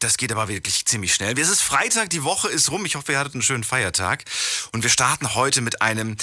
Das 0.00 0.16
geht 0.16 0.30
aber 0.30 0.46
wirklich 0.46 0.84
ziemlich 0.84 1.12
schnell. 1.12 1.36
Es 1.38 1.48
ist 1.48 1.60
Freitag, 1.60 2.10
die 2.10 2.22
Woche 2.22 2.48
ist 2.48 2.70
rum. 2.70 2.84
Ich 2.86 2.94
hoffe, 2.94 3.12
ihr 3.12 3.18
hattet 3.18 3.34
einen 3.34 3.42
schönen 3.42 3.64
Feiertag. 3.64 4.24
Und 4.72 4.84
wir 4.84 4.90
starten 4.90 5.34
heute 5.34 5.60
mit 5.60 5.82
einem 5.82 6.16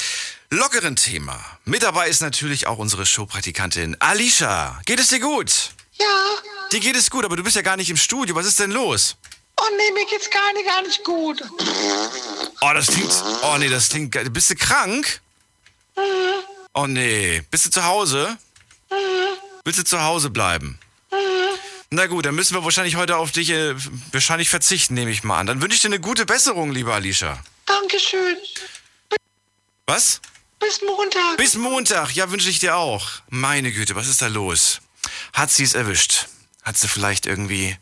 lockeren 0.49 0.95
Thema. 0.95 1.43
Mit 1.65 1.83
dabei 1.83 2.07
ist 2.07 2.21
natürlich 2.21 2.67
auch 2.67 2.77
unsere 2.77 3.05
Showpraktikantin 3.05 3.99
Alicia. 3.99 4.79
Geht 4.85 5.01
es 5.01 5.09
dir 5.09 5.19
gut? 5.19 5.71
Ja. 5.99 6.05
Dir 6.71 6.79
geht 6.79 6.95
es 6.95 7.09
gut, 7.09 7.25
aber 7.25 7.35
du 7.35 7.43
bist 7.43 7.57
ja 7.57 7.63
gar 7.63 7.75
nicht 7.75 7.89
im 7.89 7.97
Studio. 7.97 8.33
Was 8.35 8.45
ist 8.45 8.59
denn 8.59 8.71
los? 8.71 9.17
Oh 9.57 9.63
nee, 9.75 9.91
mir 9.93 10.05
geht's 10.05 10.29
gar 10.29 10.53
nicht, 10.53 10.65
gar 10.65 10.81
nicht 10.81 11.03
gut. 11.03 11.41
Oh, 12.61 12.71
das 12.73 12.87
klingt. 12.87 13.23
Oh 13.43 13.57
nee, 13.57 13.69
das 13.69 13.89
klingt. 13.89 14.33
Bist 14.33 14.49
du 14.51 14.55
krank? 14.55 15.21
Oh 16.73 16.87
nee. 16.87 17.43
Bist 17.51 17.65
du 17.65 17.71
zu 17.71 17.83
Hause? 17.83 18.37
Willst 19.65 19.79
du 19.79 19.83
zu 19.83 20.01
Hause 20.01 20.29
bleiben? 20.29 20.79
Na 21.91 22.07
gut, 22.07 22.25
dann 22.25 22.35
müssen 22.35 22.55
wir 22.55 22.63
wahrscheinlich 22.63 22.95
heute 22.95 23.17
auf 23.17 23.31
dich 23.31 23.51
äh, 23.51 23.75
wahrscheinlich 24.11 24.49
verzichten, 24.49 24.95
nehme 24.95 25.11
ich 25.11 25.23
mal 25.23 25.39
an. 25.39 25.47
Dann 25.47 25.61
wünsche 25.61 25.75
ich 25.75 25.81
dir 25.81 25.89
eine 25.89 25.99
gute 25.99 26.25
Besserung, 26.25 26.71
liebe 26.71 26.93
Alicia. 26.93 27.41
Dankeschön. 27.65 28.37
Was? 29.85 30.19
Bis 30.59 30.81
Montag. 30.81 31.37
Bis 31.37 31.55
Montag, 31.55 32.15
ja, 32.15 32.31
wünsche 32.31 32.49
ich 32.49 32.59
dir 32.59 32.75
auch. 32.75 33.07
Meine 33.29 33.71
Güte, 33.71 33.95
was 33.95 34.07
ist 34.07 34.21
da 34.21 34.27
los? 34.27 34.81
Hat 35.33 35.51
sie 35.51 35.63
es 35.63 35.73
erwischt? 35.73 36.27
Hat 36.63 36.77
sie 36.77 36.87
vielleicht 36.87 37.27
irgendwie 37.27 37.77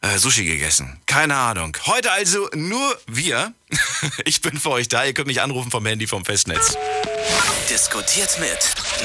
äh, 0.00 0.18
Sushi 0.18 0.44
gegessen? 0.44 1.00
Keine 1.06 1.36
Ahnung. 1.36 1.76
Heute 1.86 2.10
also 2.10 2.48
nur 2.54 3.00
wir. 3.06 3.52
Ich 4.24 4.40
bin 4.40 4.58
für 4.58 4.70
euch 4.70 4.88
da. 4.88 5.04
Ihr 5.04 5.12
könnt 5.12 5.26
mich 5.26 5.42
anrufen 5.42 5.70
vom 5.70 5.84
Handy 5.84 6.06
vom 6.06 6.24
Festnetz. 6.24 6.76
Diskutiert 7.70 8.38
mit 8.40 8.58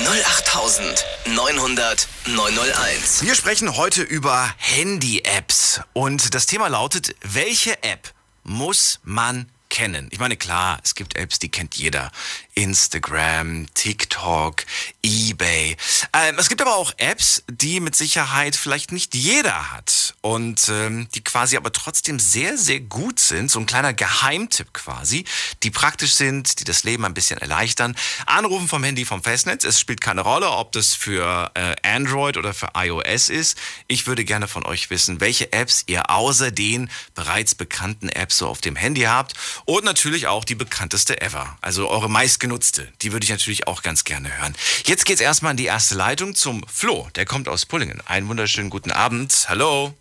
08900 0.08 2.08
901. 2.28 3.22
Wir 3.22 3.36
sprechen 3.36 3.76
heute 3.76 4.04
über 4.04 4.50
Handy-Apps. 4.58 5.82
Und 5.92 6.34
das 6.34 6.46
Thema 6.46 6.70
lautet, 6.70 7.14
welche 7.22 7.84
App 7.84 8.14
muss 8.44 9.02
man 9.04 9.52
kennen? 9.74 10.08
Ich 10.12 10.20
meine, 10.20 10.38
klar, 10.38 10.80
es 10.84 10.94
gibt 10.94 11.16
Apps, 11.16 11.40
die 11.40 11.50
kennt 11.50 11.74
jeder. 11.74 12.12
Instagram, 12.54 13.66
TikTok, 13.74 14.66
eBay. 15.02 15.76
Ähm, 16.14 16.36
es 16.38 16.48
gibt 16.48 16.62
aber 16.62 16.76
auch 16.76 16.94
Apps, 16.98 17.44
die 17.50 17.80
mit 17.80 17.96
Sicherheit 17.96 18.56
vielleicht 18.56 18.92
nicht 18.92 19.16
jeder 19.16 19.72
hat. 19.72 20.14
Und 20.22 20.70
ähm, 20.70 21.08
die 21.16 21.24
quasi 21.24 21.58
aber 21.58 21.72
trotzdem 21.72 22.20
sehr, 22.20 22.56
sehr 22.56 22.82
gut 22.82 23.20
sind. 23.20 23.50
So 23.50 23.60
ein 23.60 23.66
kleiner 23.66 23.94
Geheimtipp 23.94 24.74
quasi, 24.74 25.26
die 25.64 25.72
praktisch 25.72 26.14
sind, 26.14 26.60
die 26.60 26.66
das 26.66 26.84
Leben 26.84 27.04
ein 27.04 27.16
bisschen 27.16 27.40
erleichtern. 27.40 27.96
Anrufen 28.28 28.68
vom 28.68 28.84
Handy 28.84 29.06
vom 29.06 29.24
Festnetz. 29.24 29.64
Es 29.64 29.80
spielt 29.80 30.02
keine 30.02 30.22
Rolle, 30.22 30.52
ob 30.52 30.72
das 30.74 30.94
für 30.94 31.50
äh, 31.56 31.76
Android 31.82 32.38
oder 32.38 32.54
für 32.54 32.70
iOS 32.76 33.30
ist. 33.30 33.58
Ich 33.88 34.06
würde 34.06 34.24
gerne 34.24 34.48
von 34.48 34.68
euch 34.68 34.92
wissen, 34.92 35.20
welche 35.20 35.52
Apps 35.52 35.84
ihr 35.88 36.12
außer 36.12 36.52
den 36.52 36.92
bereits 37.16 37.56
bekannten 37.56 38.10
Apps 38.10 38.38
so 38.38 38.48
auf 38.48 38.62
dem 38.62 38.76
Handy 38.76 39.02
habt. 39.02 39.34
Und 39.66 39.86
natürlich 39.86 40.28
auch 40.28 40.44
die 40.44 40.56
bekannteste 40.56 41.22
ever. 41.22 41.58
Also 41.62 41.90
eure 41.90 42.10
meistgenutzte. 42.10 42.92
Die 43.02 43.14
würde 43.14 43.24
ich 43.24 43.30
natürlich 43.30 43.68
auch 43.68 43.82
ganz 43.82 44.04
gerne 44.04 44.38
hören. 44.38 44.56
Jetzt 44.86 45.06
geht's 45.06 45.22
erstmal 45.22 45.52
in 45.52 45.58
die 45.58 45.66
erste 45.66 45.96
Leitung 45.96 46.36
zum 46.36 46.66
Flo. 46.68 47.10
Der 47.16 47.26
kommt 47.26 47.48
aus 47.48 47.66
Pullingen. 47.66 48.02
Einen 48.06 48.28
wunderschönen 48.28 48.70
guten 48.70 48.92
Abend. 48.92 49.46
Hallo. 49.48 49.96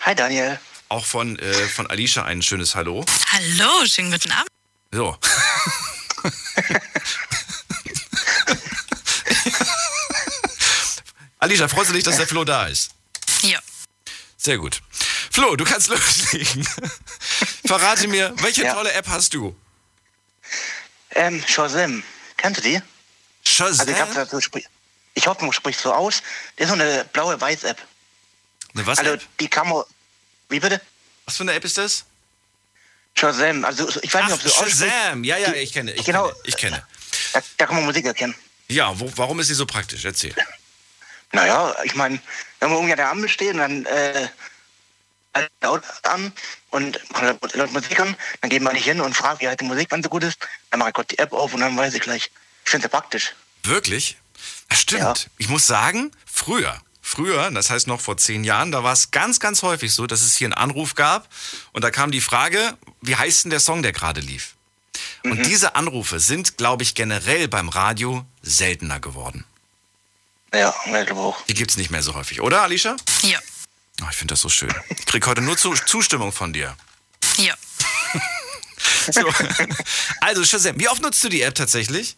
Hi 0.00 0.14
Daniel. 0.14 0.58
Auch 0.88 1.04
von, 1.04 1.38
äh, 1.38 1.52
von 1.68 1.86
Alicia 1.88 2.24
ein 2.24 2.40
schönes 2.40 2.74
Hallo. 2.74 3.04
Hallo, 3.32 3.84
schönen 3.86 4.10
guten 4.10 4.30
Abend. 4.32 4.48
So. 4.92 5.18
Alicia, 11.38 11.68
freust 11.68 11.90
du 11.90 11.94
dich, 11.94 12.04
dass 12.04 12.16
der 12.16 12.26
Flo 12.26 12.44
da 12.44 12.66
ist? 12.66 12.92
Ja. 13.42 13.58
Sehr 14.38 14.56
gut. 14.56 14.80
Flo, 15.38 15.54
du 15.54 15.64
kannst 15.64 15.86
loslegen. 15.88 16.66
Verrate 17.64 18.08
mir, 18.08 18.34
welche 18.42 18.64
Ja. 18.64 18.74
tolle 18.74 18.92
App 18.92 19.06
hast 19.06 19.32
du? 19.34 19.54
Ähm, 21.10 21.44
Shazam. 21.46 22.02
Kennst 22.36 22.58
du 22.58 22.62
die? 22.68 22.82
Shazam? 23.44 23.78
Also 23.86 23.92
ich, 23.92 24.00
hab 24.00 24.12
dazu 24.14 24.40
sprich- 24.40 24.66
ich 25.14 25.28
hoffe, 25.28 25.44
man 25.44 25.52
spricht 25.52 25.78
so 25.78 25.92
aus. 25.94 26.22
Das 26.56 26.64
ist 26.64 26.68
so 26.76 26.82
eine 26.82 27.04
blaue 27.12 27.40
Weiß-App. 27.40 27.78
Eine 28.74 28.84
was 28.84 28.98
Also 28.98 29.12
App? 29.12 29.22
die 29.38 29.46
kann 29.48 29.68
man. 29.68 29.84
Wie 30.48 30.58
bitte? 30.58 30.80
Was 31.24 31.36
für 31.36 31.44
eine 31.44 31.52
App 31.52 31.64
ist 31.64 31.78
das? 31.78 32.04
Shazam. 33.14 33.64
Also 33.64 33.88
ich 34.02 34.12
weiß 34.12 34.24
nicht, 34.24 34.32
Ach, 34.32 34.32
ob 34.32 34.42
du. 34.42 34.48
Shazam. 34.50 35.22
Ja, 35.22 35.36
ja, 35.36 35.52
ich 35.52 35.72
kenne. 35.72 35.92
Ich 35.92 36.04
Genau. 36.04 36.26
kenne. 36.30 36.40
Ich 36.46 36.56
kenne. 36.56 36.84
Da, 37.32 37.40
da 37.58 37.66
kann 37.66 37.76
man 37.76 37.84
Musik 37.84 38.06
erkennen. 38.06 38.34
Ja, 38.66 38.98
wo, 38.98 39.08
warum 39.14 39.38
ist 39.38 39.46
sie 39.46 39.54
so 39.54 39.66
praktisch? 39.66 40.04
Erzähl. 40.04 40.34
Naja, 41.30 41.76
ich 41.84 41.94
meine, 41.94 42.18
wenn 42.58 42.70
man 42.70 42.78
irgendwie 42.78 42.92
an 42.94 42.96
der 42.98 43.10
Ampel 43.10 43.28
steht 43.28 43.52
und 43.52 43.58
dann 43.58 43.86
äh, 43.86 44.28
an 45.32 46.32
und 46.70 47.00
laut 47.54 47.72
Musik 47.72 48.00
an, 48.00 48.16
dann 48.40 48.50
geht 48.50 48.62
man 48.62 48.74
nicht 48.74 48.84
hin 48.84 49.00
und 49.00 49.16
fragt, 49.16 49.40
wie 49.40 49.48
halt 49.48 49.60
die 49.60 49.64
Musik, 49.64 49.90
wenn 49.90 50.02
so 50.02 50.08
gut 50.08 50.24
ist. 50.24 50.38
Dann 50.70 50.78
mache 50.78 50.90
ich 50.90 50.94
Gott 50.94 51.10
die 51.10 51.18
App 51.18 51.32
auf 51.32 51.54
und 51.54 51.60
dann 51.60 51.76
weiß 51.76 51.94
ich 51.94 52.00
gleich. 52.00 52.30
Ich 52.64 52.70
finde 52.70 52.86
sie 52.86 52.90
praktisch. 52.90 53.34
Wirklich? 53.62 54.16
Das 54.68 54.80
stimmt. 54.80 55.02
Ja. 55.02 55.14
Ich 55.38 55.48
muss 55.48 55.66
sagen, 55.66 56.10
früher, 56.26 56.80
früher, 57.00 57.50
das 57.50 57.70
heißt 57.70 57.86
noch 57.86 58.00
vor 58.00 58.16
zehn 58.16 58.44
Jahren, 58.44 58.72
da 58.72 58.84
war 58.84 58.92
es 58.92 59.10
ganz, 59.10 59.40
ganz 59.40 59.62
häufig 59.62 59.92
so, 59.92 60.06
dass 60.06 60.22
es 60.22 60.36
hier 60.36 60.46
einen 60.46 60.54
Anruf 60.54 60.94
gab 60.94 61.28
und 61.72 61.82
da 61.82 61.90
kam 61.90 62.10
die 62.10 62.20
Frage, 62.20 62.76
wie 63.00 63.16
heißt 63.16 63.44
denn 63.44 63.50
der 63.50 63.60
Song, 63.60 63.82
der 63.82 63.92
gerade 63.92 64.20
lief? 64.20 64.54
Und 65.24 65.46
diese 65.46 65.74
Anrufe 65.74 66.20
sind, 66.20 66.56
glaube 66.56 66.82
ich, 66.82 66.94
generell 66.94 67.48
beim 67.48 67.68
Radio 67.68 68.24
seltener 68.42 69.00
geworden. 69.00 69.44
Ja, 70.52 70.74
ich 70.86 71.06
glaube 71.06 71.20
auch. 71.20 71.42
Die 71.46 71.54
gibt's 71.54 71.76
nicht 71.76 71.90
mehr 71.90 72.02
so 72.02 72.14
häufig, 72.14 72.40
oder, 72.40 72.62
Alicia? 72.62 72.96
Ja. 73.22 73.38
Oh, 74.02 74.06
ich 74.10 74.16
finde 74.16 74.32
das 74.32 74.40
so 74.40 74.48
schön. 74.48 74.72
Ich 74.90 75.06
krieg 75.06 75.26
heute 75.26 75.40
nur 75.40 75.56
Zu 75.56 75.72
Zustimmung 75.74 76.32
von 76.32 76.52
dir. 76.52 76.76
Ja. 77.38 77.54
So. 79.10 79.24
Also, 80.20 80.44
Shazam, 80.44 80.78
wie 80.78 80.88
oft 80.88 81.02
nutzt 81.02 81.24
du 81.24 81.28
die 81.28 81.42
App 81.42 81.54
tatsächlich? 81.54 82.16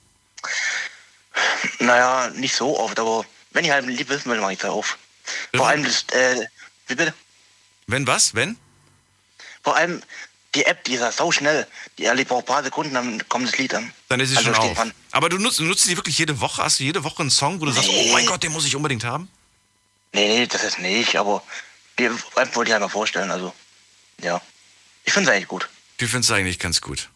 Naja, 1.78 2.28
nicht 2.34 2.54
so 2.54 2.78
oft, 2.78 2.98
aber 2.98 3.24
wenn 3.52 3.64
ich 3.64 3.70
halt 3.70 3.86
lieb 3.86 4.08
wissen 4.08 4.30
will, 4.30 4.40
mache 4.40 4.52
ich 4.54 4.60
sie 4.60 4.68
auf. 4.70 4.98
Vor 5.54 5.68
allem 5.68 5.84
das, 5.84 6.04
äh, 6.12 6.46
wie 6.88 6.94
bitte? 6.96 7.14
Wenn 7.86 8.06
was? 8.06 8.34
Wenn? 8.34 8.56
Vor 9.62 9.76
allem 9.76 10.02
die 10.54 10.64
App, 10.66 10.82
die 10.84 10.94
ist 10.94 11.00
ja 11.00 11.12
so 11.12 11.30
schnell. 11.32 11.66
Die 11.96 12.04
erlebt 12.04 12.28
braucht 12.28 12.44
ein 12.44 12.46
paar 12.54 12.62
Sekunden, 12.64 12.92
dann 12.94 13.26
kommt 13.28 13.48
das 13.48 13.56
Lied 13.58 13.72
an. 13.74 13.92
Dann 14.08 14.20
ist 14.20 14.30
sie 14.30 14.36
Also 14.36 14.46
schon 14.52 14.56
steht 14.56 14.70
auf. 14.72 14.76
dran. 14.76 14.92
Aber 15.12 15.28
du 15.28 15.38
nutzt, 15.38 15.60
nutzt 15.60 15.88
die 15.88 15.96
wirklich 15.96 16.18
jede 16.18 16.40
Woche? 16.40 16.62
Hast 16.62 16.80
du 16.80 16.84
jede 16.84 17.04
Woche 17.04 17.20
einen 17.22 17.30
Song, 17.30 17.60
wo 17.60 17.64
du 17.66 17.72
sagst, 17.72 17.88
Nee. 17.88 18.08
oh 18.10 18.12
mein 18.12 18.26
Gott, 18.26 18.42
den 18.42 18.52
muss 18.52 18.66
ich 18.66 18.74
unbedingt 18.76 19.04
haben? 19.04 19.28
Nee, 20.12 20.40
nee, 20.40 20.46
das 20.46 20.64
ist 20.64 20.78
nicht, 20.80 21.16
aber 21.16 21.42
die 22.00 22.06
App 22.06 22.56
wollte 22.56 22.70
ich 22.70 22.72
halt 22.72 22.82
mal 22.82 22.88
vorstellen, 22.88 23.30
also, 23.30 23.54
ja. 24.22 24.40
Ich 25.04 25.12
finde 25.12 25.30
es 25.30 25.36
eigentlich 25.36 25.48
gut. 25.48 25.68
Die 26.00 26.06
findest 26.06 26.30
du 26.30 26.34
eigentlich 26.34 26.58
ganz 26.58 26.80
gut. 26.80 27.08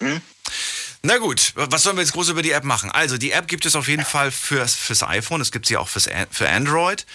Hm? 0.00 0.20
Na 1.02 1.16
gut, 1.16 1.52
was 1.54 1.82
sollen 1.82 1.96
wir 1.96 2.02
jetzt 2.02 2.12
groß 2.12 2.28
über 2.28 2.42
die 2.42 2.50
App 2.50 2.64
machen? 2.64 2.90
Also, 2.90 3.16
die 3.16 3.32
App 3.32 3.48
gibt 3.48 3.64
es 3.64 3.74
auf 3.74 3.88
jeden 3.88 4.04
Fall 4.04 4.30
fürs, 4.30 4.74
fürs 4.74 5.02
iPhone, 5.02 5.40
es 5.40 5.50
gibt 5.50 5.64
sie 5.64 5.78
auch 5.78 5.88
fürs, 5.88 6.08
für 6.30 6.48
Android. 6.48 7.06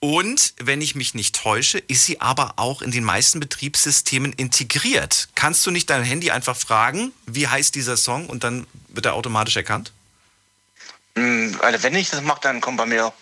Und, 0.00 0.54
wenn 0.58 0.80
ich 0.80 0.94
mich 0.94 1.14
nicht 1.14 1.36
täusche, 1.36 1.78
ist 1.78 2.06
sie 2.06 2.22
aber 2.22 2.54
auch 2.56 2.80
in 2.80 2.90
den 2.90 3.04
meisten 3.04 3.40
Betriebssystemen 3.40 4.32
integriert. 4.32 5.28
Kannst 5.34 5.66
du 5.66 5.70
nicht 5.70 5.90
dein 5.90 6.04
Handy 6.04 6.30
einfach 6.30 6.56
fragen, 6.56 7.12
wie 7.26 7.46
heißt 7.46 7.74
dieser 7.74 7.98
Song 7.98 8.28
und 8.30 8.44
dann 8.44 8.66
wird 8.88 9.04
er 9.04 9.14
automatisch 9.14 9.56
erkannt? 9.56 9.92
Hm, 11.16 11.58
Also 11.62 11.82
wenn 11.82 11.94
ich 11.94 12.08
das 12.10 12.22
mache, 12.22 12.40
dann 12.42 12.62
kommt 12.62 12.78
bei 12.78 12.86
mir 12.86 13.12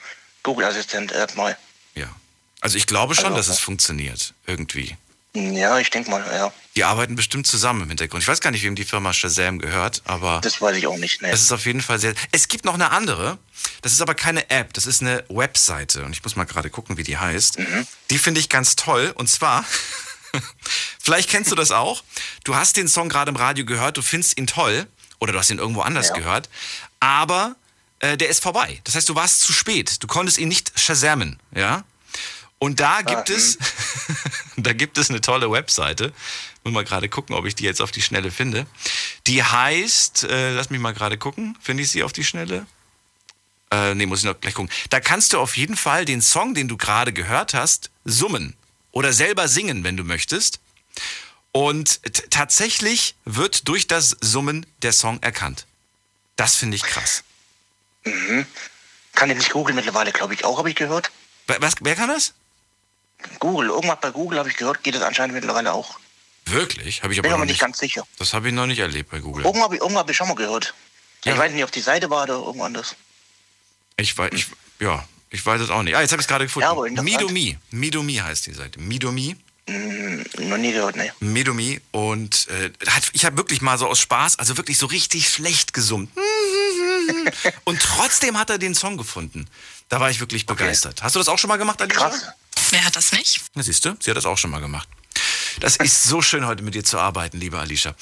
Google 0.45 0.67
Assistent 0.67 1.11
App 1.13 1.35
mal. 1.35 1.57
Also, 2.63 2.79
ich 2.79 2.87
glaube 2.87 3.15
schon, 3.15 3.27
Also, 3.27 3.37
dass 3.37 3.49
es 3.49 3.59
funktioniert. 3.59 4.33
Irgendwie. 4.47 4.97
Hm, 5.35 5.53
Ja, 5.55 5.79
ich 5.79 5.91
denke 5.91 6.11
mal, 6.11 6.25
ja. 6.33 6.53
Die 6.77 6.85
arbeiten 6.85 7.17
bestimmt 7.17 7.47
zusammen 7.47 7.83
im 7.83 7.89
Hintergrund. 7.89 8.23
Ich 8.23 8.29
weiß 8.29 8.41
gar 8.41 8.51
nicht, 8.51 8.63
wem 8.63 8.75
die 8.75 8.85
Firma 8.85 9.13
Shazam 9.13 9.59
gehört, 9.59 10.01
aber. 10.07 10.41
Das 10.43 10.61
weiß 10.63 10.77
ich 10.77 10.87
auch 10.87 10.97
nicht. 10.97 11.21
Nee. 11.21 11.31
Das 11.31 11.43
ist 11.43 11.53
auf 11.53 11.67
jeden 11.67 11.83
Fall 11.83 11.99
sehr. 11.99 12.15
Es 12.33 12.49
gibt 12.49 12.65
noch 12.65 12.75
eine 12.75 12.91
andere. 12.93 13.37
Das 13.83 13.93
ist 13.93 14.01
aber 14.01 14.15
keine 14.15 14.49
App. 14.51 14.73
Das 14.73 14.87
ist 14.87 15.03
eine 15.03 15.23
Webseite. 15.29 16.05
Und 16.05 16.13
ich 16.13 16.23
muss 16.23 16.35
mal 16.37 16.45
gerade 16.45 16.71
gucken, 16.71 16.97
wie 16.97 17.03
die 17.03 17.19
heißt. 17.19 17.59
Die 18.11 18.19
finde 18.19 18.41
ich 18.41 18.49
ganz 18.49 18.75
toll. 18.77 19.13
Und 19.17 19.29
zwar, 19.29 19.65
vielleicht 21.01 21.29
kennst 21.31 21.51
du 21.51 21.55
das 21.57 21.71
auch. 21.71 22.03
Du 22.45 22.55
hast 22.55 22.77
den 22.77 22.89
Song 22.89 23.09
gerade 23.09 23.31
im 23.31 23.37
Radio 23.37 23.65
gehört, 23.65 23.97
du 23.97 24.03
findest 24.03 24.39
ihn 24.39 24.47
toll. 24.47 24.87
Oder 25.19 25.33
du 25.33 25.39
hast 25.39 25.51
ihn 25.51 25.59
irgendwo 25.59 25.83
anders 25.83 26.09
Ja. 26.09 26.15
gehört. 26.15 26.49
Aber 27.01 27.55
äh, 28.01 28.17
der 28.17 28.29
ist 28.29 28.43
vorbei. 28.43 28.81
Das 28.85 28.95
heißt, 28.97 29.09
du 29.09 29.15
warst 29.15 29.41
zu 29.41 29.53
spät. 29.53 30.03
Du 30.03 30.07
konntest 30.09 30.39
ihn 30.39 30.49
nicht 30.49 30.73
shazamen. 30.79 31.39
Ja? 31.55 31.85
Und 32.63 32.79
da 32.79 33.03
gibt 33.03 33.29
es, 33.29 33.59
da 34.57 34.73
gibt 34.73 34.97
es 34.97 35.11
eine 35.11 35.21
tolle 35.21 35.51
Webseite 35.51 36.13
Muss 36.63 36.73
mal 36.73 36.85
gerade 36.85 37.09
gucken, 37.09 37.35
ob 37.35 37.45
ich 37.45 37.57
die 37.57 37.65
jetzt 37.65 37.83
auf 37.83 37.91
die 37.91 38.03
Schnelle 38.03 38.31
finde. 38.31 38.69
Die 39.27 39.43
heißt, 39.43 40.23
äh, 40.23 40.53
lass 40.53 40.71
mich 40.71 40.79
mal 40.79 40.95
gerade 40.95 41.19
gucken, 41.19 41.59
finde 41.61 41.83
ich 41.83 41.91
sie 41.91 42.05
auf 42.05 42.13
die 42.13 42.23
Schnelle? 42.23 42.65
Äh, 43.73 43.97
nee, 43.97 44.07
muss 44.07 44.21
ich 44.21 44.27
noch 44.27 44.41
gleich 44.41 44.55
gucken. 44.55 44.71
Da 44.91 45.01
kannst 45.01 45.33
du 45.33 45.41
auf 45.41 45.57
jeden 45.57 45.77
Fall 45.77 46.05
den 46.05 46.23
Song, 46.23 46.55
den 46.55 46.69
du 46.69 46.77
gerade 46.77 47.13
gehört 47.13 47.53
hast, 47.53 47.91
summen 48.05 48.55
oder 48.93 49.13
selber 49.13 49.49
singen, 49.49 49.83
wenn 49.83 49.97
du 49.97 50.05
möchtest. 50.05 50.61
Und 51.51 52.01
tatsächlich 52.31 53.17
wird 53.25 53.67
durch 53.67 53.89
das 53.89 54.17
Summen 54.21 54.67
der 54.83 54.93
Song 54.93 55.21
erkannt. 55.21 55.67
Das 56.37 56.55
finde 56.55 56.77
ich 56.77 56.85
krass. 56.85 57.25
Kann 59.15 59.31
ich 59.31 59.37
nicht 59.37 59.51
Google 59.51 59.75
mittlerweile, 59.75 60.13
glaube 60.13 60.35
ich, 60.35 60.45
auch, 60.45 60.59
habe 60.59 60.71
ich 60.71 60.77
gehört. 60.77 61.11
Was, 61.49 61.75
wer 61.81 61.97
kann 61.97 62.09
das? 62.09 62.35
Google, 63.39 63.69
irgendwas 63.69 64.01
bei 64.01 64.11
Google 64.11 64.39
habe 64.39 64.49
ich 64.49 64.57
gehört, 64.57 64.83
geht 64.83 64.95
es 64.95 65.03
anscheinend 65.03 65.35
mittlerweile 65.35 65.73
auch. 65.73 65.99
Wirklich? 66.47 67.03
Habe 67.03 67.13
ich 67.13 67.19
aber 67.19 67.23
Bin 67.23 67.31
noch 67.33 67.39
aber 67.39 67.47
nicht. 67.47 67.61
ganz 67.61 67.79
sicher. 67.79 68.07
Das 68.19 68.35
habe 68.35 68.49
ich 68.49 68.55
noch 68.55 68.67
nicht 68.67 68.79
erlebt 68.81 69.11
bei 69.11 69.21
Google. 69.21 69.45
Irgendwo 69.45 69.65
habe 69.65 69.77
ich, 69.77 69.81
hab 69.83 70.11
ich 70.11 70.17
schon 70.17 70.29
mal 70.29 70.35
gehört. 70.35 70.75
Ja. 71.25 71.33
Ich 71.35 71.39
weiß 71.39 71.53
nicht, 71.53 71.65
ob 71.65 71.71
die 71.71 71.81
Seite 71.81 72.11
war 72.11 72.25
oder 72.25 72.35
irgendwo 72.35 72.65
anders. 72.65 72.97
Ich 73.97 74.17
weiß, 74.17 74.31
ich, 74.33 74.47
ja, 74.81 75.07
ich 75.31 75.45
weiß 75.45 75.61
es 75.61 75.71
auch 75.71 75.83
nicht. 75.83 75.95
Ah, 75.95 76.01
jetzt 76.01 76.13
habe 76.13 76.21
ich 76.21 76.25
es 76.25 76.29
gerade 76.29 76.47
gefunden. 76.47 76.65
Ja, 76.65 76.71
aber. 76.73 76.89
Midomi. 76.91 77.59
Midomi 77.71 78.15
heißt 78.15 78.47
die 78.47 78.53
Seite. 78.53 78.81
Midomi. 78.81 79.37
Hm, 79.69 80.25
noch 80.39 80.57
nie 80.57 80.73
gehört, 80.73 80.97
ne. 80.97 81.13
Midomi. 81.21 81.81
Und 81.93 82.49
äh, 82.49 82.73
hat, 82.91 83.05
ich 83.13 83.25
habe 83.25 83.37
wirklich 83.37 83.63
mal 83.63 83.79
so 83.79 83.87
aus 83.87 84.01
Spaß, 84.01 84.39
also 84.39 84.57
wirklich 84.57 84.79
so 84.79 84.87
richtig 84.87 85.29
schlecht 85.29 85.73
gesummt. 85.73 86.11
Und 87.65 87.81
trotzdem 87.81 88.39
hat 88.39 88.51
er 88.51 88.59
den 88.59 88.75
Song 88.75 88.97
gefunden. 88.97 89.49
Da 89.89 90.01
war 90.01 90.11
ich 90.11 90.21
wirklich 90.21 90.47
begeistert. 90.47 91.03
Hast 91.03 91.15
du 91.15 91.21
das 91.21 91.29
auch 91.29 91.39
schon 91.39 91.49
mal 91.49 91.59
gemacht, 91.59 91.81
Alicia? 91.81 92.09
Krass. 92.09 92.27
Wer 92.73 92.85
hat 92.85 92.97
das 92.97 93.13
nicht? 93.13 93.41
Na, 93.55 93.63
siehst 93.63 93.85
du, 93.85 93.95
sie 94.01 94.11
hat 94.11 94.17
das 94.17 94.27
auch 94.27 94.39
schon 94.39 94.51
mal 94.51 94.61
gemacht. 94.61 94.89
Das 95.61 95.77
ist 95.77 96.05
so 96.05 96.23
schön, 96.23 96.47
heute 96.47 96.63
mit 96.63 96.75
dir 96.75 96.83
zu 96.85 96.99
arbeiten, 96.99 97.39
liebe 97.39 97.59
Alicia. 97.59 97.95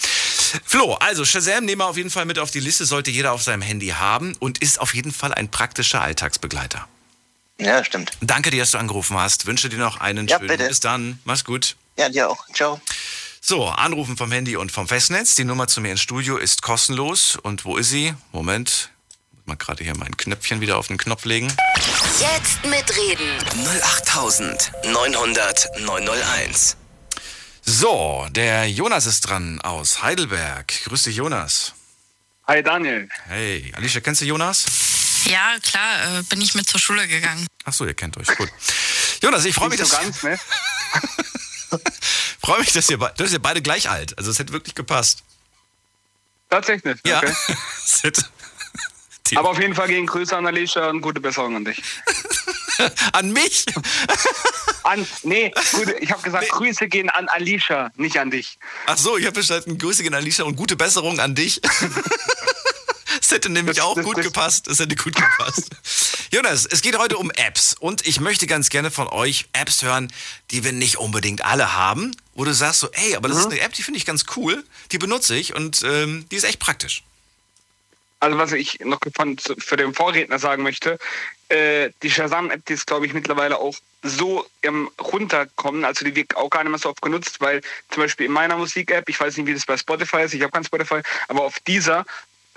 Flo, 0.65 0.95
also 0.95 1.25
Shazam 1.25 1.65
nehmen 1.65 1.81
wir 1.81 1.87
auf 1.87 1.97
jeden 1.97 2.11
Fall 2.11 2.25
mit 2.25 2.39
auf 2.39 2.51
die 2.53 2.61
Liste, 2.61 2.85
sollte 2.87 3.11
jeder 3.11 3.33
auf 3.33 3.43
seinem 3.43 3.63
Handy 3.63 3.89
haben 3.89 4.35
und 4.39 4.59
ist 4.59 4.81
auf 4.81 4.95
jeden 4.95 5.13
Fall 5.13 5.35
ein 5.35 5.51
praktischer 5.51 6.01
Alltagsbegleiter. 6.01 6.87
Ja, 7.59 7.85
stimmt. 7.85 8.13
Danke 8.21 8.51
dir, 8.51 8.61
dass 8.61 8.71
du 8.71 8.79
angerufen 8.79 9.19
hast. 9.19 9.47
Wünsche 9.47 9.69
dir 9.69 9.79
noch 9.79 10.01
einen 10.01 10.29
Ja, 10.29 10.37
schönen. 10.39 10.49
bitte. 10.49 10.69
Bis 10.69 10.81
dann. 10.81 11.19
Mach's 11.25 11.45
gut. 11.45 11.77
Ja, 11.99 12.09
dir 12.09 12.31
auch. 12.31 12.47
Ciao. 12.55 12.81
So, 13.43 13.67
anrufen 13.67 14.17
vom 14.17 14.31
Handy 14.33 14.57
und 14.57 14.71
vom 14.73 14.87
Festnetz. 14.89 15.35
Die 15.35 15.45
Nummer 15.45 15.67
zu 15.67 15.81
mir 15.81 15.91
ins 15.91 16.01
Studio 16.01 16.37
ist 16.39 16.63
kostenlos. 16.63 17.37
Und 17.37 17.65
wo 17.65 17.77
ist 17.77 17.91
sie? 17.91 18.15
Moment. 18.33 18.91
Mal 19.51 19.57
gerade 19.57 19.83
hier 19.83 19.97
mein 19.97 20.17
Knöpfchen 20.17 20.61
wieder 20.61 20.77
auf 20.79 20.87
den 20.87 20.97
Knopf 20.97 21.25
legen. 21.25 21.53
Jetzt 22.21 22.65
mitreden. 22.65 23.37
08900 23.83 25.69
901. 25.81 26.77
So, 27.63 28.29
der 28.31 28.71
Jonas 28.71 29.07
ist 29.07 29.23
dran 29.23 29.61
aus 29.61 30.05
Heidelberg. 30.05 30.69
Grüß 30.85 31.03
dich, 31.03 31.17
Jonas. 31.17 31.73
Hi 32.47 32.63
Daniel. 32.63 33.09
Hey, 33.27 33.73
Alicia, 33.75 34.01
kennst 34.01 34.21
du 34.21 34.25
Jonas? 34.25 34.67
Ja, 35.25 35.57
klar, 35.61 36.19
äh, 36.21 36.23
bin 36.29 36.41
ich 36.41 36.55
mit 36.55 36.69
zur 36.69 36.79
Schule 36.79 37.09
gegangen. 37.09 37.45
Ach 37.65 37.73
so, 37.73 37.85
ihr 37.85 37.95
kennt 37.95 38.17
euch. 38.19 38.29
Gut. 38.29 38.51
Jonas, 39.21 39.45
ich 39.47 39.55
freue 39.57 39.69
mich, 39.71 39.81
dass, 39.81 39.91
so 39.91 39.97
ganz, 39.97 40.23
ne? 40.23 40.39
freue 42.41 42.61
mich, 42.61 42.71
dass 42.73 42.89
ihr, 42.89 42.99
be- 42.99 43.13
dass 43.17 43.33
ihr 43.33 43.43
beide 43.43 43.63
gleich 43.63 43.91
alt. 43.91 44.17
Also 44.17 44.31
es 44.31 44.39
hätte 44.39 44.53
wirklich 44.53 44.77
gepasst. 44.77 45.25
Tatsächlich. 46.49 47.01
Ja. 47.05 47.19
Okay. 47.19 47.35
Es 47.85 48.03
Die- 49.31 49.37
Aber 49.37 49.51
auf 49.51 49.61
jeden 49.61 49.75
Fall 49.75 49.89
gehen 49.89 50.07
Grüße 50.07 50.37
an 50.37 50.47
Alicia 50.47 50.89
und 50.91 51.01
gute 51.01 51.21
Besserung 51.21 51.57
an 51.57 51.65
dich. 51.65 51.83
An 53.13 53.31
mich? 53.33 53.67
An, 54.85 55.07
nee, 55.23 55.53
gute, 55.73 55.93
ich 55.99 56.11
habe 56.11 56.23
gesagt, 56.23 56.49
Grüße 56.49 56.89
gehen 56.89 57.11
an 57.11 57.29
Alicia, 57.29 57.91
nicht 57.97 58.19
an 58.19 58.31
dich. 58.31 58.59
Ach 58.87 58.97
so, 58.97 59.19
ich 59.19 59.27
habe 59.27 59.35
verstanden. 59.35 59.77
Grüße 59.77 60.03
gehen 60.03 60.15
an 60.15 60.21
Alicia 60.23 60.47
und 60.47 60.57
gute 60.57 60.77
Besserung 60.77 61.21
an 61.21 61.35
dich. 61.35 61.61
Das 63.21 63.33
hätte 63.33 63.51
nämlich 63.51 63.77
Das- 63.77 63.85
auch 63.85 63.95
das- 63.95 64.05
gut 64.05 64.17
das- 64.19 64.25
gepasst. 64.25 64.67
Das 64.67 64.79
hätte 64.81 64.97
gut 64.97 65.15
gepasst. 65.15 65.71
Jonas, 66.33 66.67
es 66.67 66.81
geht 66.81 66.99
heute 66.99 67.17
um 67.19 67.31
Apps. 67.33 67.75
Und 67.79 68.07
ich 68.07 68.19
möchte 68.19 68.47
ganz 68.49 68.71
gerne 68.71 68.91
von 68.91 69.07
euch 69.09 69.47
Apps 69.53 69.83
hören, 69.83 70.13
die 70.51 70.65
wir 70.65 70.73
nicht 70.73 70.97
unbedingt 70.97 71.45
alle 71.45 71.75
haben. 71.75 72.17
Wo 72.35 72.45
du 72.45 72.53
sagst 72.55 72.81
so, 72.81 72.89
ey, 72.91 73.15
aber 73.17 73.29
das 73.29 73.39
ist 73.39 73.47
eine 73.47 73.61
App, 73.61 73.73
die 73.75 73.83
finde 73.83 73.99
ich 73.99 74.07
ganz 74.07 74.25
cool. 74.37 74.65
Die 74.91 74.99
benutze 74.99 75.37
ich 75.37 75.55
und 75.55 75.83
ähm, 75.85 76.27
die 76.31 76.37
ist 76.37 76.45
echt 76.45 76.59
praktisch. 76.61 77.03
Also 78.21 78.39
was 78.39 78.53
ich 78.53 78.79
noch 78.81 79.01
für 79.59 79.77
den 79.77 79.95
Vorredner 79.95 80.39
sagen 80.39 80.63
möchte, 80.63 80.99
äh, 81.49 81.91
die 82.03 82.11
Shazam-App, 82.11 82.65
die 82.67 82.75
ist, 82.75 82.87
glaube 82.87 83.07
ich, 83.07 83.15
mittlerweile 83.15 83.59
auch 83.59 83.75
so 84.03 84.47
im 84.63 84.91
Runterkommen, 85.01 85.85
also 85.85 86.05
die 86.05 86.15
wird 86.15 86.37
auch 86.37 86.51
gar 86.51 86.63
nicht 86.63 86.71
mehr 86.71 86.79
so 86.79 86.91
oft 86.91 87.03
genutzt, 87.03 87.41
weil 87.41 87.61
zum 87.89 88.03
Beispiel 88.03 88.27
in 88.27 88.33
meiner 88.33 88.57
Musik-App, 88.57 89.09
ich 89.09 89.19
weiß 89.19 89.37
nicht, 89.37 89.47
wie 89.47 89.55
das 89.55 89.67
bei 89.67 89.77
Spotify 89.77 90.23
ist, 90.23 90.35
ich 90.35 90.43
habe 90.43 90.53
kein 90.53 90.65
Spotify, 90.65 91.01
aber 91.29 91.43
auf 91.43 91.59
dieser 91.61 92.05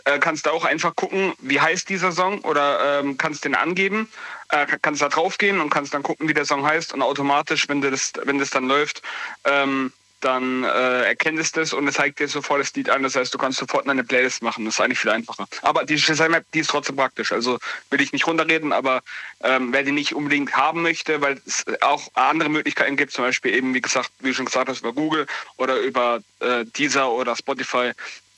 äh, 0.06 0.20
kannst 0.20 0.46
du 0.46 0.52
auch 0.52 0.66
einfach 0.66 0.96
gucken, 0.96 1.34
wie 1.40 1.60
heißt 1.60 1.88
dieser 1.90 2.12
Song 2.12 2.40
oder 2.42 3.00
ähm, 3.00 3.18
kannst 3.18 3.46
den 3.46 3.56
angeben, 3.56 4.10
äh, 4.50 4.68
kannst 4.82 5.02
da 5.02 5.10
draufgehen 5.10 5.62
und 5.62 5.70
kannst 5.70 5.94
dann 5.94 6.04
gucken, 6.04 6.28
wie 6.28 6.34
der 6.34 6.46
Song 6.46 6.66
heißt 6.66 6.94
und 6.94 7.02
automatisch, 7.02 7.70
wenn 7.70 7.82
das, 7.82 8.12
wenn 8.24 8.38
das 8.38 8.50
dann 8.50 8.68
läuft, 8.68 9.02
ähm, 9.46 9.94
dann 10.24 10.64
äh, 10.64 11.04
erkennt 11.06 11.40
es 11.40 11.52
das 11.52 11.74
und 11.74 11.88
es 11.88 11.96
zeigt 11.96 12.20
dir 12.20 12.28
sofort 12.28 12.62
das 12.62 12.74
Lied 12.76 12.90
an. 12.90 13.04
Das 13.04 13.16
heißt, 13.16 13.34
du 13.34 13.38
kannst 13.38 13.60
sofort 13.60 13.88
eine 13.88 14.04
Playlist 14.04 14.42
machen. 14.42 14.66
Das 14.66 14.76
ist 14.76 14.80
eigentlich 14.82 15.00
viel 15.00 15.12
einfacher. 15.12 15.48
Aber 15.62 15.84
die 15.86 15.98
Shazam-App, 16.00 16.46
die 16.54 16.60
ist 16.60 16.70
trotzdem 16.70 16.96
praktisch. 16.96 17.32
Also 17.32 17.60
will 17.90 18.02
ich 18.02 18.12
nicht 18.14 18.26
runterreden, 18.28 18.72
aber 18.74 19.02
ähm, 19.42 19.74
wer 19.74 19.84
die 19.84 19.92
nicht 19.92 20.14
unbedingt 20.14 20.54
haben 20.56 20.82
möchte, 20.82 21.22
weil 21.22 21.42
es 21.46 21.66
auch 21.82 22.10
andere 22.14 22.50
Möglichkeiten 22.50 22.96
gibt, 22.98 23.12
zum 23.12 23.24
Beispiel 23.26 23.54
eben, 23.54 23.74
wie 23.74 23.82
gesagt, 23.82 24.10
wie 24.20 24.30
du 24.30 24.34
schon 24.36 24.46
gesagt 24.46 24.70
hast, 24.70 24.80
über 24.80 24.94
Google 24.94 25.28
oder 25.58 25.78
über 25.78 26.22
äh, 26.40 26.66
Deezer 26.66 27.10
oder 27.12 27.36
Spotify. 27.36 27.92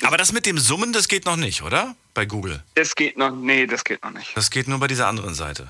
Aber 0.04 0.18
das 0.18 0.31
mit 0.34 0.46
dem 0.46 0.58
Summen, 0.58 0.92
das 0.94 1.08
geht 1.08 1.26
noch 1.26 1.38
nicht, 1.38 1.62
oder? 1.62 1.96
Bei 2.14 2.26
Google. 2.26 2.64
Das 2.76 2.96
geht 2.96 3.18
noch, 3.18 3.31
nee, 3.31 3.66
das 3.68 3.84
geht 3.84 4.04
noch 4.04 4.12
nicht. 4.12 4.36
Das 4.36 4.50
geht 4.50 4.68
nur 4.68 4.80
bei 4.80 4.88
dieser 4.88 5.08
anderen 5.08 5.34
Seite. 5.36 5.70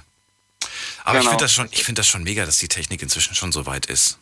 Aber 1.03 1.17
ich 1.17 1.21
Genau. 1.21 1.31
finde 1.31 1.43
das, 1.45 1.53
schon- 1.53 1.67
ich 1.71 1.83
find 1.83 1.97
das 1.99 2.07
schon 2.07 2.23
mega, 2.23 2.45
dass 2.45 2.57
die 2.57 2.67
Technik 2.67 3.01
inzwischen 3.03 3.35
schon 3.35 3.51
so 3.51 3.65
weit 3.67 3.85
ist. 3.85 4.17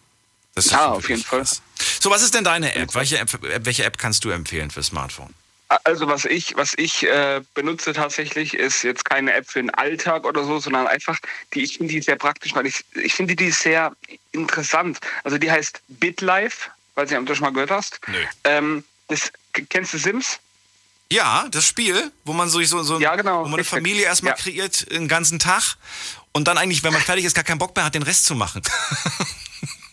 Das 0.55 0.69
Ja, 0.69 0.87
auf 0.89 1.09
jeden 1.09 1.23
Fall. 1.23 1.39
krass. 1.39 1.61
So, 1.99 2.09
was 2.11 2.21
ist 2.21 2.33
denn 2.33 2.43
deine 2.43 2.75
App? 2.75 2.93
Welche 2.95 3.17
App, 3.17 3.29
welche 3.41 3.83
App 3.83 3.97
kannst 3.97 4.23
du 4.23 4.29
empfehlen 4.29 4.69
für 4.71 4.83
Smartphone? 4.83 5.33
Also 5.85 6.07
was 6.07 6.25
ich, 6.25 6.55
was 6.55 6.73
ich 6.77 7.03
äh, 7.07 7.41
benutze 7.55 7.93
tatsächlich, 7.93 8.53
ist 8.53 8.83
jetzt 8.83 9.05
keine 9.05 9.33
App 9.33 9.49
für 9.49 9.59
den 9.59 9.71
Alltag 9.71 10.25
oder 10.25 10.43
so, 10.45 10.59
sondern 10.59 10.85
einfach, 10.85 11.17
die 11.55 11.63
ich 11.63 11.77
finde 11.77 11.93
die 11.93 12.01
sehr 12.01 12.15
praktisch, 12.15 12.53
weil 12.53 12.67
ich, 12.67 12.85
ich 12.93 13.15
finde 13.15 13.35
die 13.35 13.49
sehr 13.49 13.91
interessant. 14.33 14.99
Also 15.23 15.39
die 15.39 15.49
heißt 15.49 15.81
BitLife, 15.87 16.69
weiß 16.93 17.09
nicht, 17.09 17.17
ob 17.19 17.25
du 17.25 17.33
schon 17.33 17.45
mal 17.45 17.53
gehört 17.53 17.71
hast. 17.71 17.99
Nö. 18.07 18.19
Ähm, 18.43 18.83
das, 19.07 19.31
kennst 19.69 19.93
du 19.93 19.97
Sims? 19.97 20.37
Ja, 21.11 21.47
das 21.49 21.65
Spiel, 21.65 22.11
wo 22.23 22.33
man 22.33 22.49
so, 22.49 22.61
so, 22.63 22.83
so 22.83 22.99
Ja, 22.99 23.15
genau, 23.15 23.39
wo 23.43 23.47
man 23.47 23.55
eine. 23.55 23.63
Familie 23.63 24.03
erstmal 24.03 24.33
Ja. 24.33 24.37
kreiert, 24.37 24.91
den 24.91 25.07
ganzen 25.07 25.39
Tag 25.39 25.75
und 26.33 26.47
dann 26.47 26.59
eigentlich, 26.59 26.83
wenn 26.83 26.93
man 26.93 27.01
fertig 27.05 27.25
ist, 27.25 27.33
gar 27.33 27.43
keinen 27.43 27.57
Bock 27.59 27.75
mehr 27.75 27.85
hat, 27.85 27.95
den 27.95 28.03
Rest 28.03 28.25
zu 28.25 28.35
machen. 28.35 28.61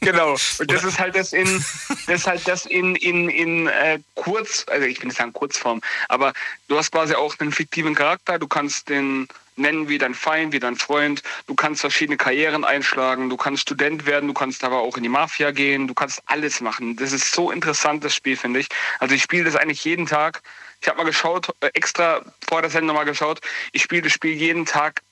Genau. 0.01 0.37
Und 0.59 0.71
das 0.71 0.85
ist 0.85 0.99
halt 0.99 1.15
das 1.15 1.33
in, 1.33 1.65
das 2.07 2.21
ist 2.21 2.27
halt 2.27 2.49
das 2.49 2.67
in, 2.67 2.97
in, 2.97 3.29
in 3.29 3.67
äh, 3.67 3.99
kurz, 4.15 4.65
also 4.69 4.87
ich 4.87 4.99
will 5.01 5.09
nicht 5.09 5.19
sagen 5.19 5.33
Kurzform, 5.33 5.83
aber 6.09 6.33
du 6.69 6.79
hast 6.79 6.91
quasi 6.91 7.15
auch 7.15 7.39
einen 7.39 7.53
fiktiven 7.53 7.95
Charakter, 7.95 8.39
du 8.39 8.49
kannst 8.49 8.89
den 8.89 9.29
nennen 9.57 9.89
wie 9.89 9.99
dein 9.99 10.15
Feind, 10.15 10.53
wie 10.53 10.59
dein 10.59 10.77
Freund, 10.77 11.23
du 11.47 11.55
kannst 11.55 11.83
verschiedene 11.83 12.17
Karrieren 12.17 12.65
einschlagen, 12.65 13.29
du 13.29 13.37
kannst 13.37 13.63
Student 13.63 14.07
werden, 14.07 14.27
du 14.27 14.35
kannst 14.35 14.65
aber 14.65 14.81
auch 14.81 14.97
in 14.97 15.03
die 15.03 15.09
Mafia 15.09 15.51
gehen, 15.51 15.87
du 15.87 15.95
kannst 15.95 16.23
alles 16.27 16.61
machen. 16.61 16.97
Das 16.97 17.13
ist 17.13 17.33
so 17.33 17.51
interessant, 17.51 18.03
das 18.03 18.15
Spiel, 18.15 18.37
finde 18.37 18.61
ich. 18.61 18.69
Also 18.99 19.15
ich 19.15 19.23
spiele 19.23 19.45
das 19.45 19.57
eigentlich 19.57 19.85
jeden 19.85 20.07
Tag. 20.07 20.43
Ich 20.81 20.89
habe 20.89 20.97
mal 20.97 21.05
geschaut, 21.05 21.51
äh, 21.61 21.69
extra 21.75 22.23
vor 22.49 22.63
der 22.63 22.71
Sendung 22.71 22.97
mal 22.97 23.05
geschaut, 23.05 23.41
ich 23.73 23.83
spiele 23.83 24.03
das 24.03 24.13
Spiel 24.13 24.33
jeden 24.33 24.65
Tag 24.65 25.03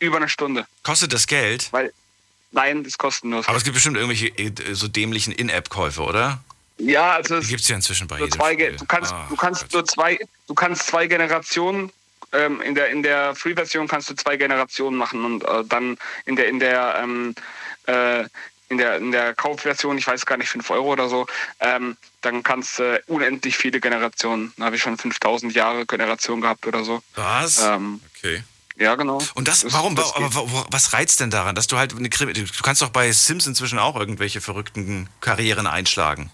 über 0.00 0.18
eine 0.18 0.28
Stunde, 0.28 0.66
Kostet 0.82 1.12
das 1.12 1.26
Geld? 1.26 1.68
weil 1.72 1.92
nein, 2.54 2.82
das 2.82 2.92
ist 2.92 2.98
kostenlos. 2.98 3.46
Aber 3.48 3.56
es 3.56 3.64
gibt 3.64 3.74
bestimmt 3.74 3.96
irgendwelche 3.96 4.28
äh, 4.38 4.74
so 4.74 4.88
dämlichen 4.88 5.32
In-App-Käufe, 5.32 6.02
oder? 6.02 6.42
Ja, 6.78 7.12
also 7.12 7.36
Die 7.36 7.42
es 7.42 7.48
gibt 7.48 7.60
es 7.60 7.68
ja 7.68 7.76
inzwischen 7.76 8.08
bei 8.08 8.16
jedem 8.18 8.32
zwei, 8.32 8.54
Spiel. 8.54 8.76
Du 8.76 8.84
kannst, 8.86 9.12
Ah, 9.12 9.26
du 9.28 9.36
kannst 9.36 9.62
Gott. 9.62 9.72
nur 9.72 9.84
zwei, 9.84 10.18
du 10.48 10.54
kannst 10.54 10.86
zwei 10.86 11.06
Generationen 11.06 11.92
ähm, 12.32 12.60
in 12.62 12.74
der 12.74 12.88
in 12.88 13.02
der 13.04 13.34
Free-Version 13.36 13.86
kannst 13.86 14.10
du 14.10 14.14
zwei 14.14 14.36
Generationen 14.36 14.96
machen 14.96 15.24
und 15.24 15.44
äh, 15.44 15.64
dann 15.68 15.96
in 16.26 16.34
der 16.34 16.48
in 16.48 16.58
der 16.58 16.96
ähm, 17.00 17.34
äh, 17.86 18.24
in 18.70 18.78
der 18.78 18.96
in 18.96 19.12
der 19.12 19.34
Kaufversion, 19.34 19.98
ich 19.98 20.06
weiß 20.06 20.26
gar 20.26 20.36
nicht, 20.36 20.48
5 20.48 20.68
Euro 20.70 20.90
oder 20.92 21.08
so, 21.08 21.26
ähm, 21.60 21.96
dann 22.22 22.42
kannst 22.42 22.78
du 22.80 23.00
unendlich 23.06 23.56
viele 23.56 23.78
Generationen. 23.78 24.52
Da 24.56 24.64
habe 24.64 24.74
ich 24.76 24.82
schon 24.82 24.96
5000 24.98 25.54
Jahre 25.54 25.86
Generation 25.86 26.40
gehabt 26.40 26.66
oder 26.66 26.82
so. 26.82 27.02
Was? 27.14 27.62
Ähm, 27.62 28.00
okay. 28.16 28.42
Ja, 28.76 28.94
genau. 28.96 29.20
Und 29.34 29.48
das, 29.48 29.60
Das- 29.60 29.72
warum, 29.72 29.94
das 29.96 30.14
aber 30.14 30.34
wa- 30.34 30.52
wa- 30.52 30.66
was 30.70 30.92
reizt 30.92 31.20
denn 31.20 31.30
daran, 31.30 31.54
dass 31.54 31.66
du 31.66 31.76
halt 31.78 31.94
eine 31.96 32.08
Krimi, 32.10 32.32
du 32.32 32.44
kannst 32.62 32.82
doch 32.82 32.90
bei 32.90 33.10
Sims 33.12 33.46
inzwischen 33.46 33.78
auch 33.78 33.96
irgendwelche 33.96 34.40
verrückten 34.40 35.08
Karrieren 35.20 35.66
einschlagen. 35.66 36.30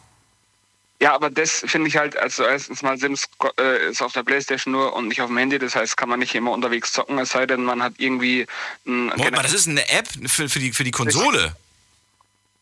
Ja, 1.02 1.14
aber 1.14 1.30
das 1.30 1.64
finde 1.66 1.88
ich 1.88 1.97
halt, 1.97 2.14
also 2.18 2.42
erstens 2.44 2.82
mal 2.82 2.99
Sims 2.99 3.26
äh, 3.59 3.88
ist 3.90 4.02
auf 4.02 4.12
der 4.12 4.23
Playstation 4.23 4.73
nur 4.73 4.92
und 4.94 5.09
nicht 5.09 5.23
auf 5.23 5.28
dem 5.28 5.38
Handy, 5.38 5.59
das 5.59 5.75
heißt, 5.75 5.97
kann 5.97 6.11
man 6.11 6.18
nicht 6.18 6.35
immer 6.35 6.50
unterwegs 6.50 6.92
zocken, 6.92 7.18
es 7.18 7.30
sei 7.30 7.47
denn, 7.47 7.64
man 7.64 7.82
hat 7.82 7.94
irgendwie 7.97 8.47
ein 8.87 9.06
Moment 9.06 9.32
mal, 9.37 9.42
das 9.42 9.54
ist 9.54 9.66
eine 9.66 9.88
App 9.88 10.06
für, 10.26 10.50
für, 10.50 10.59
die, 10.59 10.73
für 10.75 10.85
die 10.85 10.90
Konsole. 10.90 11.56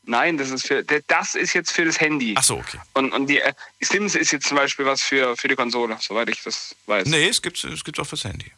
Nein, 0.04 0.38
das 0.38 0.50
ist 0.50 0.66
für 0.68 0.82
das 0.84 1.34
ist 1.34 1.52
jetzt 1.52 1.70
für 1.72 1.84
das 1.84 2.00
Handy. 2.00 2.34
Ach 2.38 2.42
so, 2.42 2.56
okay. 2.58 2.78
Und, 2.94 3.12
und 3.12 3.26
die 3.26 3.40
äh, 3.40 3.52
Sims 3.80 4.14
ist 4.14 4.30
jetzt 4.30 4.46
zum 4.46 4.56
Beispiel 4.56 4.86
was 4.86 5.02
für, 5.02 5.36
für 5.36 5.48
die 5.48 5.56
Konsole, 5.56 5.98
soweit 6.00 6.28
ich 6.30 6.42
das 6.42 6.74
weiß. 6.86 7.06
Nee, 7.08 7.28
es 7.28 7.42
gibt 7.42 7.62
es 7.62 7.84
gibt 7.84 7.98
auch 8.00 8.06
fürs 8.06 8.24
Handy. 8.24 8.50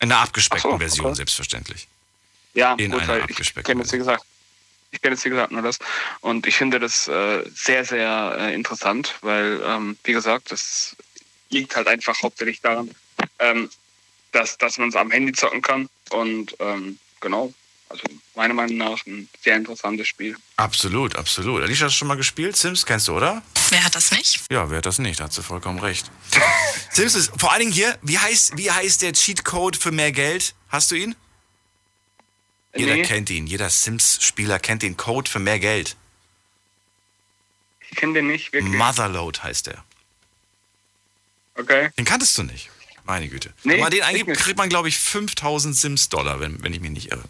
In 0.00 0.12
einer 0.12 0.20
abgespeckten 0.20 0.70
so, 0.72 0.78
Version, 0.78 1.06
okay. 1.06 1.16
selbstverständlich. 1.16 1.88
Ja, 2.54 2.74
In 2.74 2.90
gut, 2.90 3.02
einer 3.02 3.08
weil 3.08 3.18
ich 3.18 3.30
abgespeckten 3.30 3.64
kenne 3.64 3.82
jetzt 3.82 3.92
wie 3.92 3.98
gesagt. 3.98 4.24
Ich 4.90 5.02
kenne 5.02 5.14
jetzt 5.14 5.24
wie 5.24 5.30
gesagt 5.30 5.52
nur 5.52 5.62
das. 5.62 5.78
Und 6.20 6.46
ich 6.46 6.56
finde 6.56 6.80
das 6.80 7.08
äh, 7.08 7.44
sehr, 7.54 7.84
sehr 7.84 8.36
äh, 8.38 8.54
interessant, 8.54 9.16
weil, 9.20 9.60
ähm, 9.64 9.98
wie 10.04 10.12
gesagt, 10.12 10.50
das 10.50 10.96
liegt 11.50 11.76
halt 11.76 11.88
einfach 11.88 12.22
hauptsächlich 12.22 12.60
daran, 12.60 12.90
ähm, 13.38 13.70
dass, 14.32 14.56
dass 14.56 14.78
man 14.78 14.88
es 14.88 14.96
am 14.96 15.10
Handy 15.10 15.32
zocken 15.32 15.62
kann. 15.62 15.88
Und 16.10 16.56
ähm, 16.60 16.98
genau, 17.20 17.52
also 17.88 18.02
meiner 18.34 18.54
Meinung 18.54 18.76
nach 18.76 19.04
ein 19.06 19.28
sehr 19.42 19.56
interessantes 19.56 20.06
Spiel. 20.08 20.36
Absolut, 20.56 21.16
absolut. 21.16 21.62
Alicia, 21.62 21.86
hast 21.86 21.94
du 21.94 21.98
schon 21.98 22.08
mal 22.08 22.16
gespielt? 22.16 22.56
Sims 22.56 22.84
kennst 22.86 23.08
du, 23.08 23.16
oder? 23.16 23.42
Wer 23.70 23.82
hat 23.84 23.94
das 23.94 24.12
nicht? 24.12 24.40
Ja, 24.50 24.70
wer 24.70 24.78
hat 24.78 24.86
das 24.86 24.98
nicht? 24.98 25.18
Da 25.20 25.24
hat 25.24 25.32
sie 25.32 25.42
vollkommen 25.42 25.78
recht. 25.78 26.10
Sims 26.92 27.14
ist 27.14 27.32
vor 27.36 27.50
allen 27.52 27.60
Dingen 27.60 27.72
hier, 27.72 27.98
wie 28.02 28.18
heißt, 28.18 28.56
wie 28.56 28.70
heißt 28.70 29.02
der 29.02 29.12
Cheatcode 29.12 29.76
für 29.76 29.90
mehr 29.92 30.12
Geld? 30.12 30.54
Hast 30.68 30.90
du 30.90 30.94
ihn? 30.94 31.14
Jeder 32.74 32.94
Nee, 32.96 33.02
kennt 33.02 33.30
ihn. 33.30 33.46
Jeder 33.46 33.70
Sims-Spieler 33.70 34.58
kennt 34.58 34.82
den 34.82 34.96
Code 34.96 35.28
für 35.30 35.38
mehr 35.38 35.58
Geld. 35.58 35.96
ich 37.90 37.96
kenne 37.96 38.12
den 38.12 38.26
nicht 38.28 38.52
wirklich. 38.52 38.72
Motherload 38.74 39.40
heißt 39.42 39.66
der. 39.66 39.82
Okay. 41.54 41.90
Den 41.98 42.04
kanntest 42.04 42.36
du 42.38 42.42
nicht. 42.44 42.70
Meine 43.04 43.28
Güte. 43.28 43.52
Nee, 43.64 43.72
wenn 43.74 43.80
man 43.80 43.90
den 43.90 44.02
eingibt, 44.02 44.36
kriegt 44.38 44.58
man, 44.58 44.68
glaube 44.68 44.88
ich, 44.88 44.98
5000 44.98 45.74
Sims-Dollar, 45.74 46.40
wenn, 46.40 46.62
wenn 46.62 46.74
ich 46.74 46.80
mich 46.80 46.90
nicht 46.90 47.10
irre. 47.10 47.24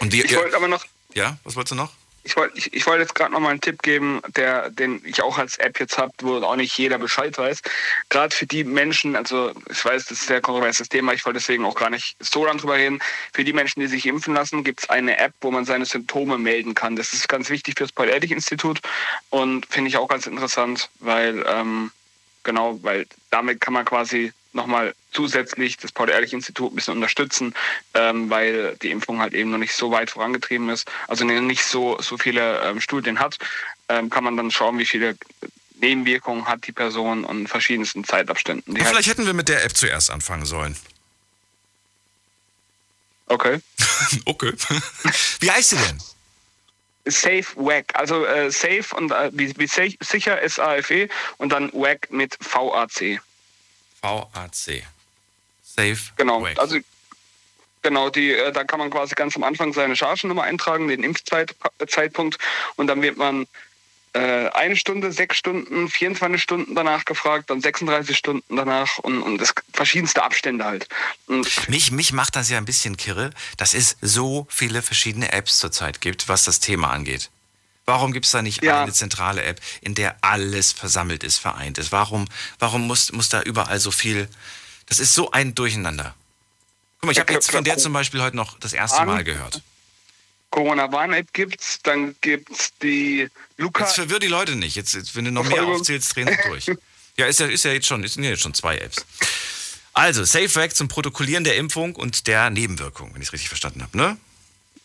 Und 0.00 0.12
die, 0.12 0.22
Ich 0.22 0.36
wollte 0.36 0.56
aber 0.56 0.68
noch 0.68 0.84
ja, 1.14 1.38
was 1.44 1.56
wolltest 1.56 1.72
du 1.72 1.76
noch? 1.76 1.92
Ich 2.26 2.36
wollte 2.36 2.56
ich, 2.56 2.72
ich 2.72 2.86
wollte 2.86 3.02
jetzt 3.02 3.14
gerade 3.14 3.32
noch 3.32 3.40
mal 3.40 3.50
einen 3.50 3.60
Tipp 3.60 3.82
geben, 3.82 4.22
der, 4.34 4.70
den 4.70 5.02
ich 5.04 5.22
auch 5.22 5.36
als 5.36 5.58
App 5.58 5.78
jetzt 5.78 5.98
habe, 5.98 6.10
wo 6.22 6.36
auch 6.36 6.56
nicht 6.56 6.76
jeder 6.76 6.98
Bescheid 6.98 7.36
weiß. 7.36 7.60
Gerade 8.08 8.34
für 8.34 8.46
die 8.46 8.64
Menschen, 8.64 9.14
also 9.14 9.52
ich 9.70 9.84
weiß, 9.84 10.06
das 10.06 10.18
ist 10.18 10.24
ein 10.24 10.28
sehr 10.28 10.40
kontroverses 10.40 10.88
Thema, 10.88 11.12
ich 11.12 11.24
wollte 11.26 11.38
deswegen 11.38 11.66
auch 11.66 11.74
gar 11.74 11.90
nicht 11.90 12.16
so 12.20 12.46
lang 12.46 12.56
drüber 12.56 12.76
reden. 12.76 13.00
Für 13.34 13.44
die 13.44 13.52
Menschen, 13.52 13.80
die 13.80 13.88
sich 13.88 14.06
impfen 14.06 14.34
lassen, 14.34 14.64
gibt 14.64 14.80
es 14.80 14.90
eine 14.90 15.18
App, 15.18 15.34
wo 15.42 15.50
man 15.50 15.66
seine 15.66 15.84
Symptome 15.84 16.38
melden 16.38 16.74
kann. 16.74 16.96
Das 16.96 17.12
ist 17.12 17.28
ganz 17.28 17.50
wichtig 17.50 17.74
fürs 17.76 17.92
Paul-Ehrlich-Institut 17.92 18.80
und 19.28 19.66
finde 19.66 19.88
ich 19.88 19.98
auch 19.98 20.08
ganz 20.08 20.26
interessant, 20.26 20.88
weil 21.00 21.44
ähm, 21.46 21.92
genau, 22.42 22.78
weil 22.82 23.06
damit 23.30 23.60
kann 23.60 23.74
man 23.74 23.84
quasi 23.84 24.32
nochmal 24.54 24.94
zusätzlich 25.12 25.76
das 25.76 25.92
Paul-Ehrlich-Institut 25.92 26.72
ein 26.72 26.76
bisschen 26.76 26.94
unterstützen, 26.94 27.54
ähm, 27.94 28.30
weil 28.30 28.76
die 28.82 28.90
Impfung 28.90 29.20
halt 29.20 29.34
eben 29.34 29.50
noch 29.50 29.58
nicht 29.58 29.74
so 29.74 29.90
weit 29.90 30.10
vorangetrieben 30.10 30.68
ist, 30.70 30.90
also 31.08 31.24
nicht 31.24 31.64
so, 31.64 32.00
so 32.00 32.16
viele 32.18 32.60
ähm, 32.62 32.80
Studien 32.80 33.18
hat, 33.20 33.38
ähm, 33.88 34.10
kann 34.10 34.24
man 34.24 34.36
dann 34.36 34.50
schauen, 34.50 34.78
wie 34.78 34.86
viele 34.86 35.16
Nebenwirkungen 35.80 36.46
hat 36.46 36.66
die 36.66 36.72
Person 36.72 37.24
und 37.24 37.48
verschiedensten 37.48 38.04
Zeitabständen. 38.04 38.74
Halt, 38.76 38.86
vielleicht 38.88 39.08
hätten 39.08 39.26
wir 39.26 39.34
mit 39.34 39.48
der 39.48 39.64
App 39.64 39.76
zuerst 39.76 40.10
anfangen 40.10 40.46
sollen. 40.46 40.76
okay. 43.26 43.60
Okay. 44.26 44.52
Wie 45.40 45.50
heißt 45.50 45.70
sie 45.70 45.76
denn? 45.76 45.98
Safe 47.06 47.44
WAC, 47.56 47.94
also 47.94 48.24
äh, 48.26 48.50
safe 48.50 48.84
und 48.96 49.12
äh, 49.12 49.30
wie, 49.32 49.56
wie 49.58 49.66
sich- 49.66 49.98
sicher 50.00 50.40
S-A-F-E 50.42 51.08
und 51.38 51.50
dann 51.50 51.70
WAC 51.72 52.10
mit 52.10 52.36
V-A-C. 52.40 53.20
VAC. 54.04 54.84
Safe. 55.64 55.98
Genau, 56.16 56.42
Wake. 56.42 56.58
also 56.60 56.78
genau, 57.82 58.10
die, 58.10 58.32
äh, 58.32 58.52
da 58.52 58.64
kann 58.64 58.78
man 58.78 58.90
quasi 58.90 59.14
ganz 59.14 59.34
am 59.36 59.42
Anfang 59.42 59.72
seine 59.72 59.96
Chargennummer 59.96 60.42
eintragen, 60.44 60.88
den 60.88 61.02
Impfzeitpunkt 61.02 62.38
und 62.76 62.86
dann 62.86 63.02
wird 63.02 63.16
man 63.16 63.46
äh, 64.14 64.48
eine 64.50 64.76
Stunde, 64.76 65.10
sechs 65.10 65.36
Stunden, 65.36 65.88
24 65.88 66.40
Stunden 66.40 66.74
danach 66.76 67.04
gefragt, 67.04 67.50
dann 67.50 67.60
36 67.60 68.16
Stunden 68.16 68.56
danach 68.56 68.98
und, 68.98 69.20
und 69.20 69.38
das 69.38 69.52
verschiedenste 69.72 70.22
Abstände 70.22 70.64
halt. 70.64 70.86
Und 71.26 71.68
Mich, 71.68 71.90
mich 71.90 72.12
macht 72.12 72.36
das 72.36 72.48
ja 72.48 72.58
ein 72.58 72.64
bisschen 72.64 72.96
kirre, 72.96 73.30
dass 73.56 73.74
es 73.74 73.96
so 74.00 74.46
viele 74.48 74.82
verschiedene 74.82 75.32
Apps 75.32 75.58
zurzeit 75.58 76.00
gibt, 76.00 76.28
was 76.28 76.44
das 76.44 76.60
Thema 76.60 76.90
angeht. 76.90 77.30
Warum 77.86 78.12
gibt 78.12 78.26
es 78.26 78.32
da 78.32 78.40
nicht 78.42 78.62
Ja. 78.62 78.82
eine 78.82 78.92
zentrale 78.92 79.42
App, 79.42 79.60
in 79.82 79.94
der 79.94 80.16
alles 80.22 80.72
versammelt 80.72 81.22
ist, 81.22 81.38
vereint 81.38 81.78
ist? 81.78 81.92
Warum, 81.92 82.26
warum 82.58 82.86
muss, 82.86 83.12
muss 83.12 83.28
da 83.28 83.42
überall 83.42 83.78
so 83.78 83.90
viel. 83.90 84.28
Das 84.86 84.98
ist 84.98 85.14
so 85.14 85.30
ein 85.32 85.54
Durcheinander. 85.54 86.14
Guck 87.00 87.06
mal, 87.08 87.12
ich 87.12 87.20
habe 87.20 87.32
jetzt 87.32 87.50
von 87.50 87.64
der 87.64 87.76
zum 87.76 87.92
Beispiel 87.92 88.22
heute 88.22 88.36
noch 88.36 88.58
das 88.58 88.72
erste 88.72 89.04
Mal 89.04 89.24
gehört. 89.24 89.60
Corona-Warn-App 90.50 91.32
gibt's, 91.32 91.80
dann 91.82 92.14
gibt's 92.20 92.72
die 92.80 93.28
Luca. 93.56 93.84
Jetzt 93.84 93.96
verwirr 93.96 94.20
die 94.20 94.28
Leute 94.28 94.54
nicht. 94.54 94.76
Jetzt, 94.76 94.94
jetzt 94.94 95.16
wenn 95.16 95.24
du 95.24 95.32
noch 95.32 95.44
mehr 95.44 95.64
aufzählst, 95.64 96.14
drehen 96.14 96.28
sie 96.28 96.48
durch. 96.48 96.70
Ja, 97.16 97.26
ist 97.26 97.38
ja, 97.38 97.46
ist 97.46 97.64
ja 97.64 97.70
jetzt 97.70 97.86
schon, 97.86 98.04
sind 98.08 98.24
ja 98.24 98.30
jetzt 98.30 98.42
schon 98.42 98.54
zwei 98.54 98.76
Apps. 98.76 99.06
Also, 99.92 100.24
SafeVac 100.24 100.74
zum 100.74 100.88
Protokollieren 100.88 101.44
der 101.44 101.54
Impfung 101.56 101.94
und 101.94 102.26
der 102.26 102.50
Nebenwirkung, 102.50 103.14
wenn 103.14 103.22
ich 103.22 103.28
es 103.28 103.32
richtig 103.32 103.50
verstanden 103.50 103.84
habe, 103.84 103.96
ne? 103.96 104.16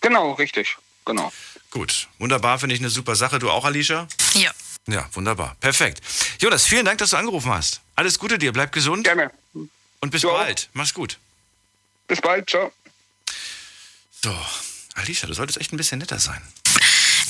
Genau, 0.02 0.34
richtig. 0.34 0.78
Genau. 1.06 1.34
Gut, 1.72 2.08
wunderbar, 2.18 2.58
finde 2.60 2.76
ich 2.76 2.82
eine 2.82 2.90
super 2.90 3.16
Sache. 3.16 3.40
Du 3.40 3.50
auch, 3.52 3.64
Alicia? 3.66 4.08
Ja. 4.34 4.52
Ja, 4.88 5.08
wunderbar. 5.14 5.56
Perfekt. 5.60 6.02
Jonas, 6.40 6.66
vielen 6.66 6.86
Dank, 6.86 6.98
dass 6.98 7.12
du 7.12 7.18
angerufen 7.18 7.52
hast. 7.52 7.82
Alles 7.96 8.18
Gute 8.18 8.38
dir, 8.40 8.52
bleib 8.52 8.72
gesund 8.72 9.04
Gerne. 9.04 9.30
und 9.54 10.10
bis 10.10 10.22
Du 10.24 10.32
auch. 10.32 10.40
bald. 10.40 10.70
Mach's 10.74 10.94
gut. 10.94 11.18
Bis 12.08 12.22
bald. 12.22 12.50
Ciao. 12.50 12.72
So, 14.24 14.36
Alicia, 14.96 15.28
du 15.28 15.34
solltest 15.34 15.60
echt 15.60 15.72
ein 15.74 15.78
bisschen 15.78 16.00
netter 16.00 16.18
sein. 16.20 16.42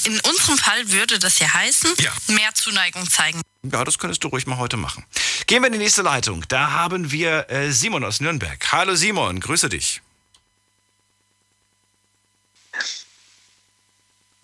In 0.06 0.18
unserem 0.22 0.58
Fall 0.58 0.90
würde 0.92 1.20
das 1.20 1.40
ja 1.40 1.52
heißen, 1.54 1.94
Ja. 2.00 2.14
mehr 2.28 2.54
Zuneigung 2.56 3.10
zeigen. 3.10 3.42
Ja, 3.64 3.84
das 3.84 4.00
könntest 4.00 4.24
du 4.24 4.30
ruhig 4.30 4.48
mal 4.48 4.58
heute 4.58 4.78
machen. 4.78 5.06
Gehen 5.48 5.62
wir 5.62 5.68
in 5.68 5.74
die 5.74 5.80
nächste 5.80 6.02
Leitung. 6.02 6.46
Da 6.48 6.72
haben 6.72 7.12
wir 7.12 7.50
äh, 7.50 7.72
Simon 7.74 8.06
aus 8.06 8.22
Nürnberg. 8.22 8.72
Hallo 8.72 8.96
Simon, 8.96 9.42
grüße 9.42 9.68
dich. 9.68 10.02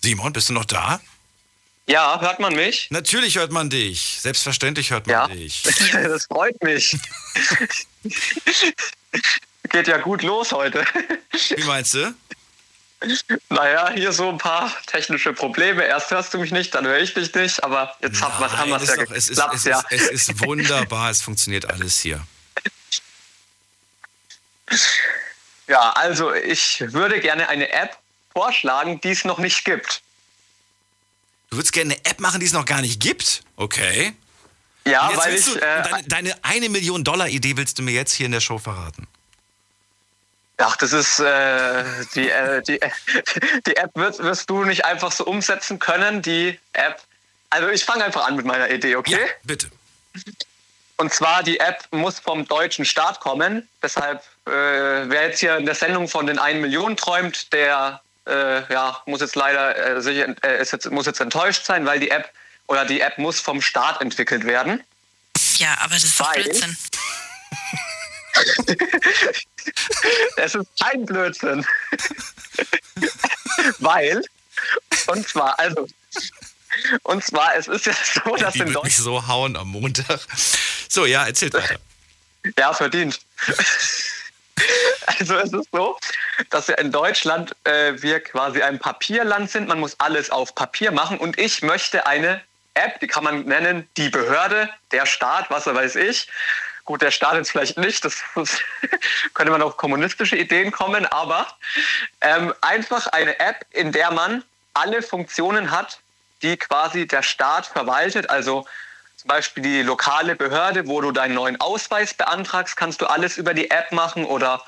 Simon, 0.05 0.31
bist 0.33 0.49
du 0.49 0.53
noch 0.53 0.65
da? 0.65 1.01
Ja, 1.87 2.21
hört 2.21 2.39
man 2.39 2.53
mich? 2.53 2.87
Natürlich 2.91 3.37
hört 3.37 3.51
man 3.51 3.71
dich. 3.71 4.19
Selbstverständlich 4.21 4.91
hört 4.91 5.07
man 5.07 5.13
Ja. 5.15 5.27
dich. 5.27 5.63
Das 5.93 6.25
freut 6.25 6.61
mich. 6.61 6.95
Geht 9.69 9.87
ja 9.87 9.97
gut 9.97 10.21
los 10.21 10.51
heute. 10.51 10.85
Wie 11.55 11.63
meinst 11.63 11.95
du? 11.95 12.13
Naja, 13.49 13.89
hier 13.95 14.13
so 14.13 14.29
ein 14.29 14.37
paar 14.37 14.71
technische 14.85 15.33
Probleme. 15.33 15.83
Erst 15.83 16.11
hörst 16.11 16.35
du 16.35 16.37
mich 16.37 16.51
nicht, 16.51 16.75
dann 16.75 16.85
höre 16.85 16.99
ich 16.99 17.15
dich 17.15 17.33
nicht, 17.33 17.63
aber 17.63 17.95
jetzt 18.01 18.21
hat, 18.21 18.39
was 18.39 18.51
haben 18.51 18.69
wir 18.69 18.77
Nein, 18.77 18.87
es 18.87 18.95
ja 18.95 19.01
ist 19.01 19.09
doch- 19.09 19.15
es, 19.15 19.29
ist, 19.29 19.37
geklappt, 19.37 19.55
es, 19.55 19.63
ja. 19.65 19.79
ist, 19.89 20.11
es 20.11 20.29
ist 20.29 20.39
wunderbar, 20.45 21.09
es 21.09 21.21
funktioniert 21.23 21.67
alles 21.67 21.99
hier. 21.99 22.21
Ja, 25.67 25.89
also 25.93 26.31
ich 26.31 26.83
würde 26.93 27.19
gerne 27.21 27.49
eine 27.49 27.71
App 27.71 27.97
vorschlagen, 28.35 28.99
die 29.01 29.11
es 29.11 29.23
noch 29.25 29.39
nicht 29.39 29.63
gibt. 29.63 30.01
Du 31.49 31.57
würdest 31.57 31.73
gerne 31.73 31.93
eine 31.93 32.05
App 32.05 32.19
machen, 32.19 32.39
die 32.39 32.45
es 32.45 32.53
noch 32.53 32.65
gar 32.65 32.81
nicht 32.81 32.99
gibt? 32.99 33.43
Okay. 33.55 34.13
Ja, 34.85 35.09
weil 35.15 35.35
ich, 35.35 35.45
du, 35.45 35.55
äh, 35.55 35.83
deine, 35.83 36.03
deine 36.07 36.43
eine 36.43 36.69
Million 36.69 37.03
Dollar 37.03 37.29
Idee 37.29 37.57
willst 37.57 37.79
du 37.79 37.83
mir 37.83 37.93
jetzt 37.93 38.13
hier 38.13 38.27
in 38.27 38.31
der 38.31 38.41
Show 38.41 38.59
verraten? 38.59 39.07
ach, 40.57 40.77
das 40.77 40.93
ist 40.93 41.19
äh, 41.19 41.83
die, 42.13 42.29
äh, 42.29 42.61
die, 42.61 42.79
die 43.67 43.75
App 43.75 43.91
wird, 43.95 44.19
wirst 44.19 44.49
du 44.49 44.63
nicht 44.63 44.85
einfach 44.85 45.11
so 45.11 45.25
umsetzen 45.25 45.79
können, 45.79 46.21
die 46.21 46.59
App. 46.73 47.01
Also 47.49 47.69
ich 47.69 47.85
fange 47.85 48.03
einfach 48.03 48.27
an 48.27 48.35
mit 48.35 48.45
meiner 48.45 48.69
Idee, 48.69 48.95
okay? 48.95 49.11
Ja, 49.11 49.27
bitte. 49.43 49.67
Und 50.97 51.13
zwar, 51.13 51.43
die 51.43 51.59
App 51.59 51.85
muss 51.91 52.19
vom 52.19 52.47
deutschen 52.47 52.85
Staat 52.85 53.19
kommen. 53.19 53.67
Deshalb, 53.83 54.21
äh, 54.45 54.51
wer 54.51 55.27
jetzt 55.27 55.39
hier 55.39 55.57
in 55.57 55.65
der 55.65 55.75
Sendung 55.75 56.07
von 56.07 56.25
den 56.25 56.39
1 56.39 56.61
Millionen 56.61 56.95
träumt, 56.95 57.51
der 57.51 58.01
äh, 58.27 58.71
ja, 58.73 59.01
muss 59.05 59.21
jetzt 59.21 59.35
leider 59.35 59.97
äh, 59.97 60.01
sich, 60.01 60.17
äh, 60.17 60.61
ist 60.61 60.71
jetzt, 60.71 60.89
muss 60.91 61.05
jetzt 61.05 61.19
enttäuscht 61.21 61.65
sein, 61.65 61.85
weil 61.85 61.99
die 61.99 62.09
App 62.11 62.31
oder 62.67 62.85
die 62.85 63.01
App 63.01 63.17
muss 63.17 63.39
vom 63.39 63.61
Staat 63.61 64.01
entwickelt 64.01 64.45
werden. 64.45 64.83
Ja, 65.57 65.75
aber 65.81 65.93
das 65.93 66.03
ist 66.03 66.19
Weil- 66.19 66.43
Blödsinn. 66.43 66.77
Es 70.37 70.53
ist 70.55 70.67
kein 70.81 71.05
Blödsinn. 71.05 71.65
weil, 73.79 74.21
und 75.07 75.27
zwar, 75.27 75.57
also, 75.57 75.87
und 77.03 77.23
zwar, 77.23 77.55
es 77.55 77.67
ist 77.67 77.85
ja 77.85 77.93
so, 77.93 78.35
dass 78.35 78.53
Die 78.53 78.59
in 78.59 78.73
wird 78.73 78.83
mich 78.83 78.95
Deutschland. 78.97 79.23
so 79.23 79.27
hauen 79.27 79.55
am 79.55 79.69
Montag. 79.69 80.19
So, 80.89 81.05
ja, 81.05 81.25
erzählt 81.25 81.53
weiter. 81.53 81.79
Ja, 82.57 82.73
verdient. 82.73 83.19
Also 85.19 85.35
es 85.35 85.53
ist 85.53 85.69
so, 85.71 85.97
dass 86.49 86.67
ja 86.67 86.75
in 86.75 86.91
Deutschland 86.91 87.55
äh, 87.63 87.93
wir 88.01 88.19
quasi 88.19 88.61
ein 88.61 88.79
Papierland 88.79 89.49
sind. 89.49 89.67
Man 89.67 89.79
muss 89.79 89.97
alles 89.99 90.29
auf 90.29 90.55
Papier 90.55 90.91
machen. 90.91 91.17
Und 91.19 91.39
ich 91.39 91.61
möchte 91.61 92.05
eine 92.07 92.41
App, 92.73 92.99
die 92.99 93.07
kann 93.07 93.23
man 93.23 93.45
nennen, 93.45 93.87
die 93.97 94.09
Behörde, 94.09 94.69
der 94.91 95.05
Staat, 95.05 95.49
was 95.49 95.67
weiß 95.67 95.95
ich. 95.95 96.27
Gut, 96.83 97.01
der 97.01 97.11
Staat 97.11 97.35
jetzt 97.35 97.51
vielleicht 97.51 97.77
nicht, 97.77 98.03
das, 98.05 98.21
das 98.35 98.59
könnte 99.33 99.51
man 99.51 99.61
auf 99.61 99.77
kommunistische 99.77 100.35
Ideen 100.35 100.71
kommen, 100.71 101.05
aber 101.07 101.47
ähm, 102.21 102.53
einfach 102.61 103.07
eine 103.07 103.39
App, 103.39 103.65
in 103.71 103.91
der 103.91 104.11
man 104.11 104.43
alle 104.73 105.01
Funktionen 105.01 105.71
hat, 105.71 105.99
die 106.41 106.57
quasi 106.57 107.07
der 107.07 107.23
Staat 107.23 107.65
verwaltet. 107.65 108.29
Also 108.29 108.67
zum 109.25 109.29
Beispiel 109.29 109.63
die 109.63 109.81
lokale 109.81 110.35
Behörde, 110.35 110.85
wo 110.85 111.01
du 111.01 111.11
deinen 111.11 111.33
neuen 111.33 111.59
Ausweis 111.59 112.13
beantragst, 112.13 112.77
kannst 112.77 113.01
du 113.01 113.07
alles 113.07 113.37
über 113.37 113.55
die 113.55 113.71
App 113.71 113.91
machen 113.91 114.23
oder 114.23 114.63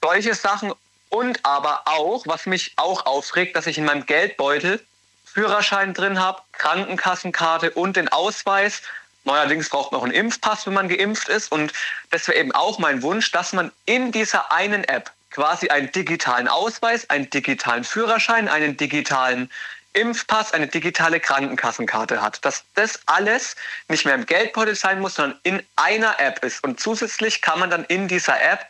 solche 0.00 0.32
Sachen. 0.36 0.72
Und 1.08 1.44
aber 1.44 1.82
auch, 1.86 2.24
was 2.28 2.46
mich 2.46 2.72
auch 2.76 3.04
aufregt, 3.04 3.56
dass 3.56 3.66
ich 3.66 3.76
in 3.76 3.84
meinem 3.84 4.06
Geldbeutel 4.06 4.80
Führerschein 5.24 5.92
drin 5.92 6.20
habe, 6.20 6.40
Krankenkassenkarte 6.52 7.72
und 7.72 7.96
den 7.96 8.08
Ausweis. 8.08 8.82
Neuerdings 9.24 9.68
braucht 9.68 9.90
man 9.90 10.00
auch 10.00 10.04
einen 10.04 10.14
Impfpass, 10.14 10.66
wenn 10.66 10.74
man 10.74 10.88
geimpft 10.88 11.28
ist. 11.28 11.50
Und 11.50 11.72
das 12.12 12.28
wäre 12.28 12.38
eben 12.38 12.52
auch 12.52 12.78
mein 12.78 13.02
Wunsch, 13.02 13.32
dass 13.32 13.52
man 13.52 13.72
in 13.86 14.12
dieser 14.12 14.52
einen 14.52 14.84
App 14.84 15.10
quasi 15.32 15.68
einen 15.68 15.90
digitalen 15.90 16.46
Ausweis, 16.46 17.10
einen 17.10 17.28
digitalen 17.28 17.82
Führerschein, 17.82 18.48
einen 18.48 18.76
digitalen 18.76 19.50
Impfpass, 19.94 20.52
eine 20.52 20.66
digitale 20.66 21.20
Krankenkassenkarte 21.20 22.20
hat. 22.20 22.44
Dass 22.44 22.64
das 22.74 23.00
alles 23.06 23.56
nicht 23.88 24.04
mehr 24.04 24.14
im 24.14 24.26
Geldbeutel 24.26 24.74
sein 24.74 25.00
muss, 25.00 25.14
sondern 25.14 25.38
in 25.42 25.62
einer 25.76 26.20
App 26.20 26.44
ist. 26.44 26.62
Und 26.62 26.80
zusätzlich 26.80 27.40
kann 27.40 27.58
man 27.58 27.70
dann 27.70 27.84
in 27.84 28.08
dieser 28.08 28.40
App, 28.40 28.66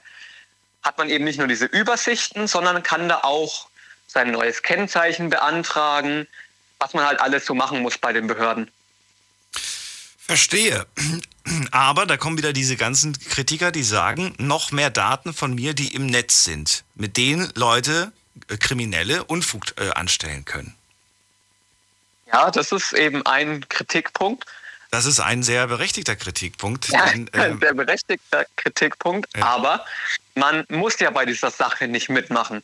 hat 0.82 0.98
man 0.98 1.08
eben 1.08 1.24
nicht 1.24 1.38
nur 1.38 1.48
diese 1.48 1.66
Übersichten, 1.66 2.46
sondern 2.46 2.82
kann 2.82 3.08
da 3.08 3.20
auch 3.22 3.68
sein 4.06 4.30
neues 4.30 4.62
Kennzeichen 4.62 5.30
beantragen, 5.30 6.26
was 6.78 6.94
man 6.94 7.04
halt 7.04 7.20
alles 7.20 7.46
so 7.46 7.54
machen 7.54 7.80
muss 7.80 7.98
bei 7.98 8.12
den 8.12 8.26
Behörden. 8.26 8.70
Verstehe. 10.26 10.86
Aber 11.70 12.06
da 12.06 12.16
kommen 12.16 12.38
wieder 12.38 12.52
diese 12.52 12.76
ganzen 12.76 13.18
Kritiker, 13.18 13.72
die 13.72 13.82
sagen, 13.82 14.34
noch 14.38 14.72
mehr 14.72 14.90
Daten 14.90 15.34
von 15.34 15.54
mir, 15.54 15.74
die 15.74 15.94
im 15.94 16.06
Netz 16.06 16.44
sind, 16.44 16.84
mit 16.94 17.16
denen 17.18 17.50
Leute, 17.54 18.12
äh, 18.48 18.56
Kriminelle, 18.56 19.24
Unfug 19.24 19.74
äh, 19.78 19.90
anstellen 19.90 20.44
können. 20.44 20.74
Ja, 22.32 22.50
das 22.50 22.72
ist 22.72 22.92
eben 22.92 23.24
ein 23.26 23.68
Kritikpunkt. 23.68 24.44
Das 24.90 25.06
ist 25.06 25.18
ein 25.18 25.42
sehr 25.42 25.66
berechtigter 25.66 26.14
Kritikpunkt. 26.14 26.88
Ja, 26.88 27.06
denn, 27.06 27.28
ein 27.32 27.52
ähm, 27.52 27.60
sehr 27.60 27.74
berechtigter 27.74 28.44
Kritikpunkt. 28.56 29.36
Ja. 29.36 29.46
Aber 29.46 29.84
man 30.34 30.64
muss 30.68 30.98
ja 31.00 31.10
bei 31.10 31.24
dieser 31.24 31.50
Sache 31.50 31.88
nicht 31.88 32.08
mitmachen. 32.08 32.62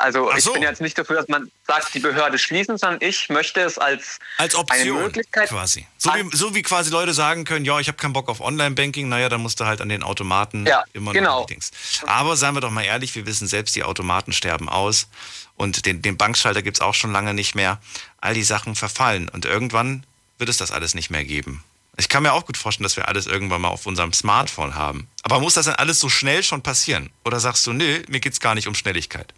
Also 0.00 0.30
Ach 0.30 0.36
ich 0.38 0.44
so. 0.44 0.52
bin 0.52 0.62
jetzt 0.62 0.80
nicht 0.80 0.96
dafür, 0.96 1.16
dass 1.16 1.28
man 1.28 1.50
sagt, 1.66 1.94
die 1.94 1.98
Behörde 2.00 2.38
schließen, 2.38 2.78
sondern 2.78 3.00
ich 3.02 3.28
möchte 3.28 3.60
es 3.60 3.78
als, 3.78 4.18
als 4.38 4.54
eine 4.54 4.60
Option 4.62 5.02
Möglichkeit. 5.02 5.48
quasi. 5.48 5.86
So 5.98 6.10
wie, 6.14 6.36
so 6.36 6.54
wie 6.54 6.62
quasi 6.62 6.90
Leute 6.90 7.12
sagen 7.12 7.44
können, 7.44 7.64
ja, 7.64 7.78
ich 7.78 7.88
habe 7.88 7.98
keinen 7.98 8.14
Bock 8.14 8.28
auf 8.28 8.40
Online-Banking, 8.40 9.08
naja, 9.08 9.28
dann 9.28 9.42
musst 9.42 9.60
du 9.60 9.66
halt 9.66 9.80
an 9.80 9.88
den 9.88 10.02
Automaten 10.02 10.66
Ja, 10.66 10.84
immer 10.94 11.12
genau. 11.12 11.40
noch 11.40 11.46
die 11.46 11.54
Dings. 11.54 11.70
Aber 12.06 12.36
seien 12.36 12.54
wir 12.54 12.60
doch 12.60 12.70
mal 12.70 12.82
ehrlich, 12.84 13.14
wir 13.14 13.26
wissen 13.26 13.46
selbst, 13.46 13.76
die 13.76 13.84
Automaten 13.84 14.32
sterben 14.32 14.68
aus 14.68 15.08
und 15.56 15.84
den, 15.84 16.00
den 16.00 16.16
Bankschalter 16.16 16.62
gibt's 16.62 16.80
auch 16.80 16.94
schon 16.94 17.12
lange 17.12 17.34
nicht 17.34 17.54
mehr. 17.54 17.78
All 18.20 18.34
die 18.34 18.42
Sachen 18.42 18.74
verfallen 18.76 19.28
und 19.28 19.44
irgendwann 19.44 20.04
wird 20.38 20.48
es 20.48 20.56
das 20.56 20.70
alles 20.70 20.94
nicht 20.94 21.10
mehr 21.10 21.24
geben. 21.24 21.62
Ich 21.98 22.08
kann 22.08 22.22
mir 22.22 22.32
auch 22.32 22.46
gut 22.46 22.56
vorstellen, 22.56 22.84
dass 22.84 22.96
wir 22.96 23.08
alles 23.08 23.26
irgendwann 23.26 23.60
mal 23.60 23.68
auf 23.68 23.84
unserem 23.84 24.14
Smartphone 24.14 24.74
haben. 24.74 25.06
Aber 25.22 25.38
muss 25.40 25.54
das 25.54 25.66
dann 25.66 25.74
alles 25.74 26.00
so 26.00 26.08
schnell 26.08 26.42
schon 26.42 26.62
passieren? 26.62 27.10
Oder 27.26 27.40
sagst 27.40 27.66
du, 27.66 27.74
nö, 27.74 28.02
mir 28.08 28.20
geht's 28.20 28.40
gar 28.40 28.54
nicht 28.54 28.66
um 28.68 28.74
Schnelligkeit? 28.74 29.34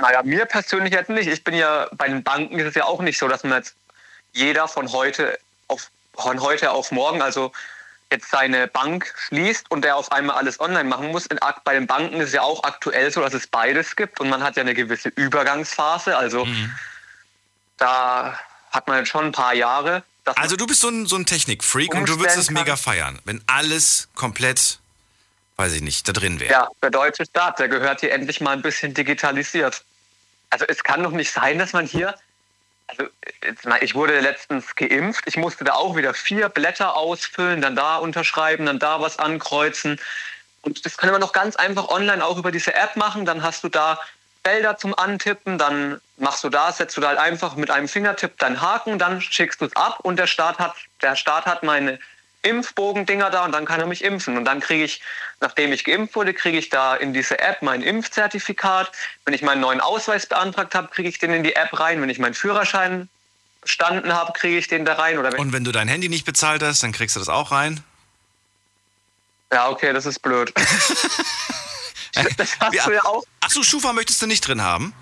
Naja, 0.00 0.22
mir 0.22 0.44
persönlich 0.46 0.92
jetzt 0.92 1.10
nicht. 1.10 1.28
Ich 1.28 1.42
bin 1.44 1.54
ja 1.54 1.88
bei 1.92 2.08
den 2.08 2.22
Banken 2.22 2.58
ist 2.58 2.66
es 2.66 2.74
ja 2.74 2.84
auch 2.84 3.00
nicht 3.00 3.18
so, 3.18 3.28
dass 3.28 3.44
man 3.44 3.58
jetzt 3.58 3.74
jeder 4.32 4.68
von 4.68 4.92
heute 4.92 5.38
auf 5.68 5.90
von 6.16 6.40
heute 6.40 6.70
auf 6.70 6.92
morgen, 6.92 7.22
also 7.22 7.52
jetzt 8.10 8.30
seine 8.30 8.68
Bank 8.68 9.12
schließt 9.16 9.70
und 9.70 9.82
der 9.82 9.96
auf 9.96 10.12
einmal 10.12 10.36
alles 10.36 10.60
online 10.60 10.84
machen 10.84 11.08
muss. 11.08 11.26
In, 11.26 11.38
bei 11.64 11.74
den 11.74 11.86
Banken 11.86 12.20
ist 12.20 12.28
es 12.28 12.34
ja 12.34 12.42
auch 12.42 12.62
aktuell 12.64 13.10
so, 13.10 13.20
dass 13.20 13.34
es 13.34 13.46
beides 13.46 13.96
gibt 13.96 14.20
und 14.20 14.28
man 14.28 14.42
hat 14.42 14.56
ja 14.56 14.62
eine 14.62 14.74
gewisse 14.74 15.08
Übergangsphase. 15.10 16.16
Also 16.16 16.46
da 17.76 18.38
hat 18.70 18.86
man 18.88 18.98
jetzt 18.98 19.08
schon 19.08 19.26
ein 19.26 19.32
paar 19.32 19.54
Jahre. 19.54 20.02
Also 20.24 20.56
du 20.56 20.66
bist 20.66 20.80
so 20.80 20.88
ein, 20.88 21.06
so 21.06 21.16
ein 21.16 21.26
Technikfreak 21.26 21.94
und 21.94 22.08
du 22.08 22.18
würdest 22.18 22.38
es 22.38 22.50
mega 22.50 22.76
feiern, 22.76 23.20
wenn 23.24 23.42
alles 23.46 24.08
komplett, 24.14 24.78
weiß 25.56 25.72
ich 25.74 25.82
nicht, 25.82 26.06
da 26.06 26.12
drin 26.12 26.40
wäre. 26.40 26.52
Ja, 26.52 26.68
der 26.82 26.90
deutsche 26.90 27.24
Staat, 27.24 27.58
der 27.58 27.68
gehört 27.68 28.00
hier 28.00 28.12
endlich 28.12 28.40
mal 28.40 28.52
ein 28.52 28.62
bisschen 28.62 28.94
digitalisiert. 28.94 29.84
Also 30.50 30.64
es 30.68 30.84
kann 30.84 31.02
doch 31.02 31.12
nicht 31.12 31.32
sein, 31.32 31.58
dass 31.58 31.72
man 31.72 31.86
hier, 31.86 32.14
also 32.86 33.04
ich 33.80 33.94
wurde 33.94 34.20
letztens 34.20 34.74
geimpft, 34.76 35.24
ich 35.26 35.36
musste 35.36 35.64
da 35.64 35.74
auch 35.74 35.96
wieder 35.96 36.14
vier 36.14 36.48
Blätter 36.48 36.96
ausfüllen, 36.96 37.60
dann 37.60 37.74
da 37.74 37.96
unterschreiben, 37.96 38.66
dann 38.66 38.78
da 38.78 39.00
was 39.00 39.18
ankreuzen. 39.18 39.98
Und 40.62 40.84
das 40.84 40.96
kann 40.96 41.10
man 41.10 41.20
doch 41.20 41.32
ganz 41.32 41.56
einfach 41.56 41.88
online 41.88 42.24
auch 42.24 42.38
über 42.38 42.52
diese 42.52 42.74
App 42.74 42.96
machen. 42.96 43.24
Dann 43.24 43.42
hast 43.42 43.64
du 43.64 43.68
da 43.68 43.98
Felder 44.44 44.76
zum 44.76 44.96
Antippen, 44.96 45.58
dann 45.58 46.00
machst 46.18 46.44
du 46.44 46.48
da, 46.48 46.70
setzt 46.70 46.96
du 46.96 47.00
da 47.00 47.08
halt 47.08 47.18
einfach 47.18 47.56
mit 47.56 47.70
einem 47.70 47.88
Fingertipp 47.88 48.38
deinen 48.38 48.60
Haken, 48.60 48.98
dann 48.98 49.20
schickst 49.20 49.60
du 49.60 49.64
es 49.64 49.74
ab 49.74 49.98
und 50.02 50.18
der 50.18 50.28
Staat 50.28 50.58
hat, 50.60 50.74
der 51.02 51.16
Staat 51.16 51.46
hat 51.46 51.64
meine 51.64 51.98
Impfbogendinger 52.42 53.30
da 53.30 53.44
und 53.44 53.52
dann 53.52 53.64
kann 53.64 53.80
er 53.80 53.86
mich 53.86 54.04
impfen. 54.04 54.36
Und 54.36 54.44
dann 54.44 54.60
kriege 54.60 54.84
ich, 54.84 55.00
nachdem 55.40 55.72
ich 55.72 55.84
geimpft 55.84 56.14
wurde, 56.14 56.32
kriege 56.34 56.58
ich 56.58 56.68
da 56.68 56.94
in 56.94 57.12
diese 57.12 57.38
App 57.38 57.62
mein 57.62 57.82
Impfzertifikat. 57.82 58.92
Wenn 59.24 59.34
ich 59.34 59.42
meinen 59.42 59.60
neuen 59.60 59.80
Ausweis 59.80 60.26
beantragt 60.26 60.74
habe, 60.74 60.88
kriege 60.88 61.08
ich 61.08 61.18
den 61.18 61.32
in 61.32 61.42
die 61.42 61.56
App 61.56 61.78
rein. 61.78 62.00
Wenn 62.02 62.08
ich 62.10 62.18
meinen 62.18 62.34
Führerschein 62.34 63.08
bestanden 63.62 64.12
habe, 64.14 64.32
kriege 64.32 64.58
ich 64.58 64.68
den 64.68 64.84
da 64.84 64.94
rein. 64.94 65.18
Oder 65.18 65.32
wenn 65.32 65.40
Und 65.40 65.52
wenn 65.52 65.64
du 65.64 65.72
dein 65.72 65.88
Handy 65.88 66.08
nicht 66.08 66.24
bezahlt 66.24 66.62
hast, 66.62 66.82
dann 66.82 66.92
kriegst 66.92 67.16
du 67.16 67.20
das 67.20 67.28
auch 67.28 67.50
rein. 67.50 67.82
ja, 69.52 69.68
okay, 69.68 69.92
das 69.92 70.06
ist 70.06 70.20
blöd. 70.20 70.52
das 72.36 72.60
hast 72.60 72.74
Ja. 72.74 72.84
du 72.84 72.92
ja 72.92 73.04
auch. 73.04 73.24
Achso, 73.40 73.62
Schufa 73.62 73.92
möchtest 73.92 74.22
du 74.22 74.26
nicht 74.26 74.46
drin 74.46 74.62
haben? 74.62 74.94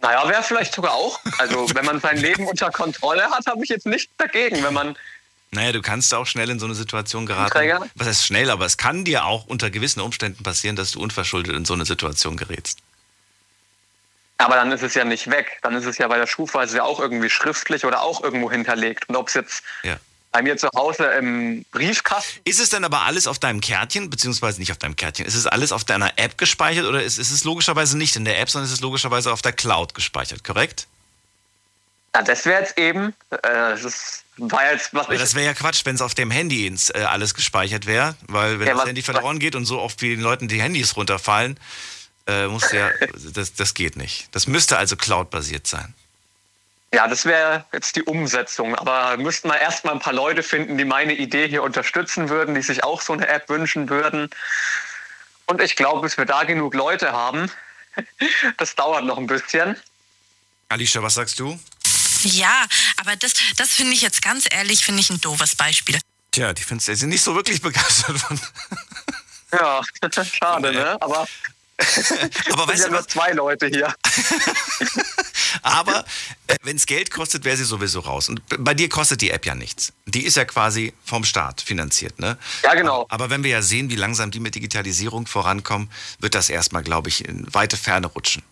Naja, 0.00 0.28
wäre 0.28 0.42
vielleicht 0.42 0.74
sogar 0.74 0.92
auch. 0.92 1.18
Also 1.38 1.74
wenn 1.74 1.84
man 1.84 2.00
sein 2.00 2.18
Leben 2.18 2.46
unter 2.46 2.70
Kontrolle 2.70 3.30
hat, 3.30 3.46
habe 3.46 3.62
ich 3.64 3.70
jetzt 3.70 3.86
nichts 3.86 4.12
dagegen. 4.18 4.62
Wenn 4.62 4.74
man 4.74 4.96
Naja, 5.56 5.72
du 5.72 5.80
kannst 5.80 6.12
auch 6.12 6.26
schnell 6.26 6.50
in 6.50 6.58
so 6.58 6.66
eine 6.66 6.74
Situation 6.74 7.24
geraten. 7.24 7.50
Träger? 7.50 7.80
Was 7.94 8.06
heißt 8.06 8.26
schnell, 8.26 8.50
aber 8.50 8.66
es 8.66 8.76
kann 8.76 9.04
dir 9.06 9.24
auch 9.24 9.46
unter 9.46 9.70
gewissen 9.70 10.00
Umständen 10.00 10.42
passieren, 10.42 10.76
dass 10.76 10.90
du 10.92 11.00
unverschuldet 11.00 11.56
in 11.56 11.64
so 11.64 11.72
eine 11.72 11.86
Situation 11.86 12.36
gerätst. 12.36 12.78
Aber 14.36 14.56
dann 14.56 14.70
ist 14.70 14.82
es 14.82 14.92
ja 14.92 15.04
nicht 15.04 15.30
weg. 15.30 15.58
Dann 15.62 15.74
ist 15.74 15.86
es 15.86 15.96
ja 15.96 16.08
bei 16.08 16.18
der 16.18 16.26
Schufa 16.26 16.62
ist 16.62 16.70
es 16.70 16.76
ja 16.76 16.82
auch 16.84 17.00
irgendwie 17.00 17.30
schriftlich 17.30 17.86
oder 17.86 18.02
auch 18.02 18.22
irgendwo 18.22 18.50
hinterlegt. 18.50 19.08
Und 19.08 19.16
ob 19.16 19.28
es 19.28 19.34
jetzt 19.34 19.62
Ja. 19.82 19.96
bei 20.30 20.42
mir 20.42 20.58
zu 20.58 20.68
Hause 20.76 21.04
im 21.04 21.64
Briefkasten. 21.72 22.40
Ist 22.44 22.60
es 22.60 22.68
dann 22.68 22.84
aber 22.84 23.00
alles 23.02 23.26
auf 23.26 23.38
deinem 23.38 23.62
Kärtchen, 23.62 24.10
beziehungsweise 24.10 24.60
nicht 24.60 24.72
auf 24.72 24.78
deinem 24.78 24.94
Kärtchen, 24.94 25.24
ist 25.24 25.36
es 25.36 25.46
alles 25.46 25.72
auf 25.72 25.84
deiner 25.84 26.18
App 26.18 26.36
gespeichert 26.36 26.84
oder 26.84 27.02
ist, 27.02 27.16
ist 27.16 27.30
es 27.30 27.44
logischerweise 27.44 27.96
nicht 27.96 28.14
in 28.16 28.26
der 28.26 28.38
App, 28.38 28.50
sondern 28.50 28.66
ist 28.66 28.74
es 28.74 28.82
logischerweise 28.82 29.32
auf 29.32 29.40
der 29.40 29.54
Cloud 29.54 29.94
gespeichert, 29.94 30.44
korrekt? 30.44 30.86
Ja, 32.16 32.22
das 32.22 32.46
wäre 32.46 32.60
jetzt 32.60 32.78
eben, 32.78 33.14
äh, 33.30 33.36
das 33.42 34.24
war 34.38 34.72
jetzt, 34.72 34.94
was 34.94 35.06
das 35.08 35.34
wäre 35.34 35.44
ja 35.44 35.52
Quatsch, 35.52 35.84
wenn 35.84 35.96
es 35.96 36.00
auf 36.00 36.14
dem 36.14 36.30
Handy 36.30 36.66
ins, 36.66 36.88
äh, 36.88 37.04
alles 37.06 37.34
gespeichert 37.34 37.84
wäre, 37.84 38.16
weil 38.26 38.58
wenn 38.58 38.68
Ja, 38.68 38.74
das 38.74 38.86
Handy 38.86 39.02
verloren 39.02 39.38
geht 39.38 39.54
und 39.54 39.66
so 39.66 39.80
oft 39.80 40.00
wie 40.00 40.16
den 40.16 40.22
Leuten 40.22 40.48
die 40.48 40.62
Handys 40.62 40.96
runterfallen, 40.96 41.60
äh, 42.26 42.46
muss 42.46 42.72
ja, 42.72 42.88
das, 43.34 43.52
das 43.52 43.74
geht 43.74 43.96
nicht. 43.96 44.28
Das 44.32 44.46
müsste 44.46 44.78
also 44.78 44.96
Cloud-basiert 44.96 45.66
sein. 45.66 45.92
Ja, 46.94 47.06
das 47.06 47.26
wäre 47.26 47.66
jetzt 47.74 47.96
die 47.96 48.02
Umsetzung. 48.04 48.74
Aber 48.74 49.18
müssten 49.18 49.48
wir 49.48 49.60
erstmal 49.60 49.92
ein 49.92 50.00
paar 50.00 50.14
Leute 50.14 50.42
finden, 50.42 50.78
die 50.78 50.86
meine 50.86 51.12
Idee 51.12 51.46
hier 51.48 51.62
unterstützen 51.62 52.30
würden, 52.30 52.54
die 52.54 52.62
sich 52.62 52.82
auch 52.82 53.02
so 53.02 53.12
eine 53.12 53.28
App 53.28 53.50
wünschen 53.50 53.90
würden. 53.90 54.30
Und 55.44 55.60
ich 55.60 55.76
glaube, 55.76 56.00
bis 56.00 56.16
wir 56.16 56.24
da 56.24 56.44
genug 56.44 56.72
Leute 56.72 57.12
haben, 57.12 57.50
das 58.56 58.74
dauert 58.74 59.04
noch 59.04 59.18
ein 59.18 59.26
bisschen. 59.26 59.76
Alicia, 60.70 61.02
was 61.02 61.14
sagst 61.14 61.38
du? 61.38 61.60
Ja, 62.26 62.66
aber 62.98 63.16
das, 63.16 63.32
das 63.56 63.70
finde 63.70 63.92
ich 63.92 64.02
jetzt 64.02 64.22
ganz 64.22 64.46
ehrlich, 64.50 64.84
finde 64.84 65.00
ich 65.00 65.10
ein 65.10 65.20
doofes 65.20 65.56
Beispiel. 65.56 65.98
Tja, 66.32 66.52
die 66.52 66.62
findest 66.62 66.88
du 66.88 66.96
sind 66.96 67.08
nicht 67.08 67.22
so 67.22 67.34
wirklich 67.34 67.62
begeistert 67.62 68.18
von. 68.18 68.40
Ja, 69.52 69.80
schade, 70.24 70.72
ne? 70.72 71.00
Aber 71.00 71.26
Aber 72.52 72.68
weißt 72.68 72.82
sind 72.82 72.84
ja 72.84 72.84
du 72.86 72.90
nur 72.92 73.00
was? 73.00 73.06
zwei 73.06 73.32
Leute 73.32 73.66
hier. 73.66 73.94
Aber 75.62 76.04
äh, 76.46 76.56
wenn 76.62 76.76
es 76.76 76.86
Geld 76.86 77.10
kostet, 77.10 77.44
wäre 77.44 77.56
sie 77.56 77.64
sowieso 77.64 78.00
raus. 78.00 78.28
Und 78.28 78.40
bei 78.58 78.72
dir 78.74 78.88
kostet 78.88 79.20
die 79.20 79.30
App 79.30 79.44
ja 79.44 79.54
nichts. 79.54 79.92
Die 80.06 80.24
ist 80.24 80.36
ja 80.36 80.44
quasi 80.44 80.94
vom 81.04 81.24
Staat 81.24 81.60
finanziert, 81.60 82.18
ne? 82.18 82.38
Ja, 82.62 82.74
genau. 82.74 83.02
Aber, 83.02 83.12
aber 83.12 83.30
wenn 83.30 83.44
wir 83.44 83.50
ja 83.50 83.62
sehen, 83.62 83.90
wie 83.90 83.96
langsam 83.96 84.30
die 84.30 84.40
mit 84.40 84.54
Digitalisierung 84.54 85.26
vorankommen, 85.26 85.90
wird 86.18 86.34
das 86.34 86.48
erstmal, 86.48 86.82
glaube 86.82 87.08
ich, 87.08 87.24
in 87.26 87.52
weite 87.52 87.76
Ferne 87.76 88.06
rutschen. 88.06 88.42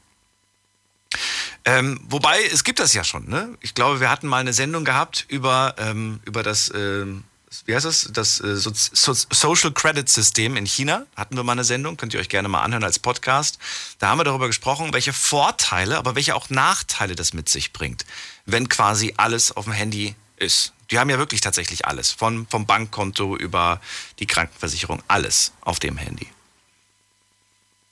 Ähm, 1.64 2.00
wobei, 2.09 2.42
es 2.53 2.64
gibt 2.64 2.79
das 2.79 2.92
ja 2.92 3.05
schon, 3.05 3.29
ne? 3.29 3.57
Ich 3.61 3.74
glaube, 3.74 4.00
wir 4.00 4.11
hatten 4.11 4.27
mal 4.27 4.38
eine 4.38 4.53
Sendung 4.53 4.85
gehabt 4.85 5.24
über, 5.29 5.74
ähm, 5.79 6.20
über 6.24 6.42
das, 6.42 6.70
ähm, 6.74 7.24
wie 7.66 7.74
heißt 7.74 7.87
das? 7.87 8.11
Das 8.12 8.40
äh, 8.40 8.57
so 8.57 8.70
so 8.74 9.14
Social 9.14 9.72
Credit 9.72 10.09
System 10.09 10.57
in 10.57 10.66
China. 10.66 11.07
Hatten 11.16 11.37
wir 11.37 11.44
mal 11.44 11.53
eine 11.53 11.64
Sendung, 11.64 11.96
könnt 11.96 12.12
ihr 12.14 12.20
euch 12.20 12.29
gerne 12.29 12.48
mal 12.48 12.62
anhören 12.62 12.85
als 12.85 12.98
Podcast. 12.98 13.59
Da 13.98 14.09
haben 14.09 14.18
wir 14.18 14.24
darüber 14.24 14.46
gesprochen, 14.46 14.92
welche 14.92 15.12
Vorteile, 15.12 15.98
aber 15.98 16.14
welche 16.14 16.35
auch 16.35 16.50
Nachteile 16.50 17.14
das 17.14 17.33
mit 17.33 17.48
sich 17.48 17.72
bringt, 17.72 18.05
wenn 18.44 18.68
quasi 18.68 19.14
alles 19.16 19.53
auf 19.53 19.64
dem 19.64 19.72
Handy 19.72 20.16
ist. 20.37 20.72
Die 20.90 20.98
haben 20.98 21.11
ja 21.11 21.18
wirklich 21.18 21.40
tatsächlich 21.40 21.87
alles. 21.87 22.11
Von, 22.11 22.46
vom 22.48 22.66
Bankkonto 22.66 23.37
über 23.37 23.81
die 24.18 24.27
Krankenversicherung, 24.27 25.03
alles 25.09 25.53
auf 25.61 25.79
dem 25.79 25.96
Handy. 25.96 26.29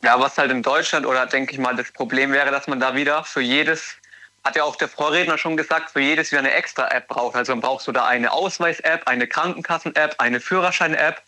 Ja, 0.04 0.18
was 0.18 0.36
halt 0.36 0.50
in 0.50 0.62
Deutschland 0.62 1.06
oder 1.06 1.26
denke 1.26 1.52
ich 1.52 1.58
mal 1.58 1.76
das 1.76 1.90
Problem 1.92 2.32
wäre, 2.32 2.50
dass 2.50 2.66
man 2.66 2.80
da 2.80 2.94
wieder 2.96 3.24
für 3.24 3.40
jedes 3.40 3.96
hat 4.44 4.56
ja 4.56 4.64
auch 4.64 4.74
der 4.74 4.88
Vorredner 4.88 5.38
schon 5.38 5.56
gesagt, 5.56 5.92
für 5.92 6.00
jedes 6.00 6.32
wieder 6.32 6.40
eine 6.40 6.52
extra 6.52 6.88
App 6.88 7.06
braucht. 7.06 7.36
Also 7.36 7.52
dann 7.52 7.60
brauchst 7.60 7.86
du 7.86 7.92
da 7.92 8.06
eine 8.06 8.32
Ausweis-App, 8.32 9.06
eine 9.06 9.28
Krankenkassen-App, 9.28 10.16
eine 10.18 10.40
Führerschein-App. 10.40 11.22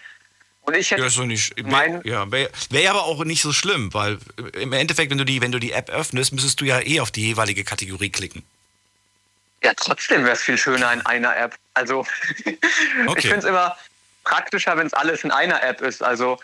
Und 0.63 0.75
ich 0.75 0.91
hätte 0.91 1.03
Ja, 1.03 1.09
doch 1.09 1.25
nicht. 1.25 1.55
mein, 1.63 2.03
Wär, 2.03 2.13
ja, 2.13 2.33
wäre 2.33 2.51
wär 2.71 2.91
aber 2.91 3.05
auch 3.05 3.25
nicht 3.25 3.43
so 3.43 3.53
schlimm, 3.53 3.95
weil 3.95 4.19
im 4.55 4.73
Endeffekt, 4.73 5.13
wenn 5.13 5.19
du 5.19 5.25
die, 5.25 5.41
wenn 5.41 5.53
du 5.53 5.61
die 5.61 5.71
App 5.71 5.91
öffnest, 5.91 6.33
müsstest 6.33 6.61
du 6.61 6.65
ja 6.65 6.81
eh 6.81 6.99
auf 6.99 7.13
die 7.13 7.23
jeweilige 7.29 7.63
Kategorie 7.63 8.11
klicken. 8.11 8.43
ja, 9.63 9.73
trotzdem 9.77 10.25
wäre 10.25 10.35
es 10.35 10.43
viel 10.43 10.59
schöner 10.59 10.93
in 10.93 11.01
einer 11.07 11.37
App. 11.37 11.55
Also 11.75 12.05
Okay. 13.07 13.19
ich 13.19 13.27
finde 13.27 13.39
es 13.39 13.45
immer 13.45 13.77
praktischer, 14.25 14.77
wenn 14.77 14.89
es 14.89 14.95
alles 14.95 15.23
in 15.23 15.31
einer 15.31 15.63
App 15.63 15.83
ist. 15.83 16.03
Also 16.03 16.41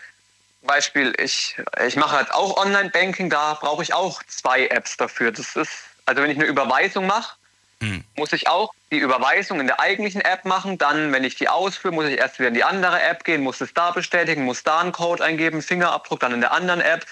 Beispiel, 0.61 1.13
ich, 1.19 1.57
ich 1.85 1.95
mache 1.95 2.15
halt 2.15 2.31
auch 2.31 2.57
Online-Banking, 2.57 3.29
da 3.29 3.55
brauche 3.55 3.83
ich 3.83 3.93
auch 3.93 4.21
zwei 4.23 4.67
Apps 4.67 4.97
dafür. 4.97 5.31
Das 5.31 5.55
ist, 5.55 5.71
also 6.05 6.21
wenn 6.21 6.31
ich 6.31 6.37
eine 6.37 6.45
Überweisung 6.45 7.07
mache, 7.07 7.35
Hm. 7.81 8.03
muss 8.15 8.31
ich 8.31 8.47
auch 8.47 8.71
die 8.91 8.99
Überweisung 8.99 9.59
in 9.59 9.65
der 9.65 9.79
eigentlichen 9.79 10.21
App 10.21 10.45
machen. 10.45 10.77
Dann, 10.77 11.11
wenn 11.11 11.23
ich 11.23 11.35
die 11.35 11.49
ausführe, 11.49 11.93
muss 11.93 12.05
ich 12.05 12.19
erst 12.19 12.37
wieder 12.37 12.49
in 12.49 12.53
die 12.53 12.63
andere 12.63 13.01
App 13.01 13.23
gehen, 13.23 13.41
muss 13.41 13.59
es 13.59 13.73
da 13.73 13.89
bestätigen, 13.89 14.43
muss 14.43 14.63
da 14.63 14.79
einen 14.79 14.91
Code 14.91 15.23
eingeben, 15.23 15.63
Fingerabdruck 15.63 16.19
dann 16.19 16.33
in 16.33 16.41
der 16.41 16.51
anderen 16.51 16.79
App. 16.79 17.05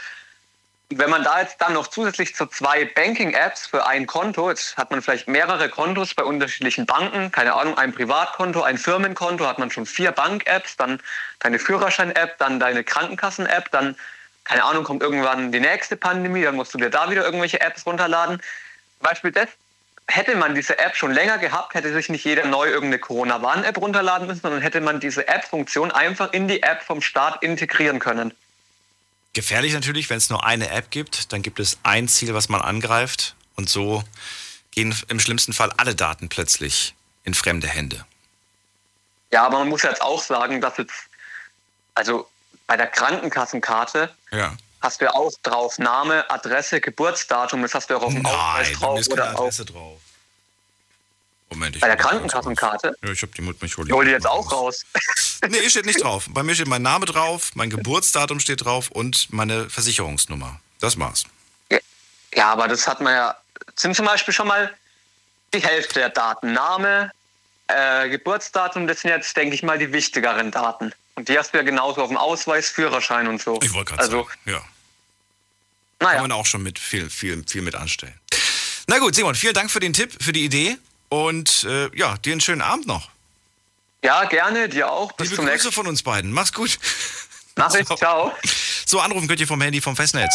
Wenn 0.92 1.12
man 1.12 1.24
da 1.24 1.40
jetzt 1.40 1.62
dann 1.62 1.74
noch 1.74 1.86
zusätzlich 1.88 2.34
zu 2.34 2.48
zwei 2.48 2.84
Banking-Apps 2.84 3.68
für 3.68 3.86
ein 3.86 4.08
Konto, 4.08 4.50
jetzt 4.50 4.76
hat 4.76 4.90
man 4.90 5.04
vielleicht 5.04 5.28
mehrere 5.28 5.70
Kontos 5.70 6.16
bei 6.16 6.24
unterschiedlichen 6.24 6.88
Banken, 6.88 7.32
keine 7.32 7.54
Ahnung, 7.54 7.78
ein 7.78 7.94
Privatkonto, 7.94 8.64
ein 8.64 8.80
Firmenkonto, 8.80 9.46
hat 9.46 9.60
man 9.60 9.70
schon 9.70 9.86
vier 9.86 10.12
Bank-Apps, 10.12 10.78
dann 10.78 11.00
deine 11.38 11.60
Führerschein-App, 11.60 12.40
dann 12.40 12.60
deine 12.60 12.84
Krankenkassen-App, 12.84 13.70
dann, 13.70 13.96
keine 14.46 14.64
Ahnung, 14.64 14.84
kommt 14.84 15.04
irgendwann 15.04 15.52
die 15.52 15.60
nächste 15.60 15.96
Pandemie, 15.96 16.42
dann 16.42 16.56
musst 16.56 16.74
du 16.74 16.80
dir 16.80 16.90
da 16.90 17.12
wieder 17.12 17.24
irgendwelche 17.24 17.62
Apps 17.62 17.86
runterladen. 17.86 18.42
Beispiel 19.00 19.32
das, 19.32 19.50
hätte 20.08 20.36
man 20.36 20.56
diese 20.56 20.80
App 20.80 20.96
schon 20.96 21.14
länger 21.14 21.38
gehabt, 21.38 21.76
hätte 21.76 21.94
sich 21.94 22.10
nicht 22.10 22.26
jeder 22.26 22.48
neu 22.48 22.68
irgendeine 22.68 22.98
Corona-Warn-App 22.98 23.78
runterladen 23.78 24.26
müssen, 24.26 24.42
sondern 24.42 24.62
hätte 24.62 24.82
man 24.82 25.00
diese 25.00 25.28
App-Funktion 25.28 25.92
einfach 25.92 26.34
in 26.34 26.48
die 26.48 26.64
App 26.64 26.82
vom 26.82 27.04
Staat 27.04 27.44
integrieren 27.44 28.00
können. 28.00 28.34
Gefährlich 29.34 29.74
natürlich, 29.74 30.10
wenn 30.10 30.18
es 30.18 30.30
nur 30.30 30.44
eine 30.44 30.70
App 30.70 30.90
gibt, 30.90 31.32
dann 31.32 31.42
gibt 31.42 31.60
es 31.60 31.78
ein 31.84 32.08
Ziel, 32.08 32.34
was 32.34 32.50
man 32.50 32.62
angreift 32.62 33.36
und 33.56 33.70
so 33.70 34.04
gehen 34.72 34.96
im 35.08 35.20
schlimmsten 35.20 35.54
Fall 35.54 35.72
alle 35.78 35.96
Daten 35.96 36.30
plötzlich 36.30 36.96
in 37.24 37.34
fremde 37.34 37.68
Hände. 37.68 38.06
Ja, 39.32 39.46
aber 39.46 39.60
man 39.60 39.70
muss 39.70 39.84
jetzt 39.84 40.02
auch 40.02 40.22
sagen, 40.22 40.62
dass 40.62 40.78
jetzt, 40.78 40.94
also 41.94 42.28
bei 42.66 42.78
der 42.78 42.88
Krankenkassenkarte 42.88 44.14
Ja. 44.32 44.56
hast 44.82 45.02
du 45.02 45.06
ja 45.06 45.14
auch 45.14 45.32
drauf 45.44 45.78
Name, 45.78 46.28
Adresse, 46.30 46.82
Geburtsdatum, 46.82 47.62
das 47.62 47.74
hast 47.76 47.90
du 47.90 47.98
auch 47.98 48.04
auf 48.04 48.14
dem 48.14 48.26
Ausweis 48.26 48.72
drauf 48.74 49.00
ist 49.00 49.10
keine 49.10 49.30
Adresse 49.30 49.66
drauf. 49.66 50.02
Moment, 51.50 51.76
ich 51.76 51.82
bei 51.82 51.88
der 51.88 51.96
die. 51.96 52.04
Krankenkassenkarte. 52.04 52.96
Ja, 53.04 53.12
ich 53.12 53.22
hab 53.22 53.34
die 53.34 53.42
mit 53.42 53.62
mich 53.62 53.76
hol 53.78 53.88
Ich 53.88 53.94
hol 53.94 54.06
die 54.06 54.12
jetzt 54.12 54.28
auch 54.28 54.52
raus. 54.52 54.86
Nee, 55.48 55.70
steht 55.70 55.86
nicht 55.86 56.02
drauf. 56.04 56.26
Bei 56.30 56.44
mir 56.44 56.54
steht 56.54 56.68
mein 56.68 56.82
Name 56.82 57.06
drauf, 57.06 57.52
mein 57.54 57.70
Geburtsdatum 57.70 58.42
steht 58.42 58.66
drauf 58.66 58.92
und 58.92 59.32
meine 59.32 59.70
Versicherungsnummer. 59.70 60.60
Das 60.82 61.00
war's. 61.00 61.24
Ja, 62.36 62.52
aber 62.52 62.68
das 62.68 62.88
hat 62.88 63.00
man 63.00 63.14
ja, 63.14 63.38
sind 63.76 63.96
zum 63.96 64.06
Beispiel 64.06 64.34
schon 64.34 64.48
mal 64.48 64.74
die 65.54 65.64
Hälfte 65.64 66.00
der 66.00 66.10
Daten. 66.10 66.52
Name, 66.52 67.12
äh, 67.68 68.10
Geburtsdatum, 68.10 68.86
das 68.86 69.02
sind 69.02 69.12
jetzt, 69.12 69.36
denke 69.36 69.56
ich 69.56 69.64
mal, 69.64 69.78
die 69.78 69.92
wichtigeren 69.94 70.52
Daten. 70.52 70.94
Und 71.16 71.30
die 71.30 71.38
hast 71.38 71.54
du 71.54 71.58
ja 71.58 71.64
genauso 71.64 72.02
auf 72.02 72.10
dem 72.10 72.18
Ausweis, 72.18 72.70
Führerschein 72.70 73.28
und 73.28 73.42
so. 73.42 73.58
Ich 73.64 73.74
wollte 73.74 73.92
gerade 73.92 74.02
also, 74.02 74.24
sagen. 74.24 74.40
Ja. 74.46 74.60
Kann 76.00 76.10
naja, 76.10 76.22
man 76.22 76.32
auch 76.34 76.46
schon 76.46 76.64
mit 76.64 76.80
viel, 76.80 77.10
viel, 77.10 77.44
viel 77.48 77.62
mit 77.62 77.76
anstellen. 77.76 78.18
Na 78.88 79.00
gut, 79.00 79.16
Simon, 79.16 79.36
vielen 79.36 79.54
Dank 79.54 79.72
für 79.72 79.80
den 79.80 79.94
Tipp, 79.94 80.16
für 80.22 80.34
die 80.34 80.44
Idee 80.46 80.78
und 81.10 81.64
äh, 81.66 81.90
ja, 81.98 82.18
dir 82.18 82.32
einen 82.34 82.42
schönen 82.42 82.62
Abend 82.62 82.88
noch. 82.88 83.10
ja, 84.04 84.24
gerne, 84.26 84.70
dir 84.70 84.92
auch. 84.92 85.12
Bis 85.14 85.26
Liebe 85.26 85.36
zum 85.36 85.46
Grüße 85.46 85.54
nächsten 85.54 85.72
von 85.72 85.88
uns 85.88 86.04
beiden. 86.04 86.32
Mach's 86.32 86.54
gut. 86.54 86.80
Nachricht. 87.56 87.90
Ciao. 87.98 88.32
So, 88.86 89.00
anrufen 89.00 89.28
könnt 89.28 89.40
ihr 89.40 89.48
vom 89.48 89.62
Handy 89.62 89.82
vom 89.82 89.96
Festnetz. 89.96 90.34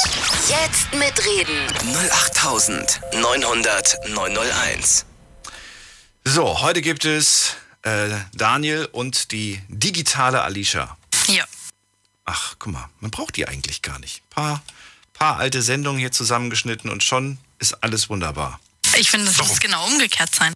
Jetzt 0.48 0.92
mitreden. 0.94 1.66
08900 2.12 4.08
901. 4.10 5.06
So, 6.24 6.60
heute 6.60 6.80
gibt 6.82 7.04
es 7.04 7.56
äh, 7.82 8.10
Daniel 8.32 8.88
und 8.92 9.32
die 9.32 9.60
digitale 9.68 10.42
Alicia. 10.42 10.96
Ja. 11.26 11.44
Ach, 12.24 12.54
guck 12.58 12.72
mal, 12.72 12.88
man 13.00 13.10
braucht 13.10 13.37
die 13.37 13.46
eigentlich 13.46 13.82
gar 13.82 13.98
nicht. 13.98 14.28
Paar, 14.30 14.62
paar 15.12 15.37
alte 15.37 15.60
Sendungen 15.62 15.98
hier 15.98 16.12
zusammengeschnitten 16.12 16.90
und 16.90 17.02
schon 17.02 17.38
ist 17.58 17.74
alles 17.82 18.08
wunderbar. 18.08 18.58
Ich 18.96 19.10
finde, 19.10 19.26
das 19.26 19.37
muss 19.38 19.60
genau 19.60 19.84
umgekehrt 19.87 20.34
sein. 20.34 20.54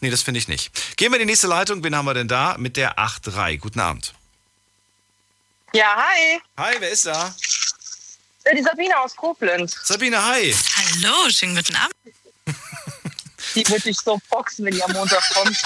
Nee, 0.00 0.10
das 0.10 0.22
finde 0.22 0.38
ich 0.38 0.48
nicht. 0.48 0.96
Gehen 0.96 1.10
wir 1.12 1.16
in 1.20 1.26
die 1.26 1.32
nächste 1.32 1.46
Leitung. 1.48 1.82
Wen 1.82 1.94
haben 1.96 2.04
wir 2.04 2.14
denn 2.14 2.28
da? 2.28 2.56
Mit 2.58 2.76
der 2.76 2.98
8.3. 2.98 3.58
Guten 3.58 3.80
Abend. 3.80 4.14
Ja, 5.72 5.96
hi. 5.96 6.40
Hi, 6.56 6.76
wer 6.78 6.90
ist 6.90 7.06
da? 7.06 7.34
Äh, 8.44 8.56
Die 8.56 8.62
Sabine 8.62 8.98
aus 9.00 9.14
Koblenz. 9.16 9.76
Sabine, 9.84 10.24
hi. 10.24 10.54
Hallo, 10.76 11.28
schönen 11.30 11.56
guten 11.56 11.74
Abend. 11.76 11.94
Die 13.54 13.68
wird 13.68 13.84
dich 13.84 13.98
so 13.98 14.20
boxen, 14.30 14.64
wenn 14.64 14.74
die 14.74 14.82
am 14.82 14.92
Montag 14.92 15.22
kommt. 15.34 15.56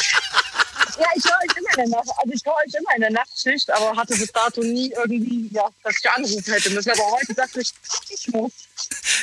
Ja, 1.02 1.08
ich 1.16 1.24
höre 1.24 1.38
euch 1.38 1.56
immer 1.56 1.70
in 1.70 1.90
der 1.90 1.98
Nacht, 1.98 2.10
also 2.16 2.32
ich 2.32 2.44
höre 2.44 2.54
euch 2.54 2.74
immer 2.74 2.94
in 2.94 3.00
der 3.00 3.10
Nachtschicht, 3.10 3.70
aber 3.70 3.96
hatte 3.96 4.16
bis 4.16 4.30
dato 4.30 4.60
nie 4.60 4.92
irgendwie, 4.92 5.48
ja, 5.52 5.68
dass 5.82 5.98
ich 5.98 6.10
anrufen 6.10 6.52
hätte 6.52 6.70
müssen. 6.70 6.92
Aber 6.92 7.10
heute 7.10 7.34
dachte 7.34 7.60
ich, 7.60 7.72
ich 8.08 8.28
muss 8.28 8.52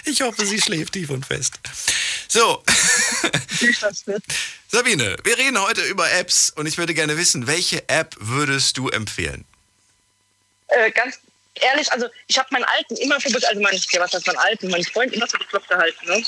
Ich 0.04 0.22
hoffe, 0.22 0.46
sie 0.46 0.60
schläft 0.60 0.94
tief 0.94 1.10
und 1.10 1.26
fest. 1.26 1.58
So. 2.28 2.64
Sabine, 4.68 5.16
wir 5.24 5.38
reden 5.38 5.62
heute 5.62 5.82
über 5.84 6.12
Apps 6.12 6.50
und 6.50 6.66
ich 6.66 6.78
würde 6.78 6.94
gerne 6.94 7.18
wissen, 7.18 7.48
welche 7.48 7.88
App 7.88 8.16
würdest 8.20 8.78
du 8.78 8.90
empfehlen? 8.90 9.46
Äh, 10.68 10.92
ganz 10.92 11.18
ehrlich, 11.56 11.90
also 11.94 12.10
ich 12.28 12.38
habe 12.38 12.50
meinen 12.52 12.66
Alten 12.66 12.98
immer 12.98 13.22
für, 13.22 13.30
also 13.48 13.62
mein, 13.62 13.74
was 13.74 14.14
heißt 14.14 14.28
meinen 14.28 14.38
Alten, 14.38 14.70
meinen 14.70 14.84
Freund 14.84 15.14
immer 15.14 15.28
für 15.28 15.38
bekloppt 15.38 15.70
gehalten, 15.70 16.06
ne? 16.06 16.24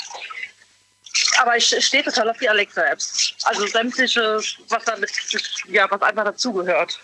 Aber 1.38 1.56
ich 1.56 1.66
stehe 1.84 2.02
total 2.02 2.30
auf 2.30 2.38
die 2.38 2.48
Alexa-Apps. 2.48 3.34
Also 3.44 3.66
sämtliche, 3.66 4.40
was 4.68 4.84
damit, 4.84 5.10
ja, 5.68 5.90
was 5.90 6.00
einfach 6.02 6.24
dazugehört. 6.24 7.00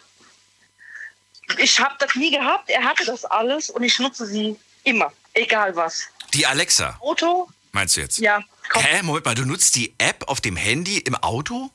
Ich 1.58 1.78
habe 1.80 1.94
das 1.98 2.14
nie 2.14 2.30
gehabt, 2.30 2.68
er 2.70 2.84
hatte 2.84 3.04
das 3.04 3.24
alles 3.24 3.70
und 3.70 3.82
ich 3.82 3.98
nutze 3.98 4.26
sie 4.26 4.58
immer, 4.84 5.12
egal 5.32 5.74
was. 5.76 6.04
Die 6.34 6.46
Alexa, 6.46 6.96
Auto, 7.00 7.48
meinst 7.72 7.96
du 7.96 8.02
jetzt? 8.02 8.18
ja, 8.18 8.42
komm. 8.68 8.82
Hä, 8.82 9.02
Moment 9.02 9.24
mal, 9.24 9.34
du 9.34 9.44
nutzt 9.44 9.74
die 9.76 9.94
App 9.98 10.28
auf 10.28 10.40
dem 10.40 10.56
Handy 10.56 10.98
im 10.98 11.14
Auto? 11.16 11.70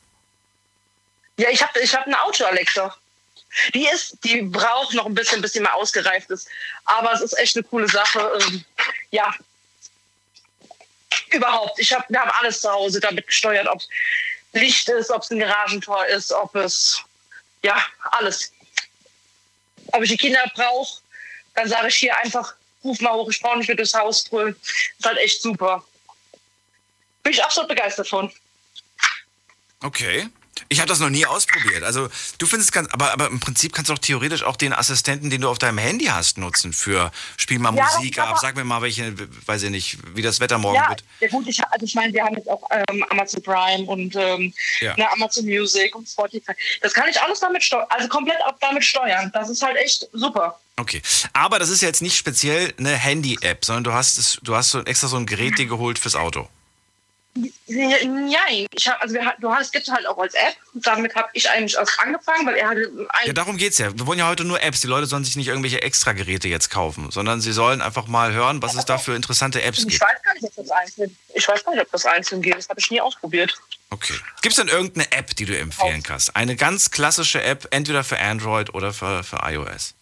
Ja, 1.38 1.50
ich 1.50 1.62
habe 1.63 1.80
ich 1.80 1.93
hab 1.96 2.06
eine 2.06 2.22
Auto-Alexa. 2.22 2.96
Die 3.74 3.88
ist, 3.88 4.17
die 4.24 4.41
braucht 4.41 4.93
noch 4.93 5.06
ein 5.06 5.13
bisschen, 5.13 5.41
bis 5.41 5.54
sie 5.54 5.60
mal 5.60 5.74
ausgereift 5.74 6.30
ist. 6.32 6.48
Aber 6.86 7.13
es 7.13 7.22
ist 7.22 7.38
echt 7.38 7.56
eine 7.56 7.63
coole 7.63 7.88
Sache. 7.88 8.39
Ähm, 8.41 8.63
ja. 9.12 9.34
Überhaupt. 11.34 11.80
Ich 11.80 11.91
hab, 11.91 12.10
wir 12.10 12.19
haben 12.19 12.32
alles 12.39 12.62
zu 12.62 12.72
Hause 12.72 13.00
damit 13.00 13.28
gesteuert, 13.28 13.67
ob 13.67 13.80
es 13.80 13.88
Licht 14.54 14.88
ist, 14.89 15.10
ob 15.10 15.24
es 15.24 15.32
ein 15.32 15.39
Garagentor 15.39 16.06
ist, 16.06 16.32
ob 16.32 16.56
es, 16.56 17.02
ja, 17.63 17.76
alles. 18.12 18.52
Ob 19.88 20.04
ich 20.04 20.10
die 20.10 20.17
Kinder 20.17 20.43
brauche, 20.56 21.02
dann 21.56 21.67
sage 21.67 21.88
ich 21.88 21.96
hier 21.96 22.15
einfach, 22.17 22.56
ruf 22.84 23.00
mal 23.02 23.13
hoch, 23.13 23.30
ich 23.30 23.41
brauche 23.41 23.58
nicht 23.58 23.67
mehr 23.67 23.76
durchs 23.78 23.93
Haus 23.93 24.24
brüllen. 24.24 24.56
Ist 24.98 25.06
halt 25.06 25.17
echt 25.17 25.41
super. 25.41 25.84
Bin 27.24 27.34
ich 27.34 27.43
absolut 27.43 27.69
begeistert 27.69 28.08
von. 28.08 28.32
Okay. 29.82 30.30
Ich 30.70 30.80
habe 30.80 30.88
das 30.88 31.00
noch 31.00 31.10
nie 31.10 31.26
ausprobiert. 31.26 31.84
Also 31.84 32.10
du 32.38 32.46
findest 32.46 32.72
ganz, 32.72 32.88
aber, 32.94 33.12
aber 33.12 33.28
im 33.28 33.39
Prinzip 33.39 33.74
kannst 33.74 33.89
du 33.89 33.94
auch 33.94 34.00
theoretisch 34.00 34.44
auch 34.44 34.56
den 34.56 34.72
Assistenten, 34.74 35.30
den 35.30 35.42
du 35.42 35.50
auf 35.50 35.58
deinem 35.58 35.78
Handy 35.80 36.06
hast, 36.06 36.38
nutzen 36.38 36.74
für 36.74 37.12
Spiel 37.38 37.60
mal 37.60 37.76
Ja, 37.76 37.84
Musik 37.96 38.20
ab, 38.20 38.38
sag 38.39 38.56
mir 38.56 38.63
mal 38.63 38.82
welche, 38.82 39.13
weiß 39.48 39.63
ich 39.63 39.70
nicht, 39.72 39.98
wie 40.16 40.22
das 40.22 40.39
Wetter 40.39 40.58
morgen 40.60 40.76
Ja, 40.76 40.89
wird. 40.89 41.04
ja 41.20 41.28
gut, 41.30 41.48
ich, 41.48 41.60
also 41.66 41.86
ich 41.86 41.96
meine, 41.96 42.13
wir 42.13 42.24
haben 42.24 42.36
jetzt 42.36 42.50
auch 42.50 42.63
ähm, 42.89 43.04
Amazon 43.10 43.42
Prime 43.42 43.84
und 43.86 44.16
ähm, 44.16 44.54
Ja. 44.82 44.96
ne, 44.96 45.12
Amazon 45.12 45.46
Music 45.46 45.96
und 45.96 46.08
Spotify. 46.08 46.54
Das 46.82 46.94
kann 46.94 47.10
ich 47.10 47.20
alles 47.20 47.39
damit 47.39 47.63
steuern, 47.63 47.88
also 47.89 48.08
komplett 48.08 48.38
auch 48.46 48.56
damit 48.62 48.84
steuern. 48.86 49.32
Das 49.34 49.50
ist 49.50 49.62
halt 49.63 49.78
echt 49.78 50.08
super. 50.13 50.60
Okay. 50.78 51.02
Aber 51.34 51.60
das 51.60 51.70
ist 51.70 51.82
jetzt 51.82 52.02
nicht 52.02 52.16
speziell 52.18 52.74
eine 52.78 52.96
Handy-App, 52.96 53.63
sondern 53.66 53.84
du 53.84 53.94
hast 53.94 54.18
es, 54.18 54.39
du 54.44 54.56
hast 54.56 54.72
so 54.72 54.82
extra 54.84 55.08
so 55.08 55.18
ein 55.18 55.26
Gerät 55.26 55.58
dir 55.58 55.66
geholt 55.68 56.00
fürs 56.00 56.16
Auto. 56.16 56.48
Nein, 57.36 58.67
ich 58.72 58.88
hab, 58.88 59.02
also 59.02 59.15
wir, 59.15 59.34
du 59.39 59.52
hast 59.52 59.74
gibt 59.74 59.88
halt 59.89 60.06
auch 60.06 60.17
als 60.19 60.36
App. 60.36 60.56
Damit 60.76 61.15
habe 61.15 61.30
ich 61.34 61.50
eigentlich 61.50 61.76
erst 61.76 62.00
angefangen, 62.00 62.46
weil 62.46 62.56
er 62.56 62.69
hatte 62.69 62.91
ein, 63.10 63.28
Ja, 63.28 63.34
darum 63.34 63.58
geht's 63.58 63.80
ja. 63.80 63.91
Wir 63.98 64.06
wollen 64.06 64.19
ja 64.19 64.28
heute 64.28 64.46
nur 64.46 64.62
Apps. 64.62 64.82
Die 64.82 64.88
Leute 64.88 65.08
sollen 65.08 65.24
sich 65.24 65.36
nicht 65.36 65.48
irgendwelche 65.48 65.82
Extra-Geräte 65.82 66.48
jetzt 66.48 66.69
kaufen, 66.69 67.10
sondern 67.10 67.41
sie 67.41 67.52
sollen 67.52 67.82
einfach 67.82 68.06
mal 68.06 68.34
hören, 68.34 68.62
was 68.62 68.76
es 68.76 68.86
da 68.86 69.00
für 69.00 69.15
interessante 69.15 69.63
Apps 69.63 69.80
ich 69.80 69.88
gibt. 69.88 70.02
weiß 70.02 70.22
gar 70.24 70.34
nicht, 70.36 70.43
ob 70.43 70.56
das 70.56 70.69
einzeln. 70.69 71.17
Ich 71.34 71.48
weiß 71.48 71.65
gar 71.65 71.72
nicht, 71.74 71.82
ob 71.82 71.91
das 71.91 72.06
einzeln 72.06 72.41
geht. 72.43 72.56
Das 72.56 72.69
habe 72.69 72.80
ich 72.80 72.91
nie 72.91 73.02
ausprobiert. 73.02 73.56
Okay. 73.89 74.13
Gibt 74.41 74.54
es 74.54 74.58
denn 74.58 74.67
irgendeine 74.67 75.12
App, 75.12 75.36
die 75.36 75.46
du 75.46 75.58
empfehlen 75.58 76.04
kannst? 76.04 76.36
Eine 76.36 76.56
ganz 76.56 76.91
klassische 76.91 77.41
App, 77.41 77.67
entweder 77.72 78.04
für 78.04 78.19
Android 78.19 78.74
oder 78.76 78.93
für, 78.93 79.24
für 79.24 79.39
iOS. 79.43 79.96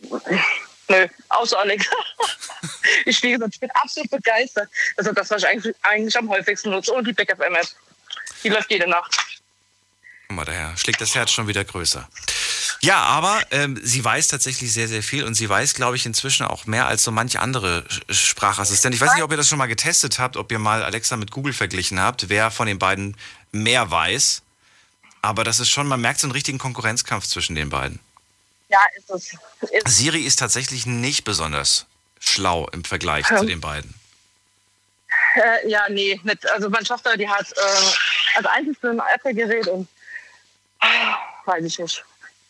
Nö, 0.88 1.06
außer 1.28 1.58
Alexa. 1.58 1.96
ich, 3.04 3.22
wie 3.22 3.32
gesagt, 3.32 3.54
ich 3.54 3.60
bin 3.60 3.70
absolut 3.72 4.10
begeistert. 4.10 4.68
Ist 4.96 5.10
das, 5.14 5.30
was 5.30 5.42
ich 5.42 5.48
eigentlich, 5.48 5.74
eigentlich 5.82 6.16
am 6.16 6.28
häufigsten 6.28 6.70
nutze. 6.70 6.92
Und 6.92 7.06
die 7.06 7.12
Back 7.12 7.34
FM 7.36 7.54
App. 7.54 7.66
Die 8.42 8.48
läuft 8.48 8.70
jede 8.70 8.88
Nacht. 8.88 9.16
Guck 10.28 10.36
mal, 10.36 10.44
daher 10.44 10.76
schlägt 10.76 11.00
das 11.00 11.14
Herz 11.14 11.30
schon 11.30 11.48
wieder 11.48 11.64
größer. 11.64 12.08
Ja, 12.80 12.98
aber 12.98 13.40
ähm, 13.50 13.80
sie 13.82 14.04
weiß 14.04 14.28
tatsächlich 14.28 14.72
sehr, 14.72 14.88
sehr 14.88 15.02
viel 15.02 15.24
und 15.24 15.34
sie 15.34 15.48
weiß, 15.48 15.74
glaube 15.74 15.96
ich, 15.96 16.04
inzwischen 16.04 16.44
auch 16.46 16.66
mehr 16.66 16.86
als 16.86 17.04
so 17.04 17.10
manche 17.10 17.40
andere 17.40 17.84
Sprachassistenten. 18.10 18.96
Ich 18.96 19.00
weiß 19.00 19.14
nicht, 19.14 19.22
ob 19.22 19.30
ihr 19.30 19.36
das 19.36 19.48
schon 19.48 19.58
mal 19.58 19.66
getestet 19.66 20.18
habt, 20.18 20.36
ob 20.36 20.52
ihr 20.52 20.58
mal 20.58 20.82
Alexa 20.82 21.16
mit 21.16 21.30
Google 21.30 21.52
verglichen 21.52 22.00
habt, 22.00 22.28
wer 22.28 22.50
von 22.50 22.66
den 22.66 22.78
beiden 22.78 23.16
mehr 23.52 23.90
weiß. 23.90 24.42
Aber 25.22 25.42
das 25.42 25.58
ist 25.58 25.70
schon, 25.70 25.88
man 25.88 26.00
merkt 26.00 26.20
so 26.20 26.26
einen 26.26 26.32
richtigen 26.32 26.58
Konkurrenzkampf 26.58 27.26
zwischen 27.26 27.54
den 27.54 27.70
beiden. 27.70 27.98
Ja, 28.68 28.78
ist 28.96 29.10
es. 29.10 29.32
Ist, 29.70 29.88
Siri 29.96 30.22
ist 30.22 30.38
tatsächlich 30.38 30.86
nicht 30.86 31.24
besonders 31.24 31.86
schlau 32.18 32.66
im 32.72 32.84
Vergleich 32.84 33.28
Ja. 33.30 33.36
zu 33.38 33.44
den 33.46 33.60
beiden. 33.60 33.94
äh, 35.36 35.68
ja, 35.68 35.88
nee, 35.88 36.20
nicht. 36.24 36.48
Also 36.50 36.68
meine 36.70 36.84
Tochter, 36.84 37.16
die 37.16 37.28
hat, 37.28 37.46
äh, 37.52 38.36
also 38.36 38.48
eigentlich 38.48 38.76
so 38.82 38.88
ein 38.88 39.00
Apple-Gerät 39.14 39.68
und 39.68 39.86
ah, 40.80 41.16
weiß 41.44 41.64
ich 41.64 41.78
nicht. 41.78 42.04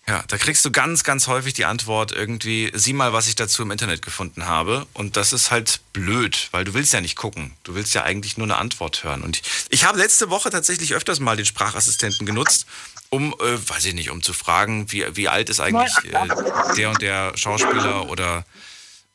Ja, 0.08 0.22
da 0.28 0.38
kriegst 0.38 0.64
du 0.64 0.70
ganz, 0.70 1.02
ganz 1.02 1.26
häufig 1.26 1.54
die 1.54 1.64
Antwort 1.64 2.12
irgendwie, 2.12 2.70
sieh 2.74 2.92
mal, 2.92 3.12
was 3.12 3.26
ich 3.26 3.34
dazu 3.34 3.62
im 3.62 3.72
Internet 3.72 4.02
gefunden 4.02 4.46
habe. 4.46 4.86
Und 4.92 5.16
das 5.16 5.32
ist 5.32 5.50
halt 5.50 5.80
blöd, 5.92 6.48
weil 6.52 6.64
du 6.64 6.74
willst 6.74 6.92
ja 6.92 7.00
nicht 7.00 7.16
gucken. 7.16 7.52
Du 7.64 7.74
willst 7.74 7.92
ja 7.92 8.04
eigentlich 8.04 8.36
nur 8.36 8.46
eine 8.46 8.56
Antwort 8.56 9.02
hören. 9.02 9.22
Und 9.22 9.38
ich, 9.38 9.42
ich 9.70 9.84
habe 9.84 9.98
letzte 9.98 10.30
Woche 10.30 10.50
tatsächlich 10.50 10.94
öfters 10.94 11.18
mal 11.18 11.36
den 11.36 11.44
Sprachassistenten 11.44 12.24
genutzt, 12.24 12.66
um, 13.10 13.34
äh, 13.40 13.68
weiß 13.68 13.84
ich 13.86 13.94
nicht, 13.94 14.10
um 14.10 14.22
zu 14.22 14.32
fragen, 14.32 14.92
wie, 14.92 15.04
wie 15.16 15.28
alt 15.28 15.50
ist 15.50 15.58
eigentlich 15.58 15.92
äh, 16.04 16.74
der 16.76 16.90
und 16.90 17.02
der 17.02 17.36
Schauspieler 17.36 18.08
oder 18.08 18.44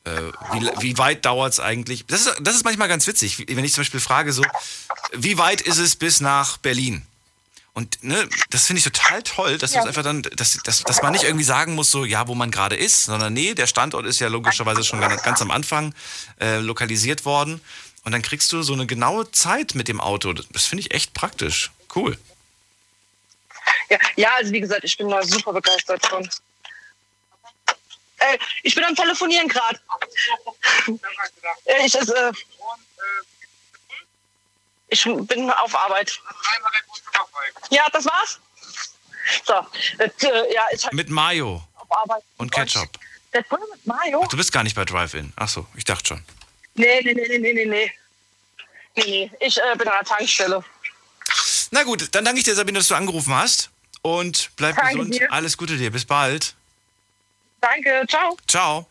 äh, 0.04 0.10
wie, 0.52 0.70
wie 0.80 0.98
weit 0.98 1.24
dauert 1.24 1.54
es 1.54 1.60
eigentlich? 1.60 2.04
Das 2.06 2.26
ist, 2.26 2.36
das 2.42 2.54
ist 2.54 2.64
manchmal 2.64 2.88
ganz 2.88 3.06
witzig, 3.06 3.46
wenn 3.48 3.64
ich 3.64 3.72
zum 3.72 3.80
Beispiel 3.82 4.00
frage 4.00 4.34
so, 4.34 4.42
wie 5.14 5.38
weit 5.38 5.62
ist 5.62 5.78
es 5.78 5.96
bis 5.96 6.20
nach 6.20 6.58
Berlin? 6.58 7.06
Und 7.74 8.04
ne, 8.04 8.28
das 8.50 8.66
finde 8.66 8.78
ich 8.78 8.84
total 8.84 9.22
toll, 9.22 9.56
dass 9.56 9.72
du 9.72 9.78
es 9.78 9.86
einfach 9.86 10.02
dann, 10.02 10.22
dass, 10.22 10.58
dass, 10.64 10.82
dass 10.82 11.02
man 11.02 11.12
nicht 11.12 11.24
irgendwie 11.24 11.44
sagen 11.44 11.74
muss, 11.74 11.90
so 11.90 12.04
ja, 12.04 12.28
wo 12.28 12.34
man 12.34 12.50
gerade 12.50 12.76
ist, 12.76 13.04
sondern 13.04 13.32
nee, 13.32 13.54
der 13.54 13.66
Standort 13.66 14.04
ist 14.04 14.20
ja 14.20 14.28
logischerweise 14.28 14.84
schon 14.84 15.00
ganz, 15.00 15.22
ganz 15.22 15.40
am 15.40 15.50
Anfang 15.50 15.94
äh, 16.38 16.58
lokalisiert 16.58 17.24
worden. 17.24 17.62
Und 18.04 18.12
dann 18.12 18.20
kriegst 18.20 18.52
du 18.52 18.62
so 18.62 18.74
eine 18.74 18.86
genaue 18.86 19.30
Zeit 19.30 19.74
mit 19.74 19.88
dem 19.88 20.00
Auto. 20.00 20.34
Das 20.34 20.66
finde 20.66 20.82
ich 20.82 20.92
echt 20.92 21.14
praktisch. 21.14 21.70
Cool. 21.94 22.18
Ja, 23.88 23.98
ja, 24.16 24.34
also 24.36 24.52
wie 24.52 24.60
gesagt, 24.60 24.84
ich 24.84 24.96
bin 24.96 25.08
da 25.08 25.22
super 25.22 25.52
begeistert 25.52 26.04
von. 26.06 26.28
Äh, 28.18 28.38
ich 28.62 28.74
bin 28.74 28.84
am 28.84 28.94
Telefonieren 28.94 29.48
gerade. 29.48 29.80
Äh, 31.64 31.86
ich, 31.86 31.94
ist, 31.94 32.08
äh, 32.08 32.32
ich 34.92 35.04
bin 35.04 35.50
auf 35.50 35.74
Arbeit. 35.74 36.20
Ja, 37.70 37.86
das 37.92 38.04
war's. 38.04 38.38
So, 39.44 39.54
äh, 39.98 40.52
ja, 40.52 40.62
halt 40.66 40.92
Mit 40.92 41.08
Mayo 41.08 41.62
und 42.36 42.52
Ketchup. 42.52 42.88
Der 43.32 43.42
Bulle 43.42 43.62
mit 43.72 43.86
Mayo? 43.86 44.26
Du 44.30 44.36
bist 44.36 44.52
gar 44.52 44.62
nicht 44.62 44.76
bei 44.76 44.84
Drive-In. 44.84 45.32
Ach 45.36 45.48
so, 45.48 45.66
ich 45.74 45.84
dachte 45.84 46.08
schon. 46.08 46.24
Nee, 46.74 47.00
nee, 47.02 47.14
nee, 47.14 47.26
nee, 47.28 47.38
nee, 47.38 47.52
nee, 47.52 47.64
nee. 47.64 47.92
Nee, 48.96 49.04
nee, 49.06 49.30
ich 49.40 49.56
äh, 49.56 49.76
bin 49.76 49.88
an 49.88 49.94
der 50.00 50.08
Tankstelle. 50.08 50.62
Na 51.70 51.82
gut, 51.84 52.14
dann 52.14 52.24
danke 52.24 52.40
ich 52.40 52.44
dir, 52.44 52.54
Sabine, 52.54 52.78
dass 52.78 52.88
du 52.88 52.94
angerufen 52.94 53.34
hast. 53.34 53.70
Und 54.02 54.50
bleib 54.56 54.76
Danke 54.76 54.96
gesund. 54.96 55.14
dir. 55.14 55.32
Alles 55.32 55.56
Gute 55.56 55.76
dir. 55.76 55.90
Bis 55.90 56.04
bald. 56.04 56.54
Danke, 57.60 58.04
ciao. 58.08 58.36
Ciao. 58.46 58.86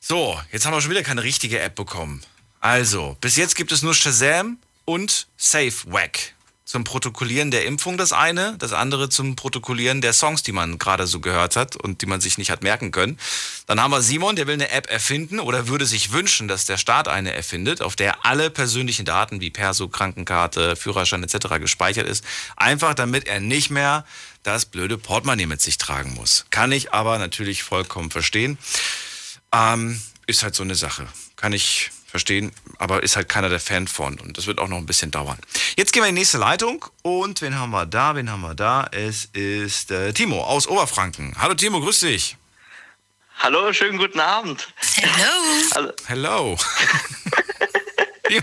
So, 0.00 0.40
jetzt 0.52 0.64
haben 0.64 0.72
wir 0.72 0.80
schon 0.80 0.92
wieder 0.92 1.02
keine 1.02 1.22
richtige 1.22 1.60
App 1.60 1.74
bekommen. 1.74 2.24
Also, 2.60 3.16
bis 3.20 3.36
jetzt 3.36 3.56
gibt 3.56 3.72
es 3.72 3.82
nur 3.82 3.94
Shazam 3.94 4.58
und 4.84 5.26
SafeWack. 5.36 6.34
Zum 6.66 6.82
Protokollieren 6.82 7.50
der 7.50 7.66
Impfung 7.66 7.98
das 7.98 8.14
eine, 8.14 8.56
das 8.58 8.72
andere 8.72 9.10
zum 9.10 9.36
Protokollieren 9.36 10.00
der 10.00 10.14
Songs, 10.14 10.42
die 10.42 10.52
man 10.52 10.78
gerade 10.78 11.06
so 11.06 11.20
gehört 11.20 11.56
hat 11.56 11.76
und 11.76 12.00
die 12.00 12.06
man 12.06 12.22
sich 12.22 12.38
nicht 12.38 12.50
hat 12.50 12.62
merken 12.62 12.90
können. 12.90 13.18
Dann 13.66 13.80
haben 13.80 13.90
wir 13.90 14.00
Simon, 14.00 14.34
der 14.34 14.46
will 14.46 14.54
eine 14.54 14.70
App 14.70 14.90
erfinden 14.90 15.40
oder 15.40 15.68
würde 15.68 15.84
sich 15.84 16.12
wünschen, 16.12 16.48
dass 16.48 16.64
der 16.64 16.78
Staat 16.78 17.06
eine 17.06 17.34
erfindet, 17.34 17.82
auf 17.82 17.96
der 17.96 18.24
alle 18.24 18.48
persönlichen 18.48 19.04
Daten 19.04 19.42
wie 19.42 19.50
Perso, 19.50 19.88
Krankenkarte, 19.88 20.74
Führerschein 20.74 21.22
etc. 21.22 21.60
gespeichert 21.60 22.08
ist. 22.08 22.24
Einfach 22.56 22.94
damit 22.94 23.26
er 23.26 23.40
nicht 23.40 23.70
mehr 23.70 24.06
das 24.42 24.64
blöde 24.64 24.96
Portemonnaie 24.96 25.46
mit 25.46 25.60
sich 25.60 25.76
tragen 25.76 26.14
muss. 26.14 26.46
Kann 26.50 26.72
ich 26.72 26.94
aber 26.94 27.18
natürlich 27.18 27.62
vollkommen 27.62 28.10
verstehen. 28.10 28.56
Ähm, 29.52 30.00
ist 30.26 30.42
halt 30.42 30.54
so 30.54 30.62
eine 30.62 30.74
Sache. 30.74 31.06
Kann 31.36 31.52
ich 31.52 31.90
verstehen, 32.14 32.52
aber 32.78 33.02
ist 33.02 33.16
halt 33.16 33.28
keiner 33.28 33.48
der 33.48 33.58
Fan 33.58 33.88
von. 33.88 34.20
Und 34.20 34.38
das 34.38 34.46
wird 34.46 34.60
auch 34.60 34.68
noch 34.68 34.76
ein 34.76 34.86
bisschen 34.86 35.10
dauern. 35.10 35.36
Jetzt 35.76 35.92
gehen 35.92 36.04
wir 36.04 36.08
in 36.08 36.14
die 36.14 36.20
nächste 36.20 36.38
Leitung. 36.38 36.84
Und 37.02 37.42
wen 37.42 37.58
haben 37.58 37.70
wir 37.72 37.86
da? 37.86 38.14
Wen 38.14 38.30
haben 38.30 38.42
wir 38.42 38.54
da? 38.54 38.86
Es 38.92 39.24
ist 39.32 39.90
äh, 39.90 40.12
Timo 40.12 40.44
aus 40.44 40.68
Oberfranken. 40.68 41.34
Hallo 41.40 41.54
Timo, 41.54 41.80
grüß 41.80 41.98
dich. 42.00 42.36
Hallo, 43.40 43.72
schönen 43.72 43.98
guten 43.98 44.20
Abend. 44.20 44.68
Hello. 44.94 45.92
Hello. 46.06 46.56
Timo, 48.28 48.42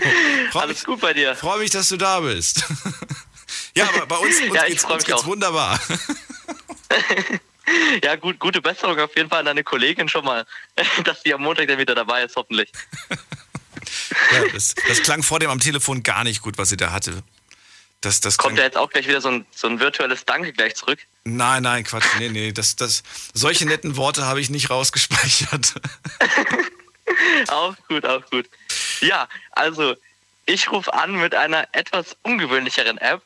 freu 0.50 0.60
alles 0.60 0.76
mich, 0.76 0.84
gut 0.84 1.00
bei 1.00 1.14
dir? 1.14 1.34
freu 1.34 1.56
mich, 1.56 1.70
dass 1.70 1.88
du 1.88 1.96
da 1.96 2.20
bist. 2.20 2.62
ja, 3.74 3.88
aber 3.88 4.04
bei 4.04 4.16
uns, 4.16 4.38
uns 4.42 4.54
Ja, 4.54 4.66
geht's, 4.66 4.84
uns 4.84 5.10
auch. 5.10 5.24
wunderbar. 5.24 5.80
Ja, 8.04 8.16
gut, 8.16 8.38
gute 8.38 8.60
Besserung 8.60 8.98
auf 9.00 9.16
jeden 9.16 9.30
Fall 9.30 9.38
an 9.38 9.46
deine 9.46 9.64
Kollegin 9.64 10.10
schon 10.10 10.26
mal, 10.26 10.44
dass 11.04 11.22
die 11.22 11.32
am 11.32 11.40
Montag 11.40 11.68
dann 11.68 11.78
wieder 11.78 11.94
dabei 11.94 12.22
ist, 12.24 12.36
hoffentlich. 12.36 12.70
Ja, 14.32 14.48
das, 14.52 14.74
das 14.88 15.02
klang 15.02 15.22
vor 15.22 15.38
dem 15.38 15.50
am 15.50 15.60
Telefon 15.60 16.02
gar 16.02 16.24
nicht 16.24 16.42
gut, 16.42 16.58
was 16.58 16.68
sie 16.68 16.76
da 16.76 16.92
hatte. 16.92 17.22
Das, 18.00 18.20
das 18.20 18.36
Kommt 18.36 18.58
ja 18.58 18.64
jetzt 18.64 18.76
auch 18.76 18.90
gleich 18.90 19.06
wieder 19.06 19.20
so 19.20 19.28
ein, 19.28 19.46
so 19.54 19.68
ein 19.68 19.78
virtuelles 19.78 20.24
Danke 20.24 20.52
gleich 20.52 20.74
zurück. 20.74 20.98
Nein, 21.22 21.62
nein, 21.62 21.84
Quatsch. 21.84 22.04
Nee, 22.18 22.30
nee, 22.30 22.52
das, 22.52 22.74
das, 22.74 23.04
solche 23.32 23.64
netten 23.64 23.96
Worte 23.96 24.26
habe 24.26 24.40
ich 24.40 24.50
nicht 24.50 24.70
rausgespeichert. 24.70 25.74
Auch 27.48 27.74
gut, 27.88 28.06
auch 28.06 28.24
gut. 28.30 28.48
Ja, 29.00 29.28
also 29.50 29.96
ich 30.46 30.70
rufe 30.70 30.92
an 30.92 31.12
mit 31.12 31.34
einer 31.34 31.68
etwas 31.72 32.16
ungewöhnlicheren 32.22 32.98
App, 32.98 33.22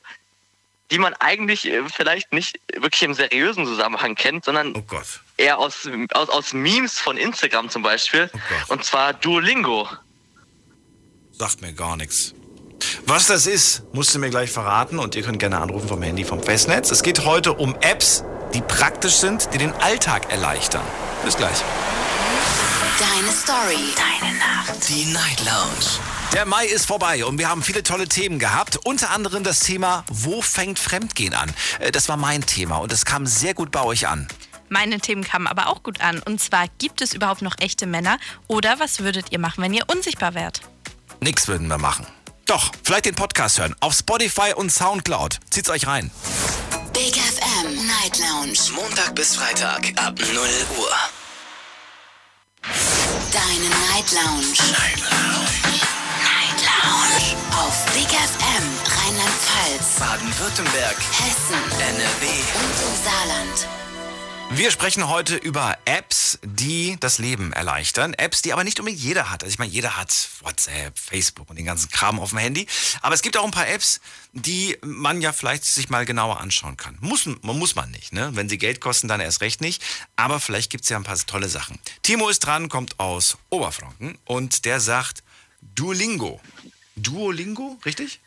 die 0.91 0.99
man 0.99 1.15
eigentlich 1.15 1.67
äh, 1.67 1.89
vielleicht 1.89 2.33
nicht 2.33 2.59
wirklich 2.73 3.03
im 3.03 3.15
seriösen 3.15 3.67
Zusammenhang 3.67 4.15
kennt, 4.15 4.45
sondern 4.45 4.75
Oh 4.77 5.01
eher 5.37 5.59
aus, 5.59 5.89
aus, 6.13 6.29
aus 6.29 6.53
Memes 6.53 6.99
von 6.99 7.17
Instagram 7.17 7.69
zum 7.69 7.83
Beispiel. 7.83 8.31
Oh. 8.33 8.73
Und 8.75 8.85
zwar 8.85 9.13
Duolingo. 9.15 9.89
Sagt 11.39 11.61
mir 11.61 11.73
gar 11.75 11.97
nichts. 11.97 12.33
Was 13.05 13.27
das 13.27 13.47
ist, 13.47 13.83
musst 13.93 14.15
du 14.15 14.19
mir 14.19 14.31
gleich 14.31 14.51
verraten 14.51 14.99
und 14.99 15.15
ihr 15.15 15.23
könnt 15.23 15.39
gerne 15.39 15.59
anrufen 15.59 15.87
vom 15.89 16.01
Handy 16.03 16.25
vom 16.25 16.43
Festnetz. 16.43 16.91
Es 16.91 17.03
geht 17.03 17.25
heute 17.27 17.53
um 17.53 17.75
Apps, 17.83 18.25
die 18.55 18.63
praktisch 18.63 19.15
sind, 19.17 19.53
die 19.53 19.59
den 19.59 19.73
Alltag 19.75 20.31
erleichtern. 20.33 20.85
Bis 21.25 21.37
gleich. 21.37 21.59
Deine 22.99 23.31
Story. 23.33 23.93
Deine 23.97 24.35
Nacht. 24.39 24.89
Die 24.89 25.05
Night 25.13 25.45
Lounge. 25.45 26.01
Der 26.33 26.47
Mai 26.47 26.65
ist 26.67 26.87
vorbei 26.87 27.25
und 27.25 27.39
wir 27.39 27.49
haben 27.51 27.63
viele 27.63 27.83
tolle 27.83 28.09
Themen 28.09 28.39
gehabt. 28.39 28.79
Unter 28.85 29.11
anderem 29.11 29.45
das 29.45 29.61
Thema, 29.61 30.05
wo 30.11 30.41
fängt 30.41 30.79
Fremdgehen 30.79 31.35
an? 31.35 31.53
Äh, 31.81 31.93
Das 31.93 32.09
war 32.09 32.17
mein 32.17 32.47
Thema 32.47 32.79
und 32.79 32.93
es 32.93 33.05
kam 33.05 33.27
sehr 33.27 33.53
gut 33.53 33.71
bei 33.71 33.83
euch 33.83 34.09
an. 34.09 34.27
Meine 34.69 34.99
Themen 35.01 35.23
kamen 35.23 35.47
aber 35.47 35.69
auch 35.69 35.83
gut 35.83 36.01
an. 36.01 36.21
Und 36.23 36.41
zwar, 36.41 36.67
gibt 36.79 37.01
es 37.03 37.13
überhaupt 37.13 37.43
noch 37.43 37.55
echte 37.59 37.87
Männer? 37.87 38.19
Oder 38.49 38.81
was 38.81 39.01
würdet 39.01 39.27
ihr 39.31 39.39
machen, 39.39 39.63
wenn 39.63 39.75
ihr 39.75 39.85
unsichtbar 39.87 40.35
wärt? 40.35 40.61
Nix 41.21 41.49
würden 41.49 41.69
wir 41.69 41.79
machen. 41.79 42.07
Doch, 42.47 42.71
vielleicht 42.85 43.07
den 43.07 43.15
Podcast 43.15 43.59
hören. 43.59 43.75
Auf 43.81 43.95
Spotify 43.95 44.53
und 44.55 44.71
Soundcloud. 44.71 45.41
Zieht's 45.51 45.69
euch 45.69 45.87
rein. 45.87 46.11
Big 46.93 47.17
FM 47.17 47.87
Night 47.87 48.19
Lounge. 48.19 48.59
Montag 48.75 49.15
bis 49.15 49.37
Freitag 49.37 49.93
ab 49.97 50.15
0 50.19 50.29
Uhr. 50.79 50.97
Deine 53.33 53.69
Night 53.69 54.13
Lounge. 54.13 54.47
Night 54.73 55.01
Lounge. 55.01 55.81
Night 56.23 56.61
Lounge. 56.63 57.37
Auf 57.59 57.85
Big 57.93 58.09
FM 58.09 58.65
Rheinland-Pfalz, 58.97 59.99
Baden-Württemberg, 59.99 60.97
Hessen 61.13 61.81
NRW. 61.81 62.27
und 62.27 62.77
im 62.83 63.05
Saarland. 63.05 63.86
Wir 64.53 64.71
sprechen 64.71 65.09
heute 65.09 65.37
über 65.37 65.77
Apps, 65.85 66.39
die 66.43 66.97
das 66.99 67.19
Leben 67.19 67.53
erleichtern. 67.53 68.15
Apps, 68.15 68.41
die 68.41 68.53
aber 68.55 68.65
nicht 68.65 68.79
unbedingt 68.81 69.03
jeder 69.03 69.31
hat. 69.31 69.43
Also 69.43 69.53
ich 69.53 69.59
meine, 69.59 69.71
jeder 69.71 69.97
hat 69.99 70.31
WhatsApp, 70.41 70.99
Facebook 70.99 71.51
und 71.51 71.57
den 71.57 71.67
ganzen 71.67 71.91
Kram 71.91 72.19
auf 72.19 72.31
dem 72.31 72.39
Handy. 72.39 72.67
Aber 73.03 73.15
es 73.15 73.21
gibt 73.23 73.37
auch 73.37 73.45
ein 73.45 73.51
paar 73.51 73.69
Apps, 73.69 74.01
die 74.33 74.79
man 74.83 75.21
ja 75.21 75.33
vielleicht 75.33 75.65
sich 75.65 75.91
mal 75.91 76.07
genauer 76.07 76.41
anschauen 76.41 76.77
kann. 76.79 76.97
Muss, 77.01 77.27
man 77.27 77.59
muss 77.59 77.75
man 77.75 77.91
nicht, 77.91 78.13
ne? 78.15 78.31
Wenn 78.35 78.49
sie 78.49 78.57
Geld 78.57 78.81
kosten, 78.81 79.09
dann 79.09 79.21
erst 79.21 79.43
recht 79.43 79.61
nicht. 79.61 79.83
Aber 80.17 80.41
vielleicht 80.41 80.71
gibt 80.71 80.85
es 80.85 80.91
ja 80.91 80.97
ein 80.97 81.05
paar 81.05 81.19
tolle 81.19 81.49
Sachen. 81.51 81.79
Timo 82.03 82.29
ist 82.31 82.41
dran, 82.41 82.69
kommt 82.71 82.99
aus 82.99 83.37
Oberfranken 83.51 84.17
und 84.25 84.65
der 84.65 84.81
sagt 84.81 85.23
Duolingo. 85.75 86.41
Duolingo, 86.95 87.79
richtig? 87.85 88.21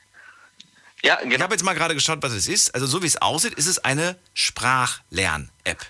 Ja, 1.01 1.17
Ich 1.23 1.29
genau. 1.29 1.43
habe 1.43 1.55
jetzt 1.55 1.63
mal 1.63 1.73
gerade 1.73 1.95
geschaut, 1.95 2.21
was 2.21 2.34
es 2.34 2.47
ist. 2.47 2.75
Also 2.75 2.86
so 2.86 3.01
wie 3.01 3.08
es 3.08 3.17
aussieht, 3.17 3.53
ist 3.55 3.67
es 3.67 3.79
eine 3.79 4.19
Sprachlern-App. 4.36 5.86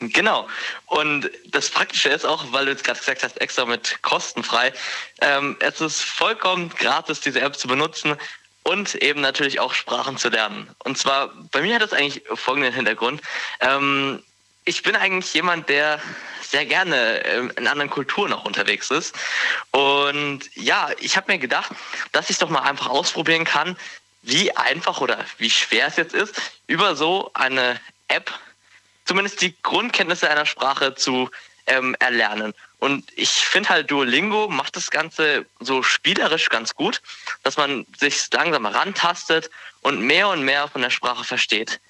Genau. 0.00 0.48
Und 0.86 1.30
das 1.46 1.70
Praktische 1.70 2.08
ist 2.08 2.26
auch, 2.26 2.44
weil 2.52 2.66
du 2.66 2.72
jetzt 2.72 2.84
gerade 2.84 2.98
gesagt 2.98 3.22
hast, 3.22 3.40
extra 3.40 3.64
mit 3.64 4.02
kostenfrei. 4.02 4.72
Ähm, 5.20 5.56
es 5.60 5.80
ist 5.80 6.02
vollkommen 6.02 6.70
gratis, 6.70 7.20
diese 7.20 7.40
App 7.40 7.56
zu 7.56 7.68
benutzen 7.68 8.16
und 8.64 8.94
eben 8.96 9.20
natürlich 9.20 9.60
auch 9.60 9.74
Sprachen 9.74 10.18
zu 10.18 10.30
lernen. 10.30 10.68
Und 10.84 10.98
zwar, 10.98 11.28
bei 11.52 11.60
mir 11.60 11.76
hat 11.76 11.82
das 11.82 11.92
eigentlich 11.92 12.24
folgenden 12.34 12.72
Hintergrund. 12.72 13.22
Ähm, 13.60 14.22
ich 14.64 14.82
bin 14.82 14.96
eigentlich 14.96 15.32
jemand, 15.34 15.68
der 15.68 16.00
sehr 16.42 16.66
gerne 16.66 17.24
ähm, 17.24 17.52
in 17.56 17.66
anderen 17.66 17.90
Kulturen 17.90 18.32
auch 18.32 18.44
unterwegs 18.44 18.90
ist. 18.90 19.14
Und 19.70 20.40
ja, 20.54 20.88
ich 21.00 21.16
habe 21.16 21.32
mir 21.32 21.38
gedacht, 21.38 21.72
dass 22.12 22.30
ich 22.30 22.38
doch 22.38 22.48
mal 22.48 22.62
einfach 22.62 22.88
ausprobieren 22.88 23.44
kann, 23.44 23.76
wie 24.22 24.56
einfach 24.56 25.00
oder 25.00 25.18
wie 25.38 25.50
schwer 25.50 25.88
es 25.88 25.96
jetzt 25.96 26.14
ist, 26.14 26.40
über 26.66 26.96
so 26.96 27.30
eine 27.34 27.78
App 28.08 28.32
zumindest 29.04 29.40
die 29.40 29.54
Grundkenntnisse 29.62 30.28
einer 30.30 30.46
Sprache 30.46 30.94
zu 30.94 31.30
ähm, 31.66 31.96
erlernen. 31.98 32.54
Und 32.78 33.10
ich 33.16 33.30
finde 33.30 33.70
halt 33.70 33.90
Duolingo 33.90 34.48
macht 34.48 34.76
das 34.76 34.90
Ganze 34.90 35.46
so 35.60 35.82
spielerisch 35.82 36.50
ganz 36.50 36.74
gut, 36.74 37.00
dass 37.42 37.56
man 37.56 37.86
sich 37.98 38.22
langsam 38.32 38.66
rantastet 38.66 39.50
und 39.80 40.00
mehr 40.00 40.28
und 40.28 40.42
mehr 40.42 40.68
von 40.68 40.82
der 40.82 40.90
Sprache 40.90 41.24
versteht. 41.24 41.80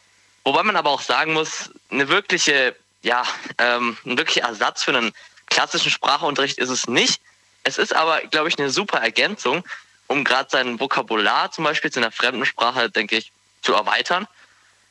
Wobei 0.44 0.62
man 0.62 0.76
aber 0.76 0.90
auch 0.90 1.00
sagen 1.00 1.32
muss, 1.32 1.70
eine 1.90 2.08
wirkliche, 2.08 2.76
ja, 3.02 3.24
ähm, 3.58 3.96
ein 4.04 4.18
wirklicher 4.18 4.46
Ersatz 4.46 4.84
für 4.84 4.96
einen 4.96 5.12
klassischen 5.46 5.90
Sprachunterricht 5.90 6.58
ist 6.58 6.70
es 6.70 6.86
nicht. 6.86 7.20
Es 7.64 7.78
ist 7.78 7.94
aber, 7.94 8.20
glaube 8.20 8.48
ich, 8.48 8.58
eine 8.58 8.70
super 8.70 8.98
Ergänzung, 8.98 9.64
um 10.06 10.22
gerade 10.22 10.50
sein 10.50 10.78
Vokabular 10.78 11.50
zum 11.50 11.64
Beispiel 11.64 11.90
zu 11.90 11.98
einer 11.98 12.12
fremden 12.12 12.44
Sprache, 12.44 12.90
denke 12.90 13.16
ich, 13.16 13.32
zu 13.62 13.72
erweitern 13.72 14.28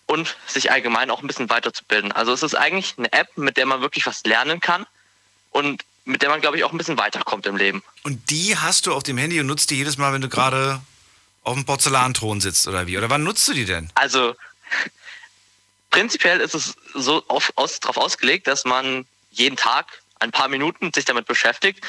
und 0.06 0.36
sich 0.48 0.72
allgemein 0.72 1.10
auch 1.10 1.22
ein 1.22 1.28
bisschen 1.28 1.50
weiterzubilden. 1.50 2.12
Also 2.12 2.34
es 2.34 2.44
ist 2.44 2.56
eigentlich 2.56 2.96
eine 2.98 3.12
App, 3.14 3.38
mit 3.38 3.58
der 3.58 3.66
man 3.66 3.82
wirklich 3.82 4.06
was 4.06 4.24
lernen 4.24 4.60
kann 4.60 4.86
und 5.52 5.84
mit 6.06 6.22
der 6.22 6.30
man, 6.30 6.42
glaube 6.42 6.58
ich, 6.58 6.64
auch 6.64 6.72
ein 6.72 6.78
bisschen 6.78 6.98
weiterkommt 6.98 7.46
im 7.46 7.56
Leben. 7.56 7.84
Und 8.04 8.30
die 8.30 8.58
hast 8.58 8.86
du 8.86 8.94
auf 8.94 9.04
dem 9.04 9.18
Handy 9.18 9.40
und 9.40 9.48
nutzt 9.48 9.70
die 9.70 9.76
jedes 9.76 9.98
Mal, 9.98 10.12
wenn 10.14 10.22
du 10.22 10.30
gerade 10.30 10.82
auf 11.44 11.56
dem 11.56 11.66
Porzellanthron 11.66 12.42
sitzt 12.42 12.68
oder 12.68 12.88
wie? 12.88 12.98
Oder 12.98 13.10
wann 13.10 13.24
nutzt 13.24 13.48
du 13.48 13.54
die 13.54 13.66
denn? 13.66 13.90
Also 13.96 14.36
prinzipiell 15.90 16.40
ist 16.40 16.56
es 16.56 16.76
so 16.94 17.24
auf, 17.28 17.54
aus, 17.56 17.80
darauf 17.80 17.98
ausgelegt, 17.98 18.48
dass 18.48 18.66
man 18.66 19.06
jeden 19.32 19.58
Tag 19.58 20.04
ein 20.20 20.32
paar 20.32 20.48
Minuten 20.48 20.92
sich 20.94 21.06
damit 21.06 21.26
beschäftigt. 21.26 21.84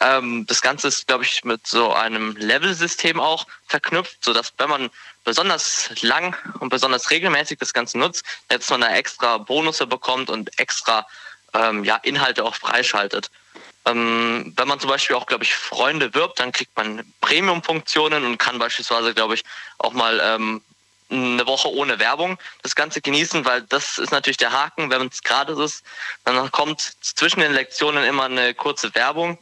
Ähm, 0.00 0.46
das 0.46 0.62
Ganze 0.62 0.88
ist, 0.88 1.06
glaube 1.06 1.24
ich, 1.24 1.44
mit 1.44 1.66
so 1.66 1.92
einem 1.92 2.36
Level-System 2.36 3.20
auch 3.20 3.46
verknüpft, 3.66 4.24
sodass 4.24 4.52
wenn 4.58 4.70
man 4.70 4.90
besonders 5.24 5.90
lang 6.02 6.36
und 6.60 6.68
besonders 6.68 7.10
regelmäßig 7.10 7.58
das 7.58 7.72
Ganze 7.72 7.98
nutzt, 7.98 8.24
dass 8.48 8.70
man 8.70 8.80
da 8.80 8.94
extra 8.94 9.38
Bonusse 9.38 9.86
bekommt 9.86 10.30
und 10.30 10.58
extra 10.58 11.06
ähm, 11.54 11.84
ja, 11.84 11.96
Inhalte 11.96 12.44
auch 12.44 12.54
freischaltet. 12.54 13.30
Ähm, 13.84 14.52
wenn 14.56 14.68
man 14.68 14.78
zum 14.78 14.90
Beispiel 14.90 15.16
auch, 15.16 15.26
glaube 15.26 15.44
ich, 15.44 15.54
Freunde 15.54 16.14
wirbt, 16.14 16.38
dann 16.38 16.52
kriegt 16.52 16.76
man 16.76 17.04
Premium-Funktionen 17.20 18.24
und 18.24 18.38
kann 18.38 18.58
beispielsweise, 18.58 19.12
glaube 19.14 19.34
ich, 19.34 19.42
auch 19.78 19.92
mal 19.92 20.20
ähm, 20.22 20.62
eine 21.10 21.46
Woche 21.46 21.70
ohne 21.70 21.98
Werbung 21.98 22.38
das 22.62 22.74
Ganze 22.74 23.00
genießen, 23.00 23.44
weil 23.44 23.62
das 23.62 23.98
ist 23.98 24.12
natürlich 24.12 24.36
der 24.38 24.52
Haken, 24.52 24.90
wenn 24.90 25.08
es 25.08 25.22
gratis 25.22 25.58
ist, 25.58 25.84
dann 26.24 26.50
kommt 26.52 26.80
zwischen 27.00 27.40
den 27.40 27.52
Lektionen 27.52 28.04
immer 28.04 28.24
eine 28.24 28.54
kurze 28.54 28.94
Werbung 28.94 29.38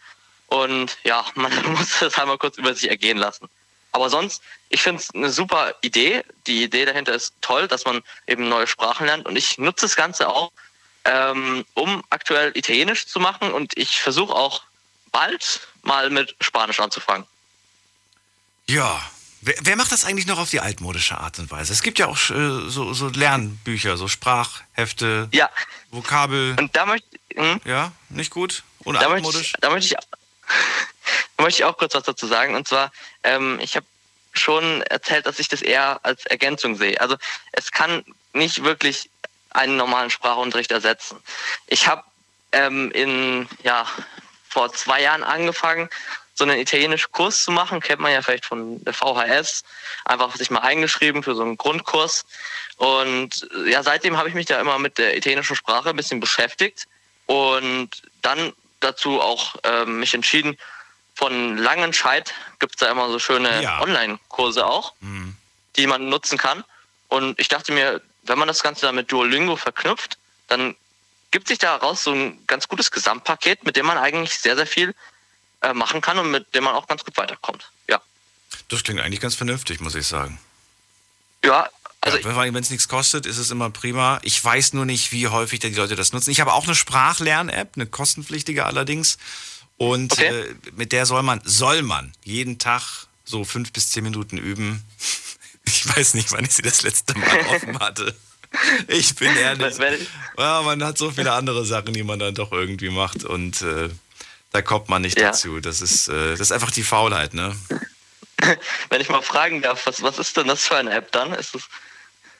und 0.47 0.99
ja, 1.05 1.25
man 1.35 1.53
muss 1.73 2.01
das 2.01 2.19
einmal 2.19 2.39
kurz 2.39 2.59
über 2.59 2.75
sich 2.75 2.89
ergehen 2.89 3.19
lassen. 3.19 3.49
Aber 3.93 4.11
sonst, 4.11 4.43
ich 4.69 4.83
finde 4.83 5.03
es 5.03 5.15
eine 5.15 5.31
super 5.31 5.75
Idee. 5.83 6.23
Die 6.47 6.63
Idee 6.65 6.85
dahinter 6.85 7.15
ist 7.15 7.35
toll, 7.41 7.69
dass 7.69 7.85
man 7.85 8.03
eben 8.27 8.49
neue 8.49 8.67
Sprachen 8.67 9.07
lernt 9.07 9.27
und 9.27 9.37
ich 9.37 9.59
nutze 9.59 9.87
das 9.87 9.97
Ganze 9.97 10.29
auch, 10.29 10.53
ähm, 11.05 11.65
um 11.75 12.05
aktuell 12.11 12.53
Italienisch 12.57 13.07
zu 13.07 13.21
machen 13.21 13.53
und 13.53 13.77
ich 13.77 14.01
versuche 14.01 14.35
auch 14.35 14.63
bald 15.13 15.61
mal 15.83 16.11
mit 16.11 16.37
Spanisch 16.41 16.81
anzufangen. 16.81 17.27
Ja, 18.69 19.01
Wer, 19.43 19.55
wer, 19.63 19.77
macht 19.77 19.91
das 19.91 20.05
eigentlich 20.05 20.27
noch 20.27 20.39
auf 20.39 20.51
die 20.51 20.61
altmodische 20.61 21.17
Art 21.17 21.39
und 21.39 21.51
Weise? 21.51 21.73
Es 21.73 21.83
gibt 21.83 21.99
ja 21.99 22.09
auch 22.09 22.19
äh, 22.29 22.69
so, 22.69 22.93
so, 22.93 23.09
Lernbücher, 23.09 23.97
so 23.97 24.07
Sprachhefte, 24.07 25.29
ja. 25.33 25.49
Vokabel. 25.91 26.57
Und 26.59 26.77
da 26.77 26.85
möchte 26.85 27.09
hm? 27.35 27.61
Ja, 27.65 27.93
nicht 28.11 28.31
gut? 28.31 28.65
Und 28.81 28.95
da 28.95 29.09
altmodisch? 29.09 29.35
Möchte 29.35 29.57
ich, 29.57 29.61
da, 29.61 29.71
möchte 29.71 29.95
ich, 29.95 31.00
möchte 31.39 31.63
ich 31.63 31.65
auch 31.65 31.77
kurz 31.77 31.95
was 31.95 32.05
dazu 32.05 32.27
sagen. 32.27 32.55
Und 32.55 32.69
zwar, 32.69 32.93
ähm, 33.23 33.59
ich 33.61 33.77
habe 33.77 33.87
schon 34.33 34.83
erzählt, 34.83 35.27
dass 35.27 35.39
ich 35.39 35.49
das 35.49 35.63
eher 35.63 36.01
als 36.03 36.25
Ergänzung 36.27 36.77
sehe. 36.77 37.01
Also 37.01 37.17
es 37.53 37.73
kann 37.73 38.05
nicht 38.33 38.63
wirklich 38.63 39.11
einen 39.51 39.77
normalen 39.77 40.11
Sprachunterricht 40.11 40.71
ersetzen. 40.71 41.19
Ich 41.67 41.89
habe 41.89 42.05
ähm, 42.53 42.91
in 42.93 43.49
ja 43.63 43.87
vor 44.49 44.73
zwei 44.73 45.03
Jahren 45.03 45.23
angefangen, 45.23 45.89
so 46.35 46.45
einen 46.45 46.59
italienischen 46.59 47.13
Kurs 47.13 47.45
zu 47.45 47.51
machen, 47.51 47.81
kennt 47.81 48.01
man 48.01 48.13
ja 48.13 48.23
vielleicht 48.23 48.47
von 48.47 48.83
der 48.85 48.95
VHS, 48.95 49.63
einfach 50.07 50.35
sich 50.37 50.51
mal 50.51 50.61
eingeschrieben 50.61 51.23
für 51.23 51.35
so 51.35 51.43
einen 51.43 51.57
Grundkurs. 51.57 52.25
Und 52.77 53.47
ja, 53.67 53.83
seitdem 53.83 54.17
habe 54.17 54.29
ich 54.29 54.35
mich 54.35 54.47
da 54.47 54.59
immer 54.59 54.79
mit 54.79 54.97
der 54.97 55.17
italienischen 55.17 55.55
Sprache 55.55 55.91
ein 55.91 55.97
bisschen 55.97 56.19
beschäftigt 56.19 56.87
und 57.27 57.91
dann 58.23 58.55
dazu 58.81 59.21
auch 59.21 59.55
äh, 59.65 59.85
mich 59.85 60.15
entschieden, 60.15 60.57
von 61.21 61.59
Langenscheid 61.59 62.33
gibt 62.61 62.77
es 62.77 62.79
da 62.79 62.91
immer 62.91 63.11
so 63.11 63.19
schöne 63.19 63.63
ja. 63.63 63.83
Online-Kurse 63.83 64.65
auch, 64.65 64.95
mhm. 65.01 65.37
die 65.77 65.87
man 65.87 66.09
nutzen 66.09 66.39
kann. 66.39 66.65
Und 67.09 67.39
ich 67.39 67.49
dachte 67.49 67.73
mir, 67.73 68.01
wenn 68.23 68.39
man 68.39 68.49
das 68.49 68.63
Ganze 68.63 68.87
dann 68.87 68.95
mit 68.95 69.13
Duolingo 69.13 69.57
verknüpft, 69.57 70.17
dann 70.49 70.75
gibt 71.31 71.49
sich 71.49 71.59
daraus 71.59 72.05
so 72.05 72.13
ein 72.13 72.39
ganz 72.47 72.69
gutes 72.69 72.91
Gesamtpaket, 72.91 73.65
mit 73.65 73.77
dem 73.77 73.85
man 73.85 73.99
eigentlich 73.99 74.39
sehr, 74.41 74.57
sehr 74.57 74.67
viel 74.67 74.95
äh, 75.61 75.75
machen 75.75 76.01
kann 76.01 76.19
und 76.19 76.31
mit 76.31 76.55
dem 76.55 76.65
man 76.65 76.75
auch 76.75 76.89
ganz 76.89 77.05
gut 77.05 77.19
weiterkommt. 77.19 77.71
Ja. 77.87 78.01
Das 78.69 78.83
klingt 78.83 79.01
eigentlich 79.01 79.21
ganz 79.21 79.35
vernünftig, 79.35 79.81
muss 79.81 79.95
ich 79.95 80.07
sagen. 80.07 80.41
Ja, 81.45 81.69
also 82.01 82.17
ja, 82.17 82.35
wenn 82.35 82.55
es 82.55 82.71
nichts 82.71 82.89
kostet, 82.89 83.27
ist 83.27 83.37
es 83.37 83.51
immer 83.51 83.69
prima. 83.69 84.21
Ich 84.23 84.43
weiß 84.43 84.73
nur 84.73 84.87
nicht, 84.87 85.13
wie 85.13 85.29
häufig 85.29 85.61
die 85.61 85.69
Leute 85.69 85.97
das 85.97 86.15
nutzen. 86.15 86.31
Ich 86.31 86.41
habe 86.41 86.55
auch 86.55 86.65
eine 86.65 86.75
Sprachlern-App, 86.75 87.73
eine 87.77 87.85
kostenpflichtige 87.85 88.65
allerdings. 88.65 89.19
Und 89.81 90.13
okay. 90.13 90.27
äh, 90.27 90.55
mit 90.77 90.93
der 90.93 91.07
soll 91.07 91.23
man, 91.23 91.41
soll 91.43 91.81
man 91.81 92.13
jeden 92.23 92.59
Tag 92.59 93.07
so 93.25 93.45
fünf 93.45 93.73
bis 93.73 93.91
zehn 93.91 94.05
Minuten 94.05 94.37
üben. 94.37 94.85
Ich 95.67 95.87
weiß 95.87 96.15
nicht, 96.15 96.33
wann 96.33 96.45
ich 96.45 96.53
sie 96.53 96.63
das 96.63 96.83
letzte 96.83 97.17
Mal 97.17 97.47
offen 97.55 97.79
hatte. 97.79 98.17
Ich 98.89 99.15
bin 99.15 99.35
ehrlich. 99.37 99.77
Ja, 100.37 100.63
man 100.63 100.83
hat 100.83 100.99
so 100.99 101.13
viele 101.13 101.33
andere 101.33 101.65
Sachen, 101.65 101.93
die 101.93 102.03
man 102.03 102.19
dann 102.19 102.35
doch 102.35 102.51
irgendwie 102.51 102.89
macht. 102.89 103.25
Und 103.25 103.63
äh, 103.63 103.89
da 104.51 104.63
kommt 104.63 104.89
man 104.89 105.03
nicht 105.03 105.19
ja. 105.19 105.29
dazu. 105.29 105.61
Das 105.61 105.81
ist, 105.81 106.09
äh, 106.09 106.31
das 106.33 106.41
ist 106.41 106.53
einfach 106.53 106.73
die 106.73 106.83
Faulheit, 106.83 107.35
ne? 107.35 107.55
Wenn 108.89 109.01
ich 109.01 109.09
mal 109.11 109.23
fragen 109.23 109.63
darf, 109.63 109.87
was, 109.87 110.03
was 110.03 110.19
ist 110.19 110.37
denn 110.37 110.49
das 110.49 110.67
für 110.67 110.77
eine 110.77 110.93
App 110.93 111.13
dann? 111.13 111.33
Ist 111.35 111.55
das 111.55 111.63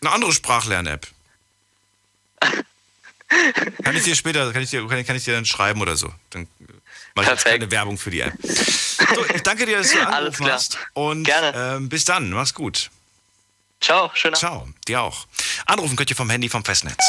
eine 0.01 0.11
andere 0.11 0.33
Sprachlern-App. 0.33 1.07
kann 2.41 3.97
ich 3.97 4.03
dir 4.03 4.17
später, 4.17 4.53
kann 4.53 4.63
ich 4.63 4.71
dir, 4.71 4.87
kann 4.89 5.17
ich 5.17 5.25
dir 5.25 5.35
dann 5.35 5.47
schreiben 5.47 5.81
oder 5.81 5.97
so. 5.97 6.13
Dann 6.31 6.49
mache 7.15 7.27
ich 7.27 7.33
jetzt 7.33 7.45
keine 7.45 7.71
Werbung 7.71 7.99
für 7.99 8.11
die 8.11 8.21
App. 8.21 8.35
So, 9.15 9.25
ich 9.35 9.43
danke 9.43 9.65
dir, 9.67 9.79
dass 9.79 9.91
du 9.91 9.99
angerufen 10.07 10.53
hast. 10.53 10.79
Und 10.93 11.25
Gerne. 11.25 11.53
Ähm, 11.57 11.89
bis 11.89 12.05
dann. 12.05 12.31
Mach's 12.31 12.53
gut. 12.55 12.91
Ciao, 13.81 14.11
schönen 14.15 14.35
Abend. 14.35 14.39
Ciao, 14.39 14.69
dir 14.87 15.01
auch. 15.01 15.27
Anrufen 15.67 15.97
könnt 15.97 16.11
ihr 16.11 16.17
vom 16.17 16.29
Handy 16.29 16.51
vom 16.51 16.65
Festnetz. 16.65 17.03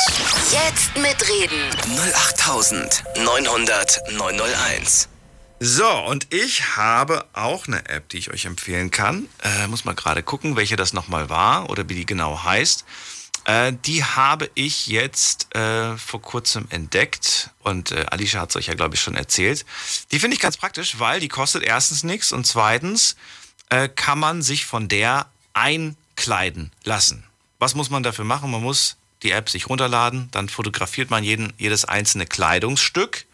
Jetzt 0.51 0.95
mitreden. 0.97 1.69
08900 2.15 3.99
901. 4.17 5.09
So, 5.59 5.87
und 5.87 6.33
ich 6.33 6.75
habe 6.75 7.25
auch 7.33 7.67
eine 7.67 7.87
App, 7.87 8.09
die 8.09 8.17
ich 8.17 8.31
euch 8.31 8.45
empfehlen 8.45 8.89
kann. 8.89 9.27
Äh, 9.43 9.67
muss 9.67 9.85
mal 9.85 9.93
gerade 9.93 10.23
gucken, 10.23 10.55
welche 10.55 10.75
das 10.75 10.93
nochmal 10.93 11.29
war 11.29 11.69
oder 11.69 11.87
wie 11.87 11.93
die 11.93 12.05
genau 12.07 12.43
heißt. 12.43 12.85
Äh, 13.45 13.73
die 13.85 14.03
habe 14.03 14.49
ich 14.53 14.87
jetzt 14.87 15.53
äh, 15.55 15.97
vor 15.97 16.21
kurzem 16.21 16.67
entdeckt 16.69 17.49
und 17.59 17.91
äh, 17.91 18.05
Alicia 18.09 18.41
hat 18.41 18.51
es 18.51 18.55
euch 18.55 18.67
ja, 18.67 18.75
glaube 18.75 18.95
ich, 18.95 19.01
schon 19.01 19.15
erzählt. 19.15 19.65
Die 20.11 20.19
finde 20.19 20.35
ich 20.35 20.41
ganz 20.41 20.57
praktisch, 20.57 20.99
weil 20.99 21.19
die 21.19 21.27
kostet 21.27 21.63
erstens 21.63 22.03
nichts 22.03 22.31
und 22.31 22.45
zweitens 22.45 23.15
äh, 23.69 23.89
kann 23.89 24.19
man 24.19 24.41
sich 24.41 24.65
von 24.65 24.87
der 24.87 25.27
ein 25.53 25.97
kleiden 26.15 26.71
lassen. 26.83 27.23
Was 27.57 27.75
muss 27.75 27.89
man 27.89 28.03
dafür 28.03 28.25
machen? 28.25 28.51
Man 28.51 28.61
muss 28.61 28.97
die 29.23 29.31
App 29.31 29.49
sich 29.49 29.69
runterladen, 29.69 30.29
dann 30.31 30.49
fotografiert 30.49 31.09
man 31.09 31.23
jeden, 31.23 31.53
jedes 31.57 31.85
einzelne 31.85 32.25
Kleidungsstück 32.25 33.25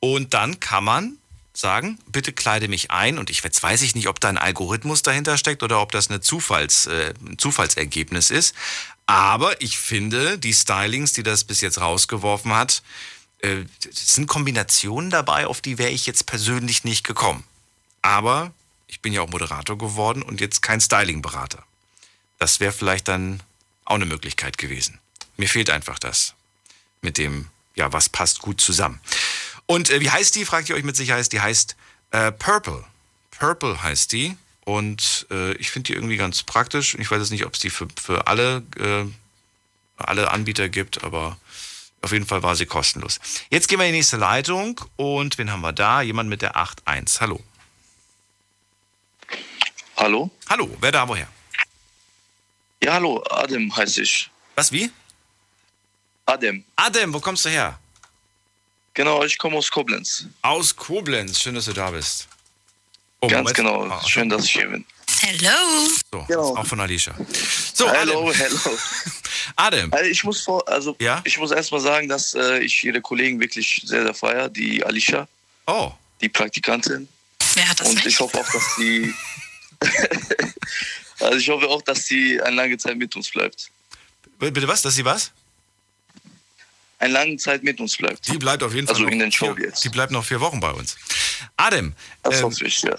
und 0.00 0.34
dann 0.34 0.60
kann 0.60 0.84
man 0.84 1.18
sagen, 1.58 1.98
bitte 2.10 2.32
kleide 2.32 2.68
mich 2.68 2.90
ein 2.90 3.18
und 3.18 3.30
ich 3.30 3.42
jetzt 3.42 3.62
weiß 3.62 3.82
ich 3.82 3.94
nicht, 3.94 4.08
ob 4.08 4.20
da 4.20 4.28
ein 4.28 4.38
Algorithmus 4.38 5.02
dahinter 5.02 5.38
steckt 5.38 5.62
oder 5.62 5.80
ob 5.80 5.92
das 5.92 6.08
eine 6.08 6.20
Zufalls, 6.20 6.86
äh, 6.86 7.14
ein 7.24 7.38
Zufallsergebnis 7.38 8.30
ist. 8.30 8.54
Aber 9.06 9.60
ich 9.60 9.78
finde, 9.78 10.38
die 10.38 10.52
Stylings, 10.52 11.12
die 11.12 11.22
das 11.22 11.44
bis 11.44 11.60
jetzt 11.60 11.80
rausgeworfen 11.80 12.54
hat, 12.54 12.82
äh, 13.40 13.64
sind 13.90 14.26
Kombinationen 14.26 15.10
dabei, 15.10 15.46
auf 15.46 15.60
die 15.60 15.78
wäre 15.78 15.90
ich 15.90 16.06
jetzt 16.06 16.26
persönlich 16.26 16.84
nicht 16.84 17.04
gekommen. 17.04 17.44
Aber 18.02 18.52
ich 18.88 19.00
bin 19.00 19.12
ja 19.12 19.22
auch 19.22 19.28
Moderator 19.28 19.78
geworden 19.78 20.22
und 20.22 20.40
jetzt 20.40 20.62
kein 20.62 20.80
Styling-Berater. 20.80 21.62
Das 22.38 22.60
wäre 22.60 22.72
vielleicht 22.72 23.08
dann 23.08 23.40
auch 23.84 23.94
eine 23.94 24.06
Möglichkeit 24.06 24.58
gewesen. 24.58 24.98
Mir 25.36 25.48
fehlt 25.48 25.70
einfach 25.70 25.98
das 25.98 26.34
mit 27.02 27.18
dem 27.18 27.48
ja, 27.76 27.92
was 27.92 28.08
passt 28.08 28.40
gut 28.40 28.60
zusammen. 28.60 29.00
Und 29.66 29.90
äh, 29.90 30.00
wie 30.00 30.10
heißt 30.10 30.34
die, 30.34 30.44
fragt 30.44 30.68
ihr 30.68 30.76
euch 30.76 30.84
mit 30.84 30.96
Sicherheit, 30.96 31.32
die 31.32 31.40
heißt 31.40 31.76
äh, 32.12 32.32
Purple. 32.32 32.84
Purple 33.30 33.82
heißt 33.82 34.12
die. 34.12 34.36
Und 34.64 35.26
äh, 35.30 35.52
ich 35.54 35.70
finde 35.70 35.88
die 35.88 35.94
irgendwie 35.94 36.16
ganz 36.16 36.42
praktisch. 36.42 36.94
Ich 36.98 37.10
weiß 37.10 37.20
jetzt 37.20 37.30
nicht, 37.30 37.46
ob 37.46 37.54
es 37.54 37.60
die 37.60 37.70
für, 37.70 37.86
für 38.00 38.26
alle, 38.26 38.62
äh, 38.78 39.04
alle 39.96 40.30
Anbieter 40.30 40.68
gibt, 40.68 41.04
aber 41.04 41.36
auf 42.02 42.12
jeden 42.12 42.26
Fall 42.26 42.42
war 42.42 42.56
sie 42.56 42.66
kostenlos. 42.66 43.20
Jetzt 43.50 43.68
gehen 43.68 43.78
wir 43.78 43.86
in 43.86 43.92
die 43.92 43.98
nächste 43.98 44.16
Leitung 44.16 44.80
und 44.96 45.38
wen 45.38 45.50
haben 45.50 45.60
wir 45.60 45.72
da? 45.72 46.02
Jemand 46.02 46.28
mit 46.28 46.42
der 46.42 46.56
8.1. 46.56 47.20
Hallo. 47.20 47.40
Hallo? 49.96 50.30
Hallo, 50.48 50.76
wer 50.80 50.92
da 50.92 51.08
woher? 51.08 51.28
Ja, 52.82 52.94
hallo, 52.94 53.24
Adem 53.30 53.74
heiße 53.74 54.02
ich. 54.02 54.30
Was, 54.54 54.70
wie? 54.70 54.90
Adem. 56.26 56.64
Adem, 56.76 57.14
wo 57.14 57.20
kommst 57.20 57.44
du 57.44 57.48
her? 57.48 57.78
Genau, 58.96 59.22
ich 59.24 59.36
komme 59.36 59.56
aus 59.58 59.70
Koblenz. 59.70 60.24
Aus 60.40 60.74
Koblenz, 60.74 61.38
schön, 61.38 61.54
dass 61.54 61.66
du 61.66 61.74
da 61.74 61.90
bist. 61.90 62.26
Oh, 63.20 63.28
Ganz 63.28 63.50
Moment. 63.54 63.56
genau, 63.56 63.94
Ah, 63.94 64.02
schön, 64.08 64.28
dass 64.30 64.44
ich 64.46 64.52
hier 64.52 64.68
bin. 64.68 64.86
Hello. 65.20 65.50
So, 66.10 66.24
Genau. 66.26 66.56
auch 66.56 66.66
von 66.66 66.80
Alicia. 66.80 67.14
So, 67.74 67.88
Hallo, 67.90 68.28
Adem. 68.30 68.38
hallo. 68.38 68.78
Adem. 69.56 69.92
Also 69.92 70.10
ich 70.10 70.24
muss 70.24 70.40
vor, 70.42 70.66
also 70.66 70.96
Ja? 70.98 71.20
ich 71.24 71.36
muss 71.36 71.50
erstmal 71.50 71.80
sagen, 71.82 72.08
dass 72.08 72.32
äh, 72.34 72.60
ich 72.60 72.82
ihre 72.84 73.02
Kollegen 73.02 73.38
wirklich 73.38 73.82
sehr, 73.84 74.02
sehr 74.02 74.14
feiere, 74.14 74.48
die 74.48 74.82
Alicia, 74.84 75.28
Oh, 75.66 75.92
die 76.22 76.28
Praktikantin. 76.30 77.06
Wer 77.54 77.68
hat 77.68 77.78
das 77.80 77.88
Und 77.88 77.96
nicht? 77.96 78.06
ich 78.06 78.18
hoffe 78.20 78.38
auch, 78.40 78.50
dass 78.50 78.76
die 78.78 79.14
also 81.20 81.36
ich 81.38 81.48
hoffe 81.50 81.68
auch, 81.68 81.82
dass 81.82 82.06
sie 82.06 82.40
eine 82.40 82.56
lange 82.56 82.78
Zeit 82.78 82.96
mit 82.96 83.14
uns 83.14 83.30
bleibt. 83.30 83.70
bitte 84.38 84.66
was, 84.66 84.80
dass 84.80 84.94
sie 84.94 85.04
was? 85.04 85.32
Eine 86.98 87.12
lange 87.12 87.36
Zeit 87.36 87.62
mit 87.62 87.78
uns 87.78 87.96
bleibt. 87.96 88.26
Die 88.26 88.38
bleibt 88.38 88.62
auf 88.62 88.74
jeden 88.74 88.86
Fall 88.86 88.96
Also 88.96 89.06
in 89.06 89.18
den 89.18 89.30
Show 89.30 89.54
vier, 89.54 89.66
jetzt. 89.66 89.84
Die 89.84 89.90
bleibt 89.90 90.12
noch 90.12 90.24
vier 90.24 90.40
Wochen 90.40 90.60
bei 90.60 90.70
uns. 90.70 90.96
Adem, 91.56 91.94
Das 92.22 92.38
ähm, 92.38 92.44
hoffe 92.44 92.64
ich, 92.64 92.82
ja. 92.82 92.94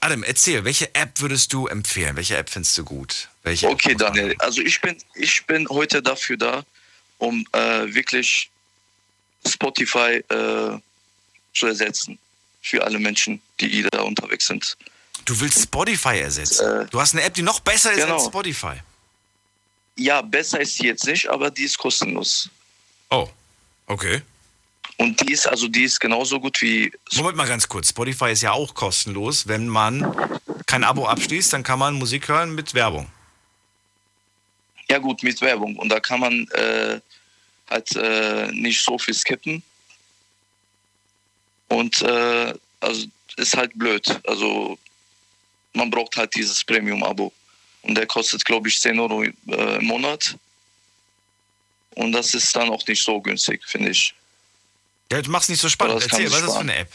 Adem, 0.00 0.22
erzähl, 0.22 0.64
welche 0.64 0.94
App 0.94 1.20
würdest 1.20 1.52
du 1.52 1.66
empfehlen? 1.66 2.14
Welche 2.16 2.36
App 2.36 2.48
findest 2.48 2.78
du 2.78 2.84
gut? 2.84 3.28
Welche 3.42 3.68
Okay, 3.68 3.94
Daniel. 3.94 4.36
Also 4.38 4.62
ich 4.62 4.80
bin, 4.80 4.96
ich 5.14 5.44
bin 5.46 5.68
heute 5.68 6.00
dafür 6.00 6.36
da, 6.36 6.64
um 7.18 7.44
äh, 7.52 7.92
wirklich 7.92 8.50
Spotify 9.46 10.22
äh, 10.28 10.78
zu 11.54 11.66
ersetzen 11.66 12.18
für 12.62 12.84
alle 12.84 12.98
Menschen, 12.98 13.40
die 13.58 13.82
da 13.90 14.02
unterwegs 14.02 14.46
sind. 14.46 14.76
Du 15.24 15.38
willst 15.40 15.62
Spotify 15.62 16.20
ersetzen. 16.20 16.82
Äh, 16.82 16.86
du 16.86 17.00
hast 17.00 17.14
eine 17.14 17.22
App, 17.22 17.34
die 17.34 17.42
noch 17.42 17.60
besser 17.60 17.92
ist 17.92 18.02
genau. 18.02 18.14
als 18.14 18.26
Spotify. 18.26 18.74
Ja, 19.96 20.22
besser 20.22 20.60
ist 20.60 20.76
sie 20.76 20.86
jetzt 20.86 21.04
nicht, 21.06 21.28
aber 21.28 21.50
die 21.50 21.64
ist 21.64 21.76
kostenlos. 21.76 22.48
Oh, 23.10 23.28
okay. 23.90 24.22
Und 24.96 25.20
die 25.20 25.32
ist 25.32 25.46
also 25.46 25.68
die 25.68 25.84
ist 25.84 25.98
genauso 25.98 26.38
gut 26.40 26.60
wie 26.60 26.92
Moment 27.14 27.36
mal 27.36 27.46
ganz 27.46 27.68
kurz. 27.68 27.88
Spotify 27.90 28.32
ist 28.32 28.42
ja 28.42 28.52
auch 28.52 28.74
kostenlos. 28.74 29.46
Wenn 29.46 29.66
man 29.68 30.14
kein 30.66 30.84
Abo 30.84 31.06
abschließt, 31.06 31.52
dann 31.52 31.62
kann 31.62 31.78
man 31.78 31.94
Musik 31.94 32.28
hören 32.28 32.54
mit 32.54 32.74
Werbung. 32.74 33.10
ja 34.90 34.98
gut 34.98 35.22
mit 35.22 35.40
Werbung 35.40 35.76
und 35.76 35.88
da 35.88 36.00
kann 36.00 36.20
man 36.20 36.48
äh, 36.48 37.00
halt 37.70 37.96
äh, 37.96 38.50
nicht 38.52 38.82
so 38.82 38.98
viel 38.98 39.14
skippen 39.14 39.62
und 41.68 42.02
äh, 42.02 42.52
also 42.80 43.06
ist 43.36 43.56
halt 43.56 43.72
blöd. 43.78 44.20
Also 44.26 44.78
man 45.72 45.90
braucht 45.90 46.16
halt 46.16 46.34
dieses 46.34 46.64
Premium-Abo 46.64 47.32
und 47.82 47.94
der 47.94 48.06
kostet 48.06 48.44
glaube 48.44 48.68
ich 48.68 48.80
10 48.80 48.98
Euro 48.98 49.22
äh, 49.22 49.76
im 49.76 49.86
Monat 49.86 50.36
und 51.96 52.12
das 52.12 52.34
ist 52.34 52.54
dann 52.54 52.70
auch 52.70 52.86
nicht 52.86 53.02
so 53.02 53.20
günstig, 53.20 53.62
finde 53.66 53.90
ich. 53.90 54.14
Ja, 55.10 55.20
du 55.22 55.30
machst 55.30 55.48
nicht 55.50 55.60
so 55.60 55.68
spannend. 55.68 56.02
Erzähl, 56.02 56.26
was 56.26 56.32
ist 56.32 56.32
das 56.32 56.40
für 56.42 56.50
sparen. 56.50 56.70
eine 56.70 56.78
App? 56.80 56.92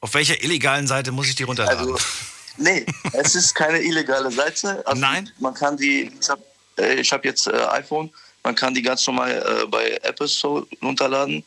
Auf 0.00 0.14
welcher 0.14 0.42
illegalen 0.42 0.86
Seite 0.86 1.12
muss 1.12 1.28
ich 1.28 1.34
die 1.34 1.44
runterladen? 1.44 1.92
Also, 1.92 1.98
nee, 2.58 2.84
es 3.12 3.34
ist 3.34 3.54
keine 3.54 3.80
illegale 3.80 4.30
Seite. 4.30 4.84
Also 4.86 5.00
Nein? 5.00 5.30
Man 5.38 5.54
kann 5.54 5.76
die, 5.76 6.10
ich 6.20 6.28
habe 6.28 6.42
äh, 6.78 6.94
ich 7.00 7.12
hab 7.12 7.24
jetzt 7.24 7.46
äh, 7.46 7.52
iPhone, 7.70 8.12
man 8.42 8.54
kann 8.54 8.74
die 8.74 8.82
ganz 8.82 9.06
normal 9.06 9.30
äh, 9.62 9.66
bei 9.66 9.92
Apple 10.02 10.28
Store 10.28 10.66
runterladen. 10.82 11.44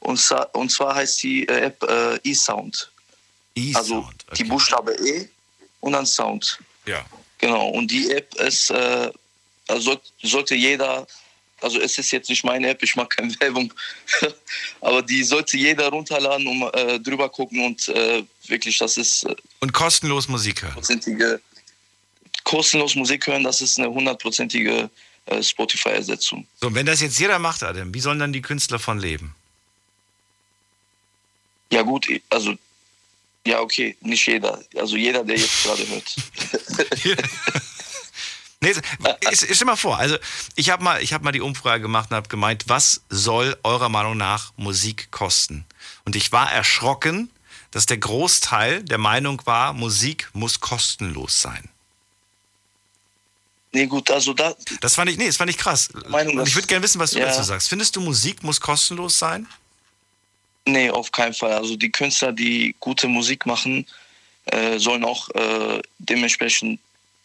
Und, 0.00 0.18
zwar- 0.20 0.52
und 0.54 0.70
zwar 0.70 0.94
heißt 0.94 1.22
die 1.22 1.46
äh, 1.48 1.66
App 1.66 1.82
äh, 1.84 2.18
eSound. 2.30 2.90
E-Sound. 3.54 3.76
Also 3.76 4.08
die 4.36 4.44
Buchstabe 4.44 4.92
E 4.94 5.28
und 5.80 5.92
dann 5.92 6.06
Sound. 6.06 6.58
ja. 6.86 7.04
Genau. 7.38 7.68
Und 7.68 7.90
die 7.90 8.10
App 8.10 8.34
ist, 8.36 8.70
äh, 8.70 9.10
also 9.68 9.80
soll- 9.92 10.00
sollte 10.22 10.54
jeder, 10.54 11.06
also 11.64 11.80
es 11.80 11.96
ist 11.98 12.10
jetzt 12.12 12.28
nicht 12.28 12.44
meine 12.44 12.68
App, 12.68 12.82
ich 12.82 12.94
mache 12.94 13.08
keine 13.08 13.34
Werbung, 13.40 13.72
aber 14.80 15.02
die 15.02 15.24
sollte 15.24 15.56
jeder 15.56 15.88
runterladen, 15.88 16.46
um 16.46 16.70
äh, 16.74 17.00
drüber 17.00 17.28
gucken 17.28 17.64
und 17.64 17.88
äh, 17.88 18.22
wirklich, 18.46 18.78
das 18.78 18.96
ist 18.98 19.24
äh, 19.24 19.34
Und 19.60 19.72
kostenlos 19.72 20.28
Musik 20.28 20.62
hören. 20.62 21.40
kostenlos 22.44 22.94
Musik 22.94 23.26
hören, 23.26 23.42
das 23.42 23.62
ist 23.62 23.78
eine 23.78 23.88
hundertprozentige 23.88 24.90
äh, 25.26 25.42
Spotify-Ersetzung. 25.42 26.46
So, 26.60 26.66
und 26.66 26.74
wenn 26.74 26.86
das 26.86 27.00
jetzt 27.00 27.18
jeder 27.18 27.38
macht, 27.38 27.62
Adam, 27.62 27.92
wie 27.94 28.00
sollen 28.00 28.18
dann 28.18 28.32
die 28.32 28.42
Künstler 28.42 28.78
von 28.78 28.98
leben? 28.98 29.34
Ja 31.72 31.82
gut, 31.82 32.06
also 32.28 32.54
ja 33.46 33.60
okay, 33.60 33.96
nicht 34.02 34.26
jeder, 34.26 34.62
also 34.76 34.96
jeder, 34.96 35.24
der 35.24 35.36
jetzt 35.36 35.64
gerade 35.64 35.88
hört. 35.88 36.16
Nee, 38.64 39.30
ist- 39.30 39.46
stell 39.54 39.66
mal 39.66 39.76
vor, 39.76 39.98
also 39.98 40.16
ich 40.56 40.70
habe 40.70 40.82
mal, 40.82 41.02
ich 41.02 41.12
hab 41.12 41.22
mal 41.22 41.32
die 41.32 41.40
Umfrage 41.40 41.82
gemacht 41.82 42.10
und 42.10 42.16
habe 42.16 42.28
gemeint, 42.28 42.64
was 42.68 43.02
soll 43.10 43.56
eurer 43.62 43.88
Meinung 43.88 44.16
nach 44.16 44.52
Musik 44.56 45.10
kosten? 45.10 45.64
Und 46.04 46.16
ich 46.16 46.32
war 46.32 46.50
erschrocken, 46.52 47.30
dass 47.70 47.86
der 47.86 47.98
Großteil 47.98 48.82
der 48.82 48.98
Meinung 48.98 49.42
war, 49.46 49.72
Musik 49.72 50.30
muss 50.32 50.60
kostenlos 50.60 51.40
sein. 51.40 51.68
Nee 53.72 53.86
gut, 53.86 54.08
also 54.10 54.32
da, 54.32 54.54
Das 54.80 54.94
fand 54.94 55.10
ich, 55.10 55.16
nee, 55.16 55.26
das 55.26 55.36
fand 55.36 55.50
ich 55.50 55.58
krass. 55.58 55.88
Meinung, 56.08 56.38
und 56.38 56.46
ich 56.46 56.54
würde 56.54 56.68
gerne 56.68 56.84
wissen, 56.84 57.00
was 57.00 57.10
du 57.10 57.18
ja. 57.18 57.26
dazu 57.26 57.42
sagst. 57.42 57.68
Findest 57.68 57.96
du, 57.96 58.00
Musik 58.00 58.42
muss 58.42 58.60
kostenlos 58.60 59.18
sein? 59.18 59.46
nee, 60.66 60.88
auf 60.88 61.12
keinen 61.12 61.34
Fall. 61.34 61.52
Also 61.52 61.76
die 61.76 61.90
Künstler, 61.90 62.32
die 62.32 62.74
gute 62.80 63.06
Musik 63.06 63.44
machen, 63.44 63.84
äh, 64.46 64.78
sollen 64.78 65.04
auch 65.04 65.28
äh, 65.30 65.82
dementsprechend 65.98 66.80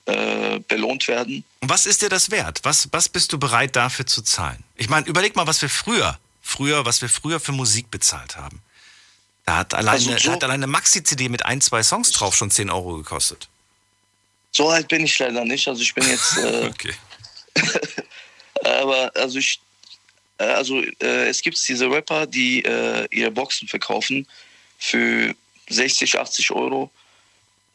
äh, 0.09 0.59
belohnt 0.67 1.07
werden. 1.07 1.43
Und 1.61 1.69
was 1.69 1.85
ist 1.85 2.01
dir 2.01 2.09
das 2.09 2.31
wert? 2.31 2.59
Was, 2.63 2.87
was 2.91 3.09
bist 3.09 3.31
du 3.33 3.37
bereit 3.39 3.75
dafür 3.75 4.05
zu 4.05 4.21
zahlen? 4.21 4.63
Ich 4.75 4.89
meine, 4.89 5.05
überleg 5.07 5.35
mal, 5.35 5.47
was 5.47 5.61
wir 5.61 5.69
früher, 5.69 6.17
früher, 6.41 6.85
was 6.85 7.01
wir 7.01 7.09
früher 7.09 7.39
für 7.39 7.51
Musik 7.51 7.91
bezahlt 7.91 8.35
haben. 8.37 8.61
Da 9.45 9.57
hat 9.57 9.73
alleine, 9.73 9.91
Also 9.91 10.17
so- 10.17 10.31
hat 10.31 10.43
alleine 10.43 10.67
Maxi-CD 10.67 11.29
mit 11.29 11.45
ein, 11.45 11.61
zwei 11.61 11.83
Songs 11.83 12.11
drauf 12.11 12.35
schon 12.35 12.51
10 12.51 12.69
Euro 12.69 12.97
gekostet. 12.97 13.47
So 14.51 14.69
alt 14.69 14.87
bin 14.87 15.03
ich 15.05 15.17
leider 15.19 15.45
nicht. 15.45 15.67
Also 15.67 15.81
ich 15.81 15.93
bin 15.93 16.07
jetzt, 16.07 16.37
äh, 16.37 16.67
Okay. 16.67 16.93
aber 18.63 19.11
also 19.15 19.39
ich, 19.39 19.59
äh, 20.37 20.43
also 20.43 20.81
äh, 21.01 21.27
es 21.29 21.41
gibt 21.41 21.57
diese 21.67 21.89
Rapper, 21.89 22.25
die 22.27 22.63
äh, 22.63 23.07
ihre 23.11 23.31
Boxen 23.31 23.67
verkaufen 23.67 24.27
für 24.77 25.35
60, 25.69 26.17
80 26.19 26.51
Euro 26.51 26.91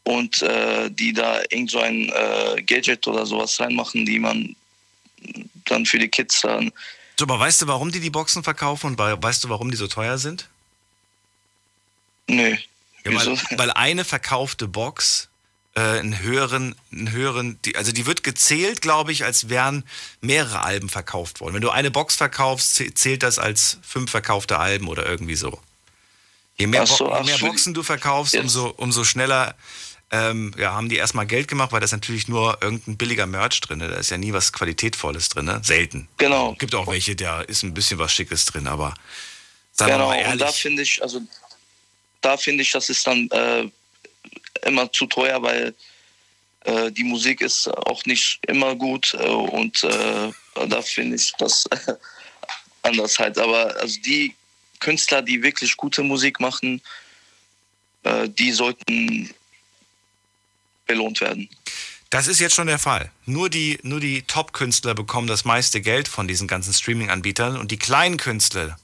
und 0.05 0.41
äh, 0.41 0.89
die 0.89 1.13
da 1.13 1.41
irgend 1.49 1.69
so 1.71 1.79
ein 1.79 2.09
äh, 2.09 2.61
Gadget 2.63 3.05
oder 3.07 3.25
sowas 3.25 3.59
reinmachen, 3.59 4.05
die 4.05 4.19
man 4.19 4.55
dann 5.65 5.85
für 5.85 5.99
die 5.99 6.07
Kids 6.07 6.41
dann. 6.41 6.71
So, 7.19 7.25
aber 7.25 7.39
weißt 7.39 7.61
du, 7.61 7.67
warum 7.67 7.91
die 7.91 7.99
die 7.99 8.09
Boxen 8.09 8.43
verkaufen 8.43 8.87
und 8.87 8.97
wei- 8.97 9.21
weißt 9.21 9.43
du, 9.43 9.49
warum 9.49 9.71
die 9.71 9.77
so 9.77 9.87
teuer 9.87 10.17
sind? 10.17 10.47
Nö. 12.27 12.55
Ja, 13.03 13.13
weil, 13.15 13.37
weil 13.57 13.71
eine 13.71 14.03
verkaufte 14.03 14.67
Box 14.67 15.29
äh, 15.75 15.79
einen 15.81 16.19
höheren, 16.19 16.75
einen 16.91 17.11
höheren, 17.11 17.59
die, 17.65 17.75
also 17.75 17.91
die 17.91 18.05
wird 18.05 18.23
gezählt, 18.23 18.81
glaube 18.81 19.11
ich, 19.11 19.23
als 19.23 19.49
wären 19.49 19.83
mehrere 20.21 20.61
Alben 20.61 20.89
verkauft 20.89 21.39
worden. 21.39 21.53
Wenn 21.53 21.61
du 21.61 21.69
eine 21.69 21.91
Box 21.91 22.15
verkaufst, 22.15 22.79
zäh- 22.79 22.93
zählt 22.95 23.23
das 23.23 23.39
als 23.39 23.77
fünf 23.81 24.11
verkaufte 24.11 24.59
Alben 24.59 24.87
oder 24.87 25.05
irgendwie 25.05 25.35
so. 25.35 25.59
Je 26.57 26.67
mehr, 26.67 26.85
so, 26.87 26.97
Bo 27.05 27.17
je 27.17 27.23
mehr 27.23 27.37
Boxen 27.39 27.73
du 27.73 27.83
verkaufst, 27.83 28.35
umso, 28.35 28.67
umso 28.77 29.03
schneller 29.03 29.55
ähm, 30.15 30.51
ja, 30.57 30.73
haben 30.73 30.89
die 30.89 30.95
erstmal 30.97 31.25
Geld 31.25 31.47
gemacht, 31.47 31.71
weil 31.71 31.81
das 31.81 31.91
natürlich 31.91 32.27
nur 32.27 32.57
irgendein 32.61 32.97
billiger 32.97 33.25
Merch 33.25 33.59
drin 33.61 33.81
ist. 33.81 33.91
Da 33.91 33.97
ist 33.97 34.09
ja 34.11 34.17
nie 34.17 34.33
was 34.33 34.53
Qualitätvolles 34.53 35.29
drin. 35.29 35.51
Selten. 35.63 36.07
Genau. 36.17 36.53
Gibt 36.59 36.75
auch 36.75 36.87
welche, 36.87 37.15
da 37.15 37.41
ist 37.41 37.63
ein 37.63 37.73
bisschen 37.73 37.99
was 37.99 38.13
Schickes 38.13 38.45
drin, 38.45 38.67
aber 38.67 38.93
sagen 39.73 39.91
Genau, 39.93 40.11
wir 40.11 40.23
mal 40.23 40.31
und 40.31 40.39
da 40.39 40.45
ehrlich. 40.45 40.61
finde 40.61 40.81
ich, 40.83 41.01
also 41.01 41.21
da 42.21 42.37
finde 42.37 42.63
ich, 42.63 42.71
das 42.71 42.89
ist 42.89 43.05
dann 43.05 43.29
äh, 43.31 43.69
immer 44.65 44.91
zu 44.91 45.05
teuer, 45.05 45.41
weil 45.41 45.73
äh, 46.65 46.91
die 46.91 47.03
Musik 47.03 47.41
ist 47.41 47.67
auch 47.67 48.05
nicht 48.05 48.39
immer 48.47 48.75
gut 48.75 49.13
äh, 49.19 49.27
und 49.27 49.83
äh, 49.83 50.31
da 50.67 50.81
finde 50.81 51.17
ich 51.17 51.33
das 51.37 51.65
anders 52.83 53.19
halt. 53.19 53.37
Aber 53.37 53.75
also 53.79 53.99
die 54.01 54.33
Künstler, 54.79 55.21
die 55.21 55.41
wirklich 55.43 55.75
gute 55.77 56.03
Musik 56.03 56.39
machen, 56.39 56.81
äh, 58.03 58.29
die 58.29 58.51
sollten 58.51 59.33
belohnt 60.85 61.21
werden. 61.21 61.49
Das 62.09 62.27
ist 62.27 62.39
jetzt 62.39 62.55
schon 62.55 62.67
der 62.67 62.79
Fall. 62.79 63.11
Nur 63.25 63.49
die, 63.49 63.79
nur 63.81 63.99
die 63.99 64.21
Top-Künstler 64.21 64.93
bekommen 64.93 65.27
das 65.27 65.43
meiste 65.43 65.81
Geld 65.81 66.07
von 66.07 66.27
diesen 66.27 66.47
ganzen 66.47 66.73
Streaming-Anbietern 66.73 67.57
und 67.57 67.71
die 67.71 67.79
kleinen 67.79 68.17
Künstler, 68.17 68.77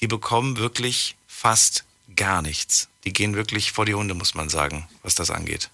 die 0.00 0.06
bekommen 0.06 0.56
wirklich 0.56 1.16
fast 1.26 1.84
gar 2.16 2.42
nichts. 2.42 2.88
Die 3.04 3.12
gehen 3.12 3.34
wirklich 3.34 3.72
vor 3.72 3.86
die 3.86 3.94
Hunde, 3.94 4.14
muss 4.14 4.34
man 4.34 4.48
sagen, 4.48 4.88
was 5.02 5.14
das 5.14 5.30
angeht. 5.30 5.70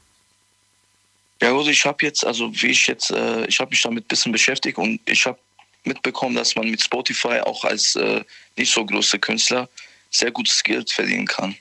Ja, 1.42 1.54
also 1.54 1.70
ich 1.70 1.84
habe 1.84 2.04
jetzt, 2.04 2.24
also 2.24 2.50
wie 2.62 2.68
ich 2.68 2.86
jetzt, 2.86 3.10
äh, 3.10 3.46
ich 3.46 3.60
habe 3.60 3.70
mich 3.70 3.82
damit 3.82 4.04
ein 4.04 4.08
bisschen 4.08 4.32
beschäftigt 4.32 4.78
und 4.78 5.00
ich 5.06 5.26
habe 5.26 5.38
mitbekommen, 5.84 6.34
dass 6.34 6.54
man 6.56 6.70
mit 6.70 6.82
Spotify 6.82 7.40
auch 7.40 7.64
als 7.64 7.94
äh, 7.96 8.24
nicht 8.56 8.72
so 8.72 8.84
große 8.84 9.18
Künstler 9.18 9.68
sehr 10.10 10.30
gutes 10.30 10.62
Geld 10.62 10.90
verdienen 10.90 11.26
kann. 11.26 11.54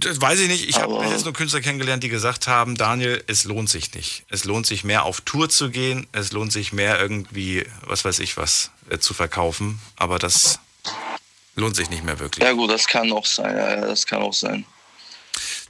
Das 0.00 0.20
weiß 0.20 0.40
ich 0.40 0.48
nicht. 0.48 0.68
Ich 0.68 0.76
habe 0.76 1.04
jetzt 1.06 1.24
nur 1.24 1.34
Künstler 1.34 1.60
kennengelernt, 1.60 2.02
die 2.02 2.08
gesagt 2.08 2.46
haben, 2.46 2.76
Daniel, 2.76 3.22
es 3.26 3.44
lohnt 3.44 3.68
sich 3.68 3.94
nicht. 3.94 4.24
Es 4.28 4.44
lohnt 4.44 4.66
sich 4.66 4.84
mehr 4.84 5.04
auf 5.04 5.20
Tour 5.20 5.48
zu 5.48 5.70
gehen. 5.70 6.06
Es 6.12 6.32
lohnt 6.32 6.52
sich 6.52 6.72
mehr 6.72 7.00
irgendwie, 7.00 7.66
was 7.82 8.04
weiß 8.04 8.18
ich 8.20 8.36
was, 8.36 8.70
äh, 8.90 8.98
zu 8.98 9.14
verkaufen. 9.14 9.80
Aber 9.96 10.18
das 10.18 10.60
lohnt 11.54 11.76
sich 11.76 11.90
nicht 11.90 12.04
mehr 12.04 12.18
wirklich. 12.18 12.44
Ja 12.44 12.52
gut, 12.52 12.70
das 12.70 12.86
kann 12.86 13.12
auch 13.12 13.26
sein, 13.26 13.56
ja, 13.56 13.74
ja, 13.76 13.86
das 13.86 14.06
kann 14.06 14.22
auch 14.22 14.32
sein. 14.32 14.64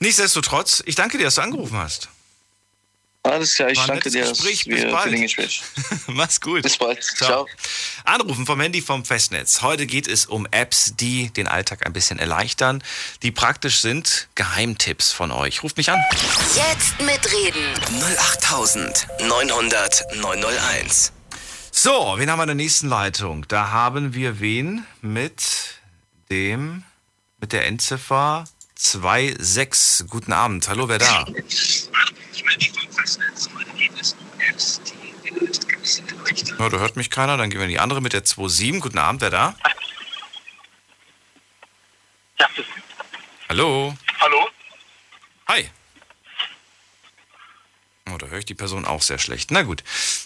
Nichtsdestotrotz, 0.01 0.83
ich 0.87 0.95
danke 0.95 1.19
dir, 1.19 1.25
dass 1.25 1.37
du 1.37 1.43
angerufen 1.43 1.77
hast. 1.77 2.09
Alles 3.29 3.55
klar, 3.55 3.71
ich 3.71 3.79
danke 3.81 4.11
dir 4.11 4.27
Gespräch. 4.27 4.65
Bis 4.65 4.83
wir 4.83 4.91
bald. 4.91 5.05
für 5.05 5.11
den 5.11 5.23
Gespräch. 5.23 5.63
Mach's 6.07 6.41
gut. 6.41 6.63
Bis 6.63 6.77
bald. 6.79 7.03
Ciao. 7.03 7.29
Ciao. 7.29 7.47
Anrufen 8.05 8.47
vom 8.47 8.61
Handy 8.61 8.81
vom 8.81 9.05
Festnetz. 9.05 9.61
Heute 9.63 9.87
geht 9.87 10.09
es 10.09 10.27
um 10.27 10.47
Apps, 10.51 10.95
die 10.97 11.31
den 11.31 11.47
Alltag 11.47 11.85
ein 11.87 11.93
bisschen 11.93 12.19
erleichtern, 12.19 12.83
die 13.23 13.31
praktisch 13.31 13.81
sind. 13.81 14.29
Geheimtipps 14.35 15.13
von 15.13 15.31
euch. 15.31 15.63
Ruft 15.63 15.77
mich 15.77 15.91
an. 15.91 16.01
Jetzt 16.55 17.01
mitreden. 17.01 17.75
08900 18.41 20.05
901. 20.17 21.13
So, 21.71 22.15
wen 22.17 22.31
haben 22.31 22.39
wir 22.39 22.45
in 22.45 22.49
der 22.49 22.55
nächsten 22.57 22.89
Leitung? 22.89 23.47
Da 23.49 23.71
haben 23.71 24.15
wir 24.15 24.41
wen 24.41 24.87
mit 25.03 25.43
dem, 26.31 26.83
mit 27.41 27.53
der 27.53 27.67
Endziffer 27.67 28.45
26. 28.75 30.09
Guten 30.09 30.33
Abend. 30.33 30.69
Hallo, 30.69 30.89
wer 30.89 30.99
da? 30.99 31.27
Ja, 36.59 36.69
da 36.69 36.79
hört 36.79 36.97
mich 36.97 37.11
keiner. 37.11 37.37
Dann 37.37 37.51
gehen 37.51 37.61
wir 37.61 37.67
in 37.67 37.71
die 37.71 37.79
andere 37.79 38.01
mit 38.01 38.13
der 38.13 38.23
27. 38.25 38.81
Guten 38.81 38.99
Abend, 38.99 39.21
wer 39.21 39.31
da? 39.31 39.55
Hallo. 43.49 43.95
Hallo? 44.21 44.49
Hi. 45.49 45.71
Oh, 48.13 48.19
da 48.19 48.27
höre 48.27 48.39
ich 48.39 48.47
die 48.47 48.55
Person 48.55 48.85
auch 48.85 49.03
sehr 49.03 49.19
schlecht. 49.19 49.51
Na 49.51 49.63
gut. 49.63 49.83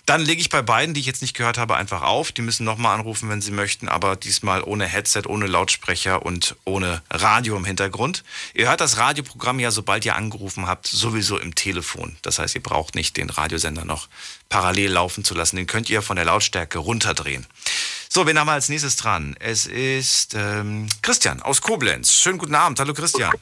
Dann 0.07 0.21
lege 0.21 0.41
ich 0.41 0.49
bei 0.49 0.63
beiden, 0.63 0.95
die 0.95 1.01
ich 1.01 1.07
jetzt 1.07 1.23
nicht 1.23 1.37
gehört 1.37 1.59
habe, 1.59 1.77
einfach 1.77 2.03
auf. 2.03 2.33
Die 2.33 2.43
müssen 2.43 2.65
nochmal 2.65 2.95
anrufen, 2.95 3.29
wenn 3.29 3.41
sie 3.41 3.51
möchten, 3.51 3.89
aber 3.89 4.17
diesmal 4.17 4.63
ohne 4.63 4.87
Headset, 4.87 5.23
ohne 5.27 5.47
Lautsprecher 5.47 6.25
und 6.25 6.57
ohne 6.65 7.03
Radio 7.11 7.57
im 7.57 7.65
Hintergrund. 7.65 8.25
Ihr 8.55 8.69
hört 8.69 8.81
das 8.81 8.99
Radioprogramm 8.99 9.61
ja, 9.61 9.71
sobald 9.71 10.05
ihr 10.05 10.17
angerufen 10.17 10.67
habt, 10.67 10.87
sowieso 10.87 11.39
im 11.39 11.55
Telefon. 11.55 12.17
Das 12.23 12.39
heißt, 12.39 12.55
ihr 12.55 12.63
braucht 12.63 12.95
nicht 12.95 13.17
den 13.17 13.31
Radiosender 13.31 13.85
noch 13.85 14.09
parallel 14.49 14.93
laufen 14.93 15.25
zu 15.25 15.35
lassen. 15.35 15.57
Den 15.57 15.67
könnt 15.67 15.89
ihr 15.89 16.03
von 16.03 16.17
der 16.17 16.25
Lautstärke 16.25 16.79
runterdrehen. 16.79 17.47
So, 18.09 18.27
wen 18.27 18.39
haben 18.39 18.47
wir 18.47 18.53
als 18.53 18.69
nächstes 18.69 18.97
dran? 18.97 19.35
Es 19.41 19.67
ist 19.67 20.35
ähm, 20.35 20.87
Christian 21.01 21.41
aus 21.41 21.63
Koblenz. 21.63 22.13
Schönen 22.13 22.37
guten 22.39 22.55
Abend. 22.55 22.79
Hallo 22.79 22.93
Christian. 22.93 23.33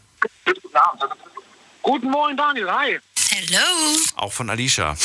Guten 1.83 2.11
Morgen, 2.11 2.37
Daniel. 2.37 2.71
Hi. 2.71 3.01
Hello. 3.31 3.97
Auch 4.17 4.33
von 4.33 4.51
Alicia. 4.51 4.97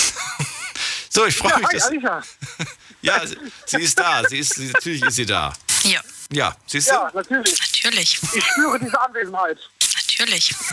so, 1.09 1.25
ich 1.25 1.35
freue 1.35 1.51
Ja, 1.51 1.57
mich. 1.59 1.67
hi, 1.67 1.73
dass, 1.73 1.87
Alicia. 1.87 2.23
ja, 3.01 3.25
sie, 3.27 3.37
sie 3.65 3.81
ist 3.81 3.99
da. 3.99 4.23
Sie 4.27 4.39
ist, 4.39 4.55
sie, 4.55 4.67
natürlich 4.67 5.03
ist 5.03 5.15
sie 5.15 5.25
da. 5.25 5.53
Ja, 5.83 6.01
Ja, 6.31 6.55
siehst 6.65 6.87
du? 6.89 6.93
Ja, 6.93 7.11
natürlich. 7.13 7.59
natürlich. 7.59 8.19
Ich 8.33 8.43
spüre 8.45 8.79
diese 8.79 8.99
Anwesenheit. 8.99 9.59
Natürlich. 9.95 10.53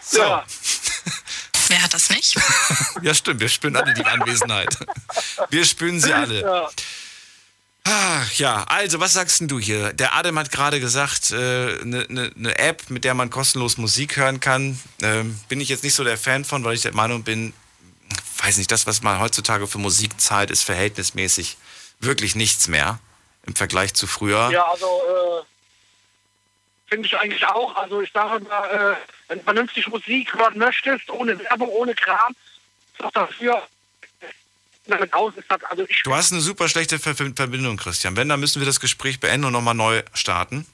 So. 0.00 0.18
Ja. 0.20 0.44
Wer 1.68 1.82
hat 1.82 1.92
das 1.92 2.10
nicht? 2.10 2.36
Ja, 3.02 3.12
stimmt. 3.14 3.40
Wir 3.40 3.48
spüren 3.48 3.74
alle 3.74 3.92
die 3.94 4.04
Anwesenheit. 4.04 4.76
Wir 5.50 5.64
spüren 5.64 6.00
sie 6.00 6.12
alle. 6.12 6.42
Ja. 6.42 6.70
Ach, 7.88 8.32
ja, 8.32 8.64
also, 8.64 8.98
was 8.98 9.12
sagst 9.12 9.40
denn 9.40 9.46
du 9.46 9.60
hier? 9.60 9.92
Der 9.92 10.14
Adam 10.14 10.36
hat 10.40 10.50
gerade 10.50 10.80
gesagt, 10.80 11.32
eine 11.32 11.78
äh, 11.80 11.84
ne, 11.84 12.06
ne, 12.08 12.32
ne 12.34 12.58
App, 12.58 12.90
mit 12.90 13.04
der 13.04 13.14
man 13.14 13.30
kostenlos 13.30 13.76
Musik 13.76 14.16
hören 14.16 14.40
kann. 14.40 14.80
Ähm, 15.02 15.38
bin 15.48 15.60
ich 15.60 15.68
jetzt 15.68 15.84
nicht 15.84 15.94
so 15.94 16.02
der 16.02 16.18
Fan 16.18 16.44
von, 16.44 16.64
weil 16.64 16.74
ich 16.74 16.82
der 16.82 16.94
Meinung 16.94 17.22
bin, 17.22 17.52
weiß 18.38 18.58
nicht, 18.58 18.72
das, 18.72 18.88
was 18.88 19.02
man 19.02 19.20
heutzutage 19.20 19.68
für 19.68 19.78
Musik 19.78 20.20
zahlt, 20.20 20.50
ist 20.50 20.64
verhältnismäßig 20.64 21.58
wirklich 22.00 22.34
nichts 22.34 22.66
mehr 22.66 22.98
im 23.46 23.54
Vergleich 23.54 23.94
zu 23.94 24.08
früher. 24.08 24.50
Ja, 24.50 24.64
also 24.64 24.86
äh, 24.86 25.44
finde 26.88 27.06
ich 27.06 27.16
eigentlich 27.16 27.46
auch. 27.46 27.76
Also 27.76 28.00
ich 28.00 28.10
sage 28.10 28.44
mal, 28.46 28.68
äh, 28.68 28.96
wenn 29.28 29.38
du 29.38 29.44
vernünftig 29.44 29.86
Musik 29.86 30.34
hören 30.34 30.58
möchtest, 30.58 31.08
ohne 31.08 31.38
Werbung, 31.38 31.68
ohne 31.68 31.94
Kram, 31.94 32.34
ist 32.94 33.04
auch 33.04 33.12
dafür 33.12 33.62
damit 34.88 35.12
aus 35.12 35.34
ist 35.36 35.50
das, 35.50 35.62
also 35.64 35.84
ich 35.88 36.02
Du 36.02 36.14
hast 36.14 36.32
eine 36.32 36.40
super 36.40 36.68
schlechte 36.68 36.98
Ver 36.98 37.14
Verbindung, 37.14 37.76
Christian. 37.76 38.16
Wenn, 38.16 38.28
dann 38.28 38.40
müssen 38.40 38.60
wir 38.60 38.66
das 38.66 38.80
Gespräch 38.80 39.20
beenden 39.20 39.46
und 39.46 39.52
nochmal 39.52 39.74
neu 39.74 40.02
starten. 40.14 40.66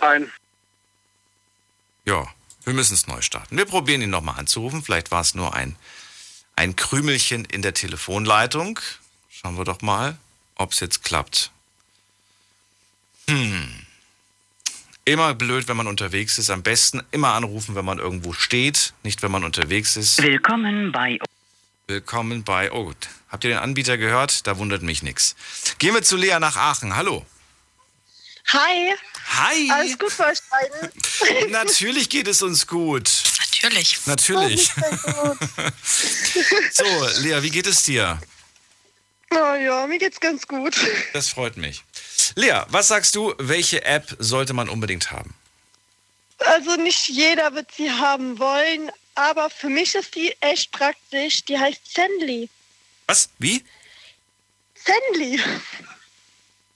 ein. 0.00 0.30
Ja, 2.04 2.26
wir 2.64 2.74
müssen 2.74 2.94
es 2.94 3.06
neu 3.06 3.20
starten. 3.20 3.56
Wir 3.56 3.64
probieren 3.64 4.02
ihn 4.02 4.10
nochmal 4.10 4.38
anzurufen. 4.38 4.82
Vielleicht 4.82 5.10
war 5.10 5.20
es 5.20 5.34
nur 5.34 5.54
ein, 5.54 5.76
ein 6.56 6.76
Krümelchen 6.76 7.44
in 7.44 7.62
der 7.62 7.74
Telefonleitung. 7.74 8.78
Schauen 9.30 9.56
wir 9.56 9.64
doch 9.64 9.82
mal, 9.82 10.16
ob 10.56 10.72
es 10.72 10.80
jetzt 10.80 11.04
klappt. 11.04 11.50
Hm. 13.28 13.86
Immer 15.04 15.34
blöd, 15.34 15.66
wenn 15.66 15.76
man 15.76 15.88
unterwegs 15.88 16.38
ist. 16.38 16.50
Am 16.50 16.62
besten 16.62 17.02
immer 17.10 17.32
anrufen, 17.34 17.74
wenn 17.74 17.84
man 17.84 17.98
irgendwo 17.98 18.32
steht, 18.32 18.94
nicht 19.02 19.22
wenn 19.22 19.32
man 19.32 19.42
unterwegs 19.42 19.96
ist. 19.96 20.22
Willkommen 20.22 20.92
bei 20.92 21.18
Willkommen 21.88 22.44
bei. 22.44 22.70
Oh 22.72 22.84
gut. 22.84 23.08
Habt 23.28 23.44
ihr 23.44 23.50
den 23.50 23.58
Anbieter 23.58 23.96
gehört? 23.98 24.46
Da 24.46 24.56
wundert 24.58 24.82
mich 24.82 25.02
nichts. 25.02 25.34
Gehen 25.78 25.94
wir 25.94 26.02
zu 26.02 26.16
Lea 26.16 26.38
nach 26.38 26.56
Aachen. 26.56 26.94
Hallo. 26.96 27.26
Hi. 28.48 28.94
Hi. 29.28 29.70
Alles 29.70 29.98
gut 29.98 30.12
für 30.12 30.26
euch 30.26 30.38
beiden? 30.50 31.50
Natürlich 31.50 32.08
geht 32.08 32.28
es 32.28 32.42
uns 32.42 32.66
gut. 32.66 33.10
Natürlich. 33.38 34.06
Natürlich. 34.06 34.70
Oh, 35.06 35.34
So, 36.72 36.84
Lea, 37.20 37.42
wie 37.42 37.50
geht 37.50 37.66
es 37.66 37.82
dir? 37.82 38.20
Oh 39.30 39.54
ja, 39.54 39.86
mir 39.86 39.98
geht's 39.98 40.20
ganz 40.20 40.46
gut. 40.46 40.76
Das 41.14 41.30
freut 41.30 41.56
mich. 41.56 41.82
Lea, 42.36 42.62
was 42.68 42.88
sagst 42.88 43.14
du, 43.14 43.34
welche 43.38 43.84
App 43.84 44.14
sollte 44.18 44.52
man 44.52 44.68
unbedingt 44.68 45.10
haben? 45.10 45.34
Also 46.38 46.76
nicht 46.76 47.08
jeder 47.08 47.54
wird 47.54 47.70
sie 47.76 47.90
haben 47.90 48.38
wollen, 48.38 48.90
aber 49.14 49.50
für 49.50 49.68
mich 49.68 49.94
ist 49.94 50.14
die 50.14 50.34
echt 50.40 50.72
praktisch. 50.72 51.44
Die 51.44 51.58
heißt 51.58 51.80
Zenly. 51.94 52.48
Was? 53.06 53.28
Wie? 53.38 53.64
Zenly. 54.84 55.40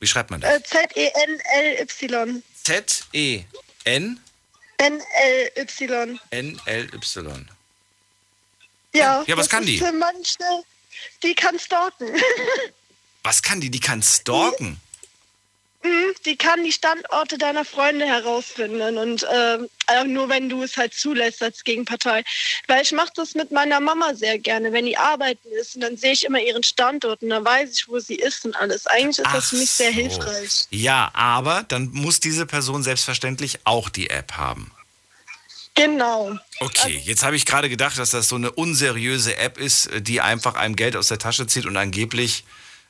Wie 0.00 0.06
schreibt 0.06 0.30
man 0.30 0.40
das? 0.40 0.54
Äh, 0.54 0.62
Z-E-N-L-Y. 0.62 2.42
Z-E-N-N-L-Y. 2.64 4.20
N-L-Y. 6.30 7.46
Ja, 8.94 9.24
Ja, 9.26 9.36
was 9.36 9.48
kann 9.48 9.66
die? 9.66 9.78
Für 9.78 9.92
manche, 9.92 10.38
die 11.22 11.34
kann 11.34 11.58
stalken. 11.58 12.08
Was 13.22 13.42
kann 13.42 13.60
die? 13.60 13.70
Die 13.70 13.80
kann 13.80 14.02
stalken. 14.04 14.80
Mhm, 15.86 16.14
die 16.24 16.36
kann 16.36 16.64
die 16.64 16.72
Standorte 16.72 17.38
deiner 17.38 17.64
Freunde 17.64 18.06
herausfinden 18.06 18.98
und 18.98 19.26
ähm, 19.32 19.68
äh, 19.86 20.04
nur 20.04 20.28
wenn 20.28 20.48
du 20.48 20.62
es 20.62 20.76
halt 20.76 20.94
zulässt 20.94 21.42
als 21.42 21.62
Gegenpartei. 21.62 22.24
Weil 22.66 22.82
ich 22.82 22.92
mache 22.92 23.12
das 23.14 23.34
mit 23.34 23.52
meiner 23.52 23.78
Mama 23.78 24.14
sehr 24.14 24.38
gerne, 24.38 24.72
wenn 24.72 24.86
die 24.86 24.96
arbeiten 24.96 25.48
ist 25.60 25.76
und 25.76 25.82
dann 25.82 25.96
sehe 25.96 26.12
ich 26.12 26.24
immer 26.24 26.40
ihren 26.40 26.64
Standort 26.64 27.22
und 27.22 27.28
dann 27.28 27.44
weiß 27.44 27.72
ich, 27.72 27.88
wo 27.88 28.00
sie 28.00 28.16
ist 28.16 28.44
und 28.44 28.56
alles. 28.56 28.86
Eigentlich 28.86 29.18
ist 29.18 29.32
das 29.32 29.50
für 29.50 29.56
mich 29.56 29.70
sehr 29.70 29.92
so. 29.92 29.96
hilfreich. 29.96 30.66
Ja, 30.70 31.10
aber 31.14 31.64
dann 31.68 31.90
muss 31.92 32.18
diese 32.18 32.46
Person 32.46 32.82
selbstverständlich 32.82 33.60
auch 33.64 33.88
die 33.88 34.10
App 34.10 34.32
haben. 34.32 34.72
Genau. 35.76 36.36
Okay, 36.60 37.00
jetzt 37.04 37.22
habe 37.22 37.36
ich 37.36 37.44
gerade 37.44 37.68
gedacht, 37.68 37.98
dass 37.98 38.10
das 38.10 38.28
so 38.28 38.36
eine 38.36 38.50
unseriöse 38.50 39.36
App 39.36 39.58
ist, 39.58 39.90
die 39.98 40.22
einfach 40.22 40.54
einem 40.54 40.74
Geld 40.74 40.96
aus 40.96 41.08
der 41.08 41.18
Tasche 41.18 41.46
zieht 41.46 41.66
und 41.66 41.76
angeblich 41.76 42.44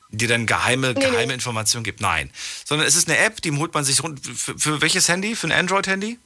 dir 0.09 0.27
dann 0.27 0.45
geheime, 0.45 0.93
Nee, 0.93 0.99
nee. 0.99 1.11
geheime 1.11 1.33
Informationen 1.33 1.83
gibt. 1.83 2.01
Nein. 2.01 2.31
Sondern 2.65 2.87
es 2.87 2.95
ist 2.95 3.09
eine 3.09 3.17
App, 3.17 3.41
die 3.41 3.51
holt 3.51 3.73
man 3.73 3.83
sich 3.83 4.01
rund. 4.03 4.19
Für, 4.25 4.57
für 4.57 4.81
welches 4.81 5.07
Handy? 5.09 5.35
Für 5.35 5.47
ein 5.47 5.51
Android-Handy? 5.51 6.17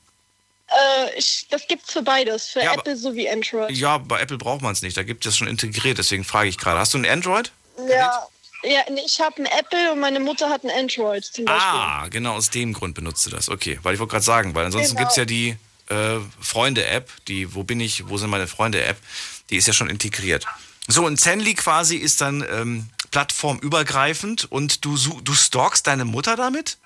Äh, 0.68 1.18
ich, 1.18 1.48
das 1.50 1.68
gibt's 1.68 1.92
für 1.92 2.02
beides, 2.02 2.48
für 2.50 2.60
Ja, 2.62 2.72
aber- 2.72 2.80
Apple 2.82 2.96
sowie 2.96 3.30
Android. 3.30 3.72
Ja, 3.72 3.98
bei 3.98 4.20
Apple 4.22 4.38
braucht 4.38 4.62
man 4.62 4.74
es 4.74 4.82
nicht. 4.82 4.96
Da 4.98 5.04
gibt 5.04 5.26
es 5.26 5.36
schon 5.38 5.48
integriert. 5.48 5.98
Deswegen 5.98 6.24
frage 6.24 6.50
ich 6.50 6.58
gerade. 6.58 6.80
Hast 6.80 6.94
du 6.94 6.98
ein 7.00 7.06
Android? 7.06 7.52
Ja, 7.90 8.28
ja 8.64 8.80
nee, 8.90 9.02
ich 9.06 9.20
habe 9.20 9.38
ein 9.38 9.46
Apple 9.48 9.92
und 9.92 10.00
meine 10.00 10.20
Mutter 10.20 10.50
hat 10.50 10.64
ein 10.64 10.70
Android 10.70 11.26
zum 11.26 11.46
Beispiel. 11.46 11.62
Ah, 11.72 12.08
genau 12.10 12.34
aus 12.36 12.50
dem 12.52 12.74
Grund 12.74 12.96
benutzt 12.96 13.26
du 13.26 13.30
das. 13.32 13.50
Okay, 13.50 13.80
weil 13.84 13.96
ich 13.96 14.00
wollte 14.00 14.12
gerade 14.12 14.24
sagen, 14.26 14.54
weil 14.56 14.66
ansonsten 14.66 14.96
Genau. 14.96 15.00
gibt 15.02 15.12
es 15.12 15.18
ja 15.18 15.26
die 15.26 15.58
äh, 15.90 16.20
Freunde-App, 16.40 17.10
die 17.28 17.54
Wo 17.56 17.64
bin 17.64 17.80
ich, 17.82 18.08
wo 18.08 18.18
sind 18.18 18.30
meine 18.30 18.48
Freunde-App, 18.48 18.98
die 19.50 19.58
ist 19.58 19.68
ja 19.68 19.74
schon 19.74 19.90
integriert. 19.90 20.46
So, 20.88 21.06
und 21.06 21.18
Zenly 21.20 21.54
quasi 21.54 21.98
ist 21.98 22.22
dann 22.22 22.46
ähm, 22.50 22.90
plattformübergreifend 23.12 24.52
und 24.52 24.84
du, 24.86 24.98
du 24.98 25.34
stalkst 25.34 25.86
deine 25.88 26.06
Mutter 26.06 26.36
damit? 26.36 26.78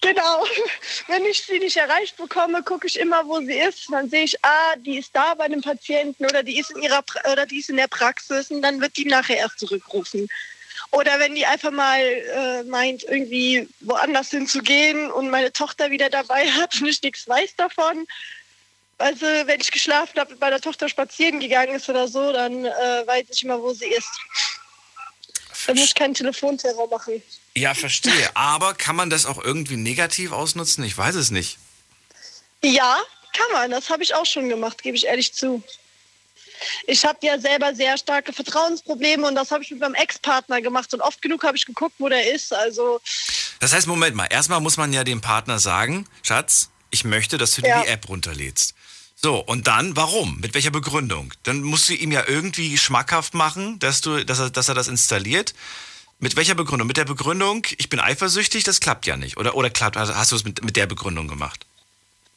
Genau. 0.00 0.44
Wenn 1.08 1.24
ich 1.24 1.42
sie 1.42 1.58
nicht 1.58 1.76
erreicht 1.76 2.16
bekomme, 2.16 2.62
gucke 2.62 2.86
ich 2.86 2.98
immer, 2.98 3.26
wo 3.26 3.40
sie 3.40 3.58
ist. 3.58 3.90
Dann 3.90 4.08
sehe 4.08 4.24
ich, 4.24 4.44
ah, 4.44 4.76
die 4.76 4.98
ist 4.98 5.10
da 5.14 5.34
bei 5.34 5.44
einem 5.44 5.62
Patienten 5.62 6.26
oder 6.26 6.42
die 6.42 6.58
ist 6.58 6.70
in 6.70 6.82
ihrer 6.82 7.02
oder 7.32 7.46
die 7.46 7.58
ist 7.58 7.70
in 7.70 7.76
der 7.76 7.88
Praxis 7.88 8.50
und 8.50 8.62
dann 8.62 8.80
wird 8.80 8.96
die 8.96 9.06
nachher 9.06 9.38
erst 9.38 9.58
zurückrufen. 9.58 10.28
Oder 10.92 11.18
wenn 11.18 11.34
die 11.34 11.46
einfach 11.46 11.72
mal 11.72 12.00
äh, 12.00 12.62
meint, 12.64 13.02
irgendwie 13.04 13.68
woanders 13.80 14.30
hinzugehen 14.30 15.10
und 15.10 15.30
meine 15.30 15.52
Tochter 15.52 15.90
wieder 15.90 16.10
dabei 16.10 16.46
hat 16.52 16.80
und 16.80 16.86
ich 16.86 17.02
nichts 17.02 17.26
weiß 17.26 17.56
davon. 17.56 18.06
Also 18.98 19.26
wenn 19.26 19.60
ich 19.60 19.70
geschlafen 19.70 20.18
habe, 20.18 20.30
mit 20.30 20.40
meiner 20.40 20.60
Tochter 20.60 20.88
spazieren 20.88 21.40
gegangen 21.40 21.74
ist 21.74 21.88
oder 21.88 22.08
so, 22.08 22.32
dann 22.32 22.64
äh, 22.64 23.06
weiß 23.06 23.26
ich 23.30 23.42
immer, 23.42 23.60
wo 23.60 23.72
sie 23.74 23.88
ist. 23.88 24.08
Dann 25.66 25.76
muss 25.76 25.86
ich 25.86 25.94
keinen 25.94 26.14
Telefonterror 26.14 26.88
machen. 26.88 27.22
Ja, 27.54 27.74
verstehe. 27.74 28.30
Aber 28.34 28.74
kann 28.74 28.96
man 28.96 29.10
das 29.10 29.26
auch 29.26 29.42
irgendwie 29.42 29.76
negativ 29.76 30.32
ausnutzen? 30.32 30.84
Ich 30.84 30.96
weiß 30.96 31.14
es 31.14 31.30
nicht. 31.30 31.58
Ja, 32.62 32.96
kann 33.32 33.46
man. 33.52 33.70
Das 33.70 33.90
habe 33.90 34.02
ich 34.02 34.14
auch 34.14 34.26
schon 34.26 34.48
gemacht, 34.48 34.82
gebe 34.82 34.96
ich 34.96 35.06
ehrlich 35.06 35.32
zu. 35.34 35.62
Ich 36.86 37.04
habe 37.04 37.18
ja 37.22 37.38
selber 37.38 37.74
sehr 37.74 37.98
starke 37.98 38.32
Vertrauensprobleme 38.32 39.26
und 39.26 39.34
das 39.34 39.50
habe 39.50 39.62
ich 39.62 39.70
mit 39.70 39.80
meinem 39.80 39.94
Ex-Partner 39.94 40.62
gemacht 40.62 40.92
und 40.94 41.00
oft 41.02 41.20
genug 41.20 41.44
habe 41.44 41.56
ich 41.56 41.66
geguckt, 41.66 41.96
wo 41.98 42.08
der 42.08 42.32
ist. 42.32 42.52
Also 42.54 43.00
Das 43.60 43.74
heißt, 43.74 43.86
Moment 43.86 44.16
mal, 44.16 44.26
erstmal 44.26 44.60
muss 44.60 44.76
man 44.78 44.92
ja 44.92 45.04
dem 45.04 45.20
Partner 45.20 45.58
sagen, 45.58 46.06
Schatz, 46.22 46.70
ich 46.90 47.04
möchte, 47.04 47.36
dass 47.36 47.54
du 47.56 47.62
dir 47.62 47.68
Ja. 47.68 47.82
die 47.82 47.88
App 47.88 48.08
runterlädst. 48.08 48.74
So, 49.18 49.38
und 49.38 49.66
dann, 49.66 49.96
warum? 49.96 50.38
Mit 50.40 50.52
welcher 50.54 50.70
Begründung? 50.70 51.32
Dann 51.42 51.62
musst 51.62 51.88
du 51.88 51.94
ihm 51.94 52.12
ja 52.12 52.24
irgendwie 52.26 52.76
schmackhaft 52.76 53.32
machen, 53.34 53.78
dass, 53.78 54.02
du, 54.02 54.24
dass, 54.24 54.38
er, 54.38 54.50
dass 54.50 54.68
er 54.68 54.74
das 54.74 54.88
installiert. 54.88 55.54
Mit 56.18 56.36
welcher 56.36 56.54
Begründung? 56.54 56.86
Mit 56.86 56.98
der 56.98 57.06
Begründung, 57.06 57.66
ich 57.78 57.88
bin 57.88 57.98
eifersüchtig, 57.98 58.64
das 58.64 58.80
klappt 58.80 59.06
ja 59.06 59.16
nicht. 59.16 59.38
Oder, 59.38 59.54
oder 59.54 59.70
klappt, 59.70 59.96
also 59.96 60.14
hast 60.14 60.32
du 60.32 60.36
es 60.36 60.44
mit, 60.44 60.62
mit 60.64 60.76
der 60.76 60.86
Begründung 60.86 61.28
gemacht? 61.28 61.64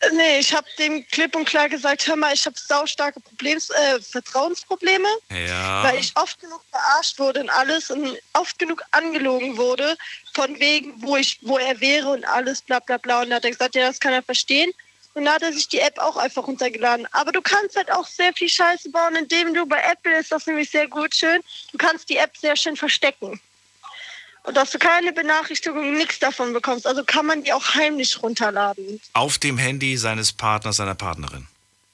äh, 0.01 0.09
nee, 0.15 0.39
ich 0.39 0.53
habe 0.53 0.65
dem 0.77 1.05
klipp 1.07 1.35
und 1.35 1.43
klar 1.45 1.67
gesagt, 1.67 2.07
hör 2.07 2.15
mal, 2.15 2.33
ich 2.33 2.45
habe 2.45 2.55
saustarke 2.57 3.19
Problems, 3.19 3.69
äh, 3.69 3.99
Vertrauensprobleme, 4.01 5.07
Ja. 5.47 5.83
weil 5.83 5.99
ich 5.99 6.15
oft 6.15 6.39
genug 6.39 6.61
verarscht 6.71 7.19
wurde 7.19 7.41
und 7.41 7.49
alles 7.49 7.91
und 7.91 8.17
oft 8.33 8.57
genug 8.57 8.81
angelogen 8.91 9.57
wurde, 9.57 9.97
von 10.33 10.57
wegen, 10.59 10.93
wo 11.01 11.17
ich, 11.17 11.39
wo 11.41 11.57
er 11.57 11.79
wäre 11.81 12.09
und 12.11 12.23
alles, 12.23 12.61
bla 12.61 12.79
bla 12.79 12.97
bla. 12.97 13.23
Und 13.23 13.29
da 13.31 13.35
hat 13.37 13.43
er 13.43 13.51
gesagt, 13.51 13.75
ja, 13.75 13.87
das 13.87 13.99
kann 13.99 14.13
er 14.13 14.23
verstehen. 14.23 14.71
Und 15.13 15.25
da 15.25 15.33
hat 15.33 15.41
er 15.41 15.51
sich 15.51 15.67
die 15.67 15.79
App 15.79 15.97
auch 15.99 16.17
einfach 16.17 16.45
runtergeladen. 16.47 17.07
Aber 17.11 17.31
du 17.31 17.41
kannst 17.41 17.75
halt 17.75 17.91
auch 17.91 18.07
sehr 18.07 18.33
viel 18.33 18.49
Scheiße 18.49 18.89
bauen, 18.89 19.15
indem 19.15 19.53
du 19.53 19.65
bei 19.65 19.81
Apple 19.81 20.17
ist 20.17 20.31
das 20.31 20.45
nämlich 20.45 20.69
sehr 20.69 20.87
gut 20.87 21.15
schön. 21.15 21.41
Du 21.71 21.77
kannst 21.77 22.09
die 22.09 22.17
App 22.17 22.37
sehr 22.37 22.55
schön 22.55 22.75
verstecken. 22.77 23.39
Und 24.43 24.55
dass 24.55 24.71
du 24.71 24.79
keine 24.79 25.11
Benachrichtigung, 25.11 25.93
nichts 25.97 26.19
davon 26.19 26.53
bekommst. 26.53 26.87
Also 26.87 27.03
kann 27.03 27.25
man 27.25 27.43
die 27.43 27.53
auch 27.53 27.75
heimlich 27.75 28.21
runterladen. 28.21 29.01
Auf 29.13 29.37
dem 29.37 29.57
Handy 29.57 29.97
seines 29.97 30.31
Partners, 30.31 30.77
seiner 30.77 30.95
Partnerin. 30.95 31.47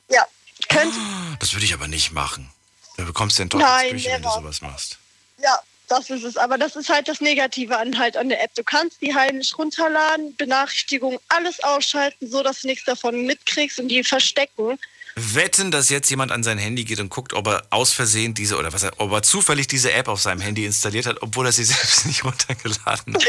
Ja, 0.09 0.25
könnte. 0.69 0.97
Das 1.39 1.53
würde 1.53 1.65
ich 1.65 1.73
aber 1.73 1.87
nicht 1.87 2.11
machen. 2.11 2.51
Da 2.97 3.03
bekommst 3.03 3.39
du 3.39 3.45
den 3.45 3.59
Nein, 3.59 3.89
Teufelsküche, 3.89 4.15
wenn 4.15 4.21
du 4.21 4.29
sowas 4.29 4.61
machst. 4.61 4.97
Ja, 5.37 5.59
das 5.87 6.09
ist 6.09 6.23
es. 6.23 6.37
Aber 6.37 6.57
das 6.57 6.75
ist 6.75 6.89
halt 6.89 7.07
das 7.07 7.21
Negative 7.21 7.77
an 7.77 7.97
halt 7.97 8.17
an 8.17 8.29
der 8.29 8.43
App. 8.43 8.53
Du 8.55 8.63
kannst 8.63 9.01
die 9.01 9.13
heimlich 9.13 9.57
runterladen, 9.57 10.35
Benachrichtigungen, 10.35 11.19
alles 11.29 11.63
ausschalten, 11.63 12.29
so 12.29 12.43
dass 12.43 12.61
du 12.61 12.67
nichts 12.67 12.85
davon 12.85 13.25
mitkriegst 13.25 13.79
und 13.79 13.87
die 13.87 14.03
verstecken. 14.03 14.77
Wetten, 15.15 15.71
dass 15.71 15.89
jetzt 15.89 16.09
jemand 16.09 16.33
an 16.33 16.43
sein 16.43 16.57
Handy 16.57 16.83
geht 16.83 16.99
und 16.99 17.09
guckt, 17.09 17.31
ob 17.33 17.47
er 17.47 17.63
aus 17.69 17.93
Versehen 17.93 18.33
diese 18.33 18.57
oder 18.57 18.73
was 18.73 18.83
er, 18.83 18.91
ob 18.97 19.11
er 19.13 19.23
zufällig 19.23 19.67
diese 19.67 19.93
App 19.93 20.09
auf 20.09 20.21
seinem 20.21 20.41
Handy 20.41 20.65
installiert 20.65 21.05
hat, 21.05 21.21
obwohl 21.21 21.45
er 21.45 21.53
sie 21.53 21.63
selbst 21.63 22.05
nicht 22.05 22.25
runtergeladen 22.25 23.15
hat. 23.15 23.25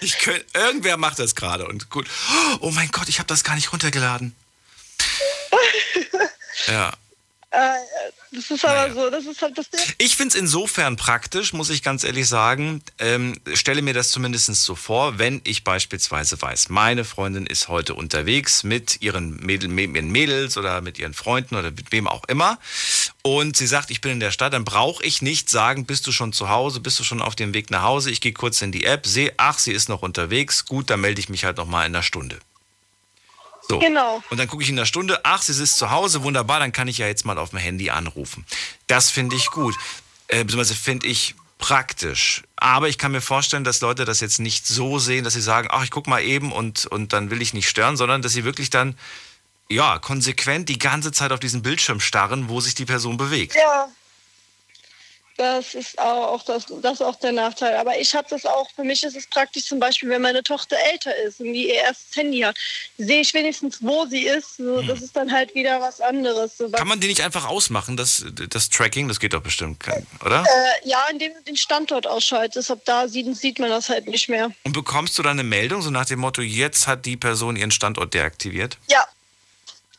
Ich 0.00 0.18
könnt, 0.18 0.44
irgendwer 0.54 0.96
macht 0.96 1.18
das 1.20 1.34
gerade 1.36 1.66
und 1.66 1.90
gut. 1.90 2.08
Oh 2.60 2.70
mein 2.72 2.90
Gott, 2.90 3.08
ich 3.08 3.18
habe 3.18 3.28
das 3.28 3.44
gar 3.44 3.54
nicht 3.54 3.72
runtergeladen. 3.72 4.34
Ja. 6.68 6.92
Äh, 7.56 7.78
das 8.32 8.50
ist 8.50 8.64
aber 8.66 8.92
so, 8.92 9.08
das 9.08 9.24
ist 9.24 9.40
halt 9.40 9.56
das 9.56 9.70
Ding. 9.70 9.80
Ich 9.96 10.14
finde 10.14 10.34
es 10.34 10.40
insofern 10.40 10.96
praktisch, 10.96 11.54
muss 11.54 11.70
ich 11.70 11.82
ganz 11.82 12.04
ehrlich 12.04 12.28
sagen. 12.28 12.82
Ähm, 12.98 13.40
stelle 13.54 13.80
mir 13.80 13.94
das 13.94 14.10
zumindest 14.10 14.52
so 14.56 14.74
vor, 14.74 15.18
wenn 15.18 15.40
ich 15.44 15.64
beispielsweise 15.64 16.40
weiß, 16.40 16.68
meine 16.68 17.06
Freundin 17.06 17.46
ist 17.46 17.68
heute 17.68 17.94
unterwegs 17.94 18.62
mit 18.62 19.00
ihren, 19.00 19.36
Mädel, 19.38 19.70
ihren 19.78 20.10
Mädels 20.10 20.58
oder 20.58 20.82
mit 20.82 20.98
ihren 20.98 21.14
Freunden 21.14 21.54
oder 21.56 21.70
mit 21.70 21.92
wem 21.92 22.06
auch 22.06 22.24
immer. 22.28 22.58
Und 23.22 23.56
sie 23.56 23.66
sagt, 23.66 23.90
ich 23.90 24.02
bin 24.02 24.12
in 24.12 24.20
der 24.20 24.32
Stadt, 24.32 24.52
dann 24.52 24.66
brauche 24.66 25.02
ich 25.02 25.22
nicht 25.22 25.48
sagen, 25.48 25.86
bist 25.86 26.06
du 26.06 26.12
schon 26.12 26.34
zu 26.34 26.50
Hause, 26.50 26.80
bist 26.80 27.00
du 27.00 27.04
schon 27.04 27.22
auf 27.22 27.36
dem 27.36 27.54
Weg 27.54 27.70
nach 27.70 27.82
Hause. 27.82 28.10
Ich 28.10 28.20
gehe 28.20 28.34
kurz 28.34 28.60
in 28.60 28.70
die 28.70 28.84
App, 28.84 29.06
sehe, 29.06 29.32
ach, 29.38 29.58
sie 29.58 29.72
ist 29.72 29.88
noch 29.88 30.02
unterwegs. 30.02 30.66
Gut, 30.66 30.90
dann 30.90 31.00
melde 31.00 31.20
ich 31.20 31.30
mich 31.30 31.46
halt 31.46 31.56
noch 31.56 31.66
mal 31.66 31.86
in 31.86 31.94
einer 31.94 32.02
Stunde. 32.02 32.38
So. 33.68 33.78
Genau. 33.78 34.22
Und 34.30 34.38
dann 34.38 34.48
gucke 34.48 34.62
ich 34.62 34.68
in 34.68 34.76
der 34.76 34.86
Stunde, 34.86 35.20
ach, 35.24 35.42
sie 35.42 35.60
ist 35.60 35.76
zu 35.76 35.90
Hause, 35.90 36.22
wunderbar, 36.22 36.60
dann 36.60 36.72
kann 36.72 36.88
ich 36.88 36.98
ja 36.98 37.06
jetzt 37.06 37.24
mal 37.24 37.38
auf 37.38 37.50
dem 37.50 37.58
Handy 37.58 37.90
anrufen. 37.90 38.44
Das 38.86 39.10
finde 39.10 39.36
ich 39.36 39.50
gut. 39.50 39.74
Äh, 40.28 40.44
beziehungsweise 40.44 40.74
finde 40.74 41.06
ich 41.06 41.34
praktisch. 41.58 42.42
Aber 42.56 42.88
ich 42.88 42.98
kann 42.98 43.12
mir 43.12 43.20
vorstellen, 43.20 43.64
dass 43.64 43.80
Leute 43.80 44.04
das 44.04 44.20
jetzt 44.20 44.38
nicht 44.38 44.66
so 44.66 44.98
sehen, 44.98 45.24
dass 45.24 45.34
sie 45.34 45.40
sagen, 45.40 45.68
ach, 45.70 45.84
ich 45.84 45.90
gucke 45.90 46.10
mal 46.10 46.22
eben 46.22 46.52
und, 46.52 46.86
und 46.86 47.12
dann 47.12 47.30
will 47.30 47.42
ich 47.42 47.54
nicht 47.54 47.68
stören, 47.68 47.96
sondern 47.96 48.22
dass 48.22 48.32
sie 48.32 48.44
wirklich 48.44 48.70
dann, 48.70 48.96
ja, 49.68 49.98
konsequent 49.98 50.68
die 50.68 50.78
ganze 50.78 51.12
Zeit 51.12 51.32
auf 51.32 51.40
diesen 51.40 51.62
Bildschirm 51.62 52.00
starren, 52.00 52.48
wo 52.48 52.60
sich 52.60 52.74
die 52.74 52.84
Person 52.84 53.16
bewegt. 53.16 53.54
Ja. 53.54 53.88
Das 55.36 55.74
ist 55.74 55.98
auch, 55.98 56.42
das, 56.44 56.66
das 56.82 56.94
ist 56.94 57.02
auch 57.02 57.16
der 57.16 57.32
Nachteil. 57.32 57.76
Aber 57.76 57.98
ich 57.98 58.14
habe 58.14 58.26
das 58.30 58.46
auch, 58.46 58.70
für 58.74 58.84
mich 58.84 59.02
ist 59.02 59.16
es 59.16 59.26
praktisch 59.26 59.64
zum 59.66 59.78
Beispiel, 59.78 60.08
wenn 60.08 60.22
meine 60.22 60.42
Tochter 60.42 60.76
älter 60.92 61.14
ist 61.16 61.40
und 61.40 61.52
die 61.52 61.68
ihr 61.68 61.74
erstes 61.74 62.16
Handy 62.16 62.40
hat, 62.40 62.56
sehe 62.96 63.20
ich 63.20 63.34
wenigstens, 63.34 63.78
wo 63.82 64.06
sie 64.06 64.22
ist. 64.26 64.56
So, 64.56 64.80
Das 64.82 65.02
ist 65.02 65.14
dann 65.14 65.30
halt 65.32 65.54
wieder 65.54 65.80
was 65.80 66.00
anderes. 66.00 66.56
So, 66.56 66.70
Kann 66.70 66.88
man 66.88 67.00
die 67.00 67.08
nicht 67.08 67.20
einfach 67.20 67.46
ausmachen, 67.46 67.96
das, 67.96 68.24
das 68.50 68.68
Tracking? 68.70 69.08
Das 69.08 69.20
geht 69.20 69.32
doch 69.34 69.42
bestimmt, 69.42 69.80
kein- 69.80 70.06
oder? 70.24 70.42
Äh, 70.42 70.88
ja, 70.88 71.04
indem 71.10 71.34
du 71.34 71.42
den 71.42 71.56
Standort 71.56 72.06
ausschaltest. 72.06 72.70
Ab 72.70 72.80
da 72.84 73.08
sieht, 73.08 73.34
sieht 73.36 73.58
man 73.58 73.68
das 73.70 73.88
halt 73.88 74.06
nicht 74.06 74.28
mehr. 74.28 74.50
Und 74.64 74.72
bekommst 74.72 75.18
du 75.18 75.22
dann 75.22 75.32
eine 75.38 75.44
Meldung, 75.44 75.82
so 75.82 75.90
nach 75.90 76.06
dem 76.06 76.20
Motto, 76.20 76.40
jetzt 76.42 76.86
hat 76.86 77.04
die 77.04 77.16
Person 77.16 77.56
ihren 77.56 77.70
Standort 77.70 78.14
deaktiviert? 78.14 78.78
Ja. 78.88 79.06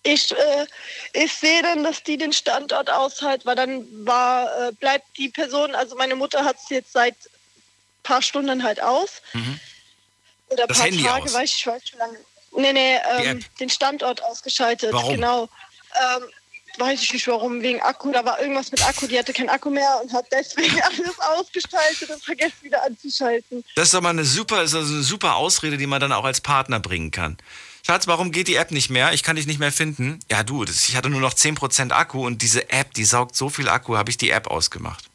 Ich, 0.04 0.32
äh, 0.32 0.66
ich 1.14 1.34
sehe 1.34 1.62
dann, 1.62 1.84
dass 1.84 2.04
die 2.04 2.18
den 2.18 2.34
Standort 2.34 2.90
aushält, 2.90 3.46
weil 3.46 3.56
dann 3.56 3.86
war, 4.06 4.68
äh, 4.68 4.72
bleibt 4.74 5.06
die 5.18 5.30
Person, 5.30 5.76
also 5.76 5.96
meine 5.96 6.16
Mutter 6.16 6.46
hat 6.46 6.58
es 6.64 6.70
jetzt 6.70 6.94
seit 6.94 7.16
paar 8.04 8.22
Stunden 8.22 8.64
halt 8.64 8.82
aus. 8.82 9.22
Oder 10.50 10.68
Das 10.68 10.78
paar 10.78 10.86
Handy 10.88 11.04
Tage, 11.04 11.24
aus? 11.26 11.34
weiß 11.34 11.52
ich 11.56 11.68
weiß 11.68 11.90
schon 11.90 12.00
lange. 12.00 12.18
Nee, 12.56 12.74
nee, 12.74 12.98
ähm, 13.20 13.44
den 13.60 13.70
Standort 13.70 14.24
ausgeschaltet. 14.24 14.94
Warum? 14.94 15.16
Genau. 15.16 15.44
Ähm, 15.44 16.24
weiß 16.78 17.02
ich 17.02 17.14
nicht 17.14 17.28
warum, 17.28 17.62
wegen 17.62 17.82
Akku. 17.82 18.12
Da 18.12 18.24
war 18.24 18.40
irgendwas 18.40 18.72
mit 18.72 18.86
Akku, 18.88 19.08
die 19.08 19.18
hatte 19.18 19.34
keinen 19.34 19.50
Akku 19.50 19.70
mehr 19.70 20.00
und 20.02 20.14
hat 20.14 20.26
deswegen 20.32 20.80
alles 20.82 21.20
ausgeschaltet 21.20 22.10
und 22.10 22.24
vergessen 22.24 22.56
wieder 22.62 22.84
anzuschalten. 22.84 23.64
Das 23.76 23.86
ist 23.86 23.94
doch 23.94 24.02
mal 24.02 24.10
eine 24.10 24.26
super, 24.26 24.64
ist 24.64 24.74
also 24.74 24.94
eine 24.94 25.04
super 25.04 25.36
Ausrede, 25.36 25.78
die 25.78 25.88
man 25.88 26.00
dann 26.00 26.12
auch 26.12 26.24
als 26.24 26.42
Partner 26.42 26.80
bringen 26.80 27.12
kann. 27.12 27.38
Schatz, 27.88 28.06
warum 28.06 28.34
geht 28.34 28.50
die 28.50 28.56
App 28.56 28.72
nicht 28.72 28.90
mehr? 28.90 29.14
Ich 29.14 29.24
kann 29.24 29.38
dich 29.38 29.48
nicht 29.48 29.62
mehr 29.62 29.72
finden. 29.72 30.20
Ja, 30.30 30.44
du, 30.44 30.66
das, 30.66 30.90
ich 30.90 30.98
hatte 30.98 31.10
nur 31.10 31.22
noch 31.22 31.34
10% 31.34 31.94
Akku 31.94 32.26
und 32.26 32.42
diese 32.42 32.70
App, 32.70 32.94
die 32.94 33.06
saugt 33.06 33.34
so 33.38 33.48
viel 33.48 33.70
Akku, 33.70 33.96
habe 33.96 34.10
ich 34.10 34.18
die 34.18 34.30
App 34.30 34.48
ausgemacht. 34.48 35.06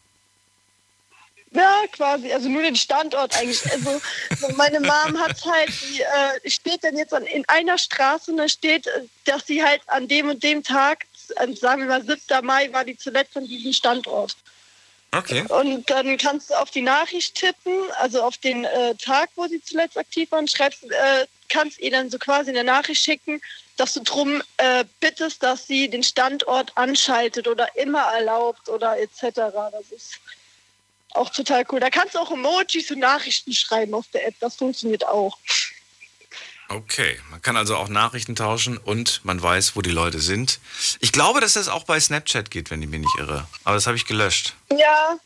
Ja, 1.51 1.83
quasi, 1.93 2.33
also 2.33 2.49
nur 2.49 2.63
den 2.63 2.75
Standort 2.75 3.37
eigentlich. 3.37 3.63
Also 3.71 4.01
so 4.41 4.49
meine 4.57 4.81
Mom 4.81 5.19
hat 5.19 5.45
halt, 5.45 5.71
die 5.83 6.01
äh, 6.01 6.49
steht 6.49 6.83
dann 6.83 6.97
jetzt 6.97 7.13
an, 7.13 7.27
in 7.27 7.47
einer 7.47 7.77
Straße 7.77 8.31
und 8.31 8.39
da 8.39 8.49
steht, 8.49 8.89
dass 9.27 9.47
sie 9.47 9.63
halt 9.63 9.83
an 9.89 10.09
dem 10.09 10.31
und 10.31 10.43
dem 10.43 10.63
Tag, 10.63 11.05
sagen 11.61 11.83
wir 11.83 11.89
mal 11.89 12.03
7. 12.03 12.21
Mai, 12.43 12.73
war 12.73 12.87
die 12.87 12.97
zuletzt 12.97 13.37
an 13.37 13.47
diesem 13.47 13.75
Standort. 13.75 14.35
Okay. 15.15 15.45
Und 15.49 15.91
dann 15.91 16.17
kannst 16.17 16.51
du 16.51 16.55
auf 16.55 16.71
die 16.71 16.81
Nachricht 16.81 17.35
tippen, 17.35 17.75
also 17.99 18.23
auf 18.23 18.39
den 18.39 18.65
äh, 18.65 18.95
Tag, 18.95 19.29
wo 19.37 19.47
sie 19.47 19.63
zuletzt 19.63 19.99
aktiv 19.99 20.31
waren, 20.33 20.49
schreibst, 20.49 20.85
äh, 20.85 21.27
kannst 21.51 21.79
ihr 21.81 21.91
dann 21.91 22.09
so 22.11 22.19
quasi 22.19 22.49
eine 22.49 22.65
Nachricht 22.65 23.03
schicken, 23.03 23.43
dass 23.77 23.93
du 23.93 24.01
drum 24.01 24.43
äh, 24.57 24.85
bittest, 25.01 25.43
dass 25.43 25.67
sie 25.67 25.91
den 25.91 26.03
Standort 26.03 26.77
anschaltet 26.79 27.47
oder 27.47 27.77
immer 27.77 28.01
erlaubt 28.01 28.71
oder 28.71 28.99
etc. 28.99 29.21
Das 29.71 29.91
ist 29.91 30.19
auch 31.11 31.29
total 31.29 31.67
cool. 31.71 31.81
Da 31.81 31.91
kannst 31.91 32.15
du 32.15 32.19
auch 32.19 32.31
Emojis 32.31 32.91
und 32.91 33.01
Nachrichten 33.01 33.53
schreiben 33.53 33.93
auf 33.93 34.07
der 34.15 34.27
App. 34.27 34.35
Das 34.41 34.57
funktioniert 34.57 35.07
auch. 35.07 35.37
Okay, 36.75 37.19
man 37.31 37.43
kann 37.43 37.57
also 37.59 37.77
auch 37.77 37.89
Nachrichten 37.89 38.35
tauschen 38.35 38.79
und 38.79 39.21
man 39.25 39.43
weiß, 39.43 39.77
wo 39.77 39.83
die 39.83 39.91
Leute 39.91 40.21
sind. 40.21 40.59
Ich 41.01 41.13
glaube, 41.13 41.41
dass 41.41 41.53
das 41.55 41.69
auch 41.69 41.85
bei 41.85 42.01
Snapchat 42.01 42.51
geht, 42.51 42.71
wenn 42.71 42.81
ich 42.81 42.89
mich 42.89 43.01
nicht 43.01 43.19
irre. 43.19 43.47
Aber 43.65 43.75
das 43.75 43.87
habe 43.87 43.97
ich 43.97 44.07
gelöscht. 44.07 44.55
Ja. 44.71 45.19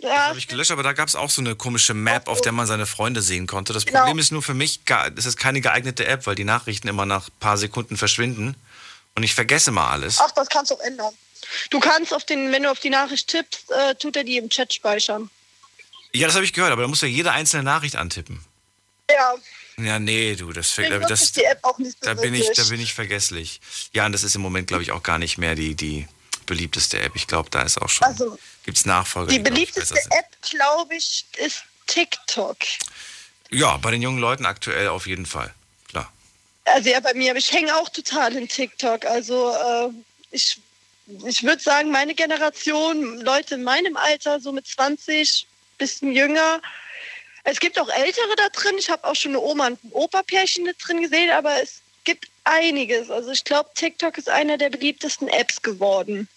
Das 0.00 0.10
Ja, 0.10 0.26
habe 0.28 0.38
ich 0.38 0.48
gelöscht, 0.48 0.72
aber 0.72 0.82
da 0.82 0.92
gab 0.94 1.06
es 1.06 1.14
auch 1.14 1.30
so 1.30 1.40
eine 1.40 1.54
komische 1.54 1.94
Map, 1.94 2.26
auf 2.26 2.40
der 2.40 2.50
man 2.50 2.66
seine 2.66 2.86
Freunde 2.86 3.22
sehen 3.22 3.46
konnte. 3.46 3.72
Das 3.72 3.86
Genau. 3.86 4.00
Problem 4.00 4.18
ist 4.18 4.32
nur 4.32 4.42
für 4.42 4.54
mich, 4.54 4.80
das 4.84 5.26
ist 5.26 5.36
keine 5.36 5.60
geeignete 5.60 6.04
App, 6.06 6.26
weil 6.26 6.34
die 6.34 6.42
Nachrichten 6.44 6.88
immer 6.88 7.06
nach 7.06 7.28
ein 7.28 7.34
paar 7.38 7.56
Sekunden 7.56 7.96
verschwinden 7.96 8.56
und 9.14 9.22
ich 9.22 9.34
vergesse 9.34 9.70
mal 9.70 9.88
alles. 9.90 10.18
ach, 10.20 10.32
das 10.32 10.48
kannst 10.48 10.72
du 10.72 10.74
auch 10.74 10.80
ändern. 10.80 11.14
Du 11.70 11.78
kannst 11.78 12.12
auf 12.12 12.24
den, 12.24 12.50
wenn 12.50 12.64
du 12.64 12.70
auf 12.72 12.80
die 12.80 12.90
Nachricht 12.90 13.28
tippst, 13.28 13.70
äh, 13.70 13.94
tut 13.94 14.16
er 14.16 14.24
die 14.24 14.38
im 14.38 14.48
Chat 14.50 14.72
speichern. 14.74 15.30
Ja, 16.12 16.26
das 16.26 16.34
habe 16.34 16.44
ich 16.44 16.52
gehört, 16.52 16.72
aber 16.72 16.82
da 16.82 16.88
muss 16.88 17.00
ja 17.02 17.08
jede 17.08 17.30
einzelne 17.30 17.62
Nachricht 17.62 17.94
antippen. 17.94 18.44
Ja, 19.08 19.34
Ja, 19.78 19.98
nee, 19.98 20.34
du, 20.34 20.52
das, 20.52 20.74
deswegen 20.74 21.02
das, 21.08 21.22
ich 21.22 21.32
die 21.32 21.44
App 21.44 21.58
auch 21.62 21.78
nicht 21.78 21.96
so 22.00 22.06
da 22.06 22.14
bin 22.14 22.34
ich, 22.34 22.50
da 22.52 22.64
bin 22.64 22.80
ich 22.80 22.94
vergesslich. 22.94 23.60
Ja, 23.92 24.06
und 24.06 24.12
das 24.12 24.22
ist 24.22 24.34
im 24.34 24.42
Moment, 24.42 24.68
glaube 24.68 24.82
ich, 24.82 24.92
auch 24.92 25.02
gar 25.02 25.18
nicht 25.18 25.38
mehr 25.38 25.54
die, 25.54 25.74
die 25.74 26.06
beliebteste 26.46 27.00
App. 27.00 27.12
Ich 27.14 27.26
glaube, 27.26 27.48
da 27.50 27.62
ist 27.62 27.80
auch 27.80 27.88
schon, 27.88 28.06
Also, 28.06 28.38
gibt's 28.64 28.84
Nachfolger, 28.84 29.30
die 29.30 29.38
glaub 29.38 29.46
ich, 29.46 29.54
beliebteste 29.54 29.94
sind. 29.94 30.12
App, 30.12 30.26
glaube 30.42 30.94
ich, 30.96 31.24
ist 31.38 31.64
TikTok. 31.86 32.58
Ja, 33.50 33.76
bei 33.76 33.90
den 33.90 34.02
jungen 34.02 34.18
Leuten 34.18 34.46
aktuell 34.46 34.88
auf 34.88 35.06
jeden 35.06 35.26
Fall. 35.26 35.52
Klar. 35.88 36.12
Also 36.64 36.90
ja, 36.90 37.00
bei 37.00 37.14
mir, 37.14 37.30
aber 37.30 37.38
ich 37.38 37.52
hänge 37.52 37.74
auch 37.76 37.88
total 37.88 38.36
in 38.36 38.48
TikTok. 38.48 39.04
Also 39.04 39.50
äh, 39.50 39.88
ich, 40.30 40.60
ich 41.26 41.42
würde 41.42 41.62
sagen, 41.62 41.90
meine 41.90 42.14
Generation, 42.14 43.20
Leute 43.20 43.56
in 43.56 43.62
meinem 43.62 43.96
Alter, 43.96 44.40
so 44.40 44.52
mit 44.52 44.66
20, 44.66 45.46
bisschen 45.78 46.12
jünger. 46.12 46.60
Es 47.44 47.58
gibt 47.58 47.78
auch 47.80 47.88
Ältere 47.88 48.36
da 48.36 48.48
drin. 48.50 48.76
Ich 48.78 48.88
habe 48.88 49.04
auch 49.04 49.16
schon 49.16 49.32
eine 49.32 49.40
Oma 49.40 49.68
und 49.68 49.84
ein 49.84 49.92
Opa-Pärchen 49.92 50.64
da 50.64 50.72
drin 50.78 51.02
gesehen, 51.02 51.30
aber 51.30 51.62
es 51.62 51.80
gibt 52.04 52.28
einiges. 52.44 53.10
Also 53.10 53.30
ich 53.30 53.44
glaube, 53.44 53.70
TikTok 53.74 54.16
ist 54.18 54.28
einer 54.28 54.58
der 54.58 54.70
beliebtesten 54.70 55.28
Apps 55.28 55.62
geworden. 55.62 56.28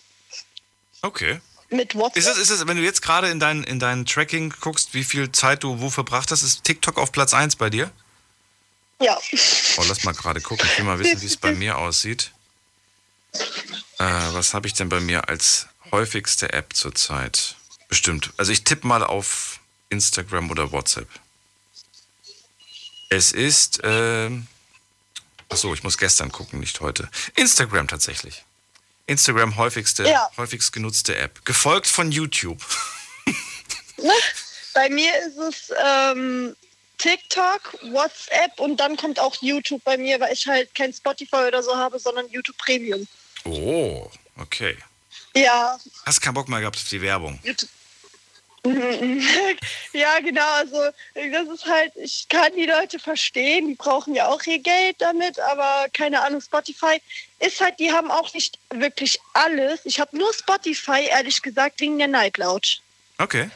Okay. 1.02 1.40
Mit 1.70 1.96
WhatsApp. 1.96 2.18
Ist 2.18 2.28
es, 2.28 2.38
ist 2.38 2.50
es, 2.50 2.68
wenn 2.68 2.78
du 2.78 2.84
jetzt 2.84 3.02
gerade 3.02 3.30
in 3.30 3.40
dein, 3.40 3.64
in 3.64 3.80
dein 3.80 4.06
Tracking 4.06 4.54
guckst, 4.62 4.94
wie 4.94 5.04
viel 5.04 5.32
Zeit 5.32 5.64
du 5.64 5.80
wo 5.82 5.90
verbracht 5.90 6.32
hast, 6.32 6.44
ist 6.44 6.64
TikTok 6.64 6.98
auf 6.98 7.12
Platz 7.12 7.34
1 7.34 7.56
bei 7.56 7.70
dir? 7.70 7.92
Ja. 9.00 9.20
Oh, 9.78 9.84
lass 9.88 10.04
mal 10.04 10.14
gerade 10.14 10.42
gucken. 10.42 10.68
Ich 10.72 10.78
will 10.78 10.86
mal 10.86 11.00
wissen, 11.00 11.22
wie 11.22 11.26
es 11.26 11.38
bei 11.38 11.54
mir 11.54 11.78
aussieht. 11.78 12.32
Äh, 13.34 14.04
was 14.34 14.54
habe 14.54 14.68
ich 14.68 14.74
denn 14.74 14.90
bei 14.90 15.00
mir 15.00 15.28
als 15.28 15.68
häufigste 15.92 16.54
App 16.54 16.74
zurzeit? 16.76 17.56
Bestimmt. 17.90 18.32
Also 18.38 18.52
ich 18.52 18.64
tippe 18.64 18.88
mal 18.88 19.04
auf 19.04 19.60
Instagram 19.96 20.52
oder 20.52 20.72
WhatsApp. 20.72 21.08
Es 23.10 23.32
ist, 23.32 23.80
ähm, 23.84 24.48
achso, 25.50 25.74
ich 25.74 25.84
muss 25.84 25.98
gestern 25.98 26.32
gucken, 26.32 26.60
nicht 26.60 26.82
heute. 26.82 27.10
Instagram 27.36 27.88
tatsächlich. 27.88 28.44
Instagram 29.08 29.56
häufigste, 29.56 30.04
Ja. 30.04 30.30
häufigst 30.38 30.74
genutzte 30.74 31.16
App. 31.16 31.46
Gefolgt 31.46 31.88
von 31.88 32.12
YouTube. 32.12 32.62
Ne? 33.98 34.12
Bei 34.74 34.90
mir 34.90 35.12
ist 35.26 35.38
es 35.38 35.72
ähm, 35.82 36.56
TikTok, 36.98 37.78
WhatsApp 37.94 38.60
und 38.60 38.78
dann 38.78 38.98
kommt 38.98 39.20
auch 39.20 39.36
YouTube 39.42 39.82
bei 39.86 39.98
mir, 39.98 40.20
weil 40.20 40.34
ich 40.34 40.46
halt 40.48 40.76
kein 40.76 40.92
Spotify 40.94 41.46
oder 41.48 41.64
so 41.64 41.76
habe, 41.78 41.98
sondern 42.00 42.28
YouTube 42.30 42.58
Premium. 42.58 43.08
Oh, 43.46 44.10
okay. 44.38 44.78
Ja, 45.36 45.78
Hast 46.06 46.20
keinen 46.22 46.34
Bock 46.34 46.50
mehr 46.50 46.60
gehabt 46.60 46.76
auf 46.78 46.90
die 46.90 47.02
Werbung. 47.02 47.40
YouTube. 47.44 47.70
ja, 49.94 50.20
genau. 50.20 50.54
Also 50.56 50.78
das 51.14 51.48
ist 51.54 51.66
halt, 51.66 51.92
ich 51.96 52.28
kann 52.30 52.54
die 52.56 52.66
Leute 52.66 53.00
verstehen, 53.00 53.68
die 53.68 53.76
brauchen 53.76 54.16
ja 54.16 54.28
auch 54.28 54.42
ihr 54.44 54.60
Geld 54.60 54.96
damit, 55.00 55.40
aber 55.40 55.88
keine 55.94 56.22
Ahnung, 56.22 56.42
Spotify 56.42 57.02
ist 57.40 57.62
halt, 57.62 57.80
die 57.80 57.92
haben 57.92 58.12
auch 58.12 58.34
nicht 58.34 58.58
wirklich 58.74 59.20
alles. 59.34 59.82
Ich 59.84 60.00
habe 60.00 60.18
nur 60.18 60.34
Spotify, 60.34 61.06
ehrlich 61.10 61.42
gesagt, 61.42 61.80
wegen 61.80 61.98
der 61.98 62.08
Night 62.08 62.38
Lounge. 62.38 62.78
Okay. 63.18 63.50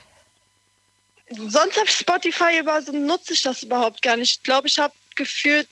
Sonst 1.31 1.77
habe 1.77 1.85
ich 1.85 1.95
Spotify 1.95 2.59
über, 2.59 2.81
so 2.81 2.91
nutze 2.91 3.33
ich 3.33 3.41
das 3.41 3.63
überhaupt 3.63 4.01
gar 4.01 4.17
nicht. 4.17 4.37
Ich 4.37 4.43
glaube, 4.43 4.67
ich 4.67 4.79
habe 4.79 4.93
gefühlt 5.15 5.67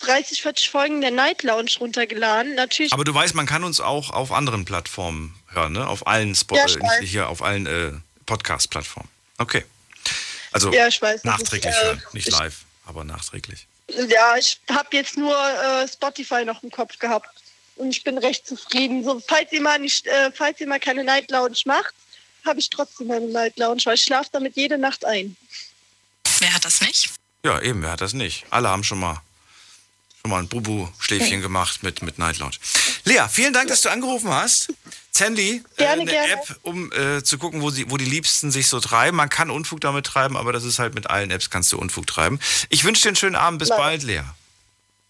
30, 0.00 0.42
40 0.42 0.70
Folgen 0.70 1.00
der 1.00 1.10
Night 1.10 1.42
Lounge 1.42 1.72
runtergeladen. 1.80 2.54
Natürlich. 2.54 2.92
Aber 2.92 3.04
du 3.04 3.12
weißt, 3.12 3.34
man 3.34 3.46
kann 3.46 3.64
uns 3.64 3.80
auch 3.80 4.10
auf 4.10 4.32
anderen 4.32 4.64
Plattformen 4.64 5.34
hören, 5.48 5.72
ne? 5.72 5.88
Auf 5.88 6.06
allen 6.06 6.34
Spo 6.34 6.54
Ja, 6.54 6.66
äh, 6.66 7.04
hier 7.04 7.28
auf 7.28 7.42
allen 7.42 7.66
äh, 7.66 7.92
Podcast-Plattformen. 8.28 9.08
Okay. 9.38 9.64
Also 10.52 10.72
Ja, 10.72 10.86
ich 10.86 11.00
weiß, 11.02 11.24
nachträglich 11.24 11.72
ist, 11.74 11.80
äh, 11.80 11.84
hören, 11.86 12.02
nicht 12.12 12.28
ich- 12.28 12.34
live, 12.38 12.64
aber 12.86 13.02
nachträglich. 13.04 13.66
Ja, 14.08 14.36
ich 14.36 14.60
habe 14.70 14.88
jetzt 14.92 15.16
nur 15.16 15.34
äh, 15.34 15.88
Spotify 15.88 16.44
noch 16.44 16.62
im 16.62 16.70
Kopf 16.70 16.98
gehabt 16.98 17.28
und 17.76 17.90
ich 17.90 18.04
bin 18.04 18.18
recht 18.18 18.46
zufrieden. 18.46 19.02
So, 19.02 19.18
falls 19.26 19.50
ihr 19.50 19.62
mal 19.62 19.78
nicht, 19.78 20.06
äh, 20.06 20.30
falls 20.30 20.60
ihr 20.60 20.68
mal 20.68 20.78
keine 20.78 21.04
Night 21.04 21.30
Lounge 21.30 21.56
macht, 21.64 21.94
habe 22.44 22.60
ich 22.60 22.68
trotzdem 22.68 23.10
eine 23.10 23.26
Night 23.26 23.58
Lounge, 23.58 23.80
weil 23.84 23.94
ich 23.94 24.02
schlafe 24.04 24.28
damit 24.32 24.56
jede 24.56 24.76
Nacht 24.76 25.04
ein. 25.06 25.36
Wer 26.40 26.52
hat 26.52 26.64
das 26.66 26.82
nicht? 26.82 27.10
Ja, 27.44 27.60
eben, 27.62 27.80
wer 27.82 27.92
hat 27.92 28.02
das 28.02 28.12
nicht? 28.12 28.44
Alle 28.50 28.68
haben 28.68 28.84
schon 28.84 29.00
mal 29.00 29.22
schon 30.20 30.30
mal 30.30 30.38
ein 30.40 30.48
Bubu-Schläfchen 30.48 31.40
gemacht 31.40 31.82
mit, 31.82 32.02
mit 32.02 32.18
Night 32.18 32.38
Lounge. 32.38 32.56
Lea, 33.04 33.22
vielen 33.30 33.52
Dank, 33.52 33.68
dass 33.68 33.82
du 33.82 33.88
angerufen 33.88 34.30
hast. 34.30 34.72
Sandy, 35.10 35.62
äh, 35.76 35.78
Gerne, 35.78 36.02
eine 36.02 36.10
gerne. 36.10 36.32
App, 36.32 36.56
um 36.62 36.92
äh, 36.92 37.22
zu 37.22 37.38
gucken, 37.38 37.62
wo, 37.62 37.70
sie, 37.70 37.90
wo 37.90 37.96
die 37.96 38.04
Liebsten 38.04 38.50
sich 38.50 38.68
so 38.68 38.80
treiben. 38.80 39.16
Man 39.16 39.28
kann 39.28 39.50
Unfug 39.50 39.80
damit 39.80 40.06
treiben, 40.06 40.36
aber 40.36 40.52
das 40.52 40.64
ist 40.64 40.78
halt 40.78 40.94
mit 40.94 41.08
allen 41.08 41.30
Apps 41.30 41.50
kannst 41.50 41.72
du 41.72 41.78
Unfug 41.78 42.06
treiben. 42.06 42.38
Ich 42.68 42.84
wünsche 42.84 43.02
dir 43.02 43.08
einen 43.08 43.16
schönen 43.16 43.36
Abend. 43.36 43.58
Bis 43.58 43.70
Nein. 43.70 43.78
bald, 43.78 44.02
Lea. 44.02 44.22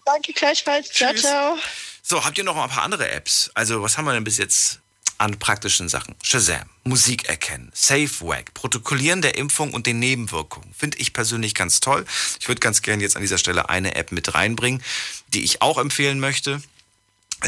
Danke 0.04 0.32
gleichfalls. 0.32 0.90
Ciao, 0.90 1.14
ciao. 1.14 1.58
So, 2.02 2.24
habt 2.24 2.38
ihr 2.38 2.44
noch 2.44 2.56
ein 2.56 2.70
paar 2.70 2.84
andere 2.84 3.10
Apps? 3.10 3.50
Also, 3.54 3.82
was 3.82 3.98
haben 3.98 4.06
wir 4.06 4.14
denn 4.14 4.24
bis 4.24 4.38
jetzt 4.38 4.80
an 5.18 5.38
praktischen 5.38 5.88
Sachen? 5.88 6.14
Shazam, 6.22 6.68
Musik 6.84 7.28
erkennen, 7.28 7.70
SafeWag, 7.74 8.54
Protokollieren 8.54 9.20
der 9.20 9.36
Impfung 9.36 9.74
und 9.74 9.86
den 9.86 9.98
Nebenwirkungen. 9.98 10.72
Finde 10.76 10.98
ich 10.98 11.12
persönlich 11.12 11.54
ganz 11.54 11.80
toll. 11.80 12.04
Ich 12.40 12.48
würde 12.48 12.60
ganz 12.60 12.82
gerne 12.82 13.02
jetzt 13.02 13.16
an 13.16 13.22
dieser 13.22 13.38
Stelle 13.38 13.68
eine 13.68 13.96
App 13.96 14.12
mit 14.12 14.34
reinbringen, 14.34 14.82
die 15.28 15.42
ich 15.42 15.62
auch 15.62 15.78
empfehlen 15.78 16.20
möchte 16.20 16.62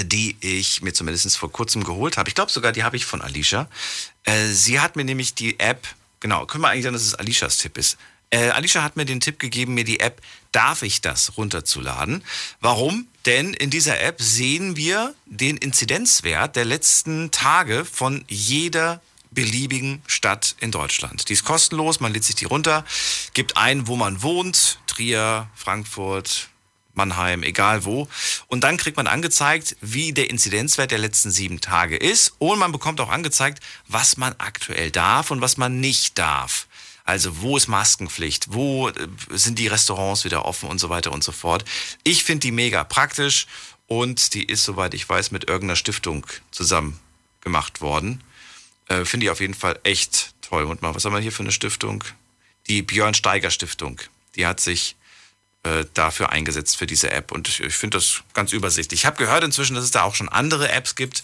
die 0.04 0.36
ich 0.40 0.82
mir 0.82 0.92
zumindest 0.92 1.36
vor 1.36 1.50
kurzem 1.50 1.82
geholt 1.82 2.16
habe. 2.16 2.28
Ich 2.28 2.34
glaube 2.34 2.52
sogar, 2.52 2.70
die 2.70 2.84
habe 2.84 2.96
ich 2.96 3.04
von 3.04 3.22
Alicia. 3.22 3.68
Äh, 4.24 4.46
sie 4.46 4.78
hat 4.78 4.94
mir 4.94 5.04
nämlich 5.04 5.34
die 5.34 5.58
App, 5.58 5.84
genau, 6.20 6.46
können 6.46 6.62
wir 6.62 6.68
eigentlich 6.68 6.84
sagen, 6.84 6.92
dass 6.92 7.02
es 7.02 7.16
Alicias 7.16 7.58
Tipp 7.58 7.76
ist. 7.76 7.96
Äh, 8.30 8.50
Alicia 8.50 8.84
hat 8.84 8.96
mir 8.96 9.04
den 9.04 9.18
Tipp 9.18 9.40
gegeben, 9.40 9.74
mir 9.74 9.84
die 9.84 9.98
App 9.98 10.22
Darf 10.52 10.82
ich 10.82 11.00
das 11.00 11.36
runterzuladen? 11.36 12.24
Warum? 12.60 13.06
Denn 13.26 13.52
in 13.54 13.70
dieser 13.70 14.00
App 14.00 14.20
sehen 14.20 14.76
wir 14.76 15.14
den 15.26 15.56
Inzidenzwert 15.56 16.56
der 16.56 16.64
letzten 16.64 17.30
Tage 17.30 17.84
von 17.84 18.24
jeder 18.28 19.00
beliebigen 19.30 20.02
Stadt 20.06 20.56
in 20.60 20.72
Deutschland. 20.72 21.28
Die 21.28 21.34
ist 21.34 21.44
kostenlos, 21.44 22.00
man 22.00 22.12
lädt 22.12 22.24
sich 22.24 22.34
die 22.34 22.46
runter, 22.46 22.84
gibt 23.34 23.56
ein, 23.56 23.86
wo 23.86 23.96
man 23.96 24.22
wohnt, 24.22 24.80
Trier, 24.86 25.48
Frankfurt, 25.54 26.48
Mannheim, 26.94 27.42
egal 27.42 27.84
wo. 27.84 28.08
Und 28.48 28.64
dann 28.64 28.76
kriegt 28.76 28.96
man 28.96 29.06
angezeigt, 29.06 29.76
wie 29.80 30.12
der 30.12 30.28
Inzidenzwert 30.30 30.90
der 30.90 30.98
letzten 30.98 31.30
sieben 31.30 31.60
Tage 31.60 31.96
ist. 31.96 32.34
Und 32.38 32.58
man 32.58 32.72
bekommt 32.72 33.00
auch 33.00 33.10
angezeigt, 33.10 33.62
was 33.86 34.16
man 34.16 34.34
aktuell 34.38 34.90
darf 34.90 35.30
und 35.30 35.40
was 35.40 35.56
man 35.56 35.80
nicht 35.80 36.18
darf. 36.18 36.66
Also 37.04 37.40
wo 37.40 37.56
ist 37.56 37.68
Maskenpflicht? 37.68 38.52
Wo 38.52 38.88
äh, 38.88 38.92
sind 39.30 39.58
die 39.58 39.66
Restaurants 39.66 40.24
wieder 40.24 40.44
offen 40.44 40.68
und 40.68 40.78
so 40.78 40.88
weiter 40.88 41.12
und 41.12 41.24
so 41.24 41.32
fort. 41.32 41.64
Ich 42.04 42.24
finde 42.24 42.40
die 42.40 42.52
mega 42.52 42.84
praktisch 42.84 43.46
und 43.86 44.34
die 44.34 44.44
ist, 44.44 44.64
soweit 44.64 44.94
ich 44.94 45.08
weiß, 45.08 45.30
mit 45.30 45.48
irgendeiner 45.48 45.76
Stiftung 45.76 46.26
zusammen 46.50 46.98
gemacht 47.40 47.80
worden. 47.80 48.22
Äh, 48.88 49.04
finde 49.04 49.26
ich 49.26 49.30
auf 49.30 49.40
jeden 49.40 49.54
Fall 49.54 49.78
echt 49.82 50.34
toll. 50.42 50.64
Und 50.64 50.82
mal, 50.82 50.94
was 50.94 51.04
haben 51.04 51.12
wir 51.12 51.20
hier 51.20 51.32
für 51.32 51.42
eine 51.42 51.52
Stiftung? 51.52 52.04
Die 52.68 52.82
Björn 52.82 53.14
Steiger 53.14 53.50
Stiftung. 53.50 54.00
Die 54.36 54.46
hat 54.46 54.60
sich 54.60 54.96
äh, 55.62 55.84
dafür 55.94 56.30
eingesetzt 56.30 56.76
für 56.76 56.86
diese 56.86 57.10
App 57.10 57.32
und 57.32 57.48
ich, 57.48 57.60
ich 57.60 57.74
finde 57.74 57.98
das 57.98 58.22
ganz 58.32 58.52
übersichtlich. 58.52 59.00
Ich 59.00 59.06
habe 59.06 59.18
gehört 59.18 59.44
inzwischen, 59.44 59.74
dass 59.74 59.84
es 59.84 59.90
da 59.90 60.04
auch 60.04 60.14
schon 60.14 60.28
andere 60.28 60.70
Apps 60.70 60.94
gibt, 60.94 61.22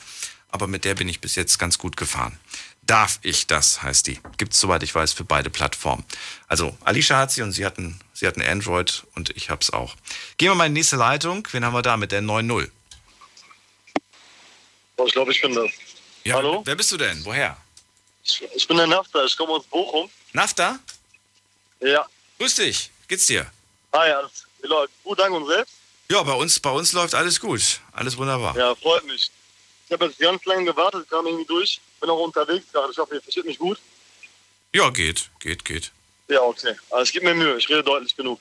aber 0.50 0.66
mit 0.66 0.84
der 0.84 0.94
bin 0.94 1.08
ich 1.08 1.20
bis 1.20 1.36
jetzt 1.36 1.58
ganz 1.58 1.78
gut 1.78 1.96
gefahren. 1.96 2.38
Darf 2.86 3.18
ich 3.22 3.48
das, 3.48 3.82
heißt 3.82 4.06
die. 4.06 4.20
Gibt 4.38 4.52
es, 4.52 4.60
soweit 4.60 4.82
ich 4.82 4.94
weiß, 4.94 5.12
für 5.12 5.24
beide 5.24 5.50
Plattformen. 5.50 6.04
Also, 6.46 6.76
Alicia 6.84 7.18
hat 7.18 7.32
sie 7.32 7.42
und 7.42 7.52
sie 7.52 7.66
hatten, 7.66 8.00
sie 8.14 8.26
hatten 8.26 8.40
Android 8.40 9.04
und 9.16 9.30
ich 9.30 9.50
hab's 9.50 9.70
auch. 9.70 9.96
Gehen 10.38 10.50
wir 10.50 10.54
mal 10.54 10.66
in 10.66 10.74
die 10.74 10.80
nächste 10.80 10.96
Leitung. 10.96 11.46
Wen 11.50 11.64
haben 11.64 11.74
wir 11.74 11.82
da 11.82 11.96
mit 11.96 12.12
der 12.12 12.22
9.0? 12.22 12.70
Oh, 14.98 15.06
ich 15.06 15.12
glaube, 15.12 15.32
ich 15.32 15.42
bin 15.42 15.54
das. 15.54 15.70
Ja, 16.24 16.36
Hallo? 16.36 16.62
Wer 16.64 16.76
bist 16.76 16.92
du 16.92 16.96
denn? 16.96 17.24
Woher? 17.24 17.56
Ich, 18.24 18.42
ich 18.54 18.68
bin 18.68 18.76
der 18.76 18.86
Nafta, 18.86 19.24
ich 19.24 19.36
komme 19.36 19.52
aus 19.52 19.64
Bochum. 19.66 20.08
Nafta? 20.32 20.78
Ja. 21.80 22.06
Grüß 22.38 22.54
dich. 22.54 22.90
Geht's 23.08 23.26
dir? 23.26 23.50
Hi, 23.92 24.10
alles 24.10 24.46
wie 24.66 24.68
läuft? 24.68 24.92
Gut, 25.04 25.18
danke 25.18 25.36
und 25.36 25.46
selbst? 25.46 25.74
Ja, 26.10 26.22
bei 26.22 26.32
uns, 26.32 26.60
bei 26.60 26.70
uns 26.70 26.92
läuft 26.92 27.14
alles 27.14 27.40
gut. 27.40 27.80
Alles 27.92 28.16
wunderbar. 28.16 28.56
Ja, 28.56 28.74
freut 28.74 29.04
mich. 29.06 29.30
Ich 29.86 29.92
habe 29.92 30.06
jetzt 30.06 30.18
ganz 30.18 30.44
lange 30.44 30.64
gewartet, 30.64 31.08
kam 31.08 31.26
irgendwie 31.26 31.44
durch. 31.44 31.80
Bin 32.00 32.10
auch 32.10 32.20
unterwegs 32.20 32.66
gerade. 32.72 32.92
Ich 32.92 32.98
hoffe, 32.98 33.14
ihr 33.14 33.22
versteht 33.22 33.44
mich 33.44 33.58
gut. 33.58 33.78
Ja, 34.74 34.90
geht, 34.90 35.30
geht, 35.38 35.64
geht. 35.64 35.92
Ja, 36.28 36.42
okay. 36.42 36.74
Also 36.90 37.04
ich 37.04 37.12
gebe 37.12 37.26
mir 37.26 37.34
Mühe, 37.34 37.56
ich 37.56 37.68
rede 37.68 37.84
deutlich 37.84 38.16
genug. 38.16 38.40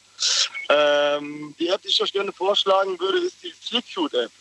Ähm, 0.69 1.55
die 1.59 1.67
App, 1.67 1.81
die 1.83 1.89
ich 1.89 2.01
euch 2.01 2.11
gerne 2.11 2.31
vorschlagen 2.31 2.99
würde, 2.99 3.19
ist 3.19 3.43
die 3.43 3.53
Sleepcute-App. 3.63 4.31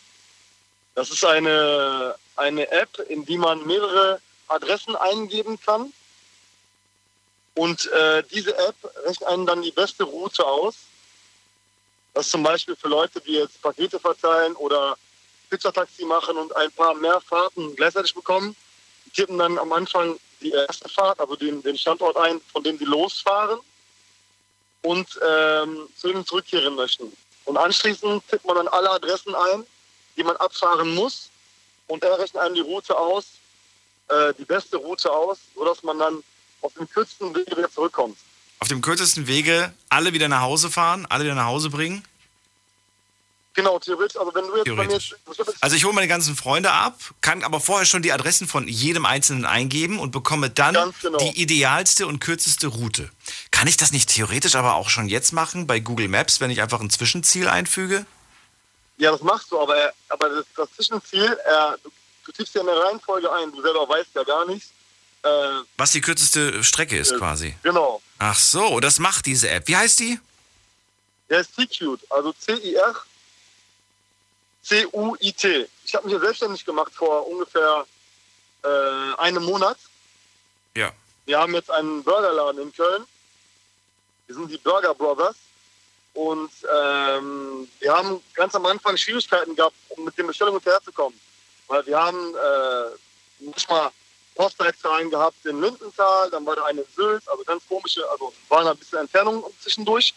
Das 0.95 1.11
ist 1.11 1.23
eine, 1.23 2.15
eine 2.35 2.71
App, 2.71 2.97
in 3.07 3.23
die 3.25 3.37
man 3.37 3.65
mehrere 3.67 4.19
Adressen 4.47 4.95
eingeben 4.95 5.59
kann. 5.59 5.93
Und 7.53 7.85
äh, 7.91 8.23
diese 8.31 8.57
App 8.57 8.75
rechnet 9.05 9.29
einen 9.29 9.45
dann 9.45 9.61
die 9.61 9.71
beste 9.71 10.03
Route 10.03 10.45
aus. 10.45 10.75
Das 12.13 12.25
ist 12.25 12.31
zum 12.31 12.43
Beispiel 12.43 12.75
für 12.75 12.87
Leute, 12.87 13.21
die 13.21 13.33
jetzt 13.33 13.61
Pakete 13.61 13.99
verteilen 13.99 14.55
oder 14.55 14.97
Pizzataxi 15.45 16.05
machen 16.05 16.37
und 16.37 16.55
ein 16.55 16.71
paar 16.71 16.93
mehr 16.93 17.21
Fahrten 17.21 17.75
gleichzeitig 17.75 18.13
bekommen. 18.13 18.55
Die 19.05 19.09
tippen 19.11 19.37
dann 19.37 19.57
am 19.57 19.71
Anfang 19.71 20.17
die 20.41 20.51
erste 20.51 20.89
Fahrt, 20.89 21.19
also 21.19 21.35
den, 21.35 21.61
den 21.63 21.77
Standort 21.77 22.17
ein, 22.17 22.41
von 22.51 22.63
dem 22.63 22.77
sie 22.77 22.85
losfahren 22.85 23.59
und 24.81 25.07
ähm, 25.27 25.87
zu 25.95 26.07
dem 26.07 26.25
zurückkehren 26.25 26.75
möchten. 26.75 27.11
Und 27.45 27.57
anschließend 27.57 28.27
tippt 28.27 28.45
man 28.45 28.55
dann 28.55 28.67
alle 28.67 28.91
Adressen 28.91 29.33
ein, 29.35 29.65
die 30.17 30.23
man 30.23 30.35
abfahren 30.37 30.93
muss 30.93 31.29
und 31.87 32.03
er 32.03 32.17
rechnet 32.19 32.41
einem 32.41 32.55
die 32.55 32.61
Route 32.61 32.97
aus, 32.97 33.25
äh, 34.07 34.33
die 34.37 34.45
beste 34.45 34.77
Route 34.77 35.11
aus, 35.11 35.39
sodass 35.55 35.83
man 35.83 35.99
dann 35.99 36.23
auf 36.61 36.73
dem 36.73 36.89
kürzesten 36.89 37.35
Wege 37.35 37.57
wieder 37.57 37.71
zurückkommt. 37.71 38.17
Auf 38.59 38.67
dem 38.67 38.81
kürzesten 38.81 39.27
Wege 39.27 39.73
alle 39.89 40.13
wieder 40.13 40.27
nach 40.27 40.41
Hause 40.41 40.71
fahren, 40.71 41.05
alle 41.09 41.25
wieder 41.25 41.35
nach 41.35 41.45
Hause 41.45 41.69
bringen? 41.69 42.03
Genau, 43.55 43.79
theoretisch. 43.79 44.17
Also 44.17 44.35
wenn 44.35 44.45
du 44.47 44.57
jetzt 44.57 44.75
bei 44.75 44.85
mir 44.85 44.93
jetzt, 44.93 45.15
Also 45.61 45.75
ich 45.77 45.85
hole 45.85 45.93
meine 45.93 46.09
ganzen 46.09 46.35
Freunde 46.35 46.71
ab, 46.71 46.99
kann 47.21 47.41
aber 47.41 47.61
vorher 47.61 47.85
schon 47.85 48.01
die 48.01 48.11
Adressen 48.11 48.47
von 48.47 48.67
jedem 48.67 49.05
Einzelnen 49.05 49.45
eingeben 49.45 49.97
und 49.97 50.11
bekomme 50.11 50.49
dann 50.49 50.93
genau. 51.01 51.17
die 51.19 51.41
idealste 51.41 52.05
und 52.05 52.19
kürzeste 52.19 52.67
Route. 52.67 53.09
Kann 53.51 53.69
ich 53.69 53.77
das 53.77 53.93
nicht 53.93 54.09
theoretisch 54.09 54.55
aber 54.55 54.75
auch 54.75 54.89
schon 54.89 55.07
jetzt 55.07 55.31
machen 55.31 55.67
bei 55.67 55.79
Google 55.79 56.09
Maps, 56.09 56.41
wenn 56.41 56.51
ich 56.51 56.61
einfach 56.61 56.81
ein 56.81 56.89
Zwischenziel 56.89 57.47
einfüge? 57.47 58.05
Ja, 58.97 59.11
das 59.11 59.21
machst 59.21 59.49
du, 59.51 59.59
aber, 59.59 59.93
aber 60.09 60.29
das, 60.29 60.45
das 60.57 60.69
Zwischenziel, 60.75 61.23
äh, 61.23 61.77
du, 61.81 61.89
du 62.25 62.31
tippst 62.33 62.55
ja 62.55 62.61
eine 62.61 62.71
Reihenfolge 62.71 63.31
ein, 63.31 63.53
du 63.53 63.61
selber 63.61 63.87
weißt 63.87 64.09
ja 64.15 64.23
gar 64.23 64.45
nicht. 64.47 64.67
Äh, 65.23 65.27
Was 65.77 65.91
die 65.91 66.01
kürzeste 66.01 66.61
Strecke 66.61 66.97
ist 66.97 67.11
äh, 67.11 67.17
quasi. 67.17 67.55
Genau. 67.63 68.01
Ach 68.19 68.37
so, 68.37 68.81
das 68.81 68.99
macht 68.99 69.25
diese 69.25 69.49
App. 69.49 69.69
Wie 69.69 69.77
heißt 69.77 69.99
die? 70.01 70.19
Der 71.29 71.39
ist 71.39 71.55
C-Cute, 71.55 72.01
also 72.09 72.33
C-I-R 72.33 72.95
C-U-I-T. 74.65 75.67
Ich 75.85 75.95
habe 75.95 76.05
mich 76.05 76.13
ja 76.13 76.19
selbstständig 76.19 76.65
gemacht 76.65 76.93
vor 76.93 77.27
ungefähr 77.27 77.85
äh, 78.63 78.67
einem 79.17 79.43
Monat. 79.43 79.77
Ja. 80.75 80.91
Wir 81.25 81.39
haben 81.39 81.53
jetzt 81.53 81.71
einen 81.71 82.03
Burgerladen 82.03 82.61
in 82.61 82.73
Köln. 82.73 83.05
Wir 84.27 84.35
sind 84.35 84.51
die 84.51 84.57
Burger 84.57 84.93
Brothers. 84.95 85.35
Und 86.13 86.51
ähm, 86.63 87.67
wir 87.79 87.93
haben 87.93 88.23
ganz 88.33 88.55
am 88.55 88.65
Anfang 88.65 88.97
Schwierigkeiten 88.97 89.55
gehabt, 89.55 89.75
um 89.89 90.05
mit 90.05 90.17
den 90.17 90.27
Bestellungen 90.27 90.59
hinterherzukommen. 90.59 91.19
Weil 91.67 91.85
wir 91.85 91.99
haben 91.99 92.33
äh, 92.35 92.97
manchmal 93.39 93.91
Postleitzahlen 94.33 95.09
gehabt 95.09 95.45
in 95.45 95.61
Lindenthal, 95.61 96.29
dann 96.29 96.45
war 96.45 96.55
da 96.55 96.65
eine 96.65 96.81
in 96.81 96.87
Sylt, 96.95 97.27
also 97.27 97.43
ganz 97.43 97.63
komische, 97.67 98.07
also 98.09 98.33
waren 98.49 98.67
ein 98.67 98.77
bisschen 98.77 98.99
Entfernungen 98.99 99.43
zwischendurch. 99.61 100.13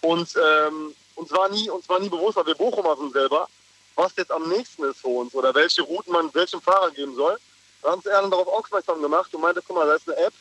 Und 0.00 0.28
ähm, 0.36 0.94
uns, 1.14 1.30
war 1.32 1.48
nie, 1.48 1.70
uns 1.70 1.88
war 1.88 2.00
nie 2.00 2.08
bewusst, 2.08 2.36
weil 2.36 2.46
wir 2.46 2.54
Bochumer 2.54 2.96
sind 2.96 3.12
selber, 3.12 3.48
was 3.96 4.12
jetzt 4.16 4.30
am 4.30 4.48
nächsten 4.48 4.84
ist 4.84 5.00
für 5.00 5.08
uns 5.08 5.34
oder 5.34 5.54
welche 5.54 5.82
Routen 5.82 6.12
man 6.12 6.32
welchem 6.34 6.60
Fahrer 6.60 6.90
geben 6.90 7.14
soll. 7.14 7.38
Da 7.82 7.90
haben 7.90 7.98
uns 7.98 8.06
eher 8.06 8.22
darauf 8.22 8.46
aufmerksam 8.46 9.02
gemacht 9.02 9.34
und 9.34 9.40
meinte, 9.40 9.62
guck 9.66 9.76
mal, 9.76 9.86
da 9.86 9.94
ist 9.94 10.08
eine 10.08 10.18
App, 10.18 10.32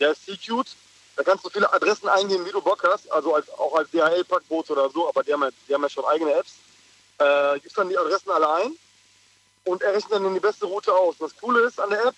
der 0.00 0.12
ist 0.12 0.24
C-Cute, 0.24 0.68
da 1.16 1.22
kannst 1.22 1.44
du 1.44 1.50
viele 1.50 1.70
Adressen 1.72 2.08
eingeben, 2.08 2.46
wie 2.46 2.50
du 2.50 2.62
Bock 2.62 2.82
hast, 2.84 3.10
also 3.10 3.34
als, 3.34 3.50
auch 3.50 3.74
als 3.74 3.90
DHL-Packboot 3.90 4.70
oder 4.70 4.88
so, 4.90 5.08
aber 5.08 5.22
die 5.22 5.32
haben, 5.32 5.42
ja, 5.42 5.50
die 5.68 5.74
haben 5.74 5.82
ja 5.82 5.88
schon 5.88 6.04
eigene 6.04 6.32
Apps. 6.32 6.54
Äh, 7.18 7.58
gibst 7.60 7.76
dann 7.76 7.88
die 7.88 7.98
Adressen 7.98 8.30
alle 8.30 8.48
ein 8.54 8.76
und 9.64 9.82
er 9.82 9.92
rechnet 9.92 10.12
dann 10.12 10.32
die 10.32 10.40
beste 10.40 10.66
Route 10.66 10.94
aus. 10.94 11.16
Und 11.18 11.30
das 11.30 11.40
Coole 11.40 11.62
ist 11.62 11.80
an 11.80 11.90
der 11.90 12.06
App, 12.06 12.14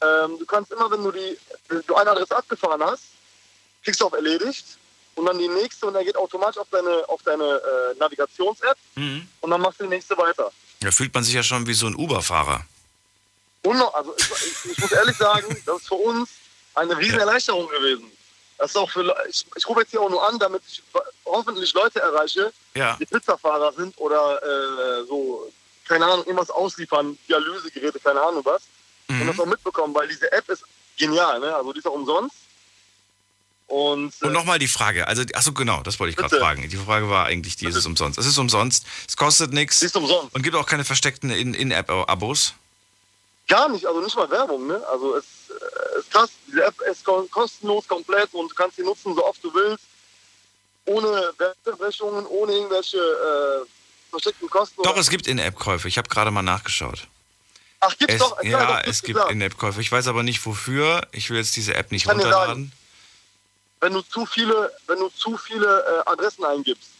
ähm, 0.00 0.38
du 0.38 0.46
kannst 0.46 0.70
immer, 0.70 0.90
wenn 0.90 1.02
du 1.02 1.10
die, 1.10 1.38
du 1.86 1.94
eine 1.94 2.10
Adresse 2.10 2.36
abgefahren 2.36 2.82
hast, 2.82 3.04
klickst 3.82 4.00
du 4.00 4.06
auf 4.06 4.12
erledigt 4.12 4.78
und 5.18 5.26
dann 5.26 5.38
die 5.38 5.48
nächste 5.48 5.86
und 5.86 5.94
er 5.96 6.04
geht 6.04 6.16
automatisch 6.16 6.58
auf 6.58 6.68
deine, 6.70 7.08
auf 7.08 7.22
deine 7.22 7.44
äh, 7.44 7.98
Navigations-App 7.98 8.76
Mhm. 8.94 9.28
und 9.40 9.50
dann 9.50 9.60
machst 9.60 9.80
du 9.80 9.84
die 9.84 9.90
nächste 9.90 10.16
weiter. 10.16 10.50
Da 10.80 10.90
fühlt 10.90 11.12
man 11.12 11.24
sich 11.24 11.34
ja 11.34 11.42
schon 11.42 11.66
wie 11.66 11.74
so 11.74 11.86
ein 11.86 11.94
Uber-Fahrer. 11.96 12.64
Also 13.94 14.14
ich, 14.16 14.70
ich, 14.72 14.78
muss 14.78 14.92
ehrlich 14.92 15.16
sagen, 15.16 15.46
das 15.66 15.78
ist 15.80 15.88
für 15.88 15.94
uns 15.94 16.30
eine 16.74 16.96
riesen 16.96 17.18
Erleichterung 17.18 17.68
gewesen. 17.68 18.10
Das 18.56 18.70
ist 18.70 18.76
auch 18.76 18.90
für, 18.90 19.14
ich, 19.28 19.44
ich 19.56 19.68
rufe 19.68 19.80
jetzt 19.80 19.90
hier 19.90 20.00
auch 20.00 20.08
nur 20.08 20.26
an, 20.26 20.38
damit 20.38 20.62
ich 20.66 20.82
hoffentlich 21.24 21.72
Leute 21.74 22.00
erreiche, 22.00 22.52
Ja. 22.74 22.96
die 22.98 23.06
Pizzafahrer 23.06 23.72
sind 23.72 23.98
oder 23.98 24.40
äh, 24.42 25.04
so, 25.06 25.52
keine 25.86 26.04
Ahnung, 26.06 26.24
irgendwas 26.26 26.50
ausliefern, 26.50 27.18
Dialysegeräte, 27.28 28.00
keine 28.00 28.20
Ahnung 28.22 28.44
was. 28.44 28.62
Und 29.08 29.26
das 29.26 29.38
auch 29.40 29.46
mitbekommen, 29.46 29.94
weil 29.94 30.06
diese 30.08 30.30
App 30.32 30.48
ist 30.48 30.64
genial, 30.98 31.40
ne? 31.40 31.54
Also 31.56 31.72
die 31.72 31.78
ist 31.78 31.86
auch 31.86 31.92
umsonst. 31.92 32.36
Und, 33.68 34.14
Und 34.22 34.32
nochmal 34.32 34.58
die 34.58 34.66
Frage, 34.66 35.06
also, 35.06 35.22
achso, 35.34 35.52
genau, 35.52 35.82
das 35.82 36.00
wollte 36.00 36.10
ich 36.10 36.16
gerade 36.16 36.38
fragen. 36.38 36.66
Die 36.68 36.76
Frage 36.76 37.08
war 37.10 37.26
eigentlich, 37.26 37.56
die 37.56 37.66
ist 37.66 37.76
es 37.76 37.84
umsonst. 37.84 38.18
Es 38.18 38.24
ist 38.26 38.38
umsonst, 38.38 38.84
es 39.06 39.16
kostet 39.16 39.52
nichts. 39.52 39.82
Ist 39.82 39.94
umsonst. 39.94 40.34
Und 40.34 40.42
gibt 40.42 40.56
auch 40.56 40.64
keine 40.66 40.84
versteckten 40.84 41.30
In- 41.30 41.52
In-App-Abos. 41.54 42.54
Gar 43.46 43.68
nicht, 43.68 43.84
also 43.86 44.00
nicht 44.00 44.16
mal 44.16 44.30
Werbung, 44.30 44.66
ne? 44.66 44.82
Also 44.90 45.16
es 45.16 45.24
äh, 45.50 45.98
ist 45.98 46.10
krass, 46.10 46.30
diese 46.46 46.64
App 46.64 46.74
ist 46.90 47.04
ko- 47.04 47.26
kostenlos 47.30 47.86
komplett 47.86 48.32
und 48.32 48.50
du 48.50 48.54
kannst 48.54 48.76
sie 48.76 48.82
nutzen, 48.82 49.14
so 49.14 49.24
oft 49.26 49.42
du 49.44 49.52
willst. 49.54 49.84
Ohne 50.86 51.32
Werbebrechungen, 51.36 52.24
ohne 52.26 52.52
irgendwelche 52.52 52.96
äh, 52.96 53.66
versteckten 54.10 54.48
Kosten. 54.48 54.82
Doch, 54.82 54.96
es 54.96 55.10
gibt 55.10 55.26
In-App-Käufe. 55.26 55.88
Ich 55.88 55.98
habe 55.98 56.08
gerade 56.08 56.30
mal 56.30 56.40
nachgeschaut. 56.42 57.06
Ach, 57.80 57.96
gibt's 57.98 58.14
Es, 58.14 58.20
doch? 58.20 58.42
ja, 58.42 58.64
doch, 58.64 58.84
es 58.90 59.02
gibt. 59.02 59.20
In-App-Käufe. 59.30 59.80
Ich 59.82 59.92
weiß 59.92 60.06
aber 60.08 60.22
nicht 60.22 60.44
wofür. 60.46 61.06
Ich 61.12 61.28
will 61.28 61.36
jetzt 61.36 61.54
diese 61.56 61.74
App 61.74 61.92
nicht 61.92 62.08
runterladen. 62.08 62.72
Wenn 63.80 63.92
du 63.92 64.02
zu 64.02 64.26
viele, 64.26 64.72
wenn 64.86 64.98
du 64.98 65.08
zu 65.10 65.36
viele 65.36 65.84
äh, 66.06 66.10
Adressen 66.10 66.44
eingibst. 66.44 66.90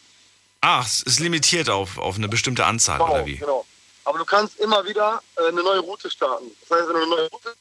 Ach, 0.60 0.86
es 0.86 1.02
ist 1.02 1.20
limitiert 1.20 1.68
auf, 1.70 1.98
auf 1.98 2.16
eine 2.16 2.28
bestimmte 2.28 2.64
Anzahl, 2.66 2.98
Genau, 2.98 3.12
oder 3.12 3.26
wie? 3.26 3.36
genau. 3.36 3.64
Aber 4.04 4.18
du 4.18 4.24
kannst 4.24 4.58
immer 4.58 4.84
wieder 4.84 5.22
äh, 5.36 5.48
eine 5.48 5.62
neue 5.62 5.80
Route 5.80 6.10
starten. 6.10 6.46
Das 6.68 6.78
heißt, 6.78 6.88
wenn 6.88 6.94
du 6.96 7.02
eine 7.02 7.10
neue 7.10 7.28
Route 7.28 7.54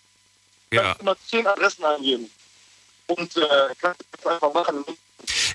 Ja. 0.72 0.82
kannst 0.82 1.00
du 1.00 1.04
immer 1.04 1.16
zehn 1.30 1.48
Adressen 1.48 1.86
eingeben. 1.86 2.32
Und 3.08 3.38
äh, 3.38 3.48
kannst 3.80 4.02
das 4.12 4.26
einfach 4.34 4.54
machen. 4.54 4.84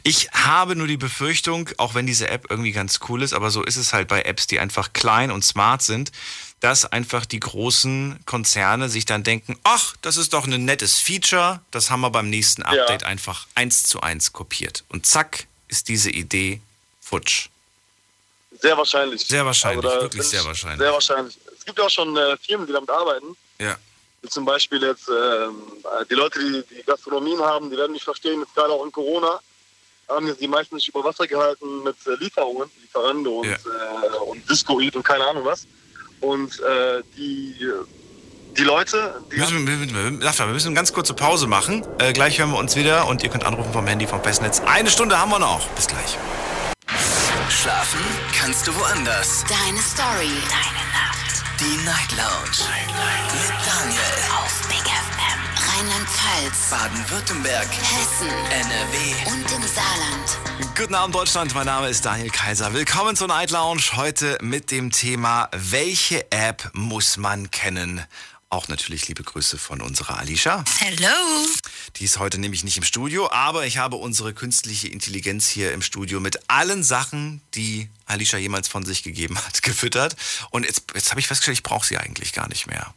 Ich 0.02 0.30
habe 0.32 0.74
nur 0.76 0.86
die 0.86 0.96
Befürchtung, 0.96 1.70
auch 1.78 1.94
wenn 1.94 2.06
diese 2.06 2.28
App 2.28 2.46
irgendwie 2.50 2.72
ganz 2.72 3.00
cool 3.08 3.22
ist, 3.22 3.32
aber 3.32 3.50
so 3.50 3.62
ist 3.62 3.76
es 3.76 3.92
halt 3.92 4.08
bei 4.08 4.22
Apps, 4.22 4.46
die 4.46 4.58
einfach 4.58 4.92
klein 4.92 5.30
und 5.30 5.44
smart 5.44 5.82
sind, 5.82 6.10
dass 6.62 6.86
einfach 6.86 7.26
die 7.26 7.40
großen 7.40 8.20
Konzerne 8.24 8.88
sich 8.88 9.04
dann 9.04 9.24
denken, 9.24 9.58
ach, 9.64 9.94
das 10.00 10.16
ist 10.16 10.32
doch 10.32 10.46
ein 10.46 10.64
nettes 10.64 10.98
Feature, 11.00 11.60
das 11.72 11.90
haben 11.90 12.00
wir 12.02 12.10
beim 12.10 12.30
nächsten 12.30 12.62
Update 12.62 13.02
einfach 13.02 13.46
eins 13.56 13.82
zu 13.82 14.00
eins 14.00 14.32
kopiert. 14.32 14.84
Und 14.88 15.04
zack, 15.04 15.46
ist 15.66 15.88
diese 15.88 16.10
Idee 16.10 16.60
futsch. 17.00 17.48
Sehr 18.60 18.76
wahrscheinlich. 18.78 19.22
Sehr 19.26 19.44
wahrscheinlich, 19.44 19.84
Also 19.84 20.02
wirklich 20.02 20.22
sehr 20.22 20.40
ich 20.40 20.46
wahrscheinlich. 20.46 20.78
Sehr 20.80 20.92
wahrscheinlich. 20.92 21.36
Es 21.58 21.64
gibt 21.64 21.78
ja 21.78 21.84
auch 21.84 21.90
schon 21.90 22.16
äh, 22.16 22.36
Firmen, 22.36 22.66
die 22.66 22.72
damit 22.72 22.90
arbeiten. 22.90 23.36
Ja. 23.58 23.76
Wie 24.20 24.28
zum 24.28 24.44
Beispiel 24.44 24.80
jetzt 24.82 25.08
äh, 25.08 25.48
die 26.08 26.14
Leute, 26.14 26.38
die, 26.38 26.76
die 26.76 26.82
Gastronomien 26.84 27.40
haben, 27.40 27.70
die 27.70 27.76
werden 27.76 27.90
nicht 27.92 28.04
verstehen, 28.04 28.38
jetzt 28.40 28.54
gerade 28.54 28.72
auch 28.72 28.84
in 28.84 28.92
Corona, 28.92 29.40
haben 30.08 30.28
jetzt 30.28 30.40
die 30.40 30.46
meisten 30.46 30.76
sich 30.78 30.88
über 30.90 31.02
Wasser 31.02 31.26
gehalten 31.26 31.82
mit 31.82 31.96
äh, 32.06 32.14
Lieferungen, 32.22 32.70
Lieferando 32.82 33.40
und, 33.40 33.48
Ja. 33.48 33.54
äh, 33.56 34.16
und 34.28 34.48
Disco 34.48 34.78
Eat 34.80 34.94
und 34.94 35.02
keine 35.02 35.24
Ahnung 35.26 35.44
was. 35.44 35.66
Und 36.22 36.60
äh, 36.60 37.02
die, 37.16 37.56
die 38.56 38.62
Leute, 38.62 39.22
die 39.30 39.36
Wir 39.36 39.42
müssen, 39.42 39.66
wir, 39.66 39.76
müssen, 39.76 40.20
wir, 40.20 40.38
wir 40.38 40.46
müssen 40.46 40.68
eine 40.68 40.76
ganz 40.76 40.92
kurze 40.92 41.14
Pause 41.14 41.46
machen. 41.46 41.84
Äh, 41.98 42.12
gleich 42.12 42.38
hören 42.38 42.50
wir 42.50 42.58
uns 42.58 42.76
wieder 42.76 43.06
und 43.08 43.22
ihr 43.22 43.28
könnt 43.28 43.44
anrufen 43.44 43.72
vom 43.72 43.86
Handy 43.86 44.06
vom 44.06 44.22
Festnetz. 44.22 44.62
Eine 44.64 44.90
Stunde 44.90 45.18
haben 45.18 45.30
wir 45.30 45.38
noch. 45.38 45.66
Bis 45.70 45.86
gleich. 45.88 46.16
Schlafen 47.48 48.00
kannst 48.38 48.66
du 48.66 48.74
woanders. 48.74 49.44
Deine 49.48 49.78
Story. 49.78 50.32
Deine 50.48 50.84
Nacht. 50.92 51.42
Die 51.60 51.84
Night 51.84 52.12
Lounge. 52.16 52.68
Mit 53.32 53.50
Daniel. 53.66 54.00
Auf 54.36 54.68
Big 54.68 54.86
FM. 54.86 55.21
Rheinland-Pfalz. 55.74 56.70
Baden-Württemberg. 56.70 57.66
Hessen. 57.66 58.28
NRW. 58.28 59.32
Und 59.32 59.52
im 59.52 59.62
Saarland. 59.66 60.76
Guten 60.76 60.94
Abend 60.94 61.14
Deutschland, 61.14 61.54
mein 61.54 61.64
Name 61.64 61.88
ist 61.88 62.04
Daniel 62.04 62.28
Kaiser. 62.28 62.74
Willkommen 62.74 63.16
zur 63.16 63.28
Night 63.28 63.50
Lounge. 63.50 63.82
Heute 63.94 64.36
mit 64.42 64.70
dem 64.70 64.90
Thema, 64.90 65.48
welche 65.52 66.30
App 66.30 66.70
muss 66.74 67.16
man 67.16 67.50
kennen? 67.50 68.04
Auch 68.50 68.68
natürlich 68.68 69.08
liebe 69.08 69.22
Grüße 69.22 69.56
von 69.56 69.80
unserer 69.80 70.18
Alicia. 70.18 70.62
Hello. 70.78 71.08
Die 71.96 72.04
ist 72.04 72.18
heute 72.18 72.38
nämlich 72.38 72.64
nicht 72.64 72.76
im 72.76 72.82
Studio, 72.82 73.30
aber 73.30 73.64
ich 73.64 73.78
habe 73.78 73.96
unsere 73.96 74.34
künstliche 74.34 74.88
Intelligenz 74.88 75.48
hier 75.48 75.72
im 75.72 75.80
Studio 75.80 76.20
mit 76.20 76.38
allen 76.50 76.84
Sachen, 76.84 77.40
die 77.54 77.88
Alicia 78.04 78.38
jemals 78.38 78.68
von 78.68 78.84
sich 78.84 79.02
gegeben 79.02 79.38
hat, 79.38 79.62
gefüttert. 79.62 80.16
Und 80.50 80.66
jetzt, 80.66 80.82
jetzt 80.94 81.10
habe 81.10 81.20
ich 81.20 81.28
festgestellt, 81.28 81.56
ich 81.56 81.62
brauche 81.62 81.86
sie 81.86 81.96
eigentlich 81.96 82.34
gar 82.34 82.48
nicht 82.48 82.66
mehr. 82.66 82.92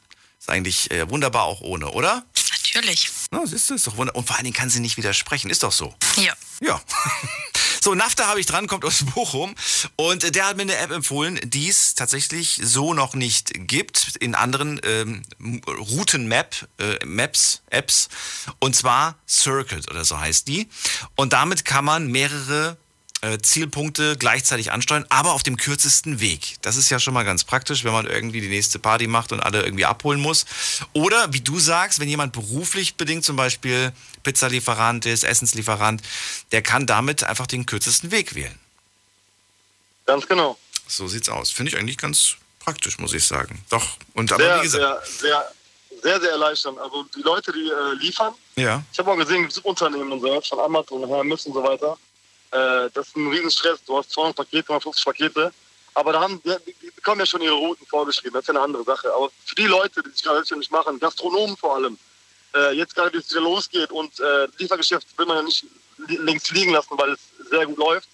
Ist 0.46 0.52
eigentlich 0.52 0.92
äh, 0.92 1.10
wunderbar 1.10 1.46
auch 1.46 1.62
ohne, 1.62 1.90
oder? 1.90 2.24
Natürlich. 2.52 3.10
Na, 3.32 3.48
siehst 3.48 3.68
du, 3.72 3.74
ist 3.74 3.88
doch 3.88 3.98
wunderbar. 3.98 4.20
Und 4.20 4.28
vor 4.28 4.36
allen 4.36 4.44
Dingen 4.44 4.56
kann 4.56 4.70
sie 4.70 4.80
nicht 4.80 4.96
widersprechen, 4.96 5.50
ist 5.50 5.64
doch 5.64 5.72
so. 5.72 5.96
Ja. 6.18 6.34
Ja. 6.62 6.80
So, 7.84 7.94
Nafta 7.94 8.26
habe 8.26 8.40
ich 8.40 8.48
dran, 8.48 8.66
kommt 8.66 8.84
aus 8.84 9.06
Bochum. 9.14 9.54
Und 9.96 10.34
der 10.36 10.48
hat 10.48 10.58
mir 10.58 10.64
eine 10.64 10.76
App 10.78 10.90
empfohlen, 10.90 11.40
die 11.44 11.70
es 11.70 11.94
tatsächlich 11.94 12.60
so 12.64 12.96
noch 12.96 13.14
nicht 13.14 13.52
gibt 13.68 14.16
in 14.16 14.34
anderen 14.34 14.82
ähm, 14.84 15.22
Routenmap, 15.68 16.68
äh, 16.80 17.06
Maps, 17.06 17.62
Apps. 17.70 18.10
Und 18.58 18.76
zwar 18.76 19.20
Circuit 19.30 19.88
oder 19.92 20.04
so 20.04 20.20
heißt 20.20 20.48
die. 20.48 20.68
Und 21.16 21.34
damit 21.34 21.64
kann 21.64 21.86
man 21.86 22.08
mehrere 22.08 22.78
Zielpunkte 23.42 24.16
gleichzeitig 24.18 24.72
ansteuern, 24.72 25.06
aber 25.10 25.34
auf 25.34 25.44
dem 25.44 25.58
kürzesten 25.58 26.20
Weg. 26.20 26.56
Das 26.62 26.76
ist 26.78 26.90
ja 26.90 27.00
schon 27.00 27.14
mal 27.14 27.24
ganz 27.24 27.44
praktisch, 27.44 27.84
wenn 27.84 27.92
man 27.94 28.06
irgendwie 28.08 28.42
die 28.42 28.48
nächste 28.50 28.80
Party 28.80 29.08
macht 29.08 29.32
und 29.32 29.40
alle 29.40 29.64
irgendwie 29.64 29.86
abholen 29.86 30.20
muss. 30.22 30.46
Oder 30.94 31.34
wie 31.34 31.42
du 31.42 31.60
sagst, 31.60 32.00
wenn 32.00 32.08
jemand 32.10 32.34
beruflich 32.34 32.96
bedingt 32.96 33.24
zum 33.26 33.36
Beispiel 33.36 33.92
Pizzalieferant 34.24 35.06
ist, 35.06 35.24
Essenslieferant, 35.24 36.02
der 36.52 36.62
kann 36.62 36.86
damit 36.86 37.24
einfach 37.24 37.48
den 37.48 37.66
kürzesten 37.66 38.12
Weg 38.12 38.36
wählen. 38.36 38.58
Ganz 40.06 40.28
genau. 40.28 40.58
So 40.88 41.08
sieht's 41.08 41.30
aus. 41.30 41.52
Finde 41.52 41.72
ich 41.72 41.78
eigentlich 41.78 41.98
ganz 41.98 42.36
praktisch, 42.60 43.00
muss 43.00 43.14
ich 43.14 43.26
sagen. 43.26 43.64
Doch. 43.70 43.98
Und 44.14 44.32
aber 44.32 44.44
Sehr, 44.44 44.58
wie 44.60 44.64
gesagt. 44.64 45.08
sehr, 45.08 45.20
sehr, 45.30 45.52
sehr, 46.04 46.22
sehr 46.22 46.32
erleichternd. 46.32 46.78
Also 46.80 47.04
die 47.16 47.22
Leute, 47.22 47.52
die 47.52 47.70
äh, 47.70 47.94
liefern, 48.04 48.34
Ja. 48.56 48.84
ich 48.92 49.00
habe 49.00 49.12
auch 49.12 49.18
gesehen, 49.18 49.50
Subunternehmen 49.50 50.12
und 50.12 50.22
so, 50.22 50.42
von 50.42 50.60
Amazon, 50.60 51.08
Hermes 51.08 51.46
und 51.46 51.54
so 51.54 51.64
weiter, 51.64 51.98
äh, 52.56 52.90
das 52.94 53.08
ist 53.08 53.16
ein 53.18 53.28
Riesenstress. 53.28 53.80
Du 53.86 53.98
hast 53.98 54.12
200 54.12 54.36
Pakete, 54.36 54.70
150 54.70 55.06
Pakete. 55.06 55.52
Aber 55.94 56.12
da 56.14 56.20
haben, 56.22 56.42
die, 56.44 56.92
bekommen 56.92 57.20
ja 57.22 57.26
schon 57.26 57.42
ihre 57.42 57.56
Routen 57.56 57.86
vorgeschrieben. 57.88 58.34
Das 58.34 58.44
ist 58.44 58.48
ja 58.48 58.54
eine 58.56 58.64
andere 58.64 58.84
Sache. 58.84 59.14
Aber 59.14 59.30
für 59.46 59.56
die 59.56 59.68
Leute, 59.68 60.04
die 60.04 60.10
sich 60.10 60.24
gerade 60.24 60.38
selbstständig 60.38 60.72
machen, 60.72 61.00
Gastronomen 61.00 61.56
vor 61.58 61.76
allem, 61.76 61.98
äh, 62.54 62.72
jetzt 62.74 62.96
gerade, 62.96 63.14
wie 63.14 63.18
es 63.18 63.30
wieder 63.32 63.42
losgeht 63.42 63.92
und 63.92 64.20
äh, 64.20 64.48
Liefergeschäft 64.58 65.08
will 65.18 65.26
man 65.26 65.38
ja 65.38 65.44
nicht 65.44 65.66
li- 66.08 66.18
links 66.18 66.52
liegen 66.52 66.74
lassen, 66.74 66.98
weil 66.98 67.12
es 67.14 67.20
sehr 67.50 67.66
gut 67.66 67.78
läuft. 67.78 68.10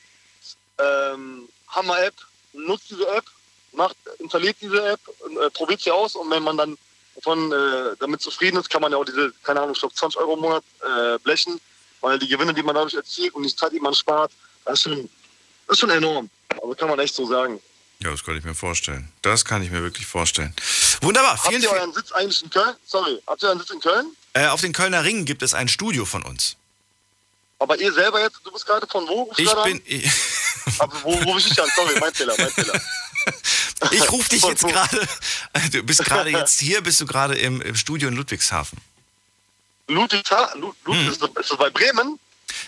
Ähm, 0.77 1.47
Hammer-App, 1.69 2.13
nutzt 2.53 2.89
diese 2.89 3.07
App, 3.07 3.25
macht, 3.71 3.95
installiert 4.19 4.57
diese 4.61 4.83
App, 4.85 4.99
äh, 5.39 5.49
probiert 5.51 5.81
sie 5.81 5.91
aus 5.91 6.15
und 6.15 6.29
wenn 6.29 6.43
man 6.43 6.57
dann 6.57 6.77
von, 7.23 7.51
äh, 7.51 7.95
damit 7.99 8.21
zufrieden 8.21 8.57
ist, 8.59 8.69
kann 8.69 8.81
man 8.81 8.91
ja 8.91 8.97
auch 8.97 9.05
diese, 9.05 9.31
keine 9.43 9.61
Ahnung, 9.61 9.73
ich 9.73 9.79
glaube 9.79 9.95
20 9.95 10.19
Euro 10.19 10.33
im 10.35 10.39
Monat 10.41 10.63
äh, 10.81 11.17
blechen, 11.19 11.59
weil 12.01 12.19
die 12.19 12.27
Gewinne, 12.27 12.53
die 12.53 12.63
man 12.63 12.75
dadurch 12.75 12.93
erzielt 12.95 13.33
und 13.33 13.43
die 13.43 13.55
Zeit, 13.55 13.71
die 13.71 13.79
man 13.79 13.93
spart, 13.93 14.31
das 14.65 14.73
ist 14.75 14.83
schon, 14.83 15.09
das 15.67 15.75
ist 15.75 15.79
schon 15.79 15.89
enorm. 15.89 16.29
Also 16.49 16.73
kann 16.75 16.89
man 16.89 16.99
echt 16.99 17.15
so 17.15 17.25
sagen. 17.25 17.59
Ja, 17.99 18.09
das 18.11 18.23
kann 18.23 18.35
ich 18.35 18.43
mir 18.43 18.55
vorstellen. 18.55 19.11
Das 19.21 19.45
kann 19.45 19.61
ich 19.61 19.69
mir 19.69 19.81
wirklich 19.83 20.07
vorstellen. 20.07 20.53
Wunderbar. 21.01 21.33
Habt 21.37 21.47
Vielen, 21.49 21.61
ihr 21.61 21.69
vielen 21.69 21.81
euren 21.81 21.93
Sitz 21.93 22.11
eigentlich 22.11 22.41
in 22.43 22.49
Köln? 22.49 22.75
Sorry, 22.85 23.19
habt 23.27 23.43
ihr 23.43 23.47
euren 23.49 23.59
Sitz 23.59 23.69
in 23.69 23.79
Köln? 23.79 24.07
äh, 24.33 24.47
Auf 24.47 24.61
den 24.61 24.73
Kölner 24.73 25.03
Ringen 25.03 25.25
gibt 25.25 25.43
es 25.43 25.53
ein 25.53 25.67
Studio 25.67 26.05
von 26.05 26.23
uns. 26.23 26.55
Aber 27.59 27.79
ihr 27.79 27.93
selber 27.93 28.19
jetzt, 28.19 28.39
du 28.43 28.51
bist 28.51 28.65
gerade 28.65 28.87
von 28.87 29.07
wo? 29.07 29.31
Ich 29.37 29.53
bin. 29.63 29.81
Ich, 29.85 30.11
Aber 30.79 31.03
wo 31.03 31.11
rufe 31.11 31.39
ich 31.39 31.49
dich 31.49 31.61
an? 31.61 31.69
Sorry, 31.75 31.99
mein 31.99 32.11
Fehler, 32.13 32.33
mein 32.37 32.49
Fehler. 32.49 32.81
ich 33.91 34.11
rufe 34.11 34.29
dich 34.29 34.43
jetzt 34.43 34.65
gerade. 34.65 35.07
Du 35.71 35.83
bist 35.83 36.03
gerade 36.03 36.31
jetzt 36.31 36.59
hier, 36.59 36.81
bist 36.81 36.99
du 37.01 37.05
gerade 37.05 37.35
im, 37.37 37.61
im 37.61 37.75
Studio 37.75 38.07
in 38.07 38.15
Ludwigshafen. 38.15 38.79
Ludwigshafen? 39.91 40.61
Lud, 40.61 40.75
Hm. 40.85 41.09
ist, 41.09 41.21
das, 41.21 41.29
ist 41.29 41.51
das 41.51 41.57
bei 41.57 41.69
Bremen? 41.69 42.19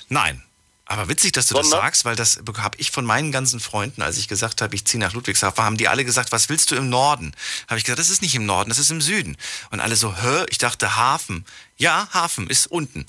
Nein. 0.09 0.43
Aber 0.86 1.07
witzig, 1.07 1.32
dass 1.32 1.47
du 1.47 1.55
das 1.55 1.69
Sondern? 1.69 1.86
sagst, 1.88 2.03
weil 2.05 2.15
das 2.17 2.39
habe 2.57 2.78
ich 2.78 2.91
von 2.91 3.05
meinen 3.05 3.32
ganzen 3.32 3.59
Freunden, 3.61 4.01
als 4.01 4.17
ich 4.17 4.28
gesagt 4.28 4.61
habe, 4.61 4.76
ich 4.76 4.84
ziehe 4.86 4.99
nach 4.99 5.13
Ludwigshafen, 5.13 5.63
haben 5.63 5.78
die 5.78 5.88
alle 5.88 6.03
gesagt, 6.03 6.32
was 6.34 6.49
willst 6.49 6.71
du 6.71 6.76
im 6.76 6.89
Norden? 6.89 7.34
Habe 7.69 7.78
ich 7.80 7.86
gesagt, 7.86 7.99
das 7.99 8.09
ist 8.09 8.21
nicht 8.21 8.36
im 8.36 8.45
Norden, 8.45 8.69
das 8.69 8.80
ist 8.80 8.91
im 8.91 8.99
Süden. 9.01 9.38
Und 9.71 9.80
alle 9.80 9.95
so, 9.95 10.13
hä? 10.13 10.45
Ich 10.49 10.57
dachte 10.57 10.95
Hafen. 10.97 11.45
Ja, 11.78 12.09
Hafen 12.13 12.47
ist 12.49 12.67
unten. 12.67 13.05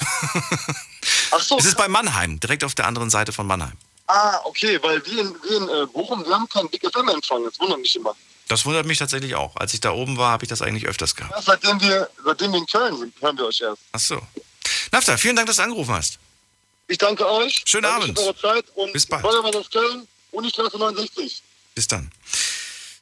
Ach 1.32 1.40
so. 1.40 1.58
Es 1.58 1.64
ist 1.64 1.76
bei 1.76 1.88
Mannheim, 1.88 2.38
direkt 2.40 2.64
auf 2.64 2.74
der 2.74 2.86
anderen 2.86 3.10
Seite 3.10 3.32
von 3.32 3.46
Mannheim. 3.46 3.76
Ah, 4.06 4.38
okay, 4.44 4.78
weil 4.82 5.04
wir 5.06 5.20
in, 5.20 5.34
wir 5.42 5.56
in 5.56 5.68
äh, 5.68 5.86
Bochum, 5.86 6.24
wir 6.24 6.32
haben 6.34 6.48
keinen 6.48 6.68
Big 6.70 6.82
FM-Empfang. 6.82 7.44
Das 7.44 7.58
wundert 7.58 7.80
mich 7.80 7.96
immer. 7.96 8.14
Das 8.48 8.64
wundert 8.66 8.86
mich 8.86 8.98
tatsächlich 8.98 9.34
auch. 9.34 9.56
Als 9.56 9.74
ich 9.74 9.80
da 9.80 9.90
oben 9.92 10.18
war, 10.18 10.30
habe 10.32 10.44
ich 10.44 10.48
das 10.48 10.60
eigentlich 10.62 10.86
öfters 10.86 11.14
gehabt. 11.14 11.34
Ja, 11.34 11.42
seitdem, 11.42 11.80
wir, 11.80 12.08
seitdem 12.24 12.52
wir 12.52 12.58
in 12.58 12.66
Köln 12.66 12.96
sind, 12.98 13.14
hören 13.20 13.38
wir 13.38 13.46
euch 13.46 13.60
erst. 13.60 13.82
Ach 13.92 14.00
so. 14.00 14.20
Nafta, 14.92 15.16
vielen 15.16 15.36
Dank, 15.36 15.46
dass 15.48 15.56
du 15.56 15.62
angerufen 15.62 15.94
hast. 15.94 16.18
Ich 16.86 16.98
danke 16.98 17.26
euch. 17.28 17.62
Schönen 17.64 17.84
Danke 17.84 18.02
Abend. 18.02 18.18
Für 18.18 18.24
eure 18.26 18.36
Zeit 18.36 18.64
und 18.74 18.92
Bis 18.92 19.06
bald. 19.06 19.22
Feuerwehr 19.22 19.58
aus 19.58 19.70
Köln, 19.70 20.06
Unistraße 20.32 20.76
69. 20.76 21.42
Bis 21.74 21.88
dann. 21.88 22.10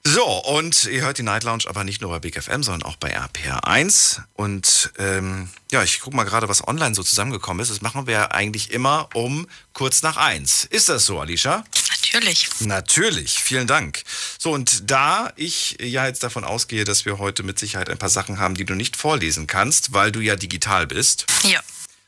So, 0.05 0.25
und 0.27 0.87
ihr 0.87 1.03
hört 1.03 1.19
die 1.19 1.23
Night 1.23 1.45
Lounge 1.45 1.63
aber 1.69 1.85
nicht 1.85 2.01
nur 2.01 2.11
bei 2.11 2.19
Big 2.19 2.41
FM, 2.43 2.65
sondern 2.65 2.83
auch 2.83 2.97
bei 2.97 3.17
RPR1. 3.17 4.21
Und 4.35 4.93
ähm, 4.99 5.49
ja, 5.71 5.85
ich 5.85 6.01
gucke 6.01 6.17
mal 6.17 6.25
gerade, 6.25 6.49
was 6.49 6.67
online 6.67 6.97
so 6.97 7.05
zusammengekommen 7.05 7.63
ist. 7.63 7.71
Das 7.71 7.83
machen 7.83 8.09
wir 8.09 8.33
eigentlich 8.35 8.73
immer 8.73 9.09
um 9.15 9.47
kurz 9.75 10.03
nach 10.03 10.17
eins. 10.17 10.65
Ist 10.65 10.89
das 10.89 11.07
so, 11.07 11.21
Alicia? 11.21 11.65
Natürlich. 11.89 12.49
Natürlich, 12.59 13.35
vielen 13.39 13.69
Dank. 13.69 14.03
So, 14.39 14.51
und 14.51 14.91
da 14.91 15.33
ich 15.37 15.77
ja 15.81 16.05
jetzt 16.07 16.25
davon 16.25 16.43
ausgehe, 16.45 16.85
dass 16.85 17.05
wir 17.05 17.19
heute 17.19 17.45
mit 17.45 17.61
Sicherheit 17.61 17.89
ein 17.89 17.97
paar 17.99 18.09
Sachen 18.11 18.41
haben, 18.41 18.57
die 18.57 18.65
du 18.65 18.75
nicht 18.75 18.97
vorlesen 18.97 19.47
kannst, 19.47 19.93
weil 19.93 20.11
du 20.11 20.19
ja 20.19 20.35
digital 20.35 20.89
bist, 20.89 21.27
Ja. 21.45 21.61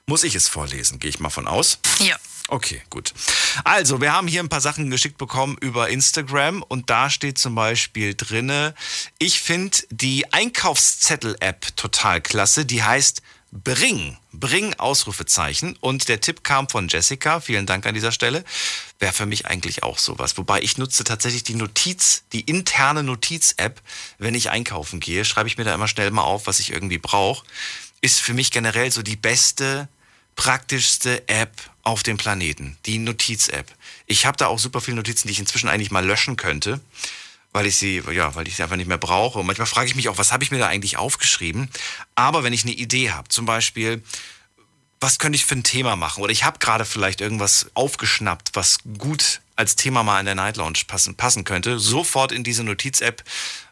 muss 0.06 0.24
ich 0.24 0.34
es 0.34 0.48
vorlesen, 0.48 0.98
gehe 0.98 1.10
ich 1.10 1.20
mal 1.20 1.30
von 1.30 1.46
aus. 1.46 1.78
Ja. 2.00 2.16
Okay, 2.48 2.82
gut. 2.90 3.14
Also, 3.64 4.02
wir 4.02 4.12
haben 4.12 4.28
hier 4.28 4.42
ein 4.42 4.50
paar 4.50 4.60
Sachen 4.60 4.90
geschickt 4.90 5.16
bekommen 5.16 5.56
über 5.60 5.88
Instagram 5.88 6.62
und 6.62 6.90
da 6.90 7.08
steht 7.08 7.38
zum 7.38 7.54
Beispiel 7.54 8.14
drinne, 8.14 8.74
ich 9.18 9.40
finde 9.40 9.78
die 9.90 10.30
Einkaufszettel-App 10.32 11.74
total 11.76 12.20
klasse, 12.20 12.66
die 12.66 12.82
heißt 12.82 13.22
Bring. 13.54 14.18
Bring 14.32 14.74
Ausrufezeichen. 14.74 15.76
Und 15.80 16.08
der 16.08 16.20
Tipp 16.20 16.42
kam 16.42 16.68
von 16.68 16.88
Jessica, 16.88 17.38
vielen 17.38 17.66
Dank 17.66 17.86
an 17.86 17.94
dieser 17.94 18.10
Stelle. 18.10 18.44
Wäre 18.98 19.12
für 19.12 19.26
mich 19.26 19.46
eigentlich 19.46 19.84
auch 19.84 19.98
sowas. 19.98 20.36
Wobei 20.36 20.60
ich 20.60 20.76
nutze 20.76 21.04
tatsächlich 21.04 21.44
die 21.44 21.54
Notiz, 21.54 22.24
die 22.32 22.40
interne 22.40 23.04
Notiz-App, 23.04 23.80
wenn 24.18 24.34
ich 24.34 24.50
einkaufen 24.50 24.98
gehe, 24.98 25.24
schreibe 25.24 25.48
ich 25.48 25.56
mir 25.56 25.62
da 25.62 25.72
immer 25.72 25.86
schnell 25.86 26.10
mal 26.10 26.24
auf, 26.24 26.48
was 26.48 26.58
ich 26.58 26.72
irgendwie 26.72 26.98
brauche. 26.98 27.46
Ist 28.00 28.20
für 28.20 28.34
mich 28.34 28.50
generell 28.50 28.90
so 28.90 29.02
die 29.02 29.16
beste 29.16 29.88
praktischste 30.36 31.28
App 31.28 31.52
auf 31.82 32.02
dem 32.02 32.16
Planeten, 32.16 32.76
die 32.86 32.98
Notiz-App. 32.98 33.70
Ich 34.06 34.26
habe 34.26 34.36
da 34.36 34.46
auch 34.46 34.58
super 34.58 34.80
viele 34.80 34.96
Notizen, 34.96 35.28
die 35.28 35.32
ich 35.32 35.38
inzwischen 35.38 35.68
eigentlich 35.68 35.90
mal 35.90 36.04
löschen 36.04 36.36
könnte, 36.36 36.80
weil 37.52 37.66
ich 37.66 37.76
sie, 37.76 38.02
ja, 38.12 38.34
weil 38.34 38.48
ich 38.48 38.56
sie 38.56 38.62
einfach 38.62 38.76
nicht 38.76 38.88
mehr 38.88 38.98
brauche. 38.98 39.38
Und 39.38 39.46
manchmal 39.46 39.66
frage 39.66 39.86
ich 39.86 39.94
mich 39.94 40.08
auch, 40.08 40.18
was 40.18 40.32
habe 40.32 40.42
ich 40.42 40.50
mir 40.50 40.58
da 40.58 40.68
eigentlich 40.68 40.96
aufgeschrieben? 40.96 41.68
Aber 42.14 42.42
wenn 42.42 42.52
ich 42.52 42.64
eine 42.64 42.72
Idee 42.72 43.12
habe, 43.12 43.28
zum 43.28 43.46
Beispiel, 43.46 44.02
was 45.00 45.18
könnte 45.18 45.36
ich 45.36 45.44
für 45.44 45.54
ein 45.54 45.62
Thema 45.62 45.96
machen? 45.96 46.22
Oder 46.22 46.32
ich 46.32 46.44
habe 46.44 46.58
gerade 46.58 46.84
vielleicht 46.84 47.20
irgendwas 47.20 47.66
aufgeschnappt, 47.74 48.50
was 48.54 48.78
gut 48.98 49.40
als 49.56 49.76
Thema 49.76 50.02
mal 50.02 50.18
in 50.18 50.26
der 50.26 50.34
Night 50.34 50.56
Lounge 50.56 50.80
passen, 50.86 51.14
passen 51.14 51.44
könnte, 51.44 51.78
sofort 51.78 52.32
in 52.32 52.42
diese 52.42 52.64
Notiz-App, 52.64 53.22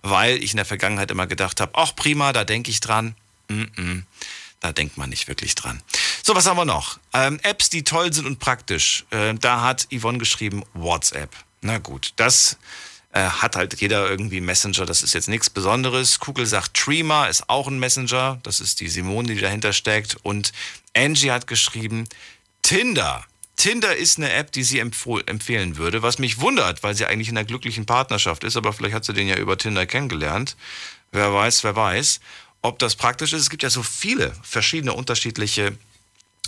weil 0.02 0.42
ich 0.42 0.52
in 0.52 0.58
der 0.58 0.66
Vergangenheit 0.66 1.10
immer 1.10 1.26
gedacht 1.26 1.60
habe, 1.60 1.72
ach 1.74 1.96
prima, 1.96 2.32
da 2.32 2.44
denke 2.44 2.70
ich 2.70 2.80
dran. 2.80 3.16
Mm 3.48 3.62
-mm. 3.62 4.02
Da 4.60 4.72
denkt 4.72 4.96
man 4.96 5.10
nicht 5.10 5.26
wirklich 5.26 5.56
dran. 5.56 5.82
So, 6.24 6.36
was 6.36 6.46
haben 6.46 6.56
wir 6.56 6.64
noch? 6.64 7.00
Ähm, 7.12 7.40
Apps, 7.42 7.68
die 7.68 7.82
toll 7.82 8.12
sind 8.12 8.26
und 8.26 8.38
praktisch. 8.38 9.04
Äh, 9.10 9.34
da 9.34 9.62
hat 9.62 9.88
Yvonne 9.92 10.18
geschrieben, 10.18 10.62
WhatsApp. 10.72 11.30
Na 11.62 11.78
gut, 11.78 12.12
das 12.14 12.58
äh, 13.10 13.22
hat 13.22 13.56
halt 13.56 13.80
jeder 13.80 14.08
irgendwie 14.08 14.40
Messenger. 14.40 14.86
Das 14.86 15.02
ist 15.02 15.14
jetzt 15.14 15.28
nichts 15.28 15.50
Besonderes. 15.50 16.20
Kugel 16.20 16.46
sagt, 16.46 16.74
Trima 16.74 17.26
ist 17.26 17.50
auch 17.50 17.66
ein 17.66 17.80
Messenger. 17.80 18.38
Das 18.44 18.60
ist 18.60 18.78
die 18.78 18.88
Simone, 18.88 19.34
die 19.34 19.40
dahinter 19.40 19.72
steckt. 19.72 20.16
Und 20.22 20.52
Angie 20.96 21.32
hat 21.32 21.48
geschrieben, 21.48 22.08
Tinder. 22.62 23.24
Tinder 23.56 23.96
ist 23.96 24.18
eine 24.18 24.32
App, 24.32 24.52
die 24.52 24.62
sie 24.62 24.78
empfehlen 24.78 25.76
würde, 25.76 26.02
was 26.02 26.20
mich 26.20 26.40
wundert, 26.40 26.84
weil 26.84 26.94
sie 26.94 27.06
eigentlich 27.06 27.30
in 27.30 27.36
einer 27.36 27.46
glücklichen 27.46 27.84
Partnerschaft 27.84 28.44
ist, 28.44 28.56
aber 28.56 28.72
vielleicht 28.72 28.94
hat 28.94 29.04
sie 29.04 29.12
den 29.12 29.28
ja 29.28 29.36
über 29.36 29.58
Tinder 29.58 29.86
kennengelernt. 29.86 30.56
Wer 31.10 31.34
weiß, 31.34 31.62
wer 31.64 31.76
weiß, 31.76 32.20
ob 32.62 32.78
das 32.78 32.94
praktisch 32.94 33.32
ist. 33.32 33.42
Es 33.42 33.50
gibt 33.50 33.62
ja 33.62 33.70
so 33.70 33.82
viele 33.82 34.32
verschiedene 34.42 34.94
unterschiedliche 34.94 35.76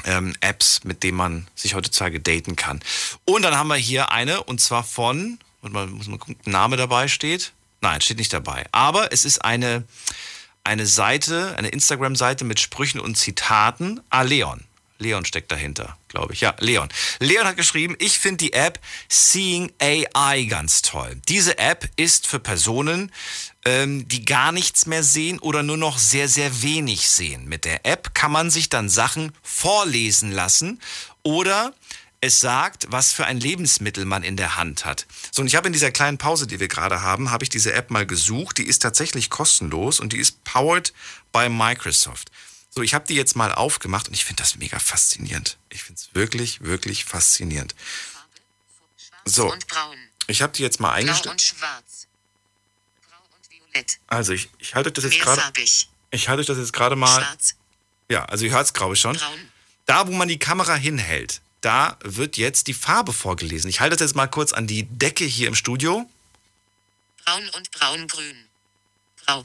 ähm, 0.05 0.35
Apps, 0.41 0.85
mit 0.85 1.03
denen 1.03 1.17
man 1.17 1.47
sich 1.55 1.75
heutzutage 1.75 2.21
daten 2.21 2.57
kann. 2.57 2.81
Und 3.25 3.43
dann 3.43 3.57
haben 3.57 3.69
wir 3.69 3.77
hier 3.77 4.11
eine, 4.11 4.43
und 4.43 4.61
zwar 4.61 4.85
von, 4.85 5.39
warte 5.63 5.75
mal, 5.75 5.87
muss 5.87 6.09
man 6.09 6.19
gucken, 6.19 6.37
Name 6.45 6.77
dabei 6.77 7.09
steht. 7.09 7.53
Nein, 7.81 8.01
steht 8.01 8.19
nicht 8.19 8.33
dabei. 8.33 8.67
Aber 8.73 9.13
es 9.13 9.25
ist 9.25 9.45
eine, 9.45 9.85
eine 10.65 10.87
Seite, 10.87 11.55
eine 11.57 11.69
Instagram-Seite 11.69 12.45
mit 12.45 12.61
Sprüchen 12.61 13.01
und 13.01 13.17
Zitaten. 13.17 14.01
Ah, 14.11 14.23
Leon. 14.99 15.25
Steckt 15.25 15.51
dahinter, 15.51 15.99
glaube 16.09 16.33
ich. 16.33 16.41
Ja, 16.41 16.55
Leon. 16.61 16.89
Leon 17.19 17.47
hat 17.47 17.57
geschrieben, 17.57 17.97
ich 17.99 18.19
finde 18.19 18.39
die 18.39 18.53
App 18.53 18.79
Seeing 19.09 19.73
AI 19.81 20.45
ganz 20.45 20.83
toll. 20.83 21.21
Diese 21.29 21.59
App 21.59 21.89
ist 21.97 22.27
für 22.27 22.39
Personen, 22.39 23.13
ähm, 23.65 24.07
die 24.09 24.25
gar 24.25 24.53
nichts 24.53 24.87
mehr 24.87 25.03
sehen 25.03 25.39
oder 25.39 25.63
nur 25.63 25.77
noch 25.77 25.99
sehr, 25.99 26.29
sehr 26.29 26.63
wenig 26.63 27.09
sehen. 27.09 27.47
Mit 27.47 27.65
der 27.65 27.85
App 27.87 28.15
kann 28.15 28.33
man 28.33 28.51
sich 28.51 28.69
dann 28.69 28.89
Sachen 28.89 29.33
vorlesen 29.43 30.31
lassen 30.33 30.81
oder 31.23 31.75
es 32.25 32.41
sagt, 32.41 32.87
was 32.89 33.13
für 33.13 33.27
ein 33.27 33.39
Lebensmittel 33.39 34.07
man 34.07 34.23
in 34.23 34.39
der 34.39 34.57
Hand 34.57 34.87
hat. 34.87 35.07
So, 35.31 35.43
und 35.43 35.49
ich 35.49 35.57
habe 35.57 35.67
in 35.67 35.75
dieser 35.75 35.91
kleinen 35.91 36.17
Pause, 36.17 36.47
die 36.47 36.59
wir 36.59 36.69
gerade 36.69 37.03
haben, 37.03 37.31
habe 37.31 37.45
ich 37.45 37.51
diese 37.51 37.75
App 37.75 37.91
mal 37.91 38.07
gesucht. 38.07 38.57
Die 38.57 38.67
ist 38.67 38.81
tatsächlich 38.81 39.29
kostenlos 39.29 40.01
und 40.01 40.15
die 40.15 40.19
ist 40.19 40.43
powered 40.43 40.95
by 41.33 41.51
Microsoft. 41.51 42.31
So, 42.75 42.83
ich 42.83 42.93
habe 42.93 43.07
die 43.07 43.15
jetzt 43.15 43.37
mal 43.37 43.53
aufgemacht 43.53 44.09
und 44.09 44.15
ich 44.15 44.25
finde 44.25 44.43
das 44.43 44.57
mega 44.57 44.81
faszinierend. 44.81 45.59
Ich 45.71 45.85
finde 45.85 46.01
es 46.01 46.15
wirklich, 46.15 46.63
wirklich 46.63 47.05
faszinierend. 47.05 47.75
So, 49.25 49.55
ich 50.27 50.43
habe 50.43 50.53
die 50.53 50.63
jetzt 50.63 50.81
mal 50.81 50.93
eingestellt. 50.93 51.55
Also 54.09 54.33
ich, 54.33 54.49
ich 54.59 54.75
halte 54.75 54.89
euch 54.89 54.95
das 54.95 55.05
jetzt 55.05 55.21
gerade. 55.21 55.43
Ich 56.11 56.29
halte 56.29 56.45
das 56.45 56.59
jetzt 56.59 56.73
gerade 56.73 56.97
mal. 56.97 57.23
Schwarz. 57.23 57.55
Ja, 58.09 58.25
also 58.25 58.45
ihr 58.45 58.51
hört 58.51 58.67
es, 58.67 58.73
glaube 58.73 58.95
ich, 58.95 59.01
schon. 59.01 59.17
Braun. 59.17 59.49
Da, 59.87 60.07
wo 60.07 60.13
man 60.13 60.29
die 60.29 60.39
Kamera 60.39 60.75
hinhält, 60.75 61.41
da 61.61 61.99
wird 62.03 62.37
jetzt 62.37 62.67
die 62.67 62.75
Farbe 62.75 63.13
vorgelesen. 63.13 63.71
Ich 63.71 63.81
halte 63.81 63.97
das 63.97 64.09
jetzt 64.09 64.17
mal 64.17 64.27
kurz 64.27 64.53
an 64.53 64.67
die 64.67 64.85
Decke 64.85 65.25
hier 65.25 65.49
im 65.49 65.55
Studio. 65.55 66.09
Braun 67.25 67.49
und 67.51 67.71
braungrün. 67.71 68.49
Grau. 69.25 69.45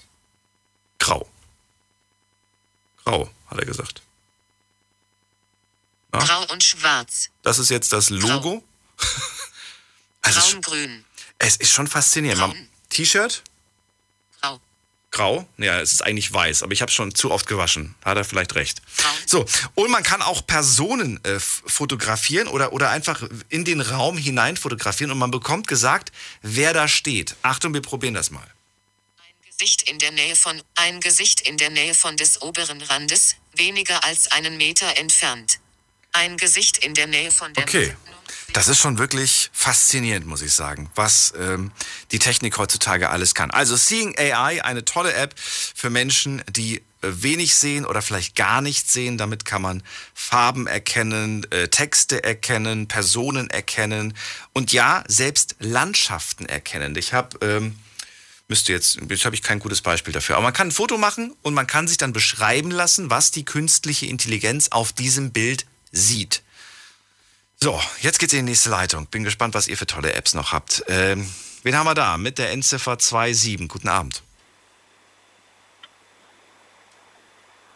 Grau. 0.97 1.29
Grau, 3.05 3.29
hat 3.47 3.57
er 3.59 3.65
gesagt. 3.65 4.01
Ja. 6.13 6.19
Grau 6.19 6.45
und 6.51 6.63
schwarz. 6.63 7.29
Das 7.43 7.59
ist 7.59 7.69
jetzt 7.69 7.93
das 7.93 8.09
Logo. 8.09 8.63
Also 10.21 10.39
es- 10.39 10.51
Braungrün. 10.51 11.05
es 11.37 11.55
ist 11.55 11.71
schon 11.71 11.87
faszinierend. 11.87 12.53
T-Shirt? 12.89 13.41
Grau. 14.41 14.59
Grau? 15.11 15.47
Ja, 15.57 15.79
es 15.79 15.93
ist 15.93 16.01
eigentlich 16.03 16.31
weiß, 16.31 16.61
aber 16.61 16.73
ich 16.73 16.81
habe 16.81 16.91
schon 16.91 17.15
zu 17.15 17.31
oft 17.31 17.47
gewaschen. 17.47 17.95
Hat 18.03 18.17
er 18.17 18.25
vielleicht 18.25 18.53
recht. 18.55 18.81
So, 19.25 19.45
und 19.75 19.89
man 19.89 20.03
kann 20.03 20.21
auch 20.21 20.45
Personen 20.45 21.23
äh, 21.23 21.39
fotografieren 21.39 22.49
oder, 22.49 22.73
oder 22.73 22.89
einfach 22.89 23.23
in 23.47 23.63
den 23.63 23.79
Raum 23.79 24.17
hinein 24.17 24.57
fotografieren 24.57 25.11
und 25.11 25.17
man 25.17 25.31
bekommt 25.31 25.67
gesagt, 25.67 26.11
wer 26.41 26.73
da 26.73 26.89
steht. 26.89 27.37
Achtung, 27.41 27.73
wir 27.73 27.81
probieren 27.81 28.13
das 28.13 28.29
mal. 28.29 28.45
Gesicht 29.59 29.89
in 29.89 29.99
der 29.99 30.11
Nähe 30.11 30.37
von 30.37 30.61
ein 30.75 31.01
Gesicht 31.01 31.41
in 31.41 31.57
der 31.57 31.69
Nähe 31.69 31.93
von 31.93 32.15
des 32.15 32.41
oberen 32.41 32.81
Randes, 32.81 33.35
weniger 33.53 34.05
als 34.05 34.31
einen 34.31 34.55
Meter 34.55 34.97
entfernt. 34.97 35.59
Ein 36.13 36.37
Gesicht 36.37 36.77
in 36.77 36.93
der 36.93 37.07
Nähe 37.07 37.29
von 37.29 37.53
der 37.53 37.65
Okay. 37.65 37.93
Das 38.53 38.69
ist 38.69 38.79
schon 38.79 38.97
wirklich 38.97 39.49
faszinierend, 39.51 40.25
muss 40.25 40.41
ich 40.41 40.53
sagen, 40.53 40.89
was 40.95 41.33
ähm, 41.37 41.73
die 42.11 42.19
Technik 42.19 42.57
heutzutage 42.57 43.09
alles 43.09 43.35
kann. 43.35 43.51
Also 43.51 43.75
Seeing 43.75 44.17
AI, 44.17 44.63
eine 44.63 44.85
tolle 44.85 45.13
App 45.13 45.37
für 45.37 45.89
Menschen, 45.89 46.41
die 46.49 46.77
äh, 46.77 46.81
wenig 47.01 47.55
sehen 47.55 47.85
oder 47.85 48.01
vielleicht 48.01 48.37
gar 48.37 48.61
nichts 48.61 48.93
sehen. 48.93 49.17
Damit 49.17 49.43
kann 49.43 49.61
man 49.61 49.83
Farben 50.13 50.67
erkennen, 50.67 51.45
äh, 51.51 51.67
Texte 51.67 52.23
erkennen, 52.23 52.87
Personen 52.87 53.49
erkennen 53.49 54.15
und 54.53 54.71
ja, 54.71 55.03
selbst 55.09 55.57
Landschaften 55.59 56.45
erkennen. 56.45 56.95
Ich 56.95 57.11
habe 57.11 57.37
ähm, 57.45 57.77
müsste 58.49 58.73
jetzt, 58.73 58.99
jetzt 59.09 59.25
habe 59.25 59.35
ich 59.35 59.43
kein 59.43 59.59
gutes 59.59 59.81
Beispiel 59.81 60.11
dafür. 60.11 60.35
Aber 60.35 60.43
man 60.43 60.53
kann 60.53 60.69
ein 60.69 60.71
Foto 60.71 60.97
machen 60.97 61.35
und 61.43 61.53
man 61.53 61.67
kann 61.67 61.87
sich 61.87 61.97
dann 61.97 62.11
beschreiben 62.11 62.71
lassen, 62.71 63.09
was 63.09 63.31
die 63.31 63.45
künstliche 63.45 64.07
Intelligenz 64.07 64.69
auf 64.69 64.91
diesem 64.91 65.31
Bild 65.31 65.65
sieht. 65.91 66.41
So, 67.61 67.79
jetzt 68.01 68.19
geht's 68.19 68.33
in 68.33 68.45
die 68.45 68.51
nächste 68.51 68.69
Leitung. 68.69 69.05
Bin 69.07 69.23
gespannt, 69.23 69.53
was 69.53 69.67
ihr 69.67 69.77
für 69.77 69.85
tolle 69.85 70.13
Apps 70.13 70.33
noch 70.33 70.51
habt. 70.51 70.83
Ähm, 70.87 71.31
wen 71.63 71.75
haben 71.75 71.85
wir 71.85 71.93
da? 71.93 72.17
Mit 72.17 72.37
der 72.37 72.51
Endziffer 72.51 72.97
27. 72.99 73.67
Guten 73.67 73.87
Abend. 73.87 74.23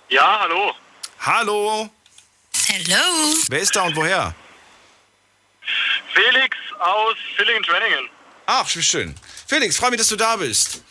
Ja, 0.09 0.39
hallo. 0.41 0.73
Hallo. 1.19 1.89
Hello. 2.67 3.35
Wer 3.49 3.59
ist 3.59 3.75
da 3.75 3.83
und 3.83 3.95
woher? 3.95 4.33
Felix 6.13 6.57
aus 6.79 7.15
Villingen-Schwenningen. 7.35 8.09
Ach, 8.45 8.75
wie 8.75 8.83
schön. 8.83 9.15
Felix, 9.47 9.77
freue 9.77 9.91
mich, 9.91 9.99
dass 9.99 10.09
du 10.09 10.15
da 10.15 10.35
bist. 10.35 10.83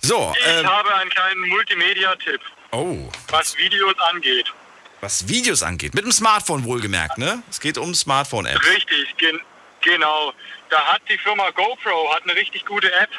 So, 0.00 0.34
Ich 0.38 0.46
ähm, 0.46 0.66
habe 0.66 0.94
einen 0.96 1.10
kleinen 1.10 1.48
Multimedia-Tipp, 1.48 2.40
oh, 2.72 3.08
was 3.28 3.56
Videos 3.56 3.94
angeht. 4.10 4.52
was 5.00 5.28
Videos 5.28 5.62
angeht. 5.62 5.94
Mit 5.94 6.04
dem 6.04 6.12
Smartphone 6.12 6.64
wohlgemerkt, 6.64 7.18
ne? 7.18 7.42
Es 7.50 7.60
geht 7.60 7.78
um 7.78 7.94
Smartphone-Apps. 7.94 8.66
Richtig, 8.66 9.16
gen 9.16 9.40
genau. 9.80 10.32
Da 10.70 10.78
hat 10.86 11.02
die 11.08 11.18
Firma 11.18 11.50
GoPro 11.50 12.12
hat 12.14 12.22
eine 12.24 12.34
richtig 12.34 12.64
gute 12.66 12.92
App. 12.92 13.10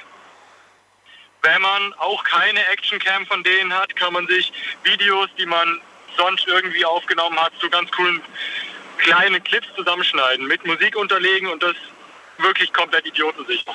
Wenn 1.41 1.61
man 1.61 1.93
auch 1.95 2.23
keine 2.23 2.65
Actioncam 2.67 3.25
von 3.27 3.43
denen 3.43 3.73
hat, 3.73 3.95
kann 3.95 4.13
man 4.13 4.27
sich 4.27 4.51
Videos, 4.83 5.29
die 5.37 5.45
man 5.45 5.79
sonst 6.17 6.47
irgendwie 6.47 6.83
aufgenommen 6.85 7.37
hat, 7.39 7.53
zu 7.59 7.69
ganz 7.69 7.91
coolen 7.91 8.21
kleinen 8.97 9.43
Clips 9.43 9.67
zusammenschneiden, 9.75 10.47
mit 10.47 10.65
Musik 10.65 10.95
unterlegen 10.95 11.49
und 11.49 11.61
das 11.61 11.75
wirklich 12.37 12.71
komplett 12.73 13.05
idiotensicher. 13.05 13.73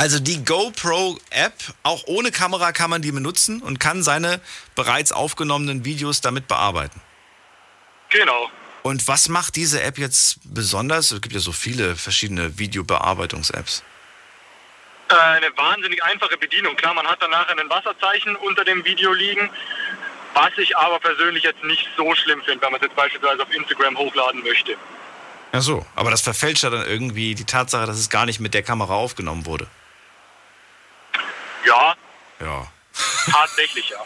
Also 0.00 0.18
die 0.18 0.42
GoPro-App, 0.42 1.52
auch 1.82 2.04
ohne 2.06 2.30
Kamera 2.30 2.72
kann 2.72 2.88
man 2.88 3.02
die 3.02 3.12
benutzen 3.12 3.60
und 3.60 3.80
kann 3.80 4.02
seine 4.02 4.40
bereits 4.74 5.12
aufgenommenen 5.12 5.84
Videos 5.84 6.22
damit 6.22 6.48
bearbeiten. 6.48 7.02
Genau. 8.08 8.50
Und 8.82 9.06
was 9.08 9.28
macht 9.28 9.56
diese 9.56 9.82
App 9.82 9.98
jetzt 9.98 10.38
besonders? 10.44 11.10
Es 11.10 11.20
gibt 11.20 11.34
ja 11.34 11.40
so 11.40 11.52
viele 11.52 11.96
verschiedene 11.96 12.58
Videobearbeitungs-Apps. 12.58 13.82
Äh, 15.10 15.14
Eine 15.16 15.54
wahnsinnig 15.58 16.02
einfache 16.02 16.38
Bedienung. 16.38 16.76
Klar, 16.76 16.94
man 16.94 17.06
hat 17.06 17.18
danach 17.20 17.48
ein 17.50 17.68
Wasserzeichen 17.68 18.36
unter 18.36 18.64
dem 18.64 18.82
Video 18.86 19.12
liegen, 19.12 19.50
was 20.32 20.56
ich 20.56 20.74
aber 20.78 20.98
persönlich 20.98 21.44
jetzt 21.44 21.62
nicht 21.64 21.86
so 21.98 22.14
schlimm 22.14 22.40
finde, 22.46 22.62
wenn 22.62 22.72
man 22.72 22.80
es 22.80 22.86
jetzt 22.86 22.96
beispielsweise 22.96 23.42
auf 23.42 23.54
Instagram 23.54 23.98
hochladen 23.98 24.42
möchte. 24.44 24.78
Ach 25.52 25.60
so, 25.60 25.84
aber 25.94 26.10
das 26.10 26.22
verfälscht 26.22 26.62
ja 26.62 26.70
dann 26.70 26.86
irgendwie 26.86 27.34
die 27.34 27.44
Tatsache, 27.44 27.84
dass 27.84 27.98
es 27.98 28.08
gar 28.08 28.24
nicht 28.24 28.40
mit 28.40 28.54
der 28.54 28.62
Kamera 28.62 28.94
aufgenommen 28.94 29.44
wurde. 29.44 29.68
Ja, 31.66 31.94
Ja. 32.40 32.66
tatsächlich 33.30 33.88
ja. 33.90 33.98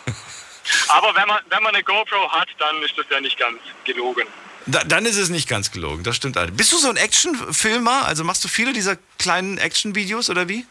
Aber 0.89 1.15
wenn 1.15 1.29
man, 1.29 1.39
wenn 1.51 1.63
man 1.63 1.75
eine 1.75 1.85
GoPro 1.85 2.31
hat, 2.33 2.49
dann 2.59 2.83
ist 2.83 2.97
das 2.97 3.07
ja 3.11 3.21
nicht 3.21 3.39
ganz 3.39 3.59
gelogen. 3.85 4.27
Da, 4.67 4.83
dann 4.83 5.05
ist 5.05 5.17
es 5.19 5.29
nicht 5.29 5.49
ganz 5.49 5.71
gelogen, 5.71 6.05
das 6.05 6.17
stimmt. 6.17 6.39
Bist 6.57 6.73
du 6.73 6.79
so 6.79 6.89
ein 6.89 6.97
Actionfilmer? 6.97 8.07
Also 8.07 8.25
machst 8.25 8.43
du 8.45 8.49
viele 8.49 8.73
dieser 8.73 8.97
kleinen 9.19 9.59
Actionvideos 9.59 10.31
oder 10.31 10.49
wie? 10.49 10.67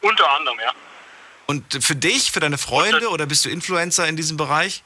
Unter 0.00 0.30
anderem, 0.30 0.58
ja. 0.60 0.72
Und 1.46 1.84
für 1.84 1.94
dich, 1.94 2.32
für 2.32 2.40
deine 2.40 2.56
Freunde 2.56 3.08
oder 3.10 3.26
bist 3.26 3.44
du 3.44 3.50
Influencer 3.50 4.08
in 4.08 4.16
diesem 4.16 4.38
Bereich? 4.38 4.82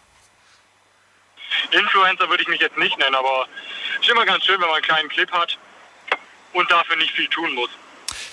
Influencer 1.70 2.28
würde 2.28 2.42
ich 2.42 2.48
mich 2.48 2.60
jetzt 2.60 2.76
nicht 2.78 2.98
nennen, 2.98 3.14
aber 3.14 3.46
ist 4.00 4.08
immer 4.08 4.24
ganz 4.24 4.44
schön, 4.44 4.60
wenn 4.60 4.66
man 4.68 4.76
einen 4.76 4.84
kleinen 4.84 5.08
Clip 5.08 5.30
hat 5.30 5.56
und 6.52 6.70
dafür 6.70 6.96
nicht 6.96 7.12
viel 7.12 7.28
tun 7.28 7.54
muss. 7.54 7.70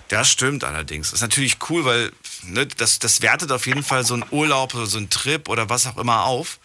Das 0.07 0.29
stimmt 0.31 0.63
allerdings. 0.63 1.09
Das 1.11 1.19
ist 1.19 1.21
natürlich 1.21 1.57
cool, 1.69 1.85
weil 1.85 2.11
ne, 2.47 2.65
das, 2.65 2.99
das 2.99 3.21
wertet 3.21 3.51
auf 3.51 3.67
jeden 3.67 3.83
Fall 3.83 4.03
so 4.03 4.13
einen 4.13 4.25
Urlaub 4.31 4.73
oder 4.73 4.85
so 4.85 4.97
einen 4.97 5.09
Trip 5.09 5.49
oder 5.49 5.69
was 5.69 5.87
auch 5.87 5.97
immer 5.97 6.23
auf. 6.23 6.59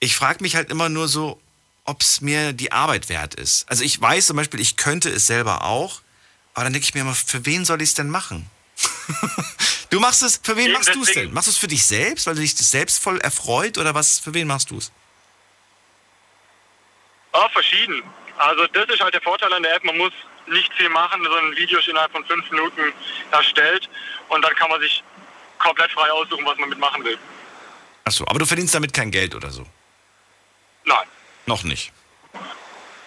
Ich 0.00 0.16
frage 0.16 0.42
mich 0.42 0.56
halt 0.56 0.70
immer 0.70 0.88
nur 0.88 1.08
so, 1.08 1.40
ob 1.84 2.02
es 2.02 2.20
mir 2.20 2.52
die 2.52 2.72
Arbeit 2.72 3.08
wert 3.08 3.34
ist. 3.34 3.68
Also 3.70 3.84
ich 3.84 4.00
weiß 4.00 4.26
zum 4.26 4.36
Beispiel, 4.36 4.60
ich 4.60 4.76
könnte 4.76 5.08
es 5.08 5.26
selber 5.26 5.62
auch, 5.64 6.00
aber 6.54 6.64
dann 6.64 6.72
denke 6.72 6.86
ich 6.86 6.94
mir 6.94 7.02
immer, 7.02 7.14
für 7.14 7.46
wen 7.46 7.64
soll 7.64 7.80
ich 7.82 7.90
es 7.90 7.94
denn 7.94 8.10
machen? 8.10 8.50
du 9.90 10.00
machst 10.00 10.22
es, 10.22 10.40
für 10.42 10.56
wen 10.56 10.66
Eben 10.66 10.74
machst 10.74 10.94
du 10.94 11.02
es 11.02 11.12
denn? 11.12 11.32
Machst 11.32 11.46
du 11.48 11.52
es 11.52 11.58
für 11.58 11.68
dich 11.68 11.86
selbst, 11.86 12.26
weil 12.26 12.34
du 12.34 12.40
dich 12.40 12.54
selbst 12.56 13.02
voll 13.02 13.18
erfreut 13.20 13.78
oder 13.78 13.94
was, 13.94 14.18
für 14.18 14.34
wen 14.34 14.46
machst 14.46 14.70
du 14.70 14.78
es? 14.78 14.90
Ah, 17.32 17.48
verschieden. 17.50 18.02
Also 18.38 18.66
das 18.66 18.88
ist 18.88 19.00
halt 19.00 19.14
der 19.14 19.22
Vorteil 19.22 19.52
an 19.52 19.62
der 19.62 19.76
App, 19.76 19.84
man 19.84 19.96
muss 19.96 20.12
nicht 20.48 20.72
viel 20.74 20.88
machen, 20.88 21.24
so 21.24 21.34
ein 21.34 21.56
Video 21.56 21.78
ist 21.78 21.88
innerhalb 21.88 22.12
von 22.12 22.24
fünf 22.24 22.50
Minuten 22.50 22.92
erstellt 23.30 23.88
und 24.28 24.42
dann 24.42 24.54
kann 24.54 24.70
man 24.70 24.80
sich 24.80 25.02
komplett 25.58 25.90
frei 25.92 26.10
aussuchen, 26.10 26.44
was 26.44 26.58
man 26.58 26.68
mitmachen 26.68 27.04
will. 27.04 27.18
Achso, 28.04 28.24
aber 28.28 28.38
du 28.38 28.46
verdienst 28.46 28.74
damit 28.74 28.92
kein 28.92 29.10
Geld 29.10 29.34
oder 29.34 29.50
so? 29.50 29.66
Nein. 30.84 31.06
Noch 31.46 31.64
nicht. 31.64 31.92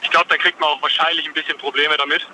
Ich 0.01 0.09
glaube, 0.09 0.27
da 0.29 0.37
kriegt 0.37 0.59
man 0.59 0.69
auch 0.69 0.81
wahrscheinlich 0.81 1.25
ein 1.27 1.33
bisschen 1.33 1.57
Probleme 1.57 1.95
damit. 1.97 2.27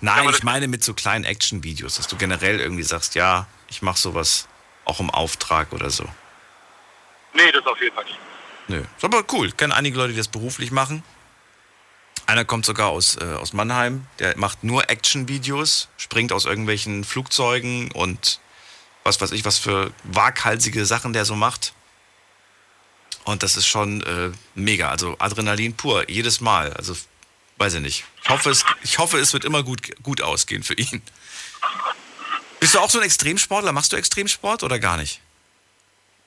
Nein, 0.00 0.28
ich 0.28 0.42
meine 0.42 0.68
mit 0.68 0.84
so 0.84 0.94
kleinen 0.94 1.24
Action-Videos, 1.24 1.96
dass 1.96 2.06
du 2.06 2.16
generell 2.16 2.60
irgendwie 2.60 2.84
sagst, 2.84 3.14
ja, 3.14 3.46
ich 3.68 3.82
mache 3.82 3.98
sowas 3.98 4.48
auch 4.84 5.00
im 5.00 5.10
Auftrag 5.10 5.72
oder 5.72 5.90
so. 5.90 6.04
Nee, 7.34 7.50
das 7.52 7.66
auf 7.66 7.80
jeden 7.80 7.94
Fall 7.94 8.04
nicht. 8.04 8.18
Nö. 8.68 8.84
Ist 8.96 9.04
aber 9.04 9.24
cool. 9.32 9.48
Ich 9.48 9.56
kenne 9.56 9.74
einige 9.74 9.98
Leute, 9.98 10.12
die 10.12 10.18
das 10.18 10.28
beruflich 10.28 10.70
machen. 10.70 11.02
Einer 12.28 12.44
kommt 12.44 12.66
sogar 12.66 12.88
aus, 12.88 13.16
äh, 13.16 13.24
aus 13.24 13.54
Mannheim, 13.54 14.06
der 14.18 14.36
macht 14.36 14.62
nur 14.62 14.90
Action-Videos, 14.90 15.88
springt 15.96 16.30
aus 16.30 16.44
irgendwelchen 16.44 17.02
Flugzeugen 17.04 17.90
und 17.92 18.38
was 19.02 19.18
weiß 19.18 19.32
ich, 19.32 19.46
was 19.46 19.56
für 19.56 19.94
waghalsige 20.04 20.84
Sachen 20.84 21.14
der 21.14 21.24
so 21.24 21.34
macht. 21.34 21.72
Und 23.24 23.42
das 23.42 23.56
ist 23.56 23.66
schon 23.66 24.02
äh, 24.02 24.30
mega. 24.54 24.90
Also 24.90 25.16
Adrenalin 25.18 25.74
pur, 25.74 26.06
jedes 26.10 26.42
Mal. 26.42 26.74
Also 26.74 26.94
weiß 27.56 27.72
ich 27.74 27.80
nicht. 27.80 28.04
Ich 28.22 28.28
hoffe, 28.28 28.50
es, 28.50 28.62
ich 28.82 28.98
hoffe, 28.98 29.16
es 29.18 29.32
wird 29.32 29.46
immer 29.46 29.62
gut, 29.62 29.80
gut 30.02 30.20
ausgehen 30.20 30.62
für 30.62 30.74
ihn. 30.74 31.00
Bist 32.60 32.74
du 32.74 32.80
auch 32.80 32.90
so 32.90 32.98
ein 32.98 33.04
Extremsportler? 33.06 33.72
Machst 33.72 33.94
du 33.94 33.96
Extremsport 33.96 34.64
oder 34.64 34.78
gar 34.78 34.98
nicht? 34.98 35.22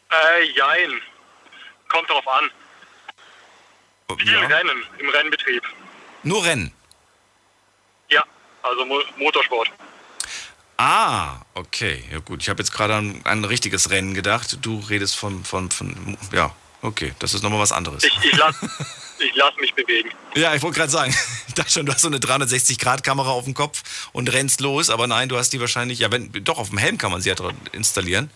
Äh, 0.09 0.45
jein. 0.45 0.99
Kommt 1.89 2.09
drauf 2.09 2.27
an. 2.27 2.49
Viel 4.17 4.33
Ja. 4.33 4.39
Rennen 4.47 4.83
im 4.97 5.09
Rennbetrieb. 5.09 5.63
Nur 6.23 6.43
Rennen. 6.43 6.71
Ja, 8.09 8.23
also 8.63 8.85
Mo 8.85 8.99
Motorsport. 9.17 9.69
Ah, 10.77 11.41
okay. 11.53 12.03
Ja 12.11 12.19
gut, 12.19 12.41
ich 12.41 12.49
habe 12.49 12.61
jetzt 12.61 12.71
gerade 12.71 12.95
an 12.95 13.21
ein 13.25 13.45
richtiges 13.45 13.89
Rennen 13.91 14.13
gedacht. 14.13 14.57
Du 14.61 14.79
redest 14.79 15.15
von, 15.15 15.43
von, 15.43 15.69
von 15.69 16.17
ja, 16.31 16.55
okay, 16.81 17.13
das 17.19 17.33
ist 17.33 17.43
nochmal 17.43 17.59
was 17.59 17.71
anderes. 17.71 18.03
Ich, 18.03 18.17
ich 18.23 18.35
lasse 18.37 18.69
ich 19.19 19.35
lass 19.35 19.55
mich 19.57 19.73
bewegen. 19.75 20.09
Ja, 20.35 20.55
ich 20.55 20.61
wollte 20.63 20.79
gerade 20.79 20.91
sagen, 20.91 21.15
ich 21.47 21.53
dachte 21.53 21.71
schon, 21.71 21.85
du 21.85 21.93
hast 21.93 22.01
so 22.01 22.07
eine 22.07 22.17
360-Grad-Kamera 22.17 23.29
auf 23.29 23.45
dem 23.45 23.53
Kopf 23.53 24.09
und 24.11 24.31
rennst 24.33 24.59
los, 24.61 24.89
aber 24.89 25.05
nein, 25.07 25.29
du 25.29 25.37
hast 25.37 25.53
die 25.53 25.59
wahrscheinlich, 25.59 25.99
ja, 25.99 26.11
wenn, 26.11 26.31
doch, 26.43 26.57
auf 26.57 26.69
dem 26.69 26.79
Helm 26.79 26.97
kann 26.97 27.11
man 27.11 27.21
sie 27.21 27.29
ja 27.29 27.35
installieren. 27.71 28.31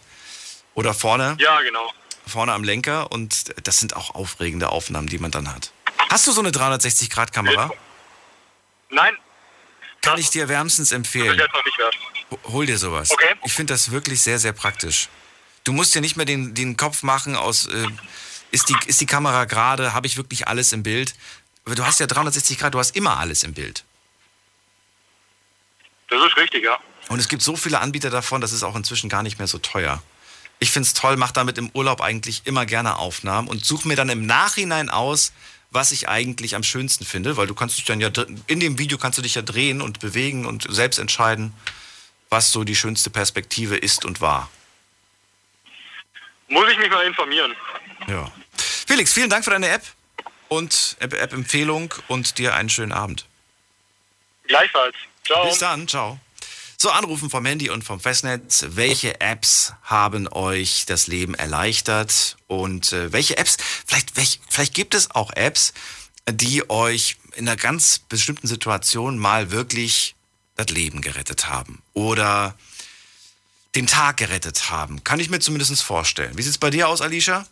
Oder 0.76 0.94
vorne, 0.94 1.38
Ja, 1.40 1.62
genau. 1.62 1.90
vorne 2.28 2.52
am 2.53 2.64
Lenker 2.64 3.12
und 3.12 3.53
das 3.66 3.80
sind 3.80 3.95
auch 3.95 4.14
aufregende 4.14 4.70
Aufnahmen, 4.70 5.07
die 5.07 5.18
man 5.18 5.32
dann 5.32 5.52
hat. 5.52 5.72
Hast 6.09 6.27
du 6.27 6.31
so 6.31 6.41
eine 6.41 6.51
360-Grad-Kamera? 6.51 7.72
Nein, 8.89 9.15
Kann 10.01 10.19
ich 10.19 10.30
dir 10.30 10.47
wärmstens 10.47 10.89
das 10.89 10.95
empfehlen. 10.95 11.34
ist 11.34 11.39
jetzt 11.39 11.53
noch 11.53 11.65
nicht 11.65 11.77
wert. 11.80 11.95
Ho- 12.31 12.39
Hol 12.51 12.65
dir 12.65 12.77
sowas. 12.77 13.11
Okay. 13.11 13.35
Ich 13.43 13.53
finde 13.53 13.73
das 13.73 13.91
wirklich 13.91 14.22
sehr, 14.22 14.39
sehr 14.39 14.53
praktisch. 14.53 15.09
Du 15.63 15.73
musst 15.73 15.95
dir 15.95 16.01
nicht 16.01 16.15
mehr 16.15 16.26
den, 16.26 16.53
den 16.53 16.77
Kopf 16.77 17.01
machen 17.03 17.35
aus, 17.35 17.65
äh, 17.67 17.88
ist, 18.51 18.69
die, 18.69 18.76
ist 18.85 19.01
die 19.01 19.05
Kamera 19.07 19.45
gerade, 19.45 19.93
habe 19.93 20.05
ich 20.07 20.15
wirklich 20.17 20.47
alles 20.47 20.72
im 20.73 20.84
Bild? 20.84 21.15
Du 21.65 21.84
hast 21.84 21.99
ja 21.99 22.05
360 22.05 22.59
Grad, 22.59 22.73
du 22.76 22.80
hast 22.80 22.95
immer 22.95 23.17
alles 23.17 23.43
im 23.43 23.53
Bild. 23.53 23.84
Das 26.09 26.23
ist 26.23 26.38
richtig, 26.38 26.63
ja. 26.63 26.77
Und 27.09 27.19
es 27.19 27.27
gibt 27.27 27.41
so 27.41 27.55
viele 27.55 27.80
Anbieter 27.80 28.11
davon, 28.11 28.41
das 28.41 28.51
ist 28.51 28.61
auch 28.63 28.76
inzwischen 28.76 29.09
gar 29.09 29.23
nicht 29.23 29.39
mehr 29.39 29.47
so 29.47 29.57
teuer. 29.57 30.01
Ich 30.59 30.72
finde 30.72 30.88
es 30.88 30.93
toll, 30.93 31.17
mache 31.17 31.34
damit 31.34 31.57
im 31.57 31.69
Urlaub 31.72 32.01
eigentlich 32.01 32.43
immer 32.45 32.65
gerne 32.65 32.97
Aufnahmen 32.97 33.47
und 33.47 33.65
suche 33.65 33.88
mir 33.88 33.95
dann 33.95 34.09
im 34.09 34.26
Nachhinein 34.26 34.89
aus, 34.89 35.34
was 35.71 35.91
ich 35.91 36.07
eigentlich 36.07 36.55
am 36.55 36.63
schönsten 36.63 37.05
finde, 37.05 37.37
weil 37.37 37.47
du 37.47 37.55
kannst 37.55 37.77
dich 37.77 37.85
dann 37.85 37.99
ja, 37.99 38.09
in 38.47 38.59
dem 38.59 38.77
Video 38.79 38.97
kannst 38.97 39.17
du 39.17 39.21
dich 39.21 39.35
ja 39.35 39.41
drehen 39.41 39.81
und 39.81 39.99
bewegen 39.99 40.45
und 40.45 40.65
selbst 40.69 40.97
entscheiden, 40.99 41.53
was 42.29 42.51
so 42.51 42.63
die 42.63 42.75
schönste 42.75 43.09
Perspektive 43.09 43.75
ist 43.77 44.05
und 44.05 44.21
war. 44.21 44.49
Muss 46.47 46.69
ich 46.71 46.77
mich 46.77 46.89
mal 46.89 47.05
informieren. 47.05 47.55
Ja. 48.07 48.31
Felix, 48.87 49.13
vielen 49.13 49.29
Dank 49.29 49.43
für 49.43 49.51
deine 49.51 49.67
App 49.69 49.83
und 50.47 50.95
App- 50.99 51.13
App-Empfehlung 51.13 51.93
und 52.07 52.37
dir 52.37 52.53
einen 52.53 52.69
schönen 52.69 52.91
Abend. 52.91 53.25
Gleichfalls. 54.47 54.95
Ciao. 55.25 55.47
Bis 55.47 55.57
dann, 55.59 55.87
ciao. 55.87 56.19
So, 56.86 56.91
Anrufen 56.91 57.32
vom 57.32 57.44
Handy 57.44 57.72
und 57.72 57.84
vom 57.84 57.99
Festnetz. 57.99 58.64
Welche 58.70 59.20
Apps 59.20 59.74
haben 59.82 60.28
euch 60.28 60.86
das 60.86 61.07
Leben 61.07 61.34
erleichtert? 61.34 62.38
Und 62.45 62.94
äh, 62.94 63.12
welche 63.12 63.40
Apps, 63.40 63.57
vielleicht, 63.88 64.16
welch, 64.18 64.40
vielleicht 64.48 64.76
gibt 64.76 64.94
es 64.94 65.10
auch 65.10 65.32
Apps, 65.34 65.74
die 66.30 66.70
euch 66.70 67.18
in 67.34 67.48
einer 67.48 67.57
ganz 67.57 67.98
bestimmten 67.98 68.45
Situation 68.45 69.18
mal 69.18 69.49
wirklich 69.49 70.14
das 70.57 70.68
Leben 70.68 71.02
gerettet 71.02 71.49
haben. 71.49 71.82
Oder 71.95 72.56
den 73.74 73.88
Tag 73.88 74.18
gerettet 74.18 74.70
haben. 74.70 75.03
Kann 75.03 75.20
ich 75.20 75.32
mir 75.32 75.40
zumindest 75.40 75.82
vorstellen. 75.82 76.38
Wie 76.38 76.44
sieht's 76.44 76.60
bei 76.60 76.70
dir 76.70 76.88
aus, 76.88 77.02
Alicia? 77.02 77.48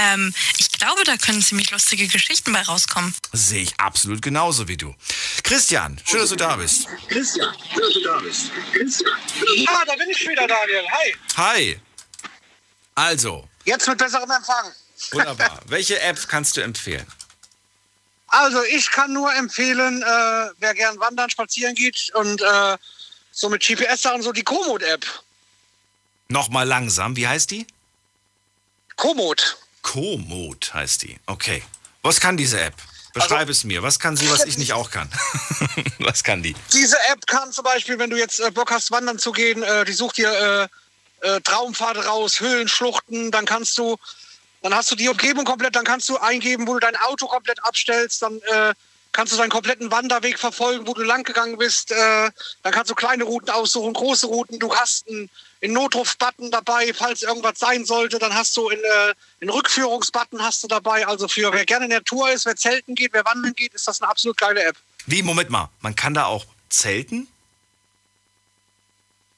Ähm, 0.00 0.34
ich 0.58 0.72
glaube, 0.72 1.04
da 1.04 1.16
können 1.16 1.42
ziemlich 1.42 1.70
lustige 1.70 2.06
Geschichten 2.08 2.52
bei 2.52 2.62
rauskommen. 2.62 3.14
Sehe 3.32 3.62
ich 3.62 3.78
absolut 3.78 4.22
genauso 4.22 4.66
wie 4.68 4.76
du. 4.76 4.94
Christian, 5.42 6.00
schön, 6.06 6.20
dass 6.20 6.30
du 6.30 6.36
da 6.36 6.56
bist. 6.56 6.86
Christian, 7.08 7.54
schön, 7.72 7.82
dass 7.82 7.92
du 7.94 8.02
da 8.02 8.18
bist. 8.20 8.50
Ah, 9.68 9.84
da 9.86 9.94
bin 9.96 10.08
ich 10.10 10.26
wieder, 10.26 10.46
Daniel. 10.46 10.84
Hi. 10.90 11.16
Hi. 11.36 11.80
Also, 12.94 13.46
Jetzt 13.64 13.86
mit 13.88 13.98
besserem 13.98 14.30
Empfang. 14.30 14.72
wunderbar. 15.12 15.60
Welche 15.66 16.00
App 16.00 16.26
kannst 16.28 16.56
du 16.56 16.62
empfehlen? 16.62 17.06
Also 18.28 18.62
ich 18.64 18.90
kann 18.92 19.12
nur 19.12 19.34
empfehlen, 19.34 20.02
äh, 20.02 20.50
wer 20.58 20.74
gern 20.74 20.98
wandern, 21.00 21.28
spazieren 21.30 21.74
geht 21.74 22.10
und 22.14 22.40
äh, 22.40 22.78
so 23.32 23.48
mit 23.48 23.62
GPS-Sachen, 23.66 24.22
so 24.22 24.32
die 24.32 24.44
Komoot-App. 24.44 25.04
Nochmal 26.28 26.66
langsam, 26.66 27.16
wie 27.16 27.26
heißt 27.26 27.50
die? 27.50 27.66
Komoot. 28.96 29.56
Komoot 29.82 30.74
heißt 30.74 31.02
die. 31.02 31.18
Okay. 31.26 31.62
Was 32.02 32.20
kann 32.20 32.36
diese 32.36 32.60
App? 32.60 32.74
Beschreib 33.12 33.48
es 33.48 33.64
mir. 33.64 33.82
Was 33.82 33.98
kann 33.98 34.16
sie, 34.16 34.30
was 34.30 34.44
ich 34.44 34.56
nicht 34.56 34.72
auch 34.72 34.90
kann? 34.90 35.10
was 35.98 36.22
kann 36.22 36.42
die? 36.42 36.54
Diese 36.72 36.96
App 37.10 37.26
kann 37.26 37.52
zum 37.52 37.64
Beispiel, 37.64 37.98
wenn 37.98 38.10
du 38.10 38.16
jetzt 38.16 38.40
äh, 38.40 38.50
Bock 38.50 38.70
hast, 38.70 38.90
wandern 38.90 39.18
zu 39.18 39.32
gehen, 39.32 39.62
äh, 39.62 39.84
die 39.84 39.92
sucht 39.92 40.18
dir 40.18 40.68
äh, 41.22 41.40
Traumpfade 41.42 42.06
raus, 42.06 42.40
Höhlen, 42.40 42.68
Schluchten, 42.68 43.30
dann 43.30 43.44
kannst 43.44 43.76
du, 43.76 43.96
dann 44.62 44.74
hast 44.74 44.90
du 44.90 44.96
die 44.96 45.08
Umgebung 45.08 45.44
komplett, 45.44 45.76
dann 45.76 45.84
kannst 45.84 46.08
du 46.08 46.16
eingeben, 46.16 46.66
wo 46.66 46.74
du 46.74 46.80
dein 46.80 46.96
Auto 46.96 47.26
komplett 47.26 47.62
abstellst, 47.62 48.22
dann 48.22 48.40
kannst 49.12 49.34
du 49.34 49.36
deinen 49.36 49.50
kompletten 49.50 49.90
Wanderweg 49.90 50.38
verfolgen, 50.38 50.86
wo 50.86 50.94
du 50.94 51.02
lang 51.02 51.22
gegangen 51.24 51.58
bist, 51.58 51.90
dann 51.90 52.32
kannst 52.72 52.90
du 52.90 52.94
kleine 52.94 53.24
Routen 53.24 53.50
aussuchen, 53.50 53.92
große 53.92 54.28
Routen, 54.28 54.58
du 54.58 54.74
hast 54.74 55.10
einen, 55.10 55.28
einen 55.62 55.74
Notruf-Button 55.74 56.50
dabei, 56.50 56.92
falls 56.94 57.22
irgendwas 57.22 57.58
sein 57.58 57.84
sollte, 57.84 58.18
dann 58.18 58.34
hast 58.34 58.56
du 58.56 58.68
einen, 58.68 58.82
äh, 58.82 59.14
einen 59.40 59.50
Rückführungsbutton 59.50 60.42
hast 60.42 60.62
du 60.62 60.68
dabei, 60.68 61.06
also 61.06 61.28
für 61.28 61.52
wer 61.52 61.66
gerne 61.66 61.84
in 61.84 61.90
der 61.90 62.04
Tour 62.04 62.30
ist, 62.30 62.46
wer 62.46 62.56
zelten 62.56 62.94
geht, 62.94 63.12
wer 63.12 63.24
wandern 63.24 63.54
geht, 63.54 63.74
ist 63.74 63.86
das 63.86 64.00
eine 64.00 64.10
absolut 64.10 64.38
geile 64.38 64.64
App. 64.64 64.76
Wie, 65.06 65.22
Moment 65.22 65.50
mal. 65.50 65.68
Man 65.80 65.94
kann 65.94 66.14
da 66.14 66.26
auch 66.26 66.46
zelten? 66.68 67.28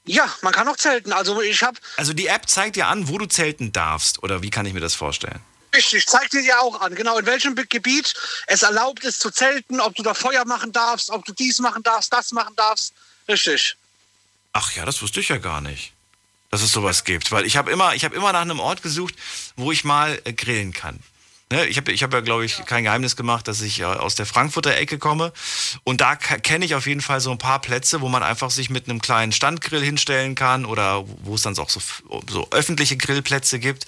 Ja, 0.05 0.33
man 0.41 0.53
kann 0.53 0.67
auch 0.67 0.77
zelten. 0.77 1.13
Also 1.13 1.41
ich 1.41 1.63
habe 1.63 1.79
Also 1.97 2.13
die 2.13 2.27
App 2.27 2.49
zeigt 2.49 2.75
dir 2.75 2.87
an, 2.87 3.07
wo 3.07 3.17
du 3.17 3.25
zelten 3.25 3.71
darfst. 3.71 4.21
Oder 4.21 4.41
wie 4.41 4.49
kann 4.49 4.65
ich 4.65 4.73
mir 4.73 4.81
das 4.81 4.95
vorstellen? 4.95 5.39
Richtig, 5.73 6.05
zeigt 6.05 6.33
dir 6.33 6.41
ja 6.41 6.59
auch 6.59 6.81
an, 6.81 6.93
genau 6.93 7.17
in 7.17 7.25
welchem 7.25 7.55
Gebiet 7.55 8.13
es 8.45 8.61
erlaubt 8.61 9.03
ist 9.03 9.19
zu 9.19 9.31
zelten, 9.31 9.79
ob 9.79 9.95
du 9.95 10.03
da 10.03 10.13
Feuer 10.13 10.45
machen 10.45 10.71
darfst, 10.71 11.09
ob 11.09 11.25
du 11.25 11.33
dies 11.33 11.57
machen 11.59 11.81
darfst, 11.81 12.13
das 12.13 12.31
machen 12.31 12.55
darfst. 12.55 12.93
Richtig. 13.27 13.75
Ach 14.51 14.71
ja, 14.73 14.85
das 14.85 15.01
wusste 15.01 15.19
ich 15.19 15.29
ja 15.29 15.37
gar 15.37 15.61
nicht, 15.61 15.93
dass 16.53 16.61
es 16.61 16.71
sowas 16.71 17.03
gibt. 17.03 17.31
Weil 17.31 17.47
ich 17.47 17.57
habe 17.57 17.71
immer, 17.71 17.95
ich 17.95 18.05
habe 18.05 18.15
immer 18.15 18.31
nach 18.31 18.41
einem 18.41 18.59
Ort 18.59 18.83
gesucht, 18.83 19.15
wo 19.55 19.71
ich 19.71 19.83
mal 19.83 20.21
äh, 20.23 20.33
grillen 20.33 20.71
kann. 20.71 20.99
Ne, 21.51 21.65
ich 21.65 21.77
habe 21.77 21.91
ich 21.91 22.03
hab 22.03 22.13
ja, 22.13 22.19
glaube 22.19 22.45
ich, 22.45 22.63
kein 22.65 22.83
Geheimnis 22.83 23.15
gemacht, 23.15 23.47
dass 23.47 23.61
ich 23.61 23.79
äh, 23.79 23.85
aus 23.85 24.13
der 24.13 24.27
Frankfurter 24.27 24.77
Ecke 24.77 24.99
komme. 24.99 25.33
Und 25.83 25.99
da 25.99 26.15
kenne 26.15 26.63
ich 26.63 26.75
auf 26.75 26.85
jeden 26.85 27.01
Fall 27.01 27.21
so 27.21 27.31
ein 27.31 27.39
paar 27.39 27.59
Plätze, 27.59 28.01
wo 28.01 28.07
man 28.07 28.21
einfach 28.21 28.51
sich 28.51 28.69
mit 28.69 28.87
einem 28.87 29.01
kleinen 29.01 29.31
Standgrill 29.31 29.83
hinstellen 29.83 30.35
kann 30.35 30.63
oder 30.63 31.03
wo 31.23 31.33
es 31.33 31.41
dann 31.41 31.57
auch 31.57 31.71
so, 31.71 31.81
so 32.29 32.47
öffentliche 32.51 32.97
Grillplätze 32.97 33.57
gibt. 33.57 33.87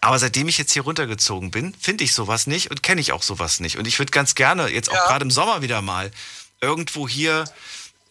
Aber 0.00 0.20
seitdem 0.20 0.46
ich 0.46 0.56
jetzt 0.56 0.72
hier 0.72 0.82
runtergezogen 0.82 1.50
bin, 1.50 1.74
finde 1.80 2.04
ich 2.04 2.14
sowas 2.14 2.46
nicht 2.46 2.70
und 2.70 2.84
kenne 2.84 3.00
ich 3.00 3.10
auch 3.10 3.22
sowas 3.24 3.58
nicht. 3.58 3.76
Und 3.76 3.88
ich 3.88 3.98
würde 3.98 4.12
ganz 4.12 4.36
gerne, 4.36 4.68
jetzt 4.68 4.88
auch 4.88 5.06
gerade 5.08 5.24
im 5.24 5.32
Sommer 5.32 5.62
wieder 5.62 5.82
mal, 5.82 6.12
irgendwo 6.60 7.08
hier 7.08 7.44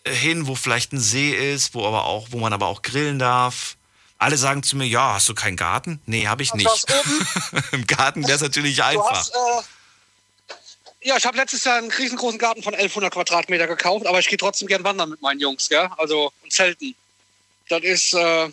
äh, 0.03 0.13
hin, 0.13 0.47
wo 0.47 0.55
vielleicht 0.55 0.91
ein 0.91 0.99
See 0.99 1.31
ist, 1.53 1.73
wo 1.73 1.87
aber 1.87 2.03
auch, 2.03 2.27
wo 2.31 2.39
man 2.39 2.51
aber 2.51 2.67
auch 2.67 2.81
grillen 2.81 3.17
darf. 3.17 3.77
Alle 4.23 4.37
sagen 4.37 4.63
zu 4.63 4.77
mir, 4.77 4.85
ja, 4.87 5.15
hast 5.15 5.27
du 5.27 5.33
keinen 5.33 5.57
Garten? 5.57 6.01
Nee, 6.05 6.27
habe 6.27 6.43
ich 6.43 6.53
nicht. 6.53 6.85
Im 7.73 7.85
Garten 7.85 8.23
wäre 8.23 8.35
es 8.35 8.41
natürlich 8.41 8.77
Du 8.77 8.85
einfach. 8.85 9.11
hast, 9.11 9.35
äh, 9.35 11.09
ja, 11.09 11.17
ich 11.17 11.25
habe 11.25 11.35
letztes 11.35 11.65
Jahr 11.65 11.77
einen 11.77 11.91
riesengroßen 11.91 12.39
Garten 12.39 12.63
von 12.63 12.73
1100 12.73 13.13
Quadratmeter 13.13 13.67
gekauft, 13.67 14.07
aber 14.07 14.19
ich 14.19 14.29
gehe 14.29 14.37
trotzdem 14.37 14.69
gern 14.69 14.85
wandern 14.85 15.09
mit 15.09 15.21
meinen 15.21 15.41
Jungs, 15.41 15.67
gell? 15.67 15.89
Also 15.97 16.31
und 16.41 16.53
zelten. 16.53 16.95
Das 17.67 17.81
ist. 17.83 18.13
Äh, 18.13 18.49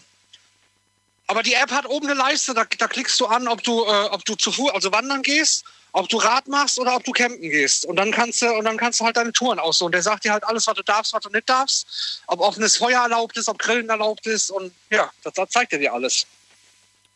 aber 1.28 1.44
die 1.44 1.54
App 1.54 1.70
hat 1.70 1.86
oben 1.86 2.06
eine 2.08 2.18
Leiste, 2.18 2.52
da, 2.52 2.64
da 2.64 2.88
klickst 2.88 3.20
du 3.20 3.26
an, 3.26 3.46
ob 3.46 3.62
du, 3.62 3.84
äh, 3.84 4.08
ob 4.10 4.24
du 4.24 4.34
zu 4.34 4.50
Fuß, 4.50 4.72
also 4.72 4.90
wandern 4.90 5.22
gehst, 5.22 5.64
ob 5.92 6.08
du 6.08 6.18
Rad 6.18 6.48
machst 6.48 6.78
oder 6.78 6.96
ob 6.96 7.04
du 7.04 7.12
campen 7.12 7.50
gehst. 7.50 7.84
Und 7.84 7.96
dann 7.96 8.10
kannst 8.10 8.42
du, 8.42 8.52
und 8.52 8.64
dann 8.64 8.76
kannst 8.76 9.00
du 9.00 9.04
halt 9.04 9.16
deine 9.16 9.32
Touren 9.32 9.58
aussuchen. 9.58 9.92
Der 9.92 10.02
sagt 10.02 10.24
dir 10.24 10.32
halt 10.32 10.44
alles, 10.44 10.66
was 10.66 10.74
du 10.74 10.82
darfst, 10.82 11.12
was 11.12 11.20
du 11.20 11.30
nicht 11.30 11.48
darfst, 11.48 12.22
ob 12.26 12.40
offenes 12.40 12.76
Feuer 12.76 13.02
erlaubt 13.02 13.36
ist, 13.36 13.48
ob 13.48 13.58
Grillen 13.58 13.88
erlaubt 13.88 14.26
ist 14.26 14.50
und 14.50 14.72
ja, 14.90 15.10
das, 15.22 15.34
das 15.34 15.50
zeigt 15.50 15.72
er 15.72 15.78
dir 15.78 15.92
alles. 15.92 16.26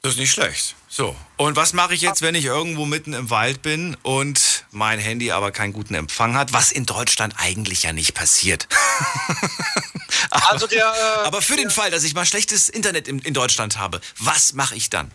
Das 0.02 0.12
ist 0.12 0.18
nicht 0.18 0.32
schlecht. 0.32 0.74
So, 0.86 1.16
und 1.38 1.56
was 1.56 1.72
mache 1.72 1.94
ich 1.94 2.02
jetzt, 2.02 2.20
wenn 2.20 2.34
ich 2.34 2.44
irgendwo 2.44 2.84
mitten 2.84 3.14
im 3.14 3.30
Wald 3.30 3.62
bin 3.62 3.96
und 4.02 4.66
mein 4.70 4.98
Handy 4.98 5.32
aber 5.32 5.50
keinen 5.50 5.72
guten 5.72 5.94
Empfang 5.94 6.36
hat, 6.36 6.52
was 6.52 6.72
in 6.72 6.84
Deutschland 6.84 7.34
eigentlich 7.38 7.84
ja 7.84 7.92
nicht 7.92 8.14
passiert. 8.14 8.68
Also 10.30 10.66
der, 10.66 10.86
äh, 10.86 11.26
aber 11.26 11.42
für 11.42 11.56
den 11.56 11.70
Fall, 11.70 11.90
dass 11.90 12.02
ich 12.02 12.14
mal 12.14 12.24
schlechtes 12.24 12.68
Internet 12.68 13.08
in, 13.08 13.18
in 13.20 13.34
Deutschland 13.34 13.78
habe, 13.78 14.00
was 14.18 14.52
mache 14.54 14.74
ich 14.74 14.90
dann? 14.90 15.10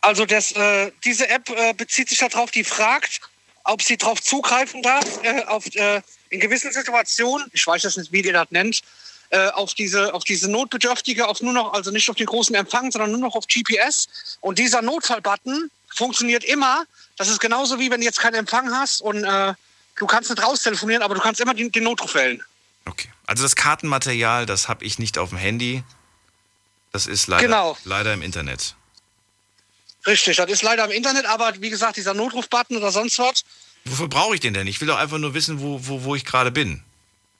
Also 0.00 0.24
das, 0.26 0.52
äh, 0.52 0.92
diese 1.04 1.28
App 1.28 1.48
äh, 1.50 1.74
bezieht 1.74 2.08
sich 2.08 2.18
darauf, 2.18 2.50
die 2.50 2.64
fragt, 2.64 3.20
ob 3.64 3.82
sie 3.82 3.96
darauf 3.96 4.22
zugreifen 4.22 4.82
darf, 4.82 5.04
äh, 5.22 5.44
auf, 5.44 5.66
äh, 5.74 6.00
in 6.30 6.40
gewissen 6.40 6.72
Situationen, 6.72 7.48
ich 7.52 7.66
weiß 7.66 7.82
jetzt 7.82 7.98
nicht, 7.98 8.12
wie 8.12 8.20
ihr 8.20 8.32
das 8.32 8.50
nennt, 8.50 8.82
äh, 9.30 9.48
auf 9.48 9.74
diese, 9.74 10.14
auf 10.14 10.24
diese 10.24 10.50
Notbedürftige, 10.50 11.26
auf 11.26 11.42
nur 11.42 11.52
noch, 11.52 11.72
also 11.74 11.90
nicht 11.90 12.08
auf 12.08 12.16
den 12.16 12.26
großen 12.26 12.54
Empfang, 12.54 12.90
sondern 12.90 13.10
nur 13.10 13.20
noch 13.20 13.34
auf 13.34 13.46
GPS. 13.46 14.08
Und 14.40 14.58
dieser 14.58 14.80
Notfallbutton 14.82 15.70
funktioniert 15.94 16.44
immer. 16.44 16.84
Das 17.16 17.28
ist 17.28 17.40
genauso 17.40 17.78
wie 17.78 17.90
wenn 17.90 18.00
du 18.00 18.06
jetzt 18.06 18.20
keinen 18.20 18.36
Empfang 18.36 18.70
hast 18.70 19.00
und 19.02 19.24
äh, 19.24 19.54
du 19.96 20.06
kannst 20.06 20.30
nicht 20.30 20.42
raus 20.42 20.62
telefonieren, 20.62 21.02
aber 21.02 21.14
du 21.14 21.20
kannst 21.20 21.40
immer 21.40 21.54
den, 21.54 21.70
den 21.72 21.84
Notruf 21.84 22.14
wählen. 22.14 22.42
Also 23.26 23.42
das 23.42 23.56
Kartenmaterial, 23.56 24.46
das 24.46 24.68
habe 24.68 24.82
ich 24.86 24.98
nicht 24.98 25.18
auf 25.18 25.28
dem 25.28 25.36
Handy. 25.36 25.84
Das 26.92 27.06
ist 27.06 27.26
leider, 27.26 27.42
Genau. 27.42 27.76
leider 27.84 28.14
im 28.14 28.22
Internet. 28.22 28.74
Richtig, 30.06 30.36
das 30.36 30.50
ist 30.50 30.62
leider 30.62 30.84
im 30.84 30.90
Internet, 30.90 31.26
aber 31.26 31.52
wie 31.60 31.70
gesagt, 31.70 31.96
dieser 31.96 32.14
Notrufbutton 32.14 32.76
oder 32.76 32.90
sonst 32.92 33.18
was, 33.18 33.44
Wofür 33.84 34.08
brauche 34.08 34.34
ich 34.34 34.40
den 34.40 34.52
denn? 34.54 34.66
Ich 34.66 34.80
will 34.80 34.88
doch 34.88 34.98
einfach 34.98 35.18
nur 35.18 35.32
wissen, 35.34 35.60
wo, 35.60 35.80
wo, 35.86 36.02
wo 36.04 36.14
ich 36.14 36.24
gerade 36.24 36.50
bin. 36.50 36.82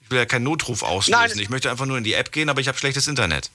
Ich 0.01 0.09
will 0.09 0.17
ja 0.17 0.25
keinen 0.25 0.43
Notruf 0.43 0.81
auslösen. 0.81 1.19
Nein. 1.21 1.37
ich 1.39 1.49
möchte 1.49 1.69
einfach 1.69 1.85
nur 1.85 1.97
in 1.97 2.03
die 2.03 2.13
App 2.13 2.31
gehen, 2.31 2.49
aber 2.49 2.59
ich 2.61 2.67
habe 2.67 2.77
schlechtes 2.77 3.07
Internet. 3.07 3.51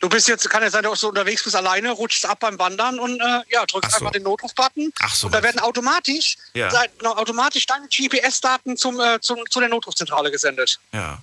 Du 0.00 0.08
bist 0.08 0.26
jetzt, 0.28 0.50
kann 0.50 0.62
ja 0.62 0.70
sein, 0.70 0.82
dass 0.82 1.00
du 1.00 1.08
unterwegs 1.08 1.44
bist 1.44 1.54
alleine, 1.56 1.92
rutschst 1.92 2.26
ab 2.26 2.40
beim 2.40 2.58
Wandern 2.58 2.98
und 2.98 3.20
äh, 3.20 3.40
ja, 3.50 3.64
drückst 3.64 3.92
so. 3.92 3.96
einfach 3.98 4.10
den 4.10 4.24
Notrufbutton. 4.24 4.92
Ach 5.00 5.14
so, 5.14 5.28
und 5.28 5.32
da 5.32 5.42
werden 5.42 5.60
automatisch, 5.60 6.36
Ja. 6.54 6.68
da- 6.68 6.84
genau, 6.98 7.14
automatisch 7.14 7.64
deine 7.66 7.86
GPS-Daten 7.88 8.76
zum, 8.76 8.98
äh, 9.00 9.20
zum, 9.20 9.38
zu 9.48 9.60
der 9.60 9.68
Notrufzentrale 9.68 10.30
gesendet. 10.32 10.80
Ja. 10.92 11.22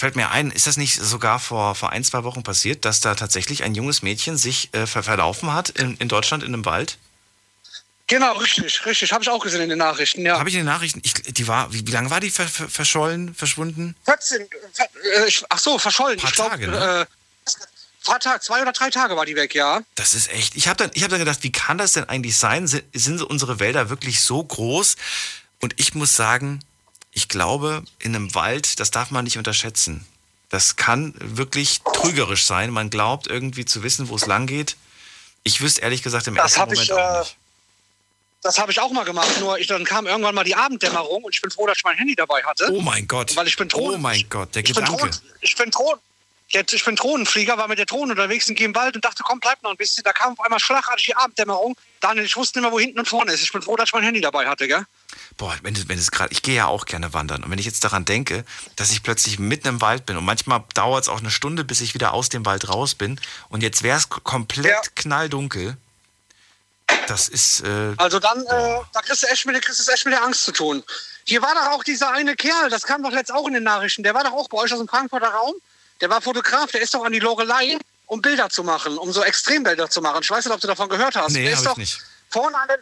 Fällt 0.00 0.16
mir 0.16 0.30
ein, 0.30 0.50
ist 0.50 0.66
das 0.66 0.78
nicht 0.78 0.94
sogar 0.98 1.38
vor, 1.38 1.74
vor 1.74 1.90
ein, 1.90 2.02
zwei 2.04 2.24
Wochen 2.24 2.42
passiert, 2.42 2.86
dass 2.86 3.00
da 3.00 3.14
tatsächlich 3.14 3.64
ein 3.64 3.74
junges 3.74 4.00
Mädchen 4.00 4.38
sich 4.38 4.72
äh, 4.72 4.86
ver 4.86 5.02
verlaufen 5.02 5.52
hat 5.52 5.68
in, 5.68 5.94
in 5.98 6.08
Deutschland 6.08 6.42
in 6.42 6.54
einem 6.54 6.64
Wald? 6.64 6.96
Genau, 8.06 8.32
richtig, 8.38 8.86
richtig. 8.86 9.12
Habe 9.12 9.24
ich 9.24 9.28
auch 9.28 9.42
gesehen 9.42 9.60
in 9.60 9.68
den 9.68 9.76
Nachrichten, 9.76 10.24
ja. 10.24 10.38
Habe 10.38 10.48
ich 10.48 10.54
in 10.54 10.60
den 10.60 10.68
Nachrichten, 10.68 11.02
ich, 11.04 11.12
die 11.12 11.46
war, 11.46 11.70
wie, 11.74 11.86
wie 11.86 11.90
lange 11.90 12.08
war 12.08 12.18
die 12.18 12.30
ver, 12.30 12.48
ver, 12.48 12.70
verschollen, 12.70 13.34
verschwunden? 13.34 13.94
14, 14.06 14.40
äh, 14.40 15.30
ach 15.50 15.58
so, 15.58 15.78
verschollen. 15.78 16.16
ich 16.16 16.32
glaube, 16.32 16.50
Tage, 16.52 16.68
ne? 16.68 17.06
äh, 17.06 18.06
paar 18.06 18.20
Tag, 18.20 18.42
zwei 18.42 18.62
oder 18.62 18.72
drei 18.72 18.88
Tage 18.88 19.16
war 19.16 19.26
die 19.26 19.36
weg, 19.36 19.54
ja. 19.54 19.82
Das 19.96 20.14
ist 20.14 20.32
echt. 20.32 20.56
Ich 20.56 20.66
habe 20.66 20.78
dann, 20.78 20.90
ich 20.94 21.02
hab 21.02 21.10
dann 21.10 21.18
gedacht, 21.18 21.42
wie 21.42 21.52
kann 21.52 21.76
das 21.76 21.92
denn 21.92 22.08
eigentlich 22.08 22.38
sein? 22.38 22.66
Sind, 22.66 22.84
sind 22.94 23.20
unsere 23.20 23.60
Wälder 23.60 23.90
wirklich 23.90 24.22
so 24.22 24.42
groß? 24.42 24.96
Und 25.60 25.74
ich 25.76 25.94
muss 25.94 26.16
sagen, 26.16 26.60
ich 27.12 27.28
glaube, 27.28 27.82
in 27.98 28.14
einem 28.14 28.34
Wald, 28.34 28.80
das 28.80 28.90
darf 28.90 29.10
man 29.10 29.24
nicht 29.24 29.38
unterschätzen. 29.38 30.06
Das 30.48 30.76
kann 30.76 31.14
wirklich 31.18 31.80
trügerisch 31.80 32.44
sein. 32.44 32.70
Man 32.70 32.90
glaubt 32.90 33.28
irgendwie 33.28 33.64
zu 33.64 33.82
wissen, 33.82 34.08
wo 34.08 34.16
es 34.16 34.26
lang 34.26 34.46
geht. 34.46 34.76
Ich 35.44 35.60
wüsste 35.60 35.82
ehrlich 35.82 36.02
gesagt 36.02 36.26
im 36.26 36.34
Das 36.34 36.56
ersten 36.56 36.60
Moment 36.60 36.82
ich, 36.82 36.92
auch 36.92 36.98
äh, 36.98 37.18
nicht. 37.20 37.36
das 38.42 38.58
habe 38.58 38.72
ich 38.72 38.80
auch 38.80 38.90
mal 38.90 39.04
gemacht. 39.04 39.28
Nur 39.40 39.58
ich, 39.58 39.68
dann 39.68 39.84
kam 39.84 40.06
irgendwann 40.06 40.34
mal 40.34 40.44
die 40.44 40.56
Abenddämmerung 40.56 41.24
und 41.24 41.34
ich 41.34 41.40
bin 41.40 41.50
froh, 41.50 41.66
dass 41.66 41.78
ich 41.78 41.84
mein 41.84 41.96
Handy 41.96 42.16
dabei 42.16 42.42
hatte. 42.42 42.68
Oh 42.72 42.80
mein 42.80 43.06
Gott. 43.06 43.34
Weil 43.36 43.46
ich 43.46 43.56
bin 43.56 43.68
Thron. 43.68 43.94
Oh 43.94 43.98
mein 43.98 44.24
Gott, 44.28 44.54
der 44.54 44.64
ich 44.64 44.74
bin, 44.74 44.84
Gedanke. 44.84 45.10
Ich 45.40 45.56
bin. 45.56 45.70
Jetzt, 46.52 46.72
ich 46.72 46.84
bin 46.84 46.96
Drohnenflieger, 46.96 47.56
war 47.58 47.68
mit 47.68 47.78
der 47.78 47.86
Drohne 47.86 48.10
unterwegs 48.10 48.48
in 48.48 48.56
im 48.56 48.74
Wald 48.74 48.96
und 48.96 49.04
dachte, 49.04 49.22
komm, 49.22 49.38
bleib 49.38 49.62
noch 49.62 49.70
ein 49.70 49.76
bisschen. 49.76 50.02
Da 50.02 50.12
kam 50.12 50.32
auf 50.32 50.40
einmal 50.40 50.58
schlagartig 50.58 51.06
die 51.06 51.14
Abenddämmerung. 51.14 51.76
Daniel, 52.00 52.24
ich 52.24 52.36
wusste 52.36 52.58
nicht 52.58 52.64
mehr, 52.64 52.72
wo 52.72 52.80
hinten 52.80 52.98
und 52.98 53.06
vorne 53.06 53.32
ist. 53.32 53.42
Ich 53.42 53.52
bin 53.52 53.62
froh, 53.62 53.76
dass 53.76 53.90
ich 53.90 53.92
mein 53.92 54.02
Handy 54.02 54.20
dabei 54.20 54.48
hatte, 54.48 54.66
gell? 54.66 54.84
Boah, 55.40 55.56
wenn, 55.62 55.74
es- 55.74 55.88
wenn 55.88 55.98
es 55.98 56.10
gerade, 56.10 56.30
ich 56.32 56.42
gehe 56.42 56.54
ja 56.54 56.66
auch 56.66 56.84
gerne 56.84 57.14
wandern. 57.14 57.42
Und 57.42 57.50
wenn 57.50 57.58
ich 57.58 57.64
jetzt 57.64 57.82
daran 57.82 58.04
denke, 58.04 58.44
dass 58.76 58.90
ich 58.92 59.02
plötzlich 59.02 59.38
mitten 59.38 59.68
im 59.68 59.80
Wald 59.80 60.04
bin 60.04 60.18
und 60.18 60.24
manchmal 60.26 60.62
dauert 60.74 61.04
es 61.04 61.08
auch 61.08 61.20
eine 61.20 61.30
Stunde, 61.30 61.64
bis 61.64 61.80
ich 61.80 61.94
wieder 61.94 62.12
aus 62.12 62.28
dem 62.28 62.44
Wald 62.44 62.68
raus 62.68 62.94
bin 62.94 63.18
und 63.48 63.62
jetzt 63.62 63.82
wäre 63.82 63.96
es 63.96 64.10
komplett 64.10 64.94
knalldunkel. 64.96 65.78
Das 67.06 67.28
ist, 67.28 67.60
äh, 67.62 67.94
Also 67.96 68.18
dann, 68.18 68.42
äh, 68.44 68.80
da 68.92 69.00
kriegst 69.02 69.22
du 69.22 69.26
echt 69.28 69.46
mit, 69.46 69.60
kriegst 69.64 69.86
du 69.86 69.90
echt 69.92 70.04
mit 70.04 70.12
der 70.12 70.22
Angst 70.24 70.44
zu 70.44 70.52
tun. 70.52 70.82
Hier 71.24 71.40
war 71.40 71.54
doch 71.54 71.68
auch 71.72 71.84
dieser 71.84 72.10
eine 72.12 72.34
Kerl, 72.36 72.68
das 72.68 72.82
kam 72.82 73.02
doch 73.02 73.12
letzt 73.12 73.32
auch 73.32 73.46
in 73.46 73.54
den 73.54 73.62
Nachrichten, 73.62 74.02
der 74.02 74.12
war 74.14 74.24
doch 74.24 74.32
auch 74.32 74.48
bei 74.48 74.58
euch 74.58 74.72
aus 74.72 74.78
dem 74.78 74.88
Frankfurter 74.88 75.28
Raum. 75.28 75.54
Der 76.00 76.10
war 76.10 76.20
Fotograf, 76.20 76.70
der 76.72 76.80
ist 76.82 76.92
doch 76.94 77.04
an 77.04 77.12
die 77.12 77.18
Lorelei, 77.20 77.78
um 78.06 78.20
Bilder 78.20 78.50
zu 78.50 78.62
machen, 78.64 78.98
um 78.98 79.12
so 79.12 79.22
Extrembilder 79.22 79.88
zu 79.88 80.02
machen. 80.02 80.20
Ich 80.22 80.30
weiß 80.30 80.44
nicht, 80.44 80.54
ob 80.54 80.60
du 80.60 80.66
davon 80.66 80.88
gehört 80.88 81.16
hast. 81.16 81.32
nee, 81.32 81.44
der 81.44 81.52
ist 81.54 81.64
doch 81.66 81.76
nicht. 81.76 82.00
vorne 82.30 82.56
an 82.58 82.68
der, 82.68 82.78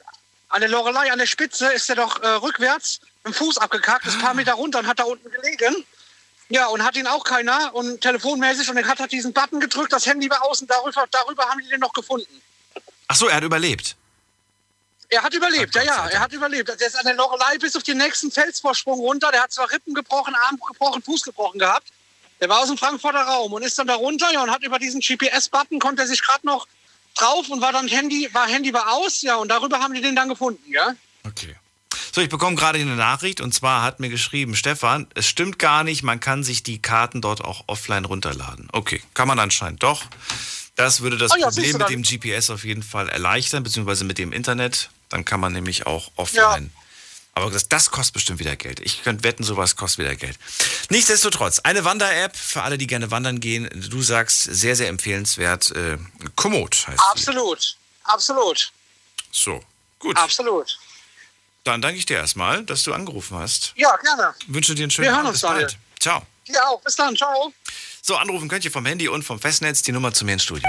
an 0.48 0.60
der 0.60 0.70
Lorelei, 0.70 1.12
an 1.12 1.18
der 1.18 1.26
Spitze, 1.26 1.66
ist 1.72 1.88
der 1.88 1.96
doch 1.96 2.22
äh, 2.22 2.28
rückwärts 2.28 3.00
mit 3.24 3.34
dem 3.34 3.38
Fuß 3.38 3.58
abgekackt, 3.58 4.06
ist 4.06 4.14
ein 4.14 4.22
paar 4.22 4.34
Meter 4.34 4.54
runter 4.54 4.78
und 4.78 4.86
hat 4.86 4.98
da 4.98 5.04
unten 5.04 5.30
gelegen. 5.30 5.84
Ja, 6.50 6.66
und 6.68 6.82
hat 6.82 6.96
ihn 6.96 7.06
auch 7.06 7.24
keiner 7.24 7.74
und 7.74 8.00
telefonmäßig 8.00 8.70
und 8.70 8.78
er 8.78 8.86
hat 8.86 9.12
diesen 9.12 9.34
Button 9.34 9.60
gedrückt, 9.60 9.92
das 9.92 10.06
Handy 10.06 10.30
war 10.30 10.42
außen, 10.44 10.66
darüber, 10.66 11.06
darüber 11.10 11.44
haben 11.48 11.60
die 11.60 11.68
den 11.68 11.80
noch 11.80 11.92
gefunden. 11.92 12.40
ach 13.06 13.16
so, 13.16 13.28
er 13.28 13.36
hat 13.36 13.44
überlebt. 13.44 13.96
Er 15.10 15.22
hat 15.22 15.32
überlebt, 15.32 15.74
ja, 15.74 15.82
ja, 15.82 16.06
er 16.08 16.20
hat 16.20 16.32
überlebt. 16.32 16.68
Der 16.68 16.86
ist 16.86 16.96
an 16.96 17.04
der 17.04 17.14
Lorelei 17.14 17.56
bis 17.58 17.74
auf 17.76 17.82
den 17.82 17.96
nächsten 17.96 18.30
Felsvorsprung 18.30 19.00
runter. 19.00 19.30
Der 19.30 19.42
hat 19.42 19.52
zwar 19.52 19.70
Rippen 19.70 19.94
gebrochen, 19.94 20.34
Arm 20.34 20.58
gebrochen, 20.58 21.02
Fuß 21.02 21.22
gebrochen 21.22 21.58
gehabt. 21.58 21.88
Der 22.40 22.48
war 22.48 22.60
aus 22.60 22.68
dem 22.68 22.76
Frankfurter 22.76 23.22
Raum 23.22 23.52
und 23.54 23.62
ist 23.62 23.78
dann 23.78 23.86
da 23.86 23.94
runter 23.94 24.30
ja, 24.32 24.42
und 24.42 24.50
hat 24.50 24.62
über 24.62 24.78
diesen 24.78 25.00
GPS-Button, 25.00 25.78
konnte 25.78 26.02
er 26.02 26.08
sich 26.08 26.22
gerade 26.22 26.46
noch 26.46 26.68
drauf 27.20 27.48
und 27.48 27.60
war 27.60 27.72
dann 27.72 27.88
Handy, 27.88 28.28
war 28.32 28.46
Handy 28.46 28.72
war 28.72 28.92
aus, 28.92 29.22
ja, 29.22 29.36
und 29.36 29.48
darüber 29.48 29.80
haben 29.80 29.94
die 29.94 30.00
den 30.00 30.16
dann 30.16 30.28
gefunden, 30.28 30.62
ja. 30.70 30.94
So, 32.12 32.20
ich 32.20 32.28
bekomme 32.28 32.56
gerade 32.56 32.78
eine 32.78 32.96
Nachricht 32.96 33.40
und 33.40 33.54
zwar 33.54 33.82
hat 33.82 34.00
mir 34.00 34.08
geschrieben, 34.08 34.56
Stefan, 34.56 35.06
es 35.14 35.28
stimmt 35.28 35.58
gar 35.58 35.84
nicht, 35.84 36.02
man 36.02 36.20
kann 36.20 36.42
sich 36.42 36.62
die 36.62 36.80
Karten 36.80 37.20
dort 37.20 37.44
auch 37.44 37.64
offline 37.66 38.04
runterladen. 38.04 38.68
Okay, 38.72 39.02
kann 39.14 39.28
man 39.28 39.38
anscheinend 39.38 39.82
doch. 39.82 40.04
Das 40.74 41.00
würde 41.00 41.18
das 41.18 41.32
Ah 41.32 41.38
ja, 41.38 41.48
Problem 41.48 41.76
mit 41.76 41.88
dem 41.90 42.02
GPS 42.02 42.50
auf 42.50 42.64
jeden 42.64 42.84
Fall 42.84 43.08
erleichtern, 43.08 43.64
beziehungsweise 43.64 44.04
mit 44.04 44.18
dem 44.18 44.32
Internet. 44.32 44.90
Dann 45.08 45.24
kann 45.24 45.40
man 45.40 45.52
nämlich 45.52 45.86
auch 45.86 46.12
offline. 46.16 46.70
Aber 47.42 47.50
das, 47.52 47.68
das 47.68 47.90
kostet 47.90 48.14
bestimmt 48.14 48.38
wieder 48.40 48.56
Geld. 48.56 48.80
Ich 48.80 49.02
könnte 49.02 49.22
wetten, 49.24 49.44
sowas 49.44 49.76
kostet 49.76 50.04
wieder 50.04 50.16
Geld. 50.16 50.36
Nichtsdestotrotz, 50.90 51.60
eine 51.60 51.84
Wander-App 51.84 52.36
für 52.36 52.62
alle, 52.62 52.78
die 52.78 52.86
gerne 52.86 53.10
wandern 53.10 53.38
gehen. 53.40 53.68
Du 53.90 54.02
sagst, 54.02 54.42
sehr, 54.42 54.74
sehr 54.76 54.88
empfehlenswert. 54.88 55.70
Äh, 55.72 55.98
Komoot 56.36 56.86
heißt. 56.88 57.00
Absolut, 57.10 57.76
absolut, 58.04 58.72
So, 59.30 59.62
gut. 59.98 60.16
absolut. 60.16 60.78
Dann 61.64 61.80
danke 61.82 61.98
ich 61.98 62.06
dir 62.06 62.16
erstmal, 62.16 62.64
dass 62.64 62.82
du 62.82 62.92
angerufen 62.94 63.38
hast. 63.38 63.72
Ja, 63.76 63.94
gerne. 63.96 64.34
Wünsche 64.46 64.74
dir 64.74 64.82
einen 64.84 64.90
schönen 64.90 65.06
Wir 65.08 65.12
hören 65.12 65.26
Abend. 65.26 65.30
uns, 65.34 65.40
Bis 65.40 65.48
Daniel. 65.48 65.66
bald. 65.66 65.78
Ciao. 66.00 66.26
Ja, 66.46 66.66
auch. 66.68 66.80
Bis 66.82 66.96
dann. 66.96 67.14
Ciao. 67.16 67.52
So, 68.00 68.16
anrufen 68.16 68.48
könnt 68.48 68.64
ihr 68.64 68.70
vom 68.70 68.86
Handy 68.86 69.06
und 69.08 69.22
vom 69.22 69.38
Festnetz 69.38 69.82
die 69.82 69.92
Nummer 69.92 70.14
zu 70.14 70.24
mir 70.24 70.32
ins 70.32 70.44
Studio. 70.44 70.68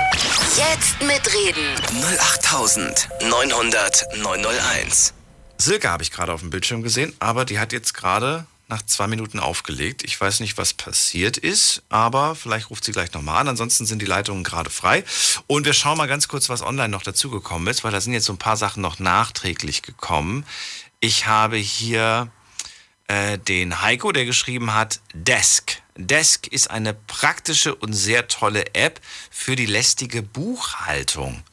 Jetzt 0.57 1.01
mitreden. 1.01 1.75
08900 2.19 4.05
901. 4.17 5.13
Silke 5.61 5.90
habe 5.90 6.03
ich 6.03 6.11
gerade 6.11 6.31
auf 6.34 6.40
dem 6.40 6.49
Bildschirm 6.49 6.84
gesehen, 6.84 7.14
aber 7.19 7.44
die 7.44 7.60
hat 7.60 7.73
jetzt 7.73 7.94
gerade 7.94 8.45
nach 8.69 8.81
zwei 8.84 9.07
Minuten 9.07 9.40
aufgelegt. 9.40 10.03
Ich 10.06 10.19
weiß 10.19 10.40
nicht, 10.40 10.57
was 10.57 10.73
passiert 10.73 11.38
ist, 11.38 11.81
aber 11.90 12.36
vielleicht 12.36 12.69
ruft 12.69 12.86
sie 12.86 12.94
gleich 12.94 13.11
nochmal 13.14 13.41
an. 13.41 13.49
Ansonsten 13.49 13.86
sind 13.86 14.02
die 14.02 14.06
Leitungen 14.06 14.44
gerade 14.44 14.69
frei. 14.69 15.03
Und 15.48 15.65
wir 15.65 15.73
schauen 15.73 15.98
mal 15.98 16.07
ganz 16.07 16.27
kurz, 16.27 16.48
was 16.48 16.61
online 16.61 16.90
noch 16.90 17.02
dazugekommen 17.02 17.68
ist, 17.68 17.84
weil 17.84 17.91
da 17.91 17.99
sind 17.99 18.14
jetzt 18.14 18.26
so 18.26 18.34
ein 18.34 18.38
paar 18.38 18.57
Sachen 18.57 18.81
noch 18.81 18.99
nachträglich 18.99 19.81
gekommen. 19.81 20.45
Ich 21.02 21.26
habe 21.26 21.57
hier 21.57 22.31
äh, 23.07 23.38
den 23.38 23.81
Heiko, 23.81 24.11
der 24.11 24.26
geschrieben 24.26 24.73
hat, 24.73 25.02
Desk. 25.14 25.81
Desk 25.98 26.48
ist 26.48 26.69
eine 26.69 26.94
praktische 26.94 27.76
und 27.76 27.91
sehr 27.91 28.27
tolle 28.30 28.76
App 28.76 29.02
für 29.30 29.56
die 29.57 29.65
lästige 29.65 30.22
Buchhaltung. 30.22 31.44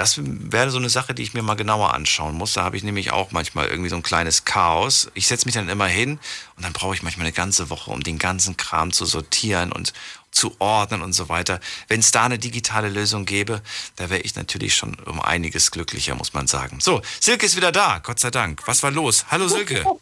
Das 0.00 0.18
wäre 0.18 0.70
so 0.70 0.78
eine 0.78 0.88
Sache, 0.88 1.12
die 1.12 1.22
ich 1.22 1.34
mir 1.34 1.42
mal 1.42 1.56
genauer 1.56 1.92
anschauen 1.92 2.34
muss. 2.34 2.54
Da 2.54 2.62
habe 2.62 2.74
ich 2.74 2.82
nämlich 2.82 3.12
auch 3.12 3.32
manchmal 3.32 3.68
irgendwie 3.68 3.90
so 3.90 3.96
ein 3.96 4.02
kleines 4.02 4.46
Chaos. 4.46 5.10
Ich 5.12 5.26
setze 5.26 5.44
mich 5.44 5.54
dann 5.54 5.68
immer 5.68 5.88
hin 5.88 6.18
und 6.56 6.64
dann 6.64 6.72
brauche 6.72 6.94
ich 6.94 7.02
manchmal 7.02 7.26
eine 7.26 7.34
ganze 7.34 7.68
Woche, 7.68 7.90
um 7.90 8.02
den 8.02 8.18
ganzen 8.18 8.56
Kram 8.56 8.94
zu 8.94 9.04
sortieren 9.04 9.72
und 9.72 9.92
zu 10.30 10.56
ordnen 10.58 11.02
und 11.02 11.12
so 11.12 11.28
weiter. 11.28 11.60
Wenn 11.88 12.00
es 12.00 12.12
da 12.12 12.24
eine 12.24 12.38
digitale 12.38 12.88
Lösung 12.88 13.26
gäbe, 13.26 13.60
da 13.96 14.08
wäre 14.08 14.22
ich 14.22 14.36
natürlich 14.36 14.74
schon 14.74 14.94
um 15.04 15.20
einiges 15.20 15.70
glücklicher, 15.70 16.14
muss 16.14 16.32
man 16.32 16.46
sagen. 16.46 16.78
So, 16.80 17.02
Silke 17.20 17.44
ist 17.44 17.56
wieder 17.56 17.70
da, 17.70 17.98
Gott 17.98 18.20
sei 18.20 18.30
Dank. 18.30 18.62
Was 18.64 18.82
war 18.82 18.90
los? 18.90 19.26
Hallo 19.30 19.48
Silke. 19.48 19.84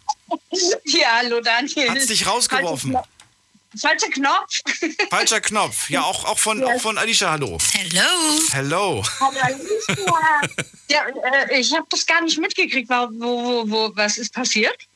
Ja, 0.85 1.09
hallo 1.23 1.41
Daniel. 1.41 1.91
Hat's 1.91 2.07
dich 2.07 2.27
rausgeworfen? 2.27 2.97
Falscher 3.77 4.09
Knopf. 4.09 4.61
Falscher 5.11 5.41
Knopf. 5.41 5.91
Ja, 5.91 6.03
auch, 6.03 6.25
auch, 6.25 6.39
von, 6.39 6.65
auch 6.65 6.81
von 6.81 6.97
Alicia, 6.97 7.31
hallo. 7.31 7.59
Hello. 7.73 8.41
Hello. 8.53 9.05
Hallo 9.21 9.39
Alicia. 9.41 9.97
Ja, 10.91 11.03
äh, 11.07 11.61
ich 11.61 11.71
habe 11.75 11.85
das 11.91 12.07
gar 12.07 12.23
nicht 12.23 12.39
mitgekriegt. 12.39 12.89
Wo, 12.89 13.09
wo, 13.13 13.71
wo, 13.71 13.93
was 13.95 14.17
ist 14.17 14.33
passiert? 14.33 14.89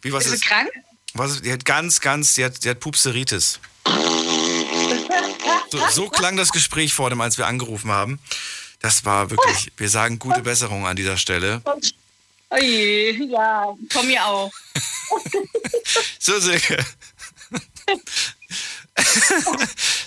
Wie, 0.00 0.10
was 0.10 0.24
ist 0.24 0.32
ist? 0.32 0.42
sie 0.44 0.48
krank? 0.48 0.70
Was, 1.12 1.42
die 1.42 1.52
hat 1.52 1.66
ganz, 1.66 2.00
ganz, 2.00 2.32
die 2.32 2.44
hat, 2.44 2.64
die 2.64 2.70
hat 2.70 2.80
Pupseritis. 2.80 3.60
So, 5.70 5.78
so 5.90 6.08
klang 6.08 6.38
das 6.38 6.52
Gespräch 6.52 6.94
vor 6.94 7.10
dem, 7.10 7.20
als 7.20 7.36
wir 7.36 7.46
angerufen 7.46 7.90
haben. 7.90 8.18
Das 8.80 9.04
war 9.04 9.30
wirklich, 9.30 9.72
wir 9.76 9.90
sagen 9.90 10.18
gute 10.18 10.40
Besserung 10.40 10.86
an 10.86 10.96
dieser 10.96 11.18
Stelle. 11.18 11.60
Oh 12.48 12.56
je, 12.56 13.12
ja, 13.26 13.74
von 13.90 14.06
mir 14.06 14.24
auch. 14.24 14.50
So, 16.18 16.40
Silke. 16.40 16.84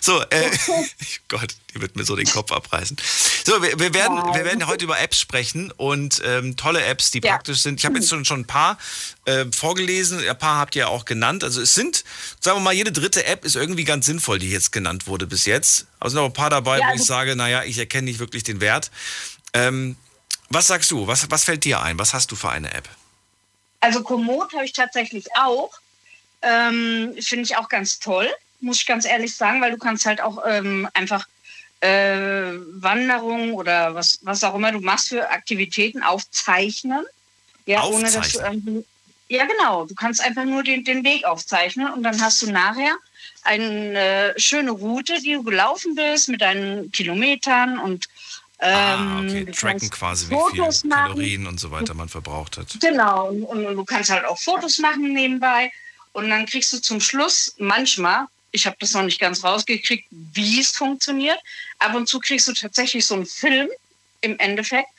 So, 0.01 0.21
äh, 0.31 0.49
Gott, 1.27 1.53
die 1.73 1.81
wird 1.81 1.95
mir 1.95 2.03
so 2.03 2.15
den 2.15 2.25
Kopf 2.25 2.51
abreißen. 2.51 2.97
So, 3.45 3.61
wir, 3.61 3.77
wir, 3.79 3.93
werden, 3.93 4.17
wir 4.33 4.43
werden 4.45 4.65
heute 4.65 4.85
über 4.85 4.99
Apps 4.99 5.19
sprechen 5.19 5.71
und 5.73 6.21
ähm, 6.25 6.55
tolle 6.57 6.83
Apps, 6.83 7.11
die 7.11 7.21
Ja. 7.23 7.33
praktisch 7.33 7.59
sind. 7.59 7.79
Ich 7.79 7.85
habe 7.85 7.99
jetzt 7.99 8.09
schon, 8.09 8.25
schon 8.25 8.41
ein 8.41 8.47
paar 8.47 8.79
äh, 9.25 9.45
vorgelesen, 9.55 10.27
ein 10.27 10.37
paar 10.39 10.57
habt 10.57 10.75
ihr 10.75 10.89
auch 10.89 11.05
genannt. 11.05 11.43
Also 11.43 11.61
es 11.61 11.75
sind, 11.75 12.03
sagen 12.39 12.57
wir 12.57 12.61
mal, 12.61 12.73
jede 12.73 12.91
dritte 12.91 13.25
App 13.25 13.45
ist 13.45 13.55
irgendwie 13.55 13.83
ganz 13.83 14.07
sinnvoll, 14.07 14.39
die 14.39 14.49
jetzt 14.49 14.71
genannt 14.71 15.05
wurde 15.05 15.27
bis 15.27 15.45
jetzt. 15.45 15.85
Aber 15.99 16.07
es 16.07 16.13
sind 16.13 16.21
auch 16.21 16.25
ein 16.25 16.33
paar 16.33 16.49
dabei, 16.49 16.79
Ja, 16.79 16.89
wo 16.89 16.95
ich 16.95 17.03
sage, 17.03 17.35
naja, 17.35 17.63
ich 17.63 17.77
erkenne 17.77 18.05
nicht 18.05 18.19
wirklich 18.19 18.43
den 18.43 18.59
Wert. 18.61 18.89
Ähm, 19.53 19.95
was 20.49 20.65
sagst 20.65 20.89
du? 20.89 21.05
Was, 21.05 21.29
was 21.29 21.43
fällt 21.43 21.63
dir 21.65 21.81
ein? 21.81 21.99
Was 21.99 22.15
hast 22.15 22.31
du 22.31 22.35
für 22.35 22.49
eine 22.49 22.73
App? 22.73 22.89
Also 23.81 24.01
Komoot 24.01 24.51
habe 24.53 24.65
ich 24.65 24.73
tatsächlich 24.73 25.25
auch. 25.35 25.71
Ähm, 26.41 27.15
Finde 27.19 27.43
ich 27.43 27.57
auch 27.57 27.69
ganz 27.69 27.99
toll, 27.99 28.29
muss 28.61 28.77
ich 28.77 28.85
ganz 28.85 29.05
ehrlich 29.05 29.35
sagen, 29.35 29.61
weil 29.61 29.71
du 29.71 29.77
kannst 29.77 30.05
halt 30.05 30.21
auch 30.21 30.43
ähm, 30.47 30.87
einfach 30.93 31.27
äh, 31.81 32.53
Wanderungen 32.81 33.53
oder 33.53 33.95
was, 33.95 34.19
was 34.21 34.43
auch 34.43 34.55
immer 34.55 34.71
du 34.71 34.79
machst 34.79 35.09
für 35.09 35.29
Aktivitäten 35.29 36.03
aufzeichnen. 36.03 37.05
Ja, 37.65 37.83
ohne 37.83 38.03
dass 38.03 38.13
du 38.13 38.19
Aufzeichnen? 38.19 38.65
irgendwie. 38.65 38.85
Ja, 39.29 39.45
genau. 39.45 39.85
Du 39.85 39.93
kannst 39.93 40.21
einfach 40.21 40.43
nur 40.43 40.63
den, 40.63 40.83
den 40.83 41.03
Weg 41.03 41.23
aufzeichnen 41.23 41.93
und 41.93 42.03
dann 42.03 42.19
hast 42.19 42.41
du 42.41 42.51
nachher 42.51 42.95
eine 43.43 44.33
äh, 44.33 44.39
schöne 44.39 44.71
Route, 44.71 45.21
die 45.21 45.33
du 45.33 45.43
gelaufen 45.43 45.95
bist 45.95 46.29
mit 46.29 46.41
deinen 46.41 46.91
Kilometern 46.91 47.79
und 47.79 48.07
ähm, 48.61 48.75
ah, 48.75 49.21
okay, 49.21 49.45
tracken 49.45 49.89
quasi, 49.89 50.29
wie 50.29 50.33
Fotos 50.33 50.81
viel 50.81 50.89
machen. 50.89 51.11
Kalorien 51.11 51.47
und 51.47 51.59
so 51.59 51.71
weiter 51.71 51.93
man 51.93 52.09
verbraucht 52.09 52.57
hat. 52.57 52.67
Genau, 52.81 53.29
und, 53.29 53.43
und 53.43 53.75
du 53.75 53.85
kannst 53.85 54.09
halt 54.09 54.25
auch 54.25 54.37
Fotos 54.37 54.79
machen 54.79 55.13
nebenbei. 55.13 55.71
Und 56.13 56.29
dann 56.29 56.45
kriegst 56.45 56.73
du 56.73 56.81
zum 56.81 57.01
Schluss 57.01 57.55
manchmal, 57.57 58.25
ich 58.51 58.65
habe 58.65 58.77
das 58.79 58.93
noch 58.93 59.03
nicht 59.03 59.19
ganz 59.19 59.43
rausgekriegt, 59.43 60.07
wie 60.09 60.59
es 60.59 60.71
funktioniert, 60.71 61.39
ab 61.77 61.95
und 61.95 62.07
zu 62.07 62.19
kriegst 62.19 62.47
du 62.47 62.53
tatsächlich 62.53 63.05
so 63.05 63.15
einen 63.15 63.25
Film 63.25 63.69
im 64.21 64.37
Endeffekt, 64.39 64.89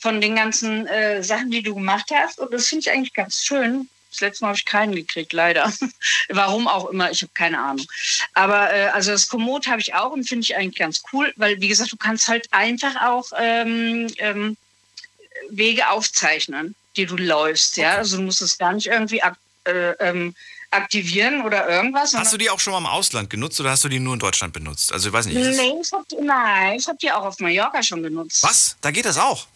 von 0.00 0.20
den 0.20 0.34
ganzen 0.34 0.86
äh, 0.86 1.22
Sachen, 1.22 1.50
die 1.50 1.62
du 1.62 1.74
gemacht 1.74 2.10
hast. 2.12 2.38
Und 2.38 2.52
das 2.52 2.66
finde 2.66 2.80
ich 2.80 2.90
eigentlich 2.90 3.14
ganz 3.14 3.44
schön. 3.44 3.88
Das 4.10 4.20
letzte 4.20 4.44
Mal 4.44 4.48
habe 4.48 4.58
ich 4.58 4.64
keinen 4.64 4.94
gekriegt, 4.94 5.32
leider. 5.32 5.72
Warum 6.30 6.66
auch 6.66 6.86
immer, 6.86 7.10
ich 7.10 7.22
habe 7.22 7.32
keine 7.34 7.60
Ahnung. 7.60 7.86
Aber 8.34 8.72
äh, 8.72 8.86
also 8.88 9.12
das 9.12 9.28
Komoot 9.28 9.68
habe 9.68 9.80
ich 9.80 9.94
auch 9.94 10.10
und 10.10 10.26
finde 10.26 10.44
ich 10.44 10.56
eigentlich 10.56 10.78
ganz 10.78 11.02
cool, 11.12 11.32
weil 11.36 11.60
wie 11.60 11.68
gesagt, 11.68 11.92
du 11.92 11.96
kannst 11.96 12.28
halt 12.28 12.48
einfach 12.50 12.96
auch 13.02 13.30
ähm, 13.38 14.08
ähm, 14.16 14.56
Wege 15.50 15.88
aufzeichnen, 15.90 16.74
die 16.96 17.06
du 17.06 17.16
läufst. 17.16 17.76
Ja, 17.76 17.96
also 17.96 18.16
du 18.16 18.22
musst 18.22 18.42
es 18.42 18.58
gar 18.58 18.72
nicht 18.72 18.86
irgendwie 18.86 19.22
ak 19.22 19.36
äh, 19.70 19.96
ähm, 20.00 20.34
aktivieren 20.72 21.42
oder 21.42 21.68
irgendwas. 21.68 22.14
Hast 22.14 22.32
du 22.32 22.36
die 22.38 22.48
auch 22.50 22.60
schon 22.60 22.72
mal 22.72 22.78
im 22.78 22.86
Ausland 22.86 23.28
genutzt 23.28 23.60
oder 23.60 23.70
hast 23.70 23.82
du 23.84 23.88
die 23.88 23.98
nur 23.98 24.14
in 24.14 24.20
Deutschland 24.20 24.52
benutzt? 24.52 24.92
Also 24.92 25.08
ich 25.08 25.12
weiß 25.12 25.26
nicht. 25.26 25.36
Nee, 25.36 25.74
ich 25.82 25.92
hab, 25.92 26.04
nein, 26.22 26.78
ich 26.78 26.86
habe 26.86 26.98
die 27.02 27.10
auch 27.10 27.24
auf 27.24 27.38
Mallorca 27.40 27.82
schon 27.82 28.02
benutzt. 28.02 28.42
Was? 28.42 28.76
Da 28.80 28.90
geht 28.90 29.04
das 29.04 29.18
auch? 29.18 29.46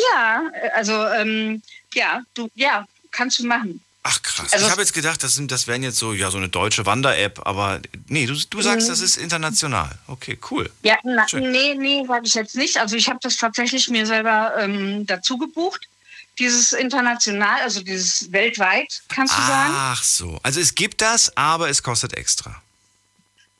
Ja, 0.00 0.42
äh, 0.62 0.70
also 0.70 0.92
ähm, 1.08 1.62
ja, 1.94 2.22
du, 2.34 2.48
ja, 2.54 2.86
kannst 3.10 3.38
du 3.40 3.46
machen. 3.46 3.82
Ach 4.04 4.22
krass. 4.22 4.52
Also- 4.52 4.64
ich 4.64 4.70
habe 4.70 4.80
jetzt 4.80 4.94
gedacht, 4.94 5.22
das, 5.22 5.34
sind, 5.34 5.50
das 5.52 5.66
wären 5.66 5.82
jetzt 5.82 5.98
so, 5.98 6.14
ja, 6.14 6.30
so 6.30 6.38
eine 6.38 6.48
deutsche 6.48 6.86
Wander-App, 6.86 7.40
aber 7.46 7.80
nee, 8.06 8.24
du, 8.24 8.34
du 8.48 8.62
sagst, 8.62 8.86
Mhm. 8.86 8.90
das 8.92 9.00
ist 9.00 9.16
international. 9.18 9.90
Okay, 10.06 10.38
cool. 10.50 10.70
Ja, 10.82 10.96
na, 11.02 11.28
Schön. 11.28 11.50
nee, 11.50 11.74
nee, 11.74 12.04
sage 12.06 12.22
ich 12.26 12.32
jetzt 12.34 12.54
nicht. 12.56 12.78
Also 12.78 12.96
ich 12.96 13.08
habe 13.10 13.18
das 13.20 13.36
tatsächlich 13.36 13.88
mir 13.90 14.06
selber 14.06 14.54
ähm, 14.58 15.04
dazu 15.06 15.36
gebucht. 15.36 15.88
Dieses 16.38 16.72
international, 16.72 17.60
also 17.62 17.82
dieses 17.82 18.30
weltweit, 18.30 19.02
kannst 19.08 19.36
du 19.36 19.42
sagen. 19.42 19.72
Ach 19.74 20.02
so. 20.02 20.38
Also 20.42 20.60
es 20.60 20.74
gibt 20.74 21.00
das, 21.00 21.36
aber 21.36 21.68
es 21.68 21.82
kostet 21.82 22.14
extra. 22.14 22.62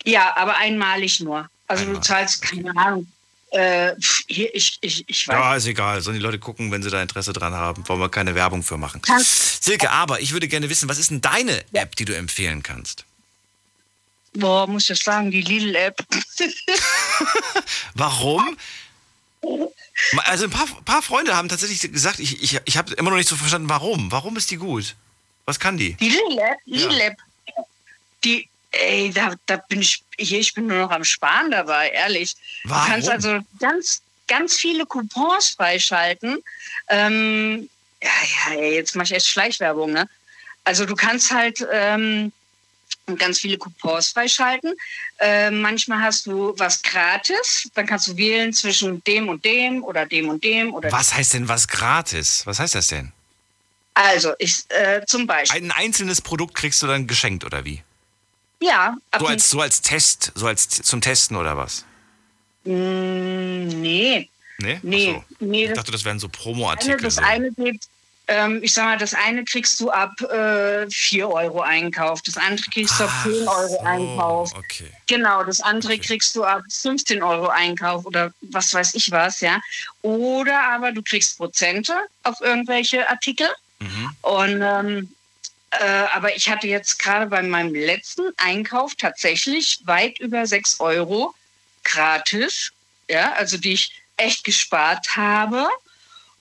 Ja, 0.04 0.36
aber 0.36 0.56
einmalig 0.58 1.20
nur. 1.20 1.48
Also 1.66 1.84
du 1.84 2.00
zahlst, 2.00 2.40
keine 2.42 2.76
Ahnung. 2.76 3.06
Äh, 3.50 3.94
hier, 4.28 4.54
ich, 4.54 4.78
ich, 4.82 5.08
ich 5.08 5.26
weiß. 5.26 5.34
Ja, 5.34 5.56
ist 5.56 5.66
egal. 5.66 6.00
Sollen 6.02 6.16
die 6.16 6.22
Leute 6.22 6.38
gucken, 6.38 6.70
wenn 6.70 6.82
sie 6.82 6.90
da 6.90 7.00
Interesse 7.02 7.32
dran 7.32 7.54
haben. 7.54 7.86
Wollen 7.88 8.00
wir 8.00 8.08
keine 8.10 8.34
Werbung 8.34 8.62
für 8.62 8.76
machen. 8.76 9.02
Kannst- 9.02 9.64
Silke, 9.64 9.90
aber 9.90 10.20
ich 10.20 10.32
würde 10.32 10.48
gerne 10.48 10.68
wissen, 10.70 10.88
was 10.88 10.98
ist 10.98 11.10
denn 11.10 11.20
deine 11.20 11.64
App, 11.72 11.96
die 11.96 12.04
du 12.04 12.14
empfehlen 12.14 12.62
kannst? 12.62 13.04
Boah, 14.34 14.66
muss 14.66 14.88
ich 14.88 15.02
sagen, 15.02 15.30
die 15.30 15.40
Lidl-App. 15.40 15.98
Warum? 17.94 18.56
Also 20.24 20.44
ein 20.44 20.50
paar, 20.50 20.66
paar 20.84 21.02
Freunde 21.02 21.36
haben 21.36 21.48
tatsächlich 21.48 21.80
gesagt, 21.92 22.18
ich, 22.20 22.42
ich, 22.42 22.60
ich 22.64 22.76
habe 22.76 22.94
immer 22.94 23.10
noch 23.10 23.16
nicht 23.16 23.28
so 23.28 23.36
verstanden, 23.36 23.68
warum. 23.68 24.10
Warum 24.12 24.36
ist 24.36 24.50
die 24.50 24.56
gut? 24.56 24.94
Was 25.44 25.58
kann 25.58 25.76
die? 25.76 25.94
Die 25.94 26.10
Lidl-App, 26.10 26.58
Lidl-App. 26.66 27.16
Die, 28.24 28.48
ey, 28.70 29.10
da, 29.12 29.34
da 29.46 29.56
bin 29.56 29.80
ich, 29.80 30.02
hier, 30.18 30.40
ich 30.40 30.54
bin 30.54 30.66
nur 30.66 30.78
noch 30.78 30.90
am 30.90 31.04
Sparen 31.04 31.50
dabei, 31.50 31.88
ehrlich. 31.90 32.34
Warum? 32.64 32.84
Du 32.84 32.90
kannst 32.90 33.08
also 33.08 33.38
ganz, 33.58 34.02
ganz 34.26 34.56
viele 34.56 34.86
Coupons 34.86 35.50
freischalten. 35.50 36.42
Ähm, 36.88 37.68
ja, 38.02 38.54
ja, 38.54 38.62
jetzt 38.62 38.94
mache 38.94 39.06
ich 39.06 39.12
echt 39.12 39.26
Schleichwerbung, 39.26 39.92
ne? 39.92 40.08
Also 40.64 40.84
du 40.84 40.94
kannst 40.94 41.32
halt 41.32 41.66
ähm, 41.72 42.30
ganz 43.16 43.38
viele 43.38 43.56
Coupons 43.58 44.08
freischalten. 44.08 44.74
Äh, 45.18 45.50
manchmal 45.50 46.00
hast 46.02 46.26
du 46.26 46.54
was 46.58 46.82
gratis, 46.82 47.68
dann 47.74 47.86
kannst 47.86 48.08
du 48.08 48.16
wählen 48.16 48.52
zwischen 48.52 49.02
dem 49.04 49.28
und 49.28 49.44
dem 49.44 49.82
oder 49.84 50.06
dem 50.06 50.28
und 50.28 50.42
dem 50.44 50.74
oder 50.74 50.90
Was 50.92 51.14
heißt 51.14 51.34
denn 51.34 51.48
was 51.48 51.66
gratis? 51.68 52.42
Was 52.44 52.58
heißt 52.60 52.74
das 52.74 52.88
denn? 52.88 53.12
Also 53.94 54.32
ich 54.38 54.64
äh, 54.68 55.04
zum 55.06 55.26
Beispiel. 55.26 55.60
Ein 55.60 55.70
einzelnes 55.72 56.20
Produkt 56.20 56.54
kriegst 56.54 56.80
du 56.82 56.86
dann 56.86 57.06
geschenkt 57.06 57.44
oder 57.44 57.64
wie? 57.64 57.82
Ja, 58.60 58.96
So 59.18 59.26
als, 59.26 59.50
so 59.50 59.60
als 59.60 59.80
Test, 59.82 60.32
so 60.34 60.46
als 60.46 60.68
zum 60.68 61.00
Testen 61.00 61.36
oder 61.36 61.56
was? 61.56 61.84
Mm, 62.64 63.68
nee. 63.68 64.28
Nee? 64.58 64.80
Nee, 64.82 65.12
so. 65.12 65.24
nee, 65.46 65.62
Ich 65.62 65.68
das, 65.68 65.76
dachte, 65.78 65.92
das 65.92 66.04
wären 66.04 66.18
so 66.18 66.26
eine, 66.26 66.32
Promo-Artikel. 66.32 67.00
das 67.00 67.14
So. 67.14 67.22
eine 67.22 67.52
geht, 67.52 67.84
ähm, 68.28 68.62
ich 68.62 68.74
sag 68.74 68.84
mal, 68.84 68.98
das 68.98 69.14
eine 69.14 69.44
kriegst 69.44 69.80
du 69.80 69.90
ab 69.90 70.20
äh, 70.20 70.88
4 70.90 71.28
Euro 71.28 71.62
Einkauf, 71.62 72.20
das 72.22 72.36
andere 72.36 72.68
kriegst 72.70 73.00
du 73.00 73.04
ab 73.04 73.10
10 73.24 73.48
Euro 73.48 73.80
Einkauf. 73.80 74.54
Okay. 74.54 74.90
Genau, 75.06 75.42
das 75.44 75.60
andere 75.60 75.98
kriegst 75.98 76.36
du 76.36 76.44
ab 76.44 76.62
15 76.68 77.22
Euro 77.22 77.48
Einkauf 77.48 78.04
oder 78.04 78.32
was 78.42 78.74
weiß 78.74 78.94
ich 78.94 79.10
was, 79.10 79.40
ja. 79.40 79.60
Oder 80.02 80.62
aber 80.62 80.92
du 80.92 81.02
kriegst 81.02 81.38
Prozente 81.38 81.94
auf 82.22 82.40
irgendwelche 82.42 83.08
Artikel. 83.08 83.48
Mhm. 83.78 84.10
Und 84.20 84.62
ähm, 84.62 85.14
äh, 85.70 86.04
aber 86.12 86.34
ich 86.36 86.48
hatte 86.48 86.66
jetzt 86.66 86.98
gerade 86.98 87.26
bei 87.26 87.42
meinem 87.42 87.74
letzten 87.74 88.32
Einkauf 88.36 88.94
tatsächlich 88.94 89.80
weit 89.84 90.18
über 90.18 90.46
6 90.46 90.80
Euro 90.80 91.34
gratis, 91.84 92.72
ja, 93.08 93.32
also 93.32 93.56
die 93.56 93.72
ich 93.72 93.92
echt 94.16 94.44
gespart 94.44 95.16
habe. 95.16 95.66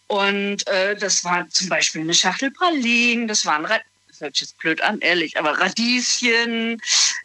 Und 0.07 0.65
äh, 0.67 0.95
das 0.95 1.23
war 1.23 1.47
zum 1.49 1.69
Beispiel 1.69 2.01
eine 2.01 2.13
Schachtel 2.13 2.51
Pralinen, 2.51 3.27
das 3.27 3.45
waren 3.45 3.65
Ra 3.65 3.79
das 4.07 4.21
hört 4.21 4.35
sich 4.35 4.47
jetzt 4.47 4.57
blöd 4.57 4.81
an, 4.81 4.99
ehrlich, 4.99 5.37
aber 5.37 5.59
Radieschen, 5.59 6.81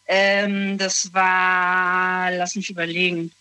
ähm, 0.08 0.76
das 0.76 1.14
war, 1.14 2.30
lass 2.32 2.54
mich 2.54 2.68
überlegen. 2.68 3.32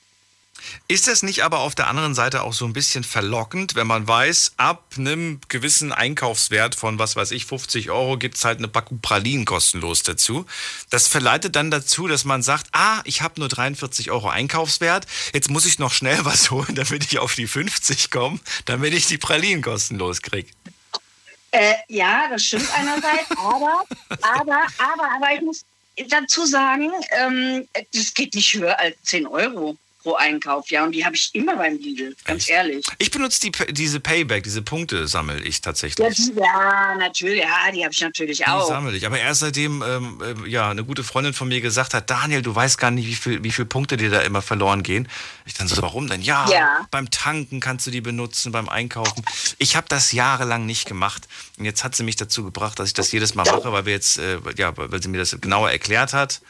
Ist 0.87 1.07
das 1.07 1.23
nicht 1.23 1.43
aber 1.43 1.59
auf 1.59 1.75
der 1.75 1.87
anderen 1.87 2.15
Seite 2.15 2.43
auch 2.43 2.53
so 2.53 2.65
ein 2.65 2.73
bisschen 2.73 3.03
verlockend, 3.03 3.75
wenn 3.75 3.87
man 3.87 4.07
weiß, 4.07 4.53
ab 4.57 4.83
einem 4.97 5.39
gewissen 5.47 5.91
Einkaufswert 5.91 6.75
von, 6.75 6.99
was 6.99 7.15
weiß 7.15 7.31
ich, 7.31 7.45
50 7.45 7.89
Euro 7.91 8.17
gibt 8.17 8.37
es 8.37 8.45
halt 8.45 8.57
eine 8.57 8.67
Packung 8.67 8.99
Pralinen 9.01 9.45
kostenlos 9.45 10.03
dazu. 10.03 10.45
Das 10.89 11.07
verleitet 11.07 11.55
dann 11.55 11.71
dazu, 11.71 12.07
dass 12.07 12.25
man 12.25 12.41
sagt, 12.41 12.67
ah, 12.73 13.01
ich 13.05 13.21
habe 13.21 13.39
nur 13.39 13.49
43 13.49 14.11
Euro 14.11 14.29
Einkaufswert, 14.29 15.07
jetzt 15.33 15.49
muss 15.49 15.65
ich 15.65 15.79
noch 15.79 15.93
schnell 15.93 16.19
was 16.25 16.51
holen, 16.51 16.75
damit 16.75 17.03
ich 17.05 17.19
auf 17.19 17.35
die 17.35 17.47
50 17.47 18.11
komme, 18.11 18.39
damit 18.65 18.93
ich 18.93 19.07
die 19.07 19.17
Pralinen 19.17 19.61
kostenlos 19.61 20.21
kriege. 20.21 20.49
Äh, 21.51 21.73
ja, 21.89 22.27
das 22.29 22.43
stimmt 22.43 22.69
einerseits, 22.73 23.29
aber, 23.37 23.83
aber, 24.21 24.61
aber, 24.77 25.15
aber 25.15 25.33
ich 25.35 25.41
muss 25.41 25.65
dazu 26.07 26.45
sagen, 26.45 26.91
ähm, 27.11 27.67
das 27.93 28.13
geht 28.13 28.33
nicht 28.33 28.53
höher 28.53 28.79
als 28.79 28.95
10 29.03 29.27
Euro 29.27 29.77
pro 30.01 30.15
Einkauf, 30.15 30.69
ja, 30.71 30.83
und 30.83 30.91
die 30.93 31.05
habe 31.05 31.15
ich 31.15 31.29
immer 31.33 31.55
beim 31.55 31.77
Lidl, 31.77 32.15
ganz 32.25 32.49
ehrlich. 32.49 32.85
Ich 32.97 33.11
benutze 33.11 33.39
die, 33.41 33.51
diese 33.73 33.99
Payback, 33.99 34.43
diese 34.43 34.61
Punkte 34.61 35.07
sammle 35.07 35.39
ich 35.41 35.61
tatsächlich. 35.61 36.05
Ja, 36.07 36.13
die, 36.13 36.39
ja 36.39 36.95
natürlich, 36.97 37.41
ja, 37.43 37.71
die 37.71 37.83
habe 37.83 37.93
ich 37.93 38.01
natürlich 38.01 38.37
Die 38.39 38.47
auch. 38.47 38.67
sammle 38.67 38.95
ich. 38.95 39.05
Aber 39.05 39.19
erst 39.19 39.41
seitdem 39.41 39.81
ähm, 39.81 40.21
ähm, 40.25 40.45
ja, 40.47 40.69
eine 40.69 40.83
gute 40.83 41.03
Freundin 41.03 41.33
von 41.33 41.47
mir 41.47 41.61
gesagt 41.61 41.93
hat, 41.93 42.09
Daniel, 42.09 42.41
du 42.41 42.53
weißt 42.53 42.77
gar 42.77 42.91
nicht, 42.91 43.07
wie 43.07 43.15
viel, 43.15 43.43
wie 43.43 43.51
viel 43.51 43.65
Punkte 43.65 43.97
dir 43.97 44.09
da 44.09 44.21
immer 44.21 44.41
verloren 44.41 44.83
gehen. 44.83 45.07
Ich 45.45 45.53
dann 45.53 45.67
so, 45.67 45.81
warum 45.81 46.07
denn? 46.07 46.21
Ja, 46.21 46.49
Ja. 46.49 46.87
beim 46.91 47.09
Tanken 47.11 47.59
kannst 47.59 47.85
du 47.87 47.91
die 47.91 48.01
benutzen, 48.01 48.51
beim 48.51 48.69
Einkaufen. 48.69 49.23
Ich 49.57 49.75
habe 49.75 49.87
das 49.89 50.11
jahrelang 50.11 50.65
nicht 50.65 50.87
gemacht. 50.87 51.27
Und 51.57 51.65
jetzt 51.65 51.83
hat 51.83 51.95
sie 51.95 52.03
mich 52.03 52.15
dazu 52.15 52.43
gebracht, 52.43 52.79
dass 52.79 52.87
ich 52.89 52.93
das 52.93 53.11
jedes 53.11 53.35
Mal 53.35 53.45
mache, 53.45 53.71
weil 53.71 53.85
wir 53.85 53.93
jetzt, 53.93 54.17
äh, 54.17 54.37
ja, 54.57 54.71
weil 54.75 55.01
sie 55.01 55.09
mir 55.09 55.17
das 55.19 55.35
genauer 55.39 55.71
erklärt 55.71 56.13
hat. 56.13 56.41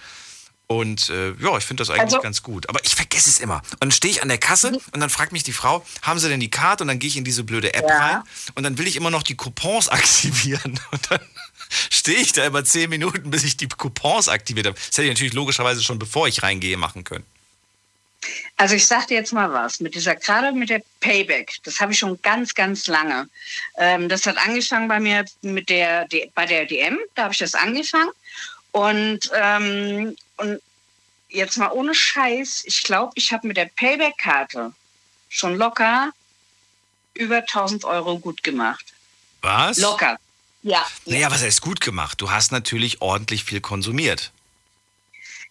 Und 0.72 1.10
äh, 1.10 1.34
ja, 1.40 1.58
ich 1.58 1.66
finde 1.66 1.82
das 1.82 1.90
eigentlich 1.90 2.02
Also- 2.04 2.22
ganz 2.22 2.44
gut. 2.44 2.70
Aber 2.70 2.80
ich 2.86 2.96
vergesse 2.96 3.30
es 3.30 3.40
immer. 3.40 3.58
Und 3.74 3.82
dann 3.82 3.92
stehe 3.92 4.10
ich 4.14 4.22
an 4.22 4.30
der 4.30 4.38
Kasse 4.38 4.70
und 4.94 5.00
dann 5.02 5.10
fragt 5.10 5.34
mich 5.34 5.44
die 5.44 5.52
Frau, 5.52 5.86
haben 6.02 6.18
Sie 6.18 6.30
denn 6.30 6.40
die 6.40 6.50
Karte? 6.50 6.84
Und 6.86 6.88
dann 6.88 6.98
gehe 7.00 7.10
ich 7.10 7.18
in 7.18 7.26
diese 7.26 7.44
blöde 7.44 7.74
App 7.74 7.86
Ja. 7.90 7.98
rein 7.98 8.24
und 8.56 8.64
dann 8.64 8.78
will 8.78 8.88
ich 8.88 8.96
immer 8.96 9.10
noch 9.12 9.24
die 9.24 9.36
Coupons 9.36 9.90
aktivieren. 10.00 10.80
Und 10.92 11.12
dann 11.12 11.20
stehe 11.90 12.20
ich 12.20 12.32
da 12.32 12.46
immer 12.46 12.64
zehn 12.64 12.90
Minuten, 12.90 13.30
bis 13.32 13.44
ich 13.44 13.58
die 13.58 13.68
Coupons 13.68 14.30
aktiviert 14.30 14.68
habe. 14.68 14.78
Das 14.78 14.98
hätte 14.98 15.04
ich 15.04 15.10
natürlich 15.10 15.34
logischerweise 15.34 15.84
schon 15.84 16.00
bevor 16.00 16.28
ich 16.30 16.42
reingehe 16.42 16.78
machen 16.78 17.04
können. 17.04 17.26
Also 18.56 18.76
ich 18.76 18.86
sag 18.88 19.08
dir 19.08 19.16
jetzt 19.16 19.34
mal 19.34 19.52
was, 19.52 19.80
mit 19.82 19.94
dieser, 19.96 20.16
gerade 20.16 20.52
mit 20.54 20.70
der 20.70 20.82
Payback, 21.02 21.56
das 21.64 21.80
habe 21.82 21.92
ich 21.92 22.00
schon 22.00 22.22
ganz, 22.22 22.54
ganz 22.54 22.86
lange. 22.88 23.28
Ähm, 23.78 24.08
das 24.10 24.26
hat 24.28 24.38
angefangen 24.38 24.88
bei 24.88 25.00
mir 25.00 25.26
mit 25.42 25.70
der, 25.70 26.08
D- 26.08 26.30
bei 26.36 26.46
der 26.46 26.66
DM, 26.66 26.98
da 27.16 27.24
habe 27.24 27.34
ich 27.34 27.40
das 27.40 27.56
angefangen. 27.56 28.12
Und, 28.74 29.30
ähm, 29.36 30.16
und 30.42 30.62
jetzt 31.30 31.58
mal 31.58 31.72
ohne 31.72 31.96
Scheiß, 31.96 32.64
ich 32.66 32.84
glaube, 32.84 33.14
ich 33.16 33.32
habe 33.32 33.48
mit 33.48 33.58
der 33.58 33.70
Payback-Karte 33.76 34.74
schon 35.30 35.56
locker 35.56 36.12
über 37.14 37.38
1000 37.38 37.86
Euro 37.86 38.20
gut 38.20 38.44
gemacht. 38.44 38.94
Was? 39.42 39.78
Locker. 39.78 40.18
Ja. 40.64 40.86
Naja, 41.06 41.32
was 41.32 41.42
heißt 41.42 41.62
gut 41.62 41.82
gemacht? 41.82 42.22
Du 42.22 42.30
hast 42.30 42.52
natürlich 42.52 43.02
ordentlich 43.02 43.44
viel 43.44 43.62
konsumiert. 43.62 44.32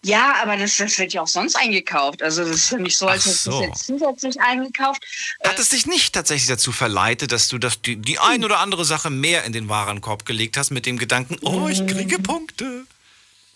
Ja, 0.02 0.36
aber 0.40 0.56
das, 0.56 0.76
das 0.76 0.98
wird 0.98 1.12
ja 1.12 1.22
auch 1.22 1.28
sonst 1.28 1.56
eingekauft. 1.56 2.22
Also 2.22 2.42
das 2.44 2.56
ist 2.56 2.70
ja 2.70 2.78
nicht 2.78 2.96
so, 2.96 3.06
als 3.06 3.24
du 3.24 3.30
so. 3.30 3.60
es 3.62 3.68
jetzt 3.68 3.86
zusätzlich 3.86 4.40
eingekauft. 4.40 5.02
Hat 5.44 5.58
es 5.58 5.70
dich 5.70 5.86
nicht 5.86 6.14
tatsächlich 6.14 6.48
dazu 6.48 6.72
verleitet, 6.72 7.32
dass 7.32 7.48
du 7.48 7.58
das, 7.58 7.82
die, 7.82 7.96
die 7.96 8.18
ein 8.18 8.44
oder 8.44 8.60
andere 8.60 8.86
Sache 8.86 9.10
mehr 9.10 9.44
in 9.44 9.52
den 9.52 9.68
Warenkorb 9.68 10.24
gelegt 10.24 10.56
hast 10.56 10.70
mit 10.70 10.86
dem 10.86 10.96
Gedanken, 10.96 11.36
oh, 11.42 11.68
ich 11.68 11.86
kriege 11.86 12.18
Punkte? 12.18 12.86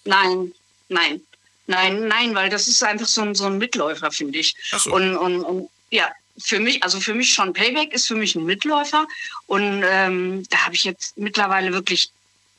Nein, 0.05 0.52
nein, 0.89 1.20
nein, 1.66 2.09
nein, 2.09 2.35
weil 2.35 2.51
das 2.51 2.69
ist 2.69 2.82
einfach 2.82 3.06
so 3.06 3.23
ein, 3.23 3.35
so 3.35 3.47
ein 3.47 3.59
Mitläufer, 3.59 4.11
finde 4.11 4.39
ich. 4.39 4.55
Ach 4.73 4.81
so. 4.81 4.94
Und, 4.94 5.16
und, 5.16 5.43
und 5.44 5.69
ja, 5.90 6.11
für 6.39 6.59
mich, 6.59 6.82
also 6.82 7.01
für 7.01 7.15
mich 7.15 7.32
schon 7.32 7.52
Payback 7.52 7.93
ist 7.93 8.09
für 8.09 8.16
mich 8.16 8.35
ein 8.35 8.44
Mitläufer. 8.44 9.06
Und 9.47 9.85
ähm, 9.86 10.44
da 10.51 10.65
habe 10.65 10.74
ich 10.74 10.85
jetzt 10.85 11.16
mittlerweile 11.16 11.73
wirklich, 11.73 12.11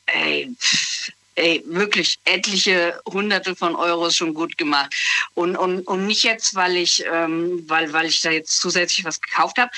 ey, 0.08 0.50
pff, 0.60 1.12
ey, 1.36 1.64
wirklich 1.66 2.18
etliche 2.24 3.00
Hunderte 3.06 3.56
von 3.56 3.76
Euros 3.76 4.16
schon 4.16 4.34
gut 4.34 4.58
gemacht. 4.58 4.94
Und, 5.34 5.56
und, 5.58 5.82
und 5.82 6.08
nicht 6.08 6.24
jetzt, 6.24 6.56
weil 6.56 6.78
ich, 6.78 7.04
ähm, 7.12 7.64
weil, 7.68 7.92
weil 7.94 8.06
ich 8.06 8.22
da 8.22 8.32
jetzt 8.32 8.60
zusätzlich 8.60 9.06
was 9.06 9.22
gekauft 9.22 9.58
habe. 9.58 9.72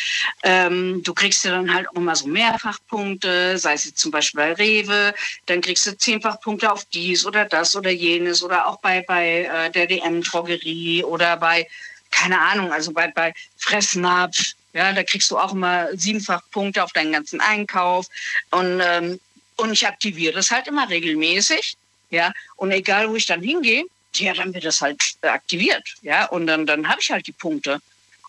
Ähm, 0.43 1.01
du 1.03 1.13
kriegst 1.13 1.43
ja 1.45 1.51
dann 1.51 1.73
halt 1.73 1.89
auch 1.89 1.95
immer 1.95 2.15
so 2.15 2.27
Mehrfachpunkte, 2.27 3.57
sei 3.57 3.73
es 3.73 3.85
jetzt 3.85 3.99
zum 3.99 4.11
Beispiel 4.11 4.39
bei 4.39 4.53
Rewe, 4.53 5.13
dann 5.47 5.61
kriegst 5.61 5.85
du 5.85 5.97
Zehnfachpunkte 5.97 6.71
auf 6.71 6.85
dies 6.85 7.25
oder 7.25 7.45
das 7.45 7.75
oder 7.75 7.89
jenes 7.89 8.43
oder 8.43 8.67
auch 8.67 8.79
bei, 8.79 9.01
bei 9.07 9.49
äh, 9.51 9.71
der 9.71 9.88
DM-Drogerie 9.88 11.03
oder 11.03 11.38
bei, 11.38 11.67
keine 12.11 12.39
Ahnung, 12.39 12.71
also 12.71 12.91
bei, 12.91 13.07
bei 13.07 13.34
Fressnapf. 13.57 14.53
Ja, 14.73 14.93
da 14.93 15.03
kriegst 15.03 15.31
du 15.31 15.39
auch 15.39 15.53
immer 15.53 15.88
siebenfach 15.93 16.41
Punkte 16.51 16.84
auf 16.84 16.91
deinen 16.91 17.11
ganzen 17.11 17.41
Einkauf. 17.41 18.05
Und 18.51 18.79
ähm, 18.84 19.19
und 19.57 19.73
ich 19.73 19.85
aktiviere 19.88 20.34
das 20.34 20.51
halt 20.51 20.67
immer 20.67 20.89
regelmäßig. 20.89 21.75
Ja, 22.09 22.31
und 22.55 22.71
egal 22.71 23.09
wo 23.09 23.15
ich 23.15 23.25
dann 23.25 23.41
hingehe, 23.41 23.84
ja, 24.15 24.34
dann 24.34 24.53
wird 24.53 24.63
das 24.65 24.81
halt 24.81 25.01
aktiviert. 25.21 25.84
Ja, 26.01 26.25
und 26.27 26.47
dann, 26.47 26.65
dann 26.65 26.88
habe 26.88 27.01
ich 27.01 27.11
halt 27.11 27.27
die 27.27 27.34
Punkte. 27.34 27.79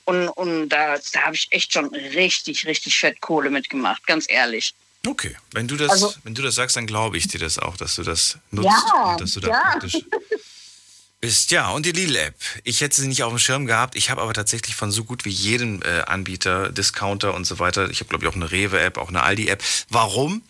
Und, 0.04 0.28
und 0.30 0.68
da, 0.70 0.96
da 1.12 1.20
habe 1.22 1.36
ich 1.36 1.46
echt 1.50 1.72
schon 1.72 1.94
richtig, 1.94 2.66
richtig 2.66 2.98
fett 2.98 3.20
Kohle 3.20 3.50
mitgemacht, 3.50 4.06
ganz 4.06 4.26
ehrlich. 4.28 4.74
Okay, 5.06 5.36
wenn 5.52 5.68
du 5.68 5.76
das, 5.76 5.90
Also- 5.90 6.14
wenn 6.24 6.34
du 6.34 6.42
das 6.42 6.56
sagst, 6.56 6.76
dann 6.76 6.86
glaube 6.86 7.18
ich 7.18 7.28
dir 7.28 7.38
das 7.38 7.58
auch, 7.58 7.76
dass 7.76 7.94
du 7.94 8.02
das 8.02 8.36
nutzt 8.50 8.66
Ja, 8.68 9.12
und 9.12 9.20
dass 9.20 9.32
du 9.32 9.40
da 9.40 9.48
ja. 9.48 9.60
praktisch 9.60 9.98
bist. 11.20 11.50
Ja, 11.50 11.70
und 11.70 11.86
die 11.86 11.92
Lidl-App. 11.92 12.34
Ich 12.64 12.80
hätte 12.80 13.00
sie 13.00 13.06
nicht 13.08 13.22
auf 13.22 13.30
dem 13.32 13.38
Schirm 13.38 13.66
gehabt. 13.66 13.96
Ich 13.96 14.10
habe 14.10 14.20
aber 14.22 14.32
tatsächlich 14.34 14.74
von 14.74 14.90
so 14.90 15.04
gut 15.04 15.24
wie 15.24 15.30
jedem 15.30 15.82
äh, 15.82 16.00
Anbieter, 16.02 16.70
Discounter 16.70 17.34
und 17.34 17.44
so 17.44 17.58
weiter. 17.58 17.90
Ich 17.90 18.00
habe, 18.00 18.08
glaube 18.08 18.24
ich, 18.24 18.30
auch 18.30 18.36
eine 18.36 18.50
Rewe-App, 18.50 18.98
auch 18.98 19.08
eine 19.08 19.22
Aldi-App. 19.22 19.62
Warum? 19.88 20.42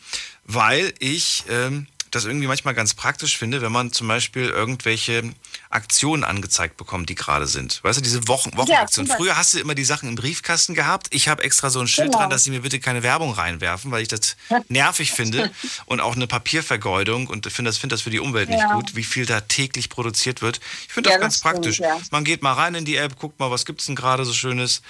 Weil 0.50 0.94
ich 0.98 1.44
ähm, 1.50 1.86
das 2.10 2.24
irgendwie 2.24 2.46
manchmal 2.46 2.72
ganz 2.72 2.94
praktisch 2.94 3.36
finde, 3.36 3.60
wenn 3.60 3.70
man 3.70 3.92
zum 3.92 4.08
Beispiel 4.08 4.48
irgendwelche 4.48 5.34
Aktionen 5.68 6.24
angezeigt 6.24 6.78
bekommt, 6.78 7.10
die 7.10 7.14
gerade 7.14 7.46
sind. 7.46 7.84
Weißt 7.84 7.98
du, 7.98 8.02
diese 8.02 8.26
Wochen, 8.28 8.56
Wochenaktionen. 8.56 9.08
Beispiel. 9.10 9.26
Früher 9.26 9.36
hast 9.36 9.52
du 9.52 9.58
immer 9.58 9.74
die 9.74 9.84
Sachen 9.84 10.08
im 10.08 10.14
Briefkasten 10.14 10.74
gehabt. 10.74 11.08
Ich 11.10 11.28
habe 11.28 11.42
extra 11.44 11.68
so 11.68 11.80
ein 11.80 11.86
Schild 11.86 12.06
Genau. 12.08 12.20
dran, 12.20 12.30
dass 12.30 12.44
sie 12.44 12.50
mir 12.50 12.62
bitte 12.62 12.80
keine 12.80 13.02
Werbung 13.02 13.32
reinwerfen, 13.34 13.90
weil 13.90 14.00
ich 14.00 14.08
das 14.08 14.36
nervig 14.68 15.12
finde 15.12 15.50
und 15.84 16.00
auch 16.00 16.16
eine 16.16 16.26
Papiervergeudung 16.26 17.26
und 17.26 17.44
finde 17.52 17.68
das, 17.68 17.76
finde 17.76 17.92
das 17.94 18.00
für 18.00 18.08
die 18.10 18.20
Umwelt 18.20 18.48
nicht 18.48 18.60
Ja. 18.60 18.72
gut, 18.74 18.96
wie 18.96 19.04
viel 19.04 19.26
da 19.26 19.42
täglich 19.42 19.90
produziert 19.90 20.40
wird. 20.40 20.60
Ich 20.86 20.94
finde 20.94 21.10
das 21.10 21.16
Ja, 21.16 21.20
ganz 21.20 21.34
das 21.34 21.40
stimmt, 21.40 21.54
praktisch. 21.56 21.78
ja. 21.80 22.00
Man 22.10 22.24
geht 22.24 22.40
mal 22.40 22.54
rein 22.54 22.74
in 22.74 22.86
die 22.86 22.96
App, 22.96 23.16
guckt 23.18 23.38
mal, 23.38 23.50
was 23.50 23.66
gibt's 23.66 23.84
denn 23.84 23.96
gerade 23.96 24.24
so 24.24 24.32
Schönes. 24.32 24.80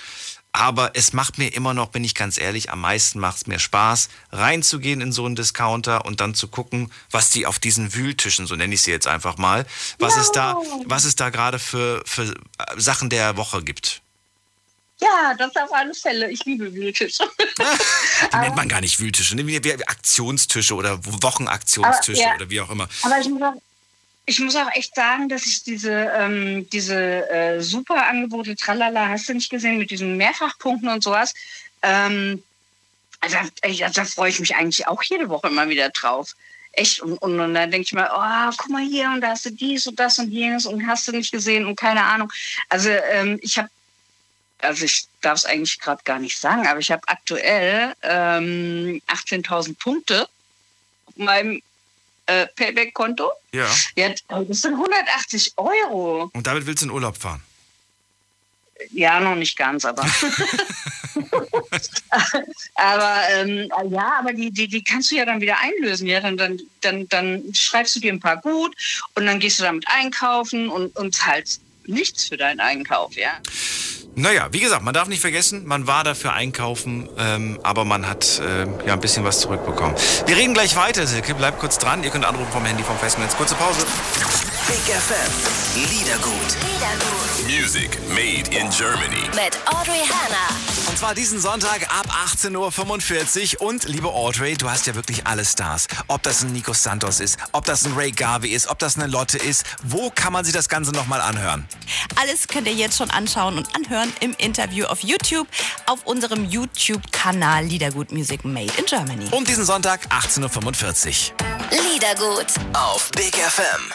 Aber 0.52 0.92
es 0.94 1.12
macht 1.12 1.38
mir 1.38 1.54
immer 1.54 1.74
noch, 1.74 1.90
bin 1.90 2.04
ich 2.04 2.14
ganz 2.14 2.38
ehrlich, 2.38 2.70
am 2.70 2.80
meisten 2.80 3.20
macht 3.20 3.36
es 3.36 3.46
mir 3.46 3.58
Spaß, 3.58 4.08
reinzugehen 4.32 5.00
in 5.00 5.12
so 5.12 5.24
einen 5.24 5.36
Discounter 5.36 6.04
und 6.04 6.20
dann 6.20 6.34
zu 6.34 6.48
gucken, 6.48 6.90
was 7.10 7.30
die 7.30 7.46
auf 7.46 7.58
diesen 7.58 7.94
Wühltischen, 7.94 8.46
so 8.46 8.56
nenne 8.56 8.74
ich 8.74 8.82
sie 8.82 8.90
jetzt 8.90 9.06
einfach 9.06 9.36
mal, 9.36 9.66
was 9.98 10.16
es 10.16 10.32
da, 10.32 10.56
was 10.86 11.04
es 11.04 11.16
da 11.16 11.30
gerade 11.30 11.58
für, 11.58 12.02
für 12.06 12.24
äh, 12.24 12.34
Sachen 12.76 13.10
der 13.10 13.36
Woche 13.36 13.62
gibt. 13.62 14.00
Ja, 15.00 15.34
das 15.34 15.54
auf 15.54 15.72
alle 15.72 15.94
Fälle. 15.94 16.30
Ich 16.30 16.44
liebe 16.44 16.72
Wühltische. 16.74 17.22
Die 18.32 18.36
nennt 18.36 18.56
man 18.56 18.68
gar 18.68 18.80
nicht 18.80 18.98
Wühltische, 18.98 19.36
ne? 19.36 19.60
Aktionstische 19.86 20.74
oder 20.74 20.98
Wochenaktionstische 21.04 22.22
Aber, 22.22 22.30
ja. 22.30 22.36
oder 22.36 22.50
wie 22.50 22.60
auch 22.60 22.70
immer. 22.70 22.88
Aber 23.02 23.20
ich 23.20 23.28
muss 23.28 23.42
auch, 23.42 23.54
ich 24.28 24.40
muss 24.40 24.56
auch 24.56 24.70
echt 24.74 24.94
sagen, 24.94 25.30
dass 25.30 25.46
ich 25.46 25.62
diese, 25.62 25.90
ähm, 25.90 26.68
diese 26.70 27.28
äh, 27.30 27.60
super 27.62 28.06
Angebote, 28.06 28.54
tralala, 28.56 29.08
hast 29.08 29.26
du 29.28 29.32
nicht 29.32 29.48
gesehen, 29.48 29.78
mit 29.78 29.90
diesen 29.90 30.18
Mehrfachpunkten 30.18 30.88
und 30.90 31.02
sowas, 31.02 31.32
ähm, 31.82 32.42
also, 33.20 33.36
da, 33.62 33.88
da 33.88 34.04
freue 34.04 34.28
ich 34.28 34.38
mich 34.38 34.54
eigentlich 34.54 34.86
auch 34.86 35.02
jede 35.02 35.30
Woche 35.30 35.48
immer 35.48 35.68
wieder 35.70 35.88
drauf. 35.88 36.36
Echt, 36.72 37.00
und, 37.00 37.16
und, 37.18 37.40
und 37.40 37.54
dann 37.54 37.70
denke 37.70 37.86
ich 37.86 37.92
mir, 37.92 38.10
oh, 38.14 38.52
guck 38.56 38.70
mal 38.70 38.84
hier 38.86 39.10
und 39.10 39.22
da 39.22 39.30
hast 39.30 39.46
du 39.46 39.50
dies 39.50 39.86
und 39.86 39.98
das 39.98 40.18
und 40.18 40.30
jenes 40.30 40.66
und 40.66 40.86
hast 40.86 41.08
du 41.08 41.12
nicht 41.12 41.32
gesehen 41.32 41.64
und 41.66 41.76
keine 41.76 42.04
Ahnung. 42.04 42.30
Also 42.68 42.90
ähm, 42.90 43.38
ich 43.42 43.58
habe, 43.58 43.70
also 44.58 44.84
ich 44.84 45.06
darf 45.22 45.38
es 45.38 45.46
eigentlich 45.46 45.80
gerade 45.80 46.02
gar 46.04 46.18
nicht 46.18 46.38
sagen, 46.38 46.66
aber 46.66 46.78
ich 46.78 46.92
habe 46.92 47.02
aktuell 47.08 47.94
ähm, 48.02 49.00
18.000 49.08 49.76
Punkte 49.78 50.28
auf 51.06 51.16
meinem 51.16 51.62
äh, 52.28 52.46
Payback-Konto. 52.54 53.30
Ja. 53.52 53.66
Ja, 53.96 54.10
das 54.28 54.60
sind 54.62 54.74
180 54.74 55.54
Euro. 55.56 56.30
Und 56.32 56.46
damit 56.46 56.66
willst 56.66 56.82
du 56.82 56.86
in 56.86 56.92
Urlaub 56.92 57.16
fahren. 57.16 57.42
Ja, 58.92 59.18
noch 59.18 59.34
nicht 59.34 59.56
ganz, 59.56 59.84
aber. 59.84 60.02
aber 62.74 63.18
ähm, 63.32 63.68
ja, 63.90 64.18
aber 64.20 64.32
die, 64.32 64.52
die, 64.52 64.68
die 64.68 64.84
kannst 64.84 65.10
du 65.10 65.16
ja 65.16 65.24
dann 65.24 65.40
wieder 65.40 65.58
einlösen. 65.58 66.06
Ja, 66.06 66.20
dann, 66.20 66.36
dann, 66.36 66.60
dann, 66.82 67.08
dann 67.08 67.42
schreibst 67.54 67.96
du 67.96 68.00
dir 68.00 68.12
ein 68.12 68.20
paar 68.20 68.36
gut 68.36 68.76
und 69.16 69.26
dann 69.26 69.40
gehst 69.40 69.58
du 69.58 69.64
damit 69.64 69.84
einkaufen 69.88 70.68
und, 70.68 70.94
und 70.96 71.16
zahlst 71.16 71.60
nichts 71.86 72.26
für 72.26 72.36
deinen 72.36 72.60
Einkauf, 72.60 73.16
ja. 73.16 73.40
Naja, 74.18 74.48
wie 74.50 74.58
gesagt, 74.58 74.82
man 74.82 74.92
darf 74.92 75.06
nicht 75.06 75.20
vergessen, 75.20 75.62
man 75.64 75.86
war 75.86 76.02
dafür 76.02 76.32
einkaufen, 76.32 77.08
ähm, 77.18 77.60
aber 77.62 77.84
man 77.84 78.08
hat 78.08 78.42
ähm, 78.44 78.74
ja 78.84 78.94
ein 78.94 79.00
bisschen 79.00 79.22
was 79.22 79.38
zurückbekommen. 79.38 79.94
Wir 80.26 80.36
reden 80.36 80.54
gleich 80.54 80.74
weiter, 80.74 81.06
Silke. 81.06 81.36
Bleibt 81.36 81.60
kurz 81.60 81.78
dran. 81.78 82.02
Ihr 82.02 82.10
könnt 82.10 82.24
anrufen 82.24 82.50
vom 82.50 82.64
Handy 82.64 82.82
vom 82.82 82.98
Festnetz. 82.98 83.36
Kurze 83.36 83.54
Pause. 83.54 83.86
Big 84.68 84.76
FM. 84.76 85.32
Liedergut. 85.90 86.56
Music 87.46 87.98
made 88.10 88.54
in 88.54 88.68
Germany. 88.68 89.22
Mit 89.34 89.58
Audrey 89.66 90.02
Hanna. 90.04 90.54
Und 90.86 90.98
zwar 90.98 91.14
diesen 91.14 91.40
Sonntag 91.40 91.84
ab 91.84 92.06
18.45 92.26 93.60
Uhr. 93.60 93.66
Und 93.66 93.84
liebe 93.84 94.08
Audrey, 94.08 94.58
du 94.58 94.68
hast 94.68 94.86
ja 94.86 94.94
wirklich 94.94 95.26
alle 95.26 95.46
Stars. 95.46 95.88
Ob 96.08 96.22
das 96.22 96.42
ein 96.42 96.52
Nico 96.52 96.74
Santos 96.74 97.20
ist, 97.20 97.38
ob 97.52 97.64
das 97.64 97.86
ein 97.86 97.94
Ray 97.94 98.10
Garvey 98.10 98.50
ist, 98.50 98.68
ob 98.68 98.78
das 98.78 98.96
eine 98.96 99.06
Lotte 99.06 99.38
ist. 99.38 99.64
Wo 99.84 100.10
kann 100.10 100.34
man 100.34 100.44
sich 100.44 100.52
das 100.52 100.68
Ganze 100.68 100.92
nochmal 100.92 101.22
anhören? 101.22 101.66
Alles 102.20 102.46
könnt 102.46 102.66
ihr 102.66 102.74
jetzt 102.74 102.98
schon 102.98 103.10
anschauen 103.10 103.56
und 103.56 103.74
anhören 103.74 104.12
im 104.20 104.34
Interview 104.36 104.84
auf 104.84 105.02
YouTube, 105.02 105.48
auf 105.86 106.04
unserem 106.04 106.44
YouTube-Kanal 106.44 107.64
Liedergut 107.64 108.12
Music 108.12 108.44
Made 108.44 108.72
in 108.76 108.84
Germany. 108.84 109.28
Und 109.30 109.48
diesen 109.48 109.64
Sonntag 109.64 110.00
18.45 110.10 111.32
Uhr. 111.32 111.92
Liedergut. 111.94 112.48
Auf 112.74 113.10
Big 113.12 113.34
FM. 113.34 113.94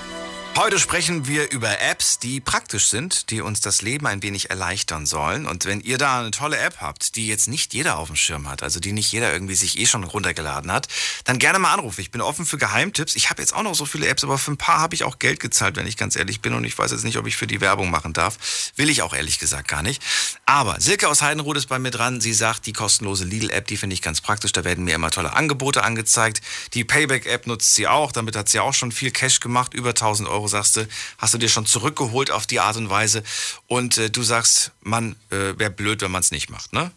Heute 0.57 0.79
sprechen 0.79 1.27
wir 1.27 1.49
über 1.51 1.79
Apps, 1.79 2.19
die 2.19 2.41
praktisch 2.41 2.87
sind, 2.87 3.31
die 3.31 3.39
uns 3.39 3.61
das 3.61 3.81
Leben 3.81 4.05
ein 4.05 4.21
wenig 4.21 4.49
erleichtern 4.49 5.05
sollen. 5.05 5.47
Und 5.47 5.65
wenn 5.65 5.79
ihr 5.79 5.97
da 5.97 6.19
eine 6.19 6.31
tolle 6.31 6.57
App 6.57 6.81
habt, 6.81 7.15
die 7.15 7.25
jetzt 7.25 7.47
nicht 7.47 7.73
jeder 7.73 7.97
auf 7.97 8.07
dem 8.07 8.17
Schirm 8.17 8.49
hat, 8.49 8.61
also 8.61 8.81
die 8.81 8.91
nicht 8.91 9.11
jeder 9.13 9.31
irgendwie 9.31 9.55
sich 9.55 9.79
eh 9.79 9.85
schon 9.85 10.03
runtergeladen 10.03 10.71
hat, 10.71 10.89
dann 11.23 11.39
gerne 11.39 11.57
mal 11.57 11.73
anrufen. 11.73 12.01
Ich 12.01 12.11
bin 12.11 12.19
offen 12.19 12.45
für 12.45 12.57
Geheimtipps. 12.57 13.15
Ich 13.15 13.29
habe 13.29 13.41
jetzt 13.41 13.55
auch 13.55 13.63
noch 13.63 13.75
so 13.75 13.85
viele 13.85 14.07
Apps, 14.07 14.25
aber 14.25 14.37
für 14.37 14.51
ein 14.51 14.57
paar 14.57 14.79
habe 14.79 14.93
ich 14.93 15.05
auch 15.05 15.19
Geld 15.19 15.39
gezahlt, 15.39 15.77
wenn 15.77 15.87
ich 15.87 15.95
ganz 15.95 16.17
ehrlich 16.17 16.41
bin. 16.41 16.53
Und 16.53 16.65
ich 16.65 16.77
weiß 16.77 16.91
jetzt 16.91 17.05
nicht, 17.05 17.17
ob 17.17 17.27
ich 17.27 17.37
für 17.37 17.47
die 17.47 17.61
Werbung 17.61 17.89
machen 17.89 18.11
darf. 18.11 18.37
Will 18.75 18.89
ich 18.89 19.01
auch 19.01 19.13
ehrlich 19.13 19.39
gesagt 19.39 19.69
gar 19.69 19.81
nicht. 19.81 20.03
Aber 20.45 20.81
Silke 20.81 21.07
aus 21.07 21.21
Heidenrud 21.21 21.55
ist 21.55 21.67
bei 21.67 21.79
mir 21.79 21.91
dran. 21.91 22.19
Sie 22.19 22.33
sagt, 22.33 22.65
die 22.65 22.73
kostenlose 22.73 23.23
Lidl-App, 23.23 23.67
die 23.67 23.77
finde 23.77 23.93
ich 23.93 24.01
ganz 24.01 24.19
praktisch. 24.19 24.51
Da 24.51 24.65
werden 24.65 24.83
mir 24.83 24.95
immer 24.95 25.11
tolle 25.11 25.33
Angebote 25.33 25.83
angezeigt. 25.83 26.41
Die 26.73 26.83
Payback-App 26.83 27.47
nutzt 27.47 27.73
sie 27.73 27.87
auch. 27.87 28.11
Damit 28.11 28.35
hat 28.35 28.49
sie 28.49 28.59
auch 28.59 28.73
schon 28.73 28.91
viel 28.91 29.11
Cash 29.11 29.39
gemacht. 29.39 29.73
Über 29.73 29.89
1000 29.89 30.27
Euro, 30.27 30.40
sagst 30.47 30.77
du, 30.77 30.87
hast 31.17 31.33
du 31.33 31.37
dir 31.37 31.49
schon 31.49 31.65
zurückgeholt 31.65 32.31
auf 32.31 32.47
die 32.47 32.59
Art 32.59 32.77
und 32.77 32.89
Weise. 32.89 33.23
Und 33.67 33.97
äh, 33.97 34.09
du 34.09 34.23
sagst, 34.23 34.71
Mann, 34.81 35.15
äh, 35.29 35.57
wäre 35.57 35.71
blöd, 35.71 36.01
wenn 36.01 36.11
man 36.11 36.21
es 36.21 36.31
nicht 36.31 36.49
macht, 36.49 36.73
ne? 36.73 36.91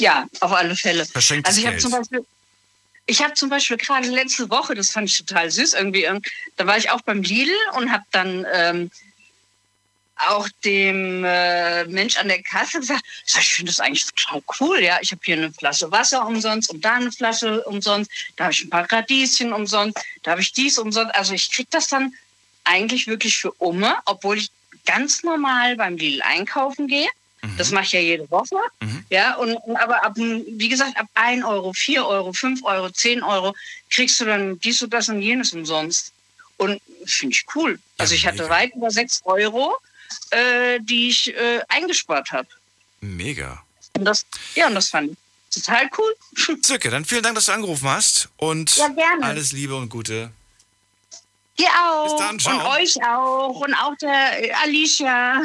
Ja, 0.00 0.26
auf 0.40 0.52
alle 0.52 0.76
Fälle. 0.76 1.04
Verschenktes 1.06 1.56
also 1.56 1.60
ich 1.60 1.66
habe 1.66 1.78
zum 1.78 1.90
Beispiel, 1.90 2.24
ich 3.06 3.22
habe 3.22 3.34
zum 3.34 3.48
Beispiel 3.48 3.76
gerade 3.76 4.08
letzte 4.08 4.48
Woche, 4.50 4.74
das 4.74 4.90
fand 4.90 5.10
ich 5.10 5.18
total 5.18 5.50
süß 5.50 5.74
irgendwie, 5.74 6.04
ähm, 6.04 6.22
da 6.56 6.66
war 6.66 6.76
ich 6.76 6.90
auch 6.90 7.00
beim 7.00 7.22
Lidl 7.22 7.52
und 7.76 7.90
habe 7.90 8.04
dann 8.12 8.46
ähm, 8.52 8.90
auch 10.26 10.48
dem 10.64 11.24
äh, 11.24 11.84
Mensch 11.84 12.16
an 12.16 12.28
der 12.28 12.42
Kasse 12.42 12.80
gesagt, 12.80 13.04
ich, 13.26 13.54
finde 13.54 13.70
das 13.70 13.80
eigentlich 13.80 14.06
total 14.06 14.42
cool, 14.60 14.80
ja. 14.80 14.98
Ich 15.00 15.12
habe 15.12 15.20
hier 15.24 15.36
eine 15.36 15.52
Flasche 15.52 15.90
Wasser 15.92 16.26
umsonst 16.26 16.70
und 16.70 16.84
da 16.84 16.94
eine 16.94 17.12
Flasche 17.12 17.62
umsonst, 17.64 18.10
da 18.36 18.44
habe 18.44 18.52
ich 18.52 18.64
ein 18.64 18.70
paar 18.70 18.90
Radieschen 18.90 19.52
umsonst, 19.52 19.98
da 20.22 20.32
habe 20.32 20.40
ich 20.40 20.52
dies 20.52 20.78
umsonst. 20.78 21.14
Also 21.14 21.34
ich 21.34 21.50
krieg 21.50 21.68
das 21.70 21.88
dann 21.88 22.14
eigentlich 22.64 23.06
wirklich 23.06 23.38
für 23.38 23.52
Umme, 23.52 23.96
obwohl 24.04 24.38
ich 24.38 24.50
ganz 24.84 25.22
normal 25.22 25.76
beim 25.76 25.96
Lidl 25.96 26.22
einkaufen 26.22 26.88
gehe. 26.88 27.08
Das 27.56 27.70
mache 27.70 27.84
ich 27.84 27.92
ja 27.92 28.00
jede 28.00 28.28
Woche. 28.30 28.56
Ja, 29.10 29.36
und, 29.36 29.54
und 29.56 29.76
aber 29.76 30.04
ab, 30.04 30.14
wie 30.16 30.68
gesagt, 30.68 30.96
ab 30.96 31.06
1 31.14 31.44
Euro, 31.44 31.72
4 31.72 32.04
Euro, 32.04 32.32
5 32.32 32.64
Euro, 32.64 32.90
10 32.90 33.22
Euro 33.22 33.54
kriegst 33.90 34.20
du 34.20 34.24
dann 34.24 34.58
dies 34.58 34.82
und 34.82 34.92
das 34.92 35.08
und 35.08 35.22
jenes 35.22 35.52
umsonst. 35.52 36.12
Und 36.56 36.80
finde 37.06 37.34
ich 37.34 37.46
cool. 37.54 37.78
Also 37.96 38.14
ich 38.14 38.26
hatte 38.26 38.48
weit 38.48 38.74
über 38.74 38.90
6 38.90 39.22
Euro, 39.24 39.76
äh, 40.30 40.78
die 40.80 41.08
ich 41.08 41.34
äh, 41.34 41.60
eingespart 41.68 42.32
habe. 42.32 42.48
Mega. 43.00 43.62
Und 43.96 44.04
das, 44.04 44.24
ja, 44.54 44.66
und 44.66 44.74
das 44.74 44.88
fand 44.90 45.12
ich 45.12 45.62
total 45.62 45.88
cool. 45.98 46.60
Zirke, 46.62 46.90
dann 46.90 47.04
vielen 47.04 47.22
Dank, 47.22 47.34
dass 47.34 47.46
du 47.46 47.52
angerufen 47.52 47.88
hast. 47.88 48.28
Und 48.36 48.76
Ja, 48.76 48.88
gerne. 48.88 49.24
alles 49.24 49.52
Liebe 49.52 49.76
und 49.76 49.88
Gute. 49.88 50.30
Dir 51.58 51.68
auch. 51.68 52.04
Bis 52.04 52.26
dann, 52.26 52.38
ciao. 52.38 52.54
Und 52.56 52.80
euch 52.80 52.96
auch. 53.04 53.60
Und 53.60 53.74
auch 53.74 53.96
der 54.00 54.44
äh, 54.44 54.52
Alicia. 54.64 55.42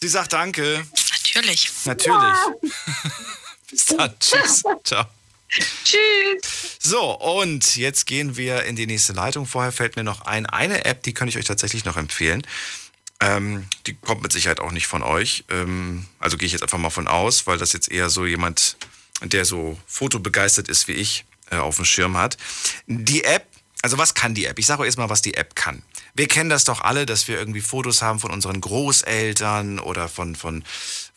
Sie 0.00 0.08
sagt 0.08 0.32
Danke. 0.32 0.86
Natürlich. 1.34 1.70
Natürlich. 1.84 2.38
Bis 3.70 3.86
dann. 3.86 4.14
Tschüss. 4.20 4.62
Ciao. 4.84 5.06
Tschüss. 5.84 6.76
So, 6.80 7.12
und 7.18 7.76
jetzt 7.76 8.06
gehen 8.06 8.36
wir 8.36 8.64
in 8.64 8.76
die 8.76 8.86
nächste 8.86 9.12
Leitung. 9.14 9.46
Vorher 9.46 9.72
fällt 9.72 9.96
mir 9.96 10.04
noch 10.04 10.22
ein, 10.22 10.46
eine 10.46 10.84
App, 10.84 11.02
die 11.04 11.14
kann 11.14 11.28
ich 11.28 11.38
euch 11.38 11.44
tatsächlich 11.44 11.84
noch 11.84 11.96
empfehlen. 11.96 12.46
Ähm, 13.20 13.66
die 13.86 13.94
kommt 13.94 14.22
mit 14.22 14.32
Sicherheit 14.32 14.60
auch 14.60 14.72
nicht 14.72 14.86
von 14.86 15.02
euch. 15.02 15.44
Ähm, 15.50 16.06
also 16.18 16.36
gehe 16.36 16.46
ich 16.46 16.52
jetzt 16.52 16.62
einfach 16.62 16.78
mal 16.78 16.90
von 16.90 17.08
aus, 17.08 17.46
weil 17.46 17.58
das 17.58 17.72
jetzt 17.72 17.90
eher 17.90 18.10
so 18.10 18.26
jemand, 18.26 18.76
der 19.22 19.44
so 19.44 19.78
fotobegeistert 19.86 20.68
ist 20.68 20.88
wie 20.88 20.92
ich, 20.92 21.24
äh, 21.50 21.56
auf 21.56 21.76
dem 21.76 21.84
Schirm 21.84 22.16
hat. 22.16 22.36
Die 22.86 23.24
App, 23.24 23.46
also 23.82 23.98
was 23.98 24.14
kann 24.14 24.34
die 24.34 24.46
App? 24.46 24.58
Ich 24.58 24.66
sage 24.66 24.82
euch 24.82 24.86
erstmal, 24.86 25.10
was 25.10 25.22
die 25.22 25.34
App 25.34 25.54
kann. 25.54 25.82
Wir 26.14 26.28
kennen 26.28 26.50
das 26.50 26.64
doch 26.64 26.80
alle, 26.80 27.06
dass 27.06 27.28
wir 27.28 27.38
irgendwie 27.38 27.60
Fotos 27.60 28.02
haben 28.02 28.20
von 28.20 28.30
unseren 28.30 28.60
Großeltern 28.60 29.78
oder 29.78 30.08
von, 30.08 30.36
von, 30.36 30.64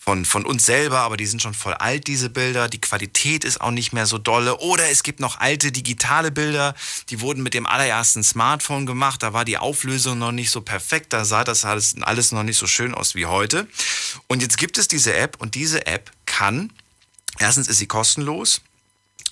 von, 0.08 0.24
von 0.24 0.46
uns 0.46 0.66
selber, 0.66 1.00
aber 1.00 1.18
die 1.18 1.26
sind 1.26 1.42
schon 1.42 1.54
voll 1.54 1.74
alt, 1.74 2.08
diese 2.08 2.30
Bilder. 2.30 2.70
Die 2.70 2.80
Qualität 2.80 3.44
ist 3.44 3.60
auch 3.60 3.72
nicht 3.72 3.92
mehr 3.92 4.06
so 4.06 4.18
dolle. 4.18 4.60
Oder 4.60 4.90
es 4.90 5.04
gibt 5.04 5.20
noch 5.20 5.42
alte 5.42 5.74
digitale 5.74 6.32
Bilder, 6.32 6.76
die 7.10 7.20
wurden 7.20 7.44
mit 7.44 7.54
dem 7.54 7.66
allerersten 7.66 8.24
Smartphone 8.24 8.86
gemacht. 8.86 9.22
Da 9.22 9.34
war 9.34 9.44
die 9.44 9.58
Auflösung 9.58 10.18
noch 10.18 10.32
nicht 10.32 10.50
so 10.50 10.62
perfekt. 10.62 11.12
Da 11.12 11.26
sah 11.26 11.44
das 11.44 11.66
alles, 11.66 12.02
alles 12.04 12.32
noch 12.32 12.44
nicht 12.44 12.58
so 12.58 12.68
schön 12.68 12.94
aus 12.94 13.16
wie 13.16 13.26
heute. 13.26 13.68
Und 14.28 14.42
jetzt 14.42 14.58
gibt 14.58 14.78
es 14.78 14.88
diese 14.88 15.14
App 15.14 15.42
und 15.42 15.56
diese 15.56 15.88
App 15.88 16.10
kann, 16.26 16.72
erstens 17.38 17.68
ist 17.68 17.80
sie 17.80 17.88
kostenlos 17.88 18.62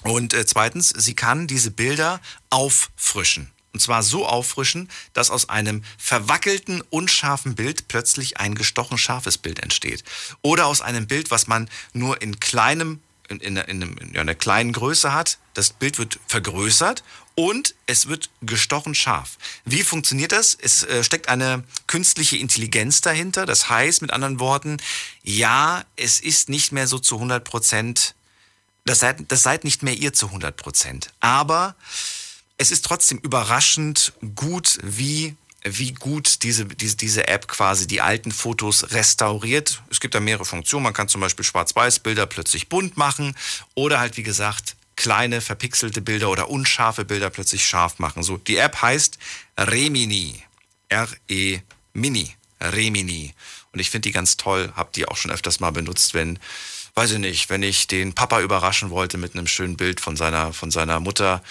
und 0.03 0.33
äh, 0.33 0.45
zweitens, 0.45 0.89
sie 0.89 1.15
kann 1.15 1.47
diese 1.47 1.71
Bilder 1.71 2.19
auffrischen. 2.49 3.49
Und 3.75 3.81
zwar 3.81 4.03
so 4.03 4.25
auffrischen, 4.25 4.89
dass 5.11 5.29
aus 5.29 5.49
einem 5.49 5.83
verwackelten, 5.97 6.81
unscharfen 6.91 7.55
Bild 7.55 7.89
plötzlich 7.89 8.37
ein 8.37 8.55
gestochen 8.55 8.97
scharfes 8.97 9.37
Bild 9.37 9.59
entsteht. 9.59 10.05
Oder 10.41 10.67
aus 10.67 10.79
einem 10.79 11.07
Bild, 11.07 11.29
was 11.29 11.47
man 11.47 11.69
nur 11.91 12.21
in 12.21 12.39
kleinem, 12.39 13.01
in, 13.27 13.41
in, 13.41 13.57
in, 13.57 13.81
in 13.97 14.17
einer 14.17 14.33
kleinen 14.33 14.71
Größe 14.71 15.11
hat. 15.11 15.39
Das 15.55 15.73
Bild 15.73 15.97
wird 15.97 16.21
vergrößert 16.25 17.03
und 17.35 17.75
es 17.85 18.07
wird 18.07 18.29
gestochen 18.41 18.95
scharf. 18.95 19.37
Wie 19.65 19.83
funktioniert 19.83 20.31
das? 20.31 20.57
Es 20.57 20.83
äh, 20.83 21.03
steckt 21.03 21.27
eine 21.27 21.65
künstliche 21.85 22.37
Intelligenz 22.37 23.01
dahinter. 23.01 23.45
Das 23.45 23.69
heißt, 23.69 24.01
mit 24.01 24.13
anderen 24.13 24.39
Worten, 24.39 24.77
ja, 25.21 25.83
es 25.97 26.21
ist 26.21 26.47
nicht 26.47 26.71
mehr 26.71 26.87
so 26.87 26.97
zu 26.97 27.15
100 27.15 27.43
Prozent 27.43 28.15
das 28.85 28.99
seid, 28.99 29.31
das 29.31 29.41
seid 29.41 29.63
nicht 29.63 29.81
mehr 29.81 29.95
ihr 29.95 30.13
zu 30.13 30.27
100 30.27 30.55
Prozent. 30.55 31.11
Aber 31.19 31.75
es 32.57 32.71
ist 32.71 32.85
trotzdem 32.85 33.17
überraschend 33.19 34.13
gut, 34.35 34.77
wie, 34.81 35.35
wie 35.63 35.93
gut 35.93 36.43
diese, 36.43 36.65
diese, 36.65 36.95
diese 36.95 37.27
App 37.27 37.47
quasi 37.47 37.87
die 37.87 38.01
alten 38.01 38.31
Fotos 38.31 38.91
restauriert. 38.91 39.81
Es 39.89 39.99
gibt 39.99 40.15
da 40.15 40.19
mehrere 40.19 40.45
Funktionen. 40.45 40.83
Man 40.83 40.93
kann 40.93 41.07
zum 41.07 41.21
Beispiel 41.21 41.45
Schwarz-Weiß-Bilder 41.45 42.25
plötzlich 42.27 42.69
bunt 42.69 42.97
machen 42.97 43.35
oder 43.73 43.99
halt, 43.99 44.17
wie 44.17 44.23
gesagt, 44.23 44.75
kleine 44.95 45.41
verpixelte 45.41 46.01
Bilder 46.01 46.29
oder 46.29 46.49
unscharfe 46.49 47.03
Bilder 47.03 47.29
plötzlich 47.29 47.65
scharf 47.67 47.99
machen. 47.99 48.23
So, 48.23 48.37
die 48.37 48.57
App 48.57 48.81
heißt 48.81 49.17
Remini. 49.57 50.41
R-E 50.89 51.59
Mini. 51.93 52.35
Remini. 52.61 53.33
Und 53.73 53.79
ich 53.79 53.89
finde 53.89 54.07
die 54.07 54.13
ganz 54.13 54.37
toll. 54.37 54.71
Hab 54.75 54.93
die 54.93 55.07
auch 55.07 55.17
schon 55.17 55.31
öfters 55.31 55.59
mal 55.59 55.71
benutzt, 55.71 56.13
wenn, 56.13 56.39
weiß 56.93 57.11
ich 57.11 57.19
nicht, 57.19 57.49
wenn 57.49 57.63
ich 57.63 57.87
den 57.87 58.13
Papa 58.13 58.39
überraschen 58.41 58.89
wollte 58.89 59.17
mit 59.17 59.33
einem 59.33 59.47
schönen 59.47 59.75
Bild 59.75 59.99
von 59.99 60.15
seiner, 60.15 60.53
von 60.53 60.71
seiner 60.71 60.99
Mutter. 61.01 61.43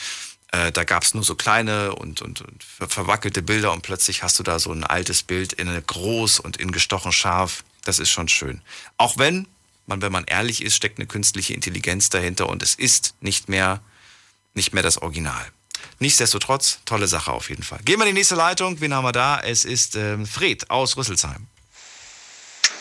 Äh, 0.54 0.70
da 0.70 0.84
gab 0.84 1.02
es 1.02 1.14
nur 1.14 1.24
so 1.24 1.34
kleine 1.34 1.94
und, 1.96 2.22
und, 2.22 2.40
und 2.42 2.62
ver- 2.62 2.88
verwackelte 2.88 3.42
Bilder 3.42 3.72
und 3.72 3.82
plötzlich 3.82 4.22
hast 4.22 4.38
du 4.38 4.42
da 4.44 4.58
so 4.60 4.70
ein 4.70 4.84
altes 4.84 5.22
Bild 5.24 5.52
in 5.54 5.68
groß 5.84 6.38
und 6.38 6.58
in 6.58 6.70
gestochen 6.70 7.10
scharf. 7.12 7.64
Das 7.84 7.98
ist 7.98 8.10
schon 8.10 8.28
schön. 8.28 8.62
Auch 8.96 9.18
wenn 9.18 9.48
man, 9.86 10.00
wenn 10.00 10.12
man 10.12 10.24
ehrlich 10.24 10.62
ist, 10.62 10.76
steckt 10.76 10.98
eine 10.98 11.06
künstliche 11.08 11.54
Intelligenz 11.54 12.08
dahinter 12.08 12.48
und 12.48 12.62
es 12.62 12.74
ist 12.76 13.14
nicht 13.20 13.48
mehr, 13.48 13.80
nicht 14.54 14.72
mehr 14.74 14.82
das 14.84 14.98
Original. 14.98 15.44
Nichtsdestotrotz, 15.98 16.78
tolle 16.84 17.08
Sache 17.08 17.32
auf 17.32 17.48
jeden 17.50 17.62
Fall. 17.64 17.80
Gehen 17.84 17.98
wir 17.98 18.04
in 18.06 18.14
die 18.14 18.20
nächste 18.20 18.34
Leitung. 18.36 18.80
Wen 18.80 18.94
haben 18.94 19.04
wir 19.04 19.12
da? 19.12 19.40
Es 19.40 19.64
ist 19.64 19.96
ähm, 19.96 20.24
Fred 20.26 20.70
aus 20.70 20.96
Rüsselsheim. 20.96 21.46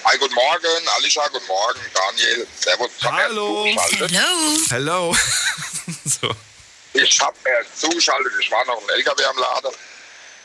Hi, 0.06 0.18
guten 0.20 0.36
Morgen, 0.36 0.88
Alicia, 0.98 1.28
guten 1.30 1.48
Morgen, 1.48 1.80
Daniel, 1.94 2.48
Servus. 2.60 2.92
Hallo. 3.02 3.66
zugeschaltet. 3.90 4.70
Hello. 4.70 5.16
so. 6.06 6.30
Ich 6.94 7.20
habe 7.20 7.36
erst 7.46 7.82
zugeschaltet, 7.82 8.32
ich 8.40 8.52
war 8.52 8.64
noch 8.66 8.82
im 8.82 8.90
LKW 8.90 9.24
am 9.26 9.38
Laden. 9.38 9.74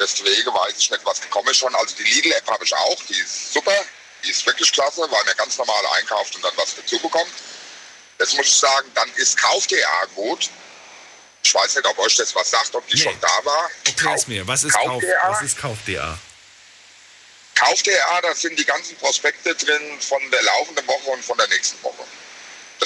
Deswegen 0.01 0.55
weiß 0.55 0.75
ich 0.79 0.91
nicht, 0.91 1.05
was 1.05 1.21
gekommen 1.21 1.49
ist 1.49 1.59
schon. 1.59 1.75
Also 1.75 1.95
die 1.97 2.05
Lidl-App 2.05 2.49
habe 2.51 2.65
ich 2.65 2.75
auch, 2.75 3.03
die 3.09 3.19
ist 3.19 3.53
super, 3.53 3.85
die 4.25 4.31
ist 4.31 4.47
wirklich 4.47 4.73
klasse, 4.73 5.03
weil 5.03 5.25
man 5.25 5.37
ganz 5.37 5.59
normal 5.59 5.85
einkauft 5.99 6.35
und 6.37 6.45
dann 6.45 6.57
was 6.57 6.75
dazu 6.77 6.99
bekommt. 7.01 7.33
Jetzt 8.19 8.37
muss 8.37 8.47
ich 8.47 8.57
sagen, 8.57 8.91
dann 8.95 9.11
ist 9.17 9.37
Kauf.de 9.37 9.83
gut. 10.15 10.49
Ich 11.43 11.55
weiß 11.55 11.77
nicht, 11.77 11.87
ob 11.87 11.99
euch 11.99 12.17
das 12.17 12.35
was 12.35 12.51
sagt, 12.51 12.75
ob 12.75 12.87
die 12.89 12.99
schon 12.99 13.19
da 13.21 13.45
war. 13.45 13.71
Erklär's 13.85 14.27
mir. 14.27 14.47
Was 14.47 14.65
ist 14.65 14.75
Kauf? 14.75 14.87
Kauf.de? 14.87 15.15
Was 15.29 15.43
ist 15.43 15.59
Kauf.da? 15.59 16.19
Kauf.de, 17.55 17.95
da 18.23 18.35
sind 18.35 18.59
die 18.59 18.65
ganzen 18.65 18.97
Prospekte 18.97 19.55
drin 19.55 20.01
von 20.01 20.31
der 20.31 20.43
laufenden 20.43 20.87
Woche 20.87 21.11
und 21.11 21.25
von 21.25 21.37
der 21.39 21.49
nächsten 21.49 21.83
Woche. 21.83 22.05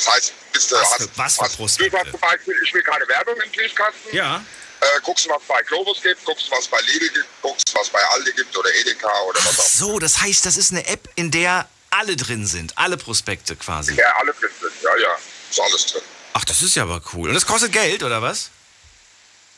Das 0.04 0.14
heißt, 0.14 0.32
bist 0.52 0.70
du 0.70 0.76
Was 0.76 0.82
hast, 0.90 0.96
für- 1.02 1.08
was 1.16 1.36
für 1.36 1.42
hast, 1.44 1.56
Prospekte? 1.56 1.98
Du 2.04 2.10
zum 2.10 2.20
Beispiel, 2.20 2.54
ich 2.64 2.74
will 2.74 2.82
keine 2.82 3.06
Werbung 3.08 3.40
im 3.40 3.50
Briefkasten. 3.52 4.16
Ja. 4.16 4.44
Äh, 4.80 4.86
guckst 5.04 5.26
du, 5.26 5.30
was 5.30 5.42
bei 5.46 5.62
Globus 5.62 6.02
gibt, 6.02 6.24
guckst 6.24 6.48
du, 6.48 6.50
was 6.56 6.66
bei 6.66 6.80
Lidl 6.80 7.08
gibt, 7.10 7.26
guckst, 7.40 7.72
was 7.74 7.88
bei 7.88 8.00
Aldi 8.04 8.32
gibt 8.32 8.56
oder 8.56 8.68
Edeka 8.74 9.08
oder 9.28 9.38
was 9.44 9.58
auch 9.60 9.64
So, 9.64 9.98
das 10.00 10.20
heißt, 10.20 10.44
das 10.44 10.56
ist 10.56 10.72
eine 10.72 10.84
App, 10.88 11.08
in 11.14 11.30
der 11.30 11.68
alle 11.90 12.16
drin 12.16 12.46
sind. 12.46 12.76
Alle 12.76 12.96
Prospekte 12.96 13.54
quasi. 13.54 13.94
Ja, 13.94 14.12
alle 14.18 14.32
drin 14.32 14.50
sind. 14.60 14.72
Ja, 14.82 14.96
ja, 14.96 15.16
ist 15.50 15.60
alles 15.60 15.86
drin. 15.86 16.02
Ach, 16.32 16.44
das 16.44 16.62
ist 16.62 16.74
ja 16.74 16.82
aber 16.82 17.00
cool. 17.12 17.28
Und 17.28 17.34
das 17.34 17.46
kostet 17.46 17.70
Geld, 17.72 18.02
oder 18.02 18.20
was? 18.22 18.50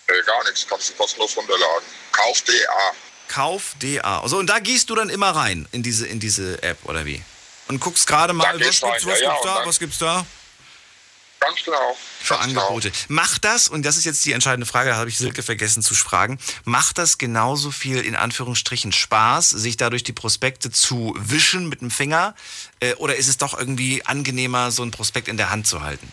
Äh, 0.08 0.22
gar 0.24 0.44
nichts, 0.44 0.66
kannst 0.68 0.90
du 0.90 0.94
kostenlos 0.94 1.34
runterladen. 1.36 1.84
Kauf.de. 2.12 2.60
Kauf.da. 3.28 4.22
So, 4.28 4.36
und 4.36 4.48
da 4.48 4.58
gehst 4.58 4.90
du 4.90 4.94
dann 4.94 5.08
immer 5.08 5.30
rein 5.30 5.66
in 5.72 5.82
diese, 5.82 6.06
in 6.06 6.20
diese 6.20 6.62
App, 6.62 6.78
oder 6.84 7.06
wie? 7.06 7.22
Und 7.68 7.80
guckst 7.80 8.06
gerade 8.06 8.32
mal, 8.32 8.58
du 8.58 8.64
rein, 8.64 8.68
was 8.68 8.80
ja, 8.80 8.88
ja, 8.88 9.30
gibt's 9.30 9.44
und 9.44 9.44
da, 9.44 9.66
was 9.66 9.78
gibt's 9.78 9.98
da? 9.98 10.26
Ganz 11.44 11.62
genau. 11.62 11.96
Für 12.22 12.38
Angebote. 12.38 12.90
Macht 13.08 13.44
das, 13.44 13.68
und 13.68 13.84
das 13.84 13.98
ist 13.98 14.04
jetzt 14.04 14.24
die 14.24 14.32
entscheidende 14.32 14.66
Frage, 14.66 14.90
da 14.90 14.96
habe 14.96 15.10
ich 15.10 15.18
Silke 15.18 15.42
vergessen 15.42 15.82
zu 15.82 15.94
fragen, 15.94 16.38
macht 16.64 16.96
das 16.96 17.18
genauso 17.18 17.70
viel 17.70 18.00
in 18.00 18.16
Anführungsstrichen 18.16 18.92
Spaß, 18.92 19.50
sich 19.50 19.76
dadurch 19.76 20.04
die 20.04 20.14
Prospekte 20.14 20.70
zu 20.70 21.14
wischen 21.18 21.68
mit 21.68 21.82
dem 21.82 21.90
Finger? 21.90 22.34
Äh, 22.80 22.94
oder 22.94 23.16
ist 23.16 23.28
es 23.28 23.36
doch 23.36 23.58
irgendwie 23.58 24.04
angenehmer, 24.06 24.70
so 24.70 24.82
ein 24.82 24.90
Prospekt 24.90 25.28
in 25.28 25.36
der 25.36 25.50
Hand 25.50 25.66
zu 25.66 25.82
halten? 25.82 26.10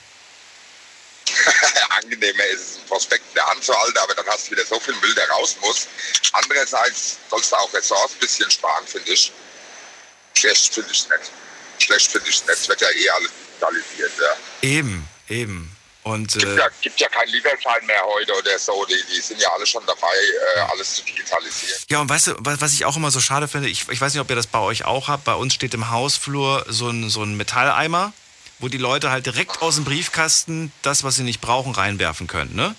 Angenehmer 1.90 2.46
ist 2.48 2.62
es, 2.62 2.78
einen 2.78 2.88
Prospekt 2.88 3.24
in 3.30 3.36
der 3.36 3.48
Hand 3.48 3.64
zu 3.64 3.74
halten, 3.74 3.98
aber 4.00 4.16
dann 4.16 4.26
hast 4.28 4.48
du 4.48 4.52
wieder 4.52 4.66
so 4.66 4.80
viel 4.82 4.96
Müll, 4.96 5.16
der 5.16 5.30
raus 5.30 5.56
muss. 5.62 5.88
Andererseits 6.34 7.20
sollst 7.30 7.52
du 7.54 7.56
auch 7.56 7.74
Ressourcen 7.74 8.16
ein 8.16 8.20
bisschen 8.20 8.52
sparen, 8.52 8.86
finde 8.86 9.12
ich. 9.14 9.32
Schlecht 10.34 10.74
finde 10.74 10.92
ich 10.92 11.08
nicht. 11.08 11.32
Schlecht 11.82 12.12
finde 12.12 12.30
ich 12.30 12.48
wird 12.48 12.82
ja 12.82 12.88
eh 12.90 13.10
alles 13.10 13.32
digitalisiert. 13.32 14.12
Ja. 14.20 14.70
Eben, 14.70 15.08
eben. 15.30 15.76
Und 16.04 16.34
gibt, 16.34 16.46
äh, 16.46 16.58
ja, 16.58 16.68
gibt 16.82 17.00
ja 17.00 17.08
keinen 17.10 17.30
Lieferschein 17.30 17.86
mehr 17.86 18.04
heute 18.04 18.34
oder 18.34 18.58
so. 18.58 18.86
Die, 18.86 18.96
die 19.14 19.22
sind 19.22 19.40
ja 19.40 19.50
alle 19.54 19.68
schon 19.68 19.86
dabei, 19.86 20.08
äh, 20.56 20.60
alles 20.62 20.96
zu 20.96 21.04
digitalisieren. 21.04 21.80
Ja, 21.90 22.00
und 22.02 22.10
weißt 22.10 22.28
du, 22.28 22.36
was, 22.40 22.60
was 22.60 22.74
ich 22.74 22.86
auch 22.86 22.98
immer 22.98 23.12
so 23.12 23.20
schade 23.20 23.48
finde, 23.48 23.70
ich, 23.70 23.88
ich 23.88 24.02
weiß 24.02 24.14
nicht, 24.14 24.22
ob 24.22 24.30
ihr 24.30 24.36
das 24.36 24.48
bei 24.48 24.60
euch 24.60 24.84
auch 24.84 25.08
habt, 25.10 25.26
bei 25.26 25.36
uns 25.36 25.54
steht 25.54 25.76
im 25.76 25.92
Hausflur 25.92 26.66
so 26.68 26.90
ein, 26.90 27.10
so 27.10 27.22
ein 27.22 27.38
Metalleimer, 27.38 28.14
wo 28.58 28.68
die 28.68 28.80
Leute 28.80 29.12
halt 29.12 29.28
direkt 29.28 29.62
aus 29.62 29.76
dem 29.76 29.84
Briefkasten 29.84 30.72
das, 30.82 31.04
was 31.04 31.16
sie 31.16 31.24
nicht 31.24 31.40
brauchen, 31.40 31.74
reinwerfen 31.74 32.26
können, 32.26 32.56
ne? 32.56 32.76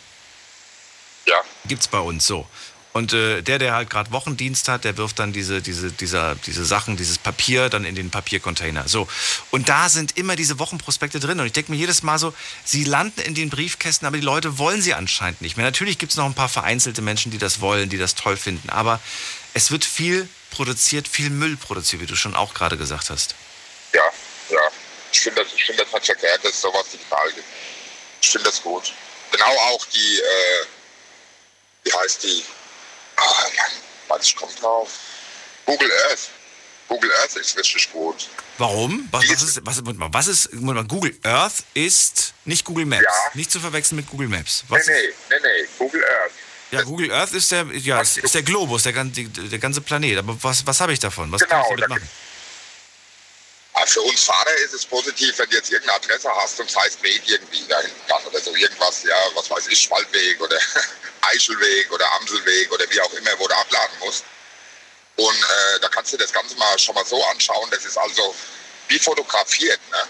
Ja. 1.27 1.41
Gibt's 1.67 1.87
bei 1.87 2.01
uns 2.01 2.27
so. 2.27 2.49
Und 2.93 3.15
äh, 3.15 3.41
der, 3.41 3.59
der 3.59 3.75
halt 3.75 3.89
gerade 3.89 4.11
Wochendienst 4.13 4.69
hat, 4.69 4.85
der 4.85 4.97
wirft 4.99 5.19
dann 5.19 5.33
diese, 5.33 5.63
diese, 5.63 5.91
dieser, 5.91 6.35
diese 6.35 6.65
Sachen, 6.65 6.97
dieses 6.97 7.17
Papier 7.17 7.71
dann 7.71 7.85
in 7.85 7.95
den 7.95 8.11
Papiercontainer. 8.11 8.87
So. 8.87 9.09
Und 9.51 9.69
da 9.71 9.89
sind 9.89 10.19
immer 10.19 10.37
diese 10.37 10.59
Wochenprospekte 10.59 11.19
drin. 11.19 11.41
Und 11.41 11.47
ich 11.47 11.53
denke 11.53 11.73
mir 11.73 11.79
jedes 11.79 12.03
Mal 12.03 12.19
so, 12.19 12.35
sie 12.65 12.85
landen 12.85 13.21
in 13.23 13.35
den 13.35 13.49
Briefkästen, 13.49 14.07
aber 14.07 14.19
die 14.19 14.23
Leute 14.23 14.59
wollen 14.59 14.83
sie 14.83 14.93
anscheinend 14.93 15.41
nicht 15.41 15.57
mehr. 15.57 15.65
Natürlich 15.65 15.99
gibt 15.99 16.13
es 16.13 16.19
noch 16.19 16.27
ein 16.27 16.35
paar 16.35 16.51
vereinzelte 16.51 17.01
Menschen, 17.01 17.33
die 17.33 17.39
das 17.39 17.61
wollen, 17.61 17.89
die 17.89 17.99
das 17.99 18.15
toll 18.15 18.37
finden. 18.37 18.69
Aber 18.69 19.01
es 19.55 19.71
wird 19.71 19.85
viel 19.85 20.29
produziert, 20.51 21.09
viel 21.09 21.31
Müll 21.31 21.57
produziert, 21.57 22.03
wie 22.03 22.07
du 22.07 22.17
schon 22.17 22.35
auch 22.35 22.53
gerade 22.53 22.77
gesagt 22.77 23.09
hast. 23.09 23.35
Ja, 23.95 24.05
ja. 24.51 24.61
Ich 25.11 25.21
finde 25.21 25.43
das, 25.43 25.53
ich 25.55 25.65
find 25.65 25.79
das 25.81 25.93
nicht 25.93 26.07
verkehrt, 26.07 26.45
dass 26.45 26.53
es 26.53 26.61
sowas 26.61 26.85
digital 26.93 27.33
gibt. 27.33 27.47
Ich 28.21 28.29
finde 28.29 28.49
das 28.49 28.63
gut. 28.63 28.93
Genau 29.31 29.51
auch 29.71 29.85
die, 29.87 30.19
äh, 30.19 30.67
wie 31.85 31.93
heißt 31.93 32.23
die? 32.23 32.45
Ah, 33.17 33.47
Mann, 34.09 34.21
ich 34.23 34.35
komme 34.37 34.53
drauf. 34.61 34.91
Google 35.67 35.91
Earth. 36.11 36.31
Google 36.89 37.13
Earth 37.23 37.37
ist 37.37 37.57
richtig 37.57 37.91
gut. 37.91 38.29
Warum? 38.59 39.09
Was, 39.11 39.29
was 39.29 39.43
ist, 39.43 39.61
was, 39.65 39.81
was 39.83 40.27
ist, 40.27 40.51
Google 40.89 41.19
Earth 41.23 41.65
ist 41.75 42.35
nicht 42.45 42.65
Google 42.65 42.85
Maps. 42.85 43.05
Nicht 43.35 43.51
zu 43.51 43.61
verwechseln 43.61 43.97
mit 43.97 44.09
Google 44.09 44.29
Maps. 44.29 44.65
Was? 44.69 44.87
Nee, 44.87 44.93
nee, 44.93 45.15
nee, 45.31 45.37
nee, 45.43 45.69
Google 45.79 46.05
Earth. 46.05 46.33
Ja, 46.71 46.83
Google 46.83 47.11
Earth 47.13 47.33
ist 47.33 47.51
der, 47.53 47.65
ja, 47.73 48.01
ist, 48.01 48.19
ist 48.19 48.35
der 48.35 48.43
Globus, 48.43 48.83
der, 48.83 48.93
der 48.93 49.59
ganze 49.59 49.81
Planet. 49.81 50.19
Aber 50.19 50.43
was, 50.43 50.67
was 50.67 50.81
habe 50.81 50.93
ich 50.93 50.99
davon? 50.99 51.31
Was 51.31 51.43
kann 51.43 51.61
ich 51.61 51.69
Genau, 51.69 51.77
damit 51.81 51.89
machen? 51.89 52.11
Aber 53.75 53.87
für 53.87 54.01
uns 54.03 54.25
Fahrer 54.25 54.55
ist 54.65 54.75
es 54.75 54.85
positiv, 54.85 55.39
wenn 55.39 55.49
du 55.49 55.57
jetzt 55.57 55.71
irgendeine 55.71 55.99
Adresse 55.99 56.31
hast 56.35 56.61
und 56.61 56.69
es 56.71 56.77
heißt 56.77 57.03
Weg 57.03 57.23
irgendwie 57.27 57.63
dahin 57.69 57.91
kann 58.07 58.23
oder 58.25 58.39
so 58.41 58.55
irgendwas, 58.55 59.03
ja, 59.03 59.17
was 59.35 59.51
weiß 59.51 59.67
ich, 59.69 59.81
Spaltweg 59.81 60.41
oder 60.41 60.59
Eichelweg 61.23 61.91
oder 61.93 62.11
Amselweg 62.13 62.71
oder 62.73 62.85
wie 62.91 63.01
auch 63.01 63.13
immer, 63.13 63.31
wo 63.39 63.49
du 63.49 63.55
abladen 63.57 63.99
musst. 64.01 64.25
Und 65.17 65.37
äh, 65.37 65.81
da 65.81 65.89
kannst 65.89 66.13
du 66.13 66.17
das 66.17 66.33
Ganze 66.33 66.57
mal 66.57 66.79
schon 66.79 66.95
mal 66.95 67.05
so 67.05 67.23
anschauen. 67.27 67.69
Das 67.71 67.85
ist 67.85 67.99
also 67.99 68.35
wie 68.89 68.99
fotografiert. 68.99 69.81
Ne? 69.91 70.03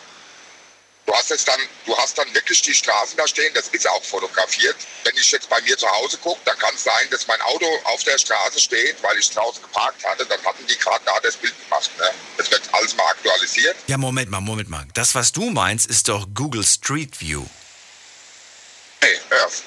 Du 1.05 1.13
hast 1.13 1.31
jetzt 1.31 1.49
dann, 1.49 1.61
du 1.85 1.97
hast 1.99 2.17
dann 2.17 2.33
wirklich 2.33 2.63
die 2.63 2.75
Straßen 2.75 3.17
da 3.17 3.27
stehen, 3.27 3.53
das 3.55 3.69
ist 3.69 3.89
auch 3.89 4.03
fotografiert. 4.05 4.77
Wenn 5.03 5.17
ich 5.17 5.31
jetzt 5.33 5.49
bei 5.49 5.61
mir 5.63 5.77
zu 5.77 5.91
Hause 5.91 6.17
gucke, 6.19 6.41
dann 6.45 6.57
kann 6.59 6.75
es 6.75 6.85
sein, 6.85 7.11
dass 7.11 7.27
mein 7.27 7.41
Auto 7.43 7.67
auf 7.85 8.05
der 8.05 8.17
Straße 8.19 8.61
steht, 8.61 9.03
weil 9.03 9.19
ich 9.19 9.29
draußen 9.31 9.61
geparkt 9.63 10.05
hatte, 10.05 10.25
dann 10.27 10.43
hatten 10.45 10.65
die 10.67 10.79
gerade 10.79 11.05
da 11.05 11.19
das 11.21 11.37
Bild 11.37 11.55
gemacht. 11.65 11.91
Ne? 11.99 12.09
Das 12.37 12.51
wird 12.51 12.63
alles 12.73 12.95
mal 12.97 13.07
aktualisiert. 13.09 13.77
Ja, 13.89 13.99
Moment 13.99 14.31
mal, 14.31 14.41
Moment 14.41 14.71
mal. 14.71 14.87
Das, 14.95 15.15
was 15.15 15.33
du 15.33 15.51
meinst, 15.51 15.91
ist 15.91 16.09
doch 16.09 16.27
Google 16.33 16.65
Street 16.65 17.21
View. 17.21 17.45
Nee, 19.03 19.21
Earth. 19.31 19.63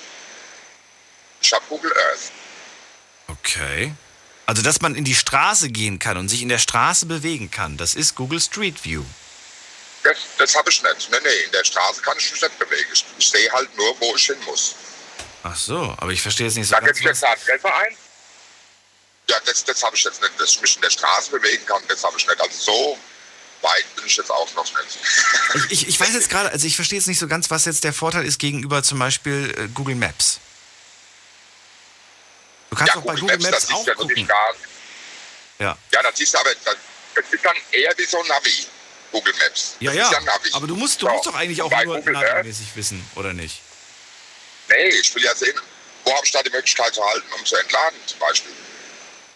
Ich 1.46 1.54
habe 1.54 1.64
Google 1.70 1.94
Earth. 2.10 2.32
Okay. 3.28 3.94
Also, 4.48 4.64
dass 4.64 4.82
man 4.82 4.96
in 4.96 5.06
die 5.06 5.14
Straße 5.14 5.70
gehen 5.70 6.00
kann 6.00 6.18
und 6.18 6.28
sich 6.28 6.42
in 6.42 6.50
der 6.50 6.58
Straße 6.58 7.06
bewegen 7.06 7.52
kann, 7.52 7.78
das 7.78 7.94
ist 7.94 8.16
Google 8.16 8.42
Street 8.42 8.84
View. 8.84 9.04
Das, 10.04 10.18
das 10.40 10.56
habe 10.56 10.72
ich 10.72 10.82
nicht. 10.82 11.12
Nee, 11.12 11.18
nee, 11.24 11.44
in 11.46 11.52
der 11.52 11.64
Straße 11.64 12.02
kann 12.02 12.18
ich 12.18 12.32
mich 12.32 12.42
nicht 12.42 12.58
bewegen. 12.58 12.90
Ich, 12.92 13.06
ich 13.20 13.28
sehe 13.28 13.52
halt 13.52 13.76
nur, 13.78 13.96
wo 14.00 14.16
ich 14.16 14.26
hin 14.26 14.38
muss. 14.46 14.74
Ach 15.44 15.56
so, 15.56 15.96
aber 15.98 16.12
ich 16.12 16.22
verstehe 16.22 16.48
jetzt 16.48 16.56
nicht 16.56 16.68
so 16.68 16.74
Da 16.74 16.80
ganz. 16.82 16.98
ich 16.98 17.06
jetzt 17.06 17.24
eine 17.24 17.34
Adresse 17.34 17.74
ein. 17.74 17.96
Ja, 19.30 19.38
das, 19.46 19.64
das 19.64 19.84
habe 19.84 19.96
ich 19.96 20.04
jetzt 20.04 20.22
nicht, 20.22 20.34
dass 20.40 20.50
ich 20.50 20.62
mich 20.62 20.76
in 20.76 20.82
der 20.82 20.90
Straße 20.90 21.30
bewegen 21.30 21.64
kann, 21.68 21.82
das 21.88 22.04
habe 22.04 22.18
ich 22.18 22.26
nicht. 22.26 22.42
Also 22.42 22.58
so 22.60 22.98
weit 23.62 23.96
bin 23.96 24.06
ich 24.08 24.18
jetzt 24.18 24.32
auch 24.32 24.52
noch 24.56 24.66
nicht. 24.66 25.00
Ich, 25.70 25.72
ich, 25.72 25.88
ich 25.90 26.00
weiß 26.00 26.14
jetzt 26.14 26.30
gerade, 26.32 26.50
also 26.52 26.66
ich 26.66 26.76
verstehe 26.76 26.98
jetzt 26.98 27.08
nicht 27.08 27.20
so 27.20 27.28
ganz, 27.28 27.52
was 27.52 27.66
jetzt 27.66 27.84
der 27.84 27.94
Vorteil 27.94 28.26
ist 28.26 28.40
gegenüber 28.40 28.82
zum 28.82 28.98
Beispiel 28.98 29.54
äh, 29.58 29.68
Google 29.74 29.96
Maps. 29.96 30.40
Du 32.76 32.80
kannst 32.80 32.94
ja, 32.94 33.00
auch 33.00 33.06
bei 33.06 33.16
Google 33.16 33.38
Maps, 33.38 33.52
das 33.52 33.64
ist 33.64 33.74
auch 33.74 33.88
ja 33.88 33.94
gucken. 33.96 34.28
Ja. 35.60 35.78
Ja, 35.94 36.04
das 36.04 36.20
ist 36.20 36.36
aber, 36.36 36.50
das, 36.66 36.76
ist 37.32 37.46
dann 37.46 37.56
eher 37.72 37.98
wie 37.98 38.04
so 38.04 38.20
ein 38.20 38.28
Navi, 38.28 38.68
Google 39.14 39.34
Maps. 39.40 39.78
Ja, 39.80 39.94
das 39.94 40.12
ja. 40.12 40.20
Aber 40.52 40.68
du 40.68 40.76
musst, 40.76 41.02
du 41.02 41.06
So, 41.06 41.14
musst 41.14 41.26
doch 41.26 41.36
eigentlich 41.36 41.62
auch 41.62 41.70
bei 41.70 41.86
nur 41.86 41.96
Google 42.00 42.14
navimäßig 42.16 42.76
wissen, 42.76 43.10
oder 43.16 43.32
nicht? 43.32 43.62
Nee, 44.68 44.90
ich 44.90 45.16
will 45.16 45.24
ja 45.24 45.34
sehen, 45.34 45.58
wo 46.04 46.14
habe 46.14 46.26
ich 46.26 46.32
da 46.34 46.44
die 46.44 46.50
Möglichkeit 46.50 46.94
zu 46.94 47.06
halten, 47.06 47.32
um 47.32 47.46
zu 47.46 47.56
entladen 47.56 47.98
zum 48.08 48.20
Beispiel. 48.20 48.52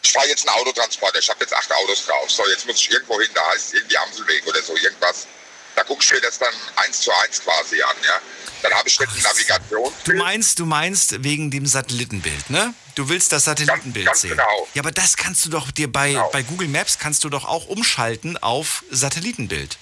Ich 0.01 0.11
fahre 0.11 0.27
jetzt 0.27 0.45
einen 0.45 0.57
Autotransporter, 0.57 1.19
ich 1.19 1.29
habe 1.29 1.39
jetzt 1.39 1.53
acht 1.53 1.71
Autos 1.71 2.05
drauf. 2.07 2.29
So, 2.29 2.45
jetzt 2.49 2.65
muss 2.65 2.75
ich 2.75 2.91
irgendwo 2.91 3.21
hin, 3.21 3.29
da 3.33 3.47
heißt 3.51 3.67
es 3.67 3.73
irgendwie 3.75 3.97
Amselweg 3.99 4.45
oder 4.47 4.61
so, 4.61 4.75
irgendwas. 4.75 5.27
Da 5.75 5.83
gucke 5.83 6.03
ich 6.03 6.11
mir 6.11 6.21
das 6.21 6.37
dann 6.39 6.53
eins 6.75 7.01
zu 7.01 7.11
eins 7.23 7.41
quasi 7.41 7.81
an, 7.81 7.95
ja. 8.05 8.21
Dann 8.61 8.73
habe 8.73 8.89
ich 8.89 8.99
nicht 8.99 9.09
eine 9.13 9.21
Navigation. 9.21 9.93
Du 10.03 10.13
meinst, 10.13 10.59
du 10.59 10.65
meinst 10.65 11.23
wegen 11.23 11.49
dem 11.49 11.65
Satellitenbild, 11.65 12.49
ne? 12.49 12.73
Du 12.95 13.07
willst 13.07 13.31
das 13.31 13.45
Satellitenbild 13.45 14.05
ganz 14.05 14.21
sehen. 14.21 14.31
genau. 14.31 14.67
Ja, 14.73 14.81
aber 14.81 14.91
das 14.91 15.15
kannst 15.15 15.45
du 15.45 15.49
doch 15.49 15.71
dir 15.71 15.89
bei, 15.89 16.21
bei 16.33 16.43
Google 16.43 16.67
Maps 16.67 16.97
kannst 16.99 17.23
du 17.23 17.29
doch 17.29 17.45
auch 17.45 17.67
umschalten 17.67 18.37
auf 18.37 18.83
Satellitenbild. 18.91 19.77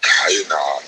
Keine 0.00 0.54
Ahnung. 0.54 0.82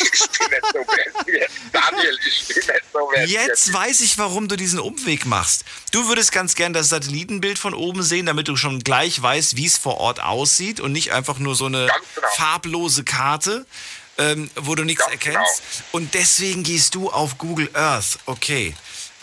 Ich 0.00 0.38
bin 0.38 0.50
nicht 0.50 0.66
so 0.72 0.84
versiert. 0.84 1.50
Daniel, 1.72 2.18
ich 2.26 2.46
bin 2.46 2.56
nicht 2.56 2.84
so 2.92 3.10
versiert. 3.10 3.46
Jetzt 3.46 3.72
weiß 3.72 4.00
ich, 4.00 4.18
warum 4.18 4.48
du 4.48 4.56
diesen 4.56 4.78
Umweg 4.78 5.26
machst. 5.26 5.64
Du 5.92 6.08
würdest 6.08 6.32
ganz 6.32 6.54
gern 6.54 6.72
das 6.72 6.88
Satellitenbild 6.88 7.58
von 7.58 7.74
oben 7.74 8.02
sehen, 8.02 8.26
damit 8.26 8.48
du 8.48 8.56
schon 8.56 8.80
gleich 8.80 9.20
weißt, 9.20 9.56
wie 9.56 9.66
es 9.66 9.78
vor 9.78 9.98
Ort 9.98 10.20
aussieht 10.20 10.80
und 10.80 10.92
nicht 10.92 11.12
einfach 11.12 11.38
nur 11.38 11.54
so 11.54 11.66
eine 11.66 11.90
genau. 12.14 12.26
farblose 12.36 13.04
Karte, 13.04 13.66
ähm, 14.18 14.50
wo 14.56 14.74
du 14.74 14.84
nichts 14.84 15.06
erkennst. 15.06 15.32
genau. 15.32 15.88
Und 15.92 16.14
deswegen 16.14 16.62
gehst 16.62 16.94
du 16.94 17.10
auf 17.10 17.38
Google 17.38 17.70
Earth. 17.74 18.18
Okay. 18.26 18.74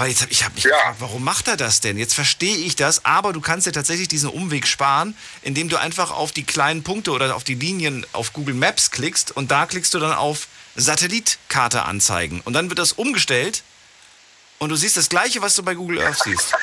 Weil 0.01 0.09
jetzt 0.09 0.23
hab 0.23 0.31
ich 0.31 0.43
habe 0.43 0.55
mich 0.55 0.63
gefragt, 0.63 0.95
warum 0.97 1.23
macht 1.23 1.47
er 1.47 1.57
das 1.57 1.79
denn? 1.79 1.95
Jetzt 1.95 2.15
verstehe 2.15 2.55
ich 2.55 2.75
das, 2.75 3.05
aber 3.05 3.33
du 3.33 3.39
kannst 3.39 3.67
dir 3.67 3.71
tatsächlich 3.71 4.07
diesen 4.07 4.31
Umweg 4.31 4.65
sparen, 4.65 5.15
indem 5.43 5.69
du 5.69 5.77
einfach 5.77 6.09
auf 6.09 6.31
die 6.31 6.43
kleinen 6.43 6.81
Punkte 6.81 7.11
oder 7.11 7.35
auf 7.35 7.43
die 7.43 7.53
Linien 7.53 8.03
auf 8.11 8.33
Google 8.33 8.55
Maps 8.55 8.89
klickst 8.89 9.29
und 9.29 9.51
da 9.51 9.67
klickst 9.67 9.93
du 9.93 9.99
dann 9.99 10.13
auf 10.13 10.47
Satellitkarte 10.75 11.83
anzeigen. 11.83 12.41
Und 12.41 12.53
dann 12.53 12.69
wird 12.69 12.79
das 12.79 12.93
umgestellt 12.93 13.63
und 14.59 14.69
du 14.69 14.75
siehst 14.75 14.97
das 14.97 15.09
gleiche, 15.09 15.41
was 15.41 15.55
du 15.55 15.63
bei 15.63 15.73
Google 15.73 16.01
Earth 16.01 16.19
siehst. 16.23 16.53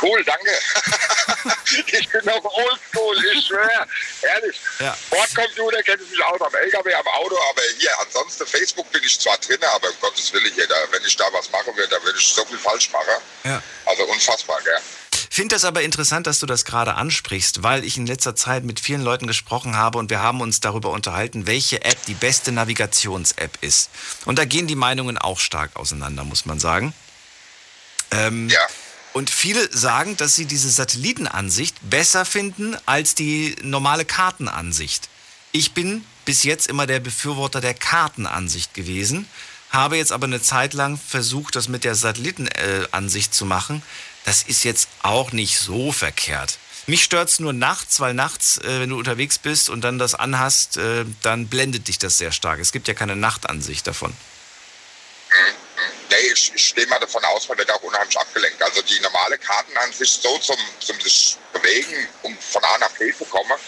Cool, 0.00 0.24
danke. 0.24 0.50
ich 1.86 2.08
bin 2.08 2.24
noch 2.24 2.44
oldschool, 2.44 3.24
ich 3.24 3.46
schwöre. 3.46 3.86
Ehrlich. 4.22 4.60
Ja. 4.80 4.96
Bordcomputer 5.10 5.80
kenne 5.84 6.02
ich 6.02 6.10
mich 6.10 6.24
aus 6.24 6.40
am 6.40 6.52
LKW, 6.52 6.92
am 6.92 7.06
Auto, 7.06 7.38
aber 7.50 7.62
hier, 7.78 7.90
ansonsten 8.00 8.44
Facebook 8.46 8.90
bin 8.90 9.02
ich 9.04 9.20
zwar 9.20 9.38
drin, 9.38 9.62
aber 9.62 9.90
um 9.90 10.00
Gottes 10.00 10.32
Willen 10.32 10.52
hier, 10.54 10.66
da, 10.66 10.74
wenn 10.90 11.04
ich 11.04 11.16
da 11.16 11.32
was 11.32 11.50
machen 11.52 11.76
würde, 11.76 11.88
da 11.88 12.02
würde 12.02 12.18
ich 12.18 12.26
so 12.26 12.44
viel 12.44 12.58
falsch 12.58 12.90
machen. 12.90 13.22
Ja. 13.44 13.62
Also 13.86 14.02
unfassbar, 14.04 14.60
gell? 14.62 14.80
Finde 15.34 15.54
das 15.54 15.64
aber 15.64 15.80
interessant, 15.80 16.26
dass 16.26 16.40
du 16.40 16.44
das 16.44 16.66
gerade 16.66 16.96
ansprichst, 16.96 17.62
weil 17.62 17.86
ich 17.86 17.96
in 17.96 18.06
letzter 18.06 18.36
Zeit 18.36 18.64
mit 18.64 18.78
vielen 18.78 19.00
Leuten 19.00 19.26
gesprochen 19.26 19.76
habe 19.76 19.96
und 19.96 20.10
wir 20.10 20.20
haben 20.20 20.42
uns 20.42 20.60
darüber 20.60 20.90
unterhalten, 20.90 21.46
welche 21.46 21.82
App 21.86 22.04
die 22.04 22.12
beste 22.12 22.52
Navigations-App 22.52 23.56
ist. 23.62 23.88
Und 24.26 24.38
da 24.38 24.44
gehen 24.44 24.66
die 24.66 24.74
Meinungen 24.74 25.16
auch 25.16 25.40
stark 25.40 25.74
auseinander, 25.76 26.24
muss 26.24 26.44
man 26.44 26.60
sagen. 26.60 26.92
Ähm, 28.10 28.50
ja. 28.50 28.60
Und 29.14 29.30
viele 29.30 29.74
sagen, 29.74 30.18
dass 30.18 30.36
sie 30.36 30.44
diese 30.44 30.68
Satellitenansicht 30.68 31.76
besser 31.80 32.26
finden 32.26 32.76
als 32.84 33.14
die 33.14 33.56
normale 33.62 34.04
Kartenansicht. 34.04 35.08
Ich 35.50 35.72
bin 35.72 36.04
bis 36.26 36.42
jetzt 36.42 36.66
immer 36.66 36.86
der 36.86 37.00
Befürworter 37.00 37.62
der 37.62 37.72
Kartenansicht 37.72 38.74
gewesen, 38.74 39.26
habe 39.70 39.96
jetzt 39.96 40.12
aber 40.12 40.26
eine 40.26 40.42
Zeit 40.42 40.74
lang 40.74 40.98
versucht, 40.98 41.56
das 41.56 41.68
mit 41.68 41.84
der 41.84 41.94
Satellitenansicht 41.94 43.32
zu 43.32 43.46
machen. 43.46 43.82
Das 44.24 44.42
ist 44.42 44.64
jetzt 44.64 44.88
auch 45.02 45.32
nicht 45.32 45.58
so 45.58 45.92
verkehrt. 45.92 46.58
Mich 46.86 47.04
stört 47.04 47.28
es 47.28 47.38
nur 47.38 47.52
nachts, 47.52 48.00
weil 48.00 48.12
nachts, 48.12 48.58
äh, 48.58 48.80
wenn 48.80 48.90
du 48.90 48.98
unterwegs 48.98 49.38
bist 49.38 49.70
und 49.70 49.82
dann 49.82 49.98
das 49.98 50.14
anhast, 50.14 50.76
äh, 50.76 51.04
dann 51.22 51.48
blendet 51.48 51.86
dich 51.86 51.98
das 51.98 52.18
sehr 52.18 52.32
stark. 52.32 52.58
Es 52.58 52.72
gibt 52.72 52.88
ja 52.88 52.94
keine 52.94 53.14
Nachtansicht 53.14 53.86
davon. 53.86 54.16
Nee, 56.10 56.16
ich, 56.32 56.52
ich 56.54 56.64
stehe 56.64 56.86
mal 56.88 56.98
davon 56.98 57.24
aus, 57.24 57.48
man 57.48 57.56
wird 57.56 57.72
auch 57.72 57.82
unheimlich 57.82 58.18
abgelenkt. 58.18 58.60
Also 58.62 58.82
die 58.82 59.00
normale 59.00 59.38
Kartenansicht 59.38 60.22
so 60.22 60.36
zum, 60.38 60.56
zum 60.80 61.00
sich 61.00 61.38
bewegen, 61.52 62.08
um 62.22 62.36
von 62.38 62.62
A 62.64 62.78
nach 62.78 62.90
B 62.90 63.12
zu 63.16 63.24
kommen, 63.26 63.58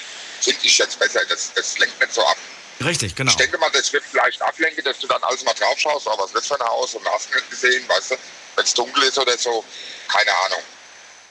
finde 0.41 0.61
ich 0.63 0.77
jetzt 0.77 0.99
besser. 0.99 1.25
Das, 1.27 1.53
das 1.55 1.79
lenkt 1.79 1.99
nicht 2.01 2.13
so 2.13 2.27
ab. 2.27 2.37
Richtig, 2.83 3.15
genau. 3.15 3.31
Ich 3.31 3.37
denke 3.37 3.59
mal, 3.59 3.71
das 3.71 3.93
wird 3.93 4.05
vielleicht 4.11 4.41
ablenken, 4.43 4.83
dass 4.85 4.99
du 4.99 5.07
dann 5.07 5.23
alles 5.23 5.45
mal 5.45 5.55
drauf 5.55 5.79
schaust, 5.79 6.07
oh, 6.07 6.19
was 6.19 6.33
das 6.33 6.47
für 6.47 6.61
ein 6.61 6.67
Haus 6.67 6.95
und 6.95 7.09
hast 7.09 7.33
nicht 7.35 7.51
gesehen, 7.51 7.89
weißt 7.89 8.13
du, 8.13 8.17
wenn 8.57 8.65
es 8.65 8.75
dunkel 8.75 9.03
ist 9.05 9.19
oder 9.19 9.37
so, 9.39 9.65
keine 10.09 10.37
Ahnung. 10.47 10.63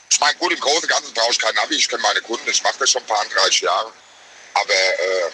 Ich 0.10 0.20
meine, 0.20 0.36
gut, 0.38 0.54
im 0.54 0.60
Großen 0.60 0.84
und 0.84 0.90
Ganzen 0.90 1.14
brauche 1.14 1.32
ich 1.32 1.40
kein 1.40 1.56
Navi, 1.56 1.76
ich 1.76 1.90
kenne 1.90 2.02
meine 2.02 2.22
Kunden, 2.22 2.50
ich 2.50 2.64
mache 2.64 2.76
das 2.80 2.92
schon 2.92 3.02
ein 3.02 3.08
paar 3.08 3.26
30 3.26 3.62
Jahre, 3.62 3.92
aber 4.54 4.74
äh, 4.74 5.32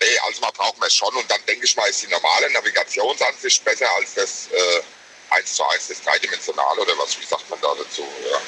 nee, 0.00 0.18
also 0.26 0.40
mal 0.40 0.50
brauchen 0.50 0.80
wir 0.80 0.86
es 0.88 0.94
schon 0.94 1.14
und 1.14 1.30
dann 1.30 1.40
denke 1.46 1.64
ich 1.64 1.76
mal, 1.76 1.88
ist 1.88 2.02
die 2.02 2.08
normale 2.08 2.50
Navigationsansicht 2.50 3.64
besser 3.64 3.88
als 3.96 4.14
das 4.14 4.48
äh, 4.52 4.82
1 5.30 5.54
zu 5.54 5.64
1, 5.64 5.88
das 5.88 6.02
dreidimensionale 6.02 6.80
oder 6.82 6.98
was, 6.98 7.18
wie 7.18 7.24
sagt 7.24 7.48
man 7.48 7.60
da 7.60 7.74
dazu, 7.74 8.06
ja. 8.30 8.38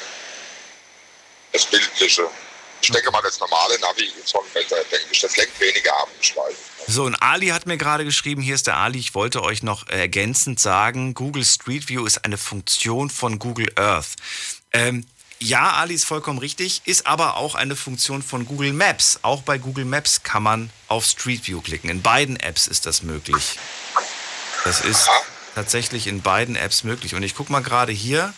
das 1.53 1.65
Bildliche. 1.65 2.29
Ich 2.81 2.91
denke 2.91 3.11
mal, 3.11 3.21
das 3.21 3.39
normale 3.39 3.79
Navi 3.79 4.11
schon 4.25 4.43
besser, 4.53 4.77
denke 4.91 5.07
ich, 5.11 5.19
das 5.19 5.35
lenkt 5.35 5.59
weniger 5.59 5.93
ab. 5.93 6.09
So, 6.87 7.03
und 7.03 7.15
Ali 7.15 7.47
hat 7.47 7.65
mir 7.65 7.77
gerade 7.77 8.05
geschrieben, 8.05 8.41
hier 8.41 8.55
ist 8.55 8.67
der 8.67 8.77
Ali, 8.77 8.99
ich 8.99 9.13
wollte 9.13 9.43
euch 9.43 9.61
noch 9.61 9.87
ergänzend 9.87 10.59
sagen, 10.59 11.13
Google 11.13 11.43
Street 11.43 11.89
View 11.89 12.05
ist 12.05 12.23
eine 12.23 12.37
Funktion 12.37 13.09
von 13.09 13.39
Google 13.39 13.71
Earth. 13.75 14.15
Ähm, 14.71 15.05
ja, 15.39 15.73
Ali 15.73 15.93
ist 15.93 16.05
vollkommen 16.05 16.39
richtig, 16.39 16.81
ist 16.85 17.05
aber 17.05 17.37
auch 17.37 17.55
eine 17.55 17.75
Funktion 17.75 18.23
von 18.23 18.45
Google 18.45 18.73
Maps. 18.73 19.19
Auch 19.21 19.43
bei 19.43 19.57
Google 19.57 19.85
Maps 19.85 20.23
kann 20.23 20.43
man 20.43 20.71
auf 20.87 21.05
Street 21.05 21.45
View 21.47 21.61
klicken. 21.61 21.89
In 21.89 22.01
beiden 22.01 22.39
Apps 22.39 22.67
ist 22.67 22.85
das 22.85 23.03
möglich. 23.03 23.59
Das 24.63 24.81
ist 24.81 25.09
tatsächlich 25.53 26.07
in 26.07 26.21
beiden 26.21 26.55
Apps 26.55 26.83
möglich. 26.83 27.15
Und 27.15 27.23
ich 27.23 27.35
gucke 27.35 27.51
mal 27.51 27.61
gerade 27.61 27.91
hier. 27.91 28.33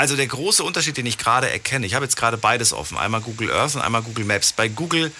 Also 0.00 0.16
der 0.16 0.28
große 0.28 0.64
Unterschied, 0.64 0.96
den 0.96 1.04
ich 1.04 1.18
gerade 1.18 1.50
erkenne, 1.50 1.84
ich 1.84 1.92
habe 1.92 2.06
jetzt 2.06 2.16
gerade 2.16 2.38
beides 2.38 2.72
offen, 2.72 2.96
einmal 2.96 3.20
Google 3.20 3.52
Earth 3.52 3.74
und 3.74 3.82
einmal 3.82 4.00
Google 4.00 4.24
Maps. 4.24 4.50
Bei 4.50 4.66
Google 4.66 5.12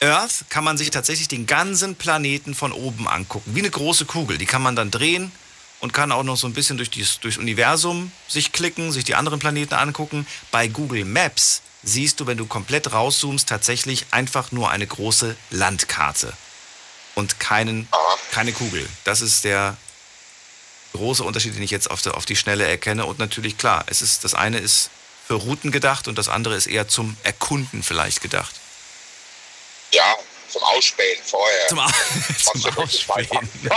Earth 0.00 0.44
kann 0.48 0.62
man 0.62 0.78
sich 0.78 0.90
tatsächlich 0.90 1.26
den 1.26 1.46
ganzen 1.46 1.96
Planeten 1.96 2.54
von 2.54 2.70
oben 2.70 3.08
angucken, 3.08 3.56
wie 3.56 3.58
eine 3.58 3.70
große 3.70 4.04
Kugel. 4.04 4.38
Die 4.38 4.46
kann 4.46 4.62
man 4.62 4.76
dann 4.76 4.92
drehen 4.92 5.32
und 5.80 5.92
kann 5.92 6.12
auch 6.12 6.22
noch 6.22 6.36
so 6.36 6.46
ein 6.46 6.52
bisschen 6.52 6.76
durch 6.76 6.90
das 6.90 7.18
durchs 7.18 7.36
Universum 7.36 8.12
sich 8.28 8.52
klicken, 8.52 8.92
sich 8.92 9.02
die 9.02 9.16
anderen 9.16 9.40
Planeten 9.40 9.74
angucken. 9.74 10.24
Bei 10.52 10.68
Google 10.68 11.04
Maps 11.04 11.62
siehst 11.82 12.20
du, 12.20 12.28
wenn 12.28 12.38
du 12.38 12.46
komplett 12.46 12.92
rauszoomst, 12.92 13.48
tatsächlich 13.48 14.06
einfach 14.12 14.52
nur 14.52 14.70
eine 14.70 14.86
große 14.86 15.34
Landkarte 15.50 16.32
und 17.16 17.40
keinen, 17.40 17.88
keine 18.30 18.52
Kugel. 18.52 18.88
Das 19.02 19.20
ist 19.20 19.42
der 19.42 19.76
große 20.96 21.22
Unterschied, 21.24 21.54
den 21.54 21.62
ich 21.62 21.70
jetzt 21.70 21.90
auf, 21.90 22.02
der, 22.02 22.16
auf 22.16 22.26
die 22.26 22.36
Schnelle 22.36 22.66
erkenne. 22.66 23.06
Und 23.06 23.18
natürlich, 23.18 23.58
klar, 23.58 23.84
es 23.88 24.02
ist, 24.02 24.24
das 24.24 24.34
eine 24.34 24.58
ist 24.58 24.90
für 25.26 25.34
Routen 25.34 25.72
gedacht 25.72 26.08
und 26.08 26.16
das 26.16 26.28
andere 26.28 26.56
ist 26.56 26.66
eher 26.66 26.88
zum 26.88 27.16
Erkunden 27.22 27.82
vielleicht 27.82 28.20
gedacht. 28.22 28.54
Ja, 29.92 30.16
zum 30.48 30.62
Ausspähen 30.62 31.22
vorher. 31.24 31.68
Zum, 31.68 31.80
Au 31.80 31.88
zum 32.60 32.78
Ausspähen. 32.78 33.50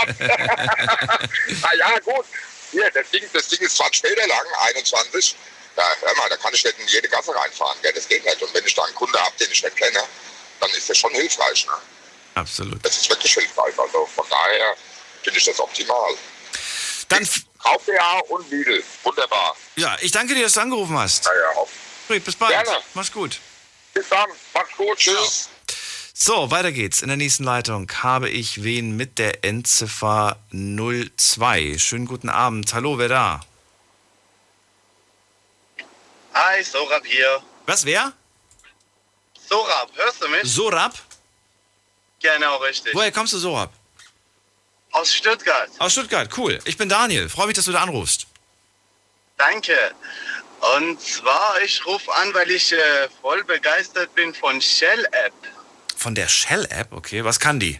Na 1.62 1.74
ja, 1.74 1.98
gut. 2.00 2.24
Hier, 2.70 2.90
das 2.92 3.10
Ding, 3.10 3.24
das 3.32 3.48
Ding 3.48 3.60
ist 3.60 3.76
20 3.76 4.02
Meter 4.04 4.26
lang, 4.28 4.46
21. 4.74 5.36
Da, 5.76 5.82
hör 6.00 6.16
mal, 6.16 6.28
da 6.28 6.36
kann 6.36 6.54
ich 6.54 6.64
nicht 6.64 6.78
in 6.78 6.86
jede 6.88 7.08
Gasse 7.08 7.34
reinfahren. 7.34 7.78
Gell? 7.82 7.92
Das 7.92 8.06
geht 8.06 8.24
nicht. 8.24 8.42
Und 8.42 8.54
wenn 8.54 8.64
ich 8.64 8.74
da 8.74 8.84
einen 8.84 8.94
Kunde 8.94 9.18
habe, 9.20 9.36
den 9.38 9.50
ich 9.50 9.62
nicht 9.62 9.76
kenne, 9.76 10.02
dann 10.60 10.70
ist 10.70 10.88
das 10.88 10.98
schon 10.98 11.12
hilfreich. 11.12 11.66
Ne? 11.66 11.72
Absolut. 12.34 12.84
Das 12.84 12.96
ist 12.96 13.08
wirklich 13.08 13.32
hilfreich. 13.34 13.78
Also 13.78 14.06
von 14.14 14.26
daher 14.28 14.76
finde 15.22 15.38
ich 15.38 15.44
das 15.44 15.58
optimal. 15.58 16.14
Dann 17.10 17.26
VPA 17.26 18.20
und 18.28 18.50
Lidl. 18.50 18.82
Wunderbar. 19.02 19.56
Ja, 19.76 19.96
ich 20.00 20.12
danke 20.12 20.34
dir, 20.34 20.44
dass 20.44 20.54
du 20.54 20.60
angerufen 20.60 20.96
hast. 20.98 21.26
Ja, 21.26 21.32
ja. 21.32 21.64
Fried, 22.06 22.24
bis 22.24 22.36
bald. 22.36 22.52
Gerne. 22.52 22.82
Mach's 22.94 23.12
gut. 23.12 23.38
Bis 23.92 24.08
dann. 24.08 24.28
Mach's 24.54 24.76
gut. 24.76 24.96
Tschüss. 24.96 25.50
So, 26.14 26.50
weiter 26.50 26.70
geht's. 26.70 27.02
In 27.02 27.08
der 27.08 27.16
nächsten 27.16 27.44
Leitung 27.44 27.90
habe 28.02 28.28
ich 28.28 28.62
wen 28.62 28.96
mit 28.96 29.18
der 29.18 29.44
Endziffer 29.44 30.38
02. 30.52 31.78
Schönen 31.78 32.06
guten 32.06 32.28
Abend. 32.28 32.72
Hallo, 32.74 32.98
wer 32.98 33.08
da? 33.08 33.40
Hi, 36.34 36.62
Sorab 36.62 37.04
hier. 37.04 37.42
Was, 37.66 37.84
wer? 37.84 38.12
Sorab, 39.48 39.90
hörst 39.96 40.22
du 40.22 40.28
mich? 40.28 40.42
Sorab? 40.44 40.94
Genau, 42.20 42.58
richtig. 42.58 42.94
Woher 42.94 43.10
kommst 43.10 43.32
du, 43.32 43.38
Sorab? 43.38 43.72
Aus 44.92 45.14
Stuttgart. 45.14 45.70
Aus 45.78 45.92
Stuttgart, 45.92 46.28
cool. 46.36 46.58
Ich 46.64 46.76
bin 46.76 46.88
Daniel. 46.88 47.28
Freue 47.28 47.46
mich, 47.46 47.56
dass 47.56 47.66
du 47.66 47.72
da 47.72 47.82
anrufst. 47.82 48.26
Danke. 49.36 49.76
Und 50.76 51.00
zwar, 51.00 51.60
ich 51.64 51.84
rufe 51.86 52.12
an, 52.12 52.34
weil 52.34 52.50
ich 52.50 52.72
äh, 52.72 53.08
voll 53.22 53.42
begeistert 53.44 54.14
bin 54.14 54.34
von 54.34 54.60
Shell 54.60 55.06
App. 55.12 55.32
Von 55.96 56.14
der 56.14 56.28
Shell-App, 56.28 56.92
okay. 56.92 57.24
Was 57.24 57.38
kann 57.38 57.60
die? 57.60 57.78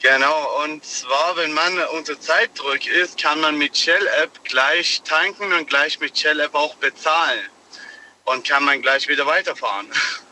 Genau, 0.00 0.64
und 0.64 0.84
zwar, 0.84 1.36
wenn 1.36 1.52
man 1.52 1.78
unter 1.96 2.18
Zeitdruck 2.18 2.86
ist, 2.86 3.18
kann 3.20 3.40
man 3.40 3.56
mit 3.56 3.76
Shell 3.76 4.06
App 4.22 4.42
gleich 4.44 5.02
tanken 5.04 5.52
und 5.52 5.68
gleich 5.68 6.00
mit 6.00 6.18
Shell 6.18 6.40
App 6.40 6.54
auch 6.54 6.74
bezahlen. 6.76 7.46
Und 8.24 8.48
kann 8.48 8.64
man 8.64 8.80
gleich 8.80 9.06
wieder 9.06 9.26
weiterfahren. 9.26 9.86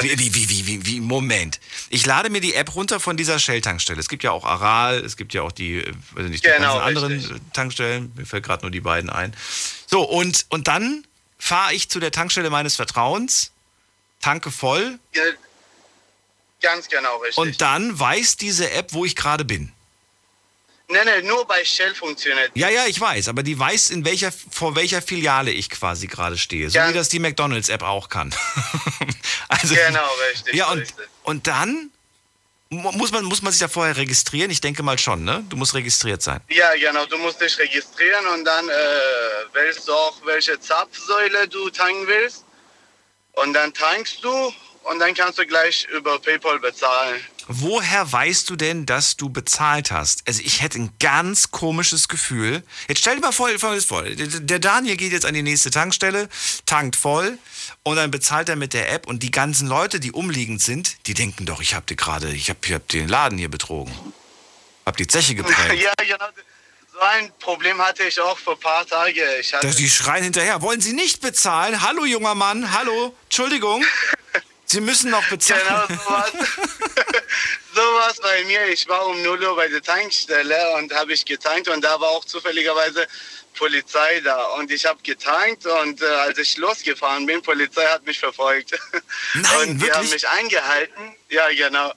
Wie, 0.00 0.18
wie, 0.18 0.34
wie, 0.48 0.66
wie, 0.66 0.86
wie, 0.86 1.00
Moment. 1.00 1.58
Ich 1.88 2.04
lade 2.04 2.28
mir 2.30 2.40
die 2.40 2.54
App 2.54 2.74
runter 2.74 3.00
von 3.00 3.16
dieser 3.16 3.38
Shell-Tankstelle. 3.38 3.98
Es 3.98 4.08
gibt 4.08 4.22
ja 4.24 4.30
auch 4.32 4.44
Aral, 4.44 4.98
es 4.98 5.16
gibt 5.16 5.32
ja 5.34 5.42
auch 5.42 5.52
die, 5.52 5.82
weiß 6.12 6.26
nicht, 6.28 6.44
die 6.44 6.48
Genau, 6.50 6.78
ganzen 6.78 6.82
anderen 7.04 7.40
Tankstellen. 7.52 8.12
Mir 8.14 8.26
fällt 8.26 8.44
gerade 8.44 8.62
nur 8.62 8.70
die 8.70 8.80
beiden 8.80 9.08
ein. 9.10 9.34
So, 9.86 10.02
und, 10.02 10.44
und 10.50 10.68
dann 10.68 11.06
fahre 11.38 11.72
ich 11.74 11.88
zu 11.88 11.98
der 12.00 12.10
Tankstelle 12.12 12.50
meines 12.50 12.76
Vertrauens, 12.76 13.52
tanke 14.20 14.50
voll 14.50 14.98
Ja, 15.14 15.22
Ganz 16.62 16.88
genau, 16.88 17.16
richtig. 17.18 17.38
und 17.38 17.60
dann 17.60 17.98
weiß 17.98 18.36
diese 18.38 18.70
App, 18.72 18.92
wo 18.92 19.04
ich 19.04 19.14
gerade 19.14 19.44
bin. 19.44 19.72
Nee, 20.88 20.98
nee, 21.04 21.26
nur 21.26 21.44
bei 21.46 21.64
Shell 21.64 21.94
funktioniert. 21.94 22.52
Ja, 22.54 22.68
ja, 22.68 22.86
ich 22.86 23.00
weiß, 23.00 23.28
aber 23.28 23.42
die 23.42 23.58
weiß, 23.58 23.90
in 23.90 24.04
welcher, 24.04 24.30
vor 24.32 24.76
welcher 24.76 25.02
Filiale 25.02 25.50
ich 25.50 25.68
quasi 25.68 26.06
gerade 26.06 26.38
stehe. 26.38 26.70
So 26.70 26.78
Ja. 26.78 26.88
wie 26.88 26.92
das 26.92 27.08
die 27.08 27.18
McDonalds-App 27.18 27.82
auch 27.82 28.08
kann. 28.08 28.32
also, 29.48 29.74
Genau, 29.74 30.08
richtig. 30.32 30.54
Ja, 30.54 30.70
und, 30.70 30.82
es. 30.82 30.94
und 31.24 31.46
dann 31.46 31.90
mu- 32.68 32.92
muss 32.92 33.12
man, 33.12 33.24
muss 33.24 33.42
man 33.42 33.52
sich 33.52 33.60
da 33.60 33.68
vorher 33.68 33.96
registrieren? 33.96 34.50
Ich 34.50 34.60
denke 34.60 34.82
mal 34.82 34.98
schon, 34.98 35.24
ne? 35.24 35.44
Du 35.48 35.56
musst 35.56 35.74
registriert 35.74 36.22
sein. 36.22 36.40
Ja, 36.48 36.74
genau. 36.74 37.06
Du 37.06 37.18
musst 37.18 37.40
dich 37.40 37.58
registrieren 37.58 38.26
und 38.34 38.44
dann 38.44 38.68
äh, 38.68 38.72
wählst 39.54 39.86
du 39.88 39.92
auch, 39.92 40.16
welche 40.24 40.58
Zapfsäule 40.60 41.48
du 41.48 41.70
tanken 41.70 42.06
willst. 42.06 42.44
Und 43.32 43.52
dann 43.52 43.72
tankst 43.74 44.24
du 44.24 44.30
und 44.84 44.98
dann 44.98 45.12
kannst 45.14 45.38
du 45.38 45.46
gleich 45.46 45.86
über 45.94 46.18
PayPal 46.18 46.58
bezahlen. 46.58 47.20
Woher 47.48 48.10
weißt 48.10 48.48
du 48.50 48.56
denn, 48.56 48.86
dass 48.86 49.16
du 49.16 49.28
bezahlt 49.28 49.90
hast? 49.92 50.26
Also 50.26 50.40
ich 50.42 50.62
hätte 50.62 50.78
ein 50.80 50.92
ganz 50.98 51.50
komisches 51.52 52.08
Gefühl. 52.08 52.62
Jetzt 52.88 53.00
stell 53.00 53.14
dir 53.16 53.20
mal 53.20 53.30
vor, 53.32 53.48
folgendes 53.58 53.84
vor. 53.84 54.02
Der 54.02 54.26
der 54.26 54.58
Daniel 54.58 54.96
geht 54.96 55.12
jetzt 55.12 55.24
an 55.26 55.34
die 55.34 55.42
nächste 55.42 55.70
Tankstelle, 55.70 56.28
tankt 56.64 56.96
voll 56.96 57.38
und 57.82 57.96
dann 57.96 58.10
bezahlt 58.10 58.48
er 58.48 58.56
mit 58.56 58.72
der 58.74 58.92
App 58.92 59.06
und 59.06 59.22
die 59.22 59.30
ganzen 59.30 59.68
Leute, 59.68 60.00
die 60.00 60.12
umliegend 60.12 60.62
sind, 60.62 60.96
die 61.06 61.14
denken 61.14 61.46
doch, 61.46 61.60
ich 61.60 61.74
habe 61.74 61.86
dir 61.86 61.96
gerade, 61.96 62.30
ich 62.30 62.50
habe 62.50 62.58
hab 62.74 62.88
den 62.88 63.08
Laden 63.08 63.38
hier 63.38 63.50
betrogen. 63.50 63.92
Hab 64.84 64.96
die 64.96 65.06
Zeche 65.06 65.34
geprägt. 65.34 65.74
ja, 65.82 65.92
genau. 65.98 66.26
So 66.92 67.00
ein 67.00 67.30
Problem 67.40 67.84
hatte 67.84 68.04
ich 68.04 68.18
auch 68.20 68.38
vor 68.38 68.54
ein 68.54 68.60
paar 68.60 68.86
Tagen. 68.86 69.20
Ich 69.38 69.52
hatte, 69.52 69.68
Die 69.70 69.90
schreien 69.90 70.24
hinterher. 70.24 70.62
Wollen 70.62 70.80
Sie 70.80 70.94
nicht 70.94 71.20
bezahlen? 71.20 71.82
Hallo, 71.82 72.06
junger 72.06 72.34
Mann. 72.34 72.72
Hallo. 72.72 73.14
Entschuldigung. 73.24 73.84
Sie 74.64 74.80
müssen 74.80 75.10
noch 75.10 75.26
bezahlen. 75.28 75.62
Genau, 75.88 76.00
sowas. 76.02 76.32
sowas 77.74 78.16
bei 78.22 78.44
mir. 78.44 78.66
Ich 78.68 78.88
war 78.88 79.06
um 79.06 79.22
0 79.22 79.42
Uhr 79.44 79.56
bei 79.56 79.68
der 79.68 79.82
Tankstelle 79.82 80.76
und 80.76 80.92
habe 80.94 81.12
ich 81.12 81.24
getankt 81.24 81.68
und 81.68 81.82
da 81.84 82.00
war 82.00 82.08
auch 82.08 82.24
zufälligerweise 82.24 83.06
Polizei 83.56 84.20
da 84.20 84.42
und 84.58 84.70
ich 84.70 84.86
habe 84.86 85.00
getankt 85.02 85.66
und 85.66 86.00
äh, 86.00 86.06
als 86.06 86.38
ich 86.38 86.56
losgefahren 86.56 87.26
bin, 87.26 87.42
Polizei 87.42 87.84
hat 87.86 88.04
mich 88.06 88.18
verfolgt. 88.18 88.78
Nein, 89.34 89.44
und 89.68 89.82
die 89.82 89.92
haben 89.92 90.08
mich 90.08 90.28
eingehalten. 90.28 91.14
Ja, 91.28 91.48
genau. 91.48 91.92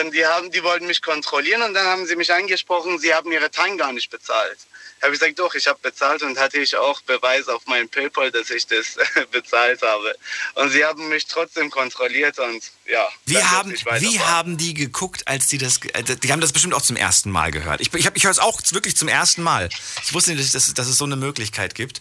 Und 0.00 0.14
die 0.14 0.26
haben, 0.26 0.50
die 0.50 0.62
wollten 0.62 0.86
mich 0.86 1.00
kontrollieren 1.00 1.62
und 1.62 1.74
dann 1.74 1.86
haben 1.86 2.06
sie 2.06 2.16
mich 2.16 2.32
angesprochen, 2.32 2.98
sie 2.98 3.14
haben 3.14 3.32
ihre 3.32 3.50
Tank 3.50 3.78
gar 3.78 3.92
nicht 3.92 4.10
bezahlt. 4.10 4.58
Habe 5.02 5.14
ich 5.14 5.20
gesagt, 5.20 5.38
doch, 5.38 5.54
ich 5.54 5.66
habe 5.66 5.78
bezahlt 5.82 6.22
und 6.22 6.38
hatte 6.38 6.58
ich 6.58 6.76
auch 6.76 7.00
Beweis 7.02 7.48
auf 7.48 7.62
mein 7.66 7.88
PayPal, 7.88 8.30
dass 8.30 8.50
ich 8.50 8.66
das 8.66 8.96
bezahlt 9.32 9.82
habe. 9.82 10.14
Und 10.54 10.70
sie 10.70 10.84
haben 10.84 11.08
mich 11.08 11.26
trotzdem 11.26 11.70
kontrolliert 11.70 12.38
und 12.38 12.62
ja. 12.86 13.08
Wie, 13.26 13.42
haben, 13.42 13.72
wie 14.00 14.20
haben 14.20 14.56
die 14.56 14.74
geguckt, 14.74 15.26
als 15.28 15.46
die 15.46 15.58
das. 15.58 15.78
äh, 15.94 16.02
Die 16.02 16.32
haben 16.32 16.40
das 16.40 16.52
bestimmt 16.52 16.74
auch 16.74 16.82
zum 16.82 16.96
ersten 16.96 17.30
Mal 17.30 17.50
gehört. 17.50 17.80
Ich, 17.80 17.92
ich, 17.94 18.06
hab- 18.06 18.16
ich 18.16 18.24
höre 18.24 18.30
es 18.30 18.38
auch 18.38 18.60
wirklich 18.70 18.96
zum 18.96 19.08
ersten 19.08 19.42
Mal. 19.42 19.68
Ich 20.04 20.12
wusste 20.14 20.34
nicht, 20.34 20.54
dass, 20.54 20.72
dass 20.74 20.86
es 20.88 20.96
so 20.98 21.04
eine 21.04 21.16
Möglichkeit 21.16 21.74
gibt. 21.74 22.00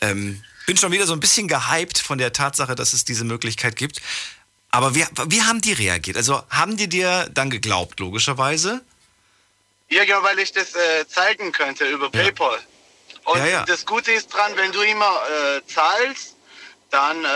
Ähm, 0.00 0.42
bin 0.66 0.76
schon 0.76 0.92
wieder 0.92 1.06
so 1.06 1.12
ein 1.12 1.20
bisschen 1.20 1.46
gehypt 1.48 1.98
von 1.98 2.18
der 2.18 2.32
Tatsache, 2.32 2.74
dass 2.74 2.92
es 2.94 3.04
diese 3.04 3.24
Möglichkeit 3.24 3.76
gibt. 3.76 4.00
Aber 4.70 4.94
wie, 4.94 5.04
wie 5.28 5.42
haben 5.42 5.60
die 5.60 5.72
reagiert? 5.72 6.16
Also 6.16 6.42
haben 6.50 6.76
die 6.76 6.88
dir 6.88 7.30
dann 7.32 7.48
geglaubt, 7.50 8.00
logischerweise? 8.00 8.82
Ja, 9.88 10.04
genau, 10.04 10.22
weil 10.22 10.38
ich 10.38 10.52
das 10.52 10.74
äh, 10.74 11.06
zeigen 11.06 11.52
könnte 11.52 11.86
über 11.86 12.10
PayPal. 12.10 12.58
Und 13.24 13.38
Ja, 13.38 13.46
ja. 13.46 13.64
das 13.64 13.86
Gute 13.86 14.12
ist 14.12 14.28
dran, 14.28 14.52
wenn 14.56 14.72
du 14.72 14.82
immer 14.82 15.20
äh, 15.28 15.66
zahlst, 15.66 16.36
dann 16.90 17.24
äh, 17.24 17.28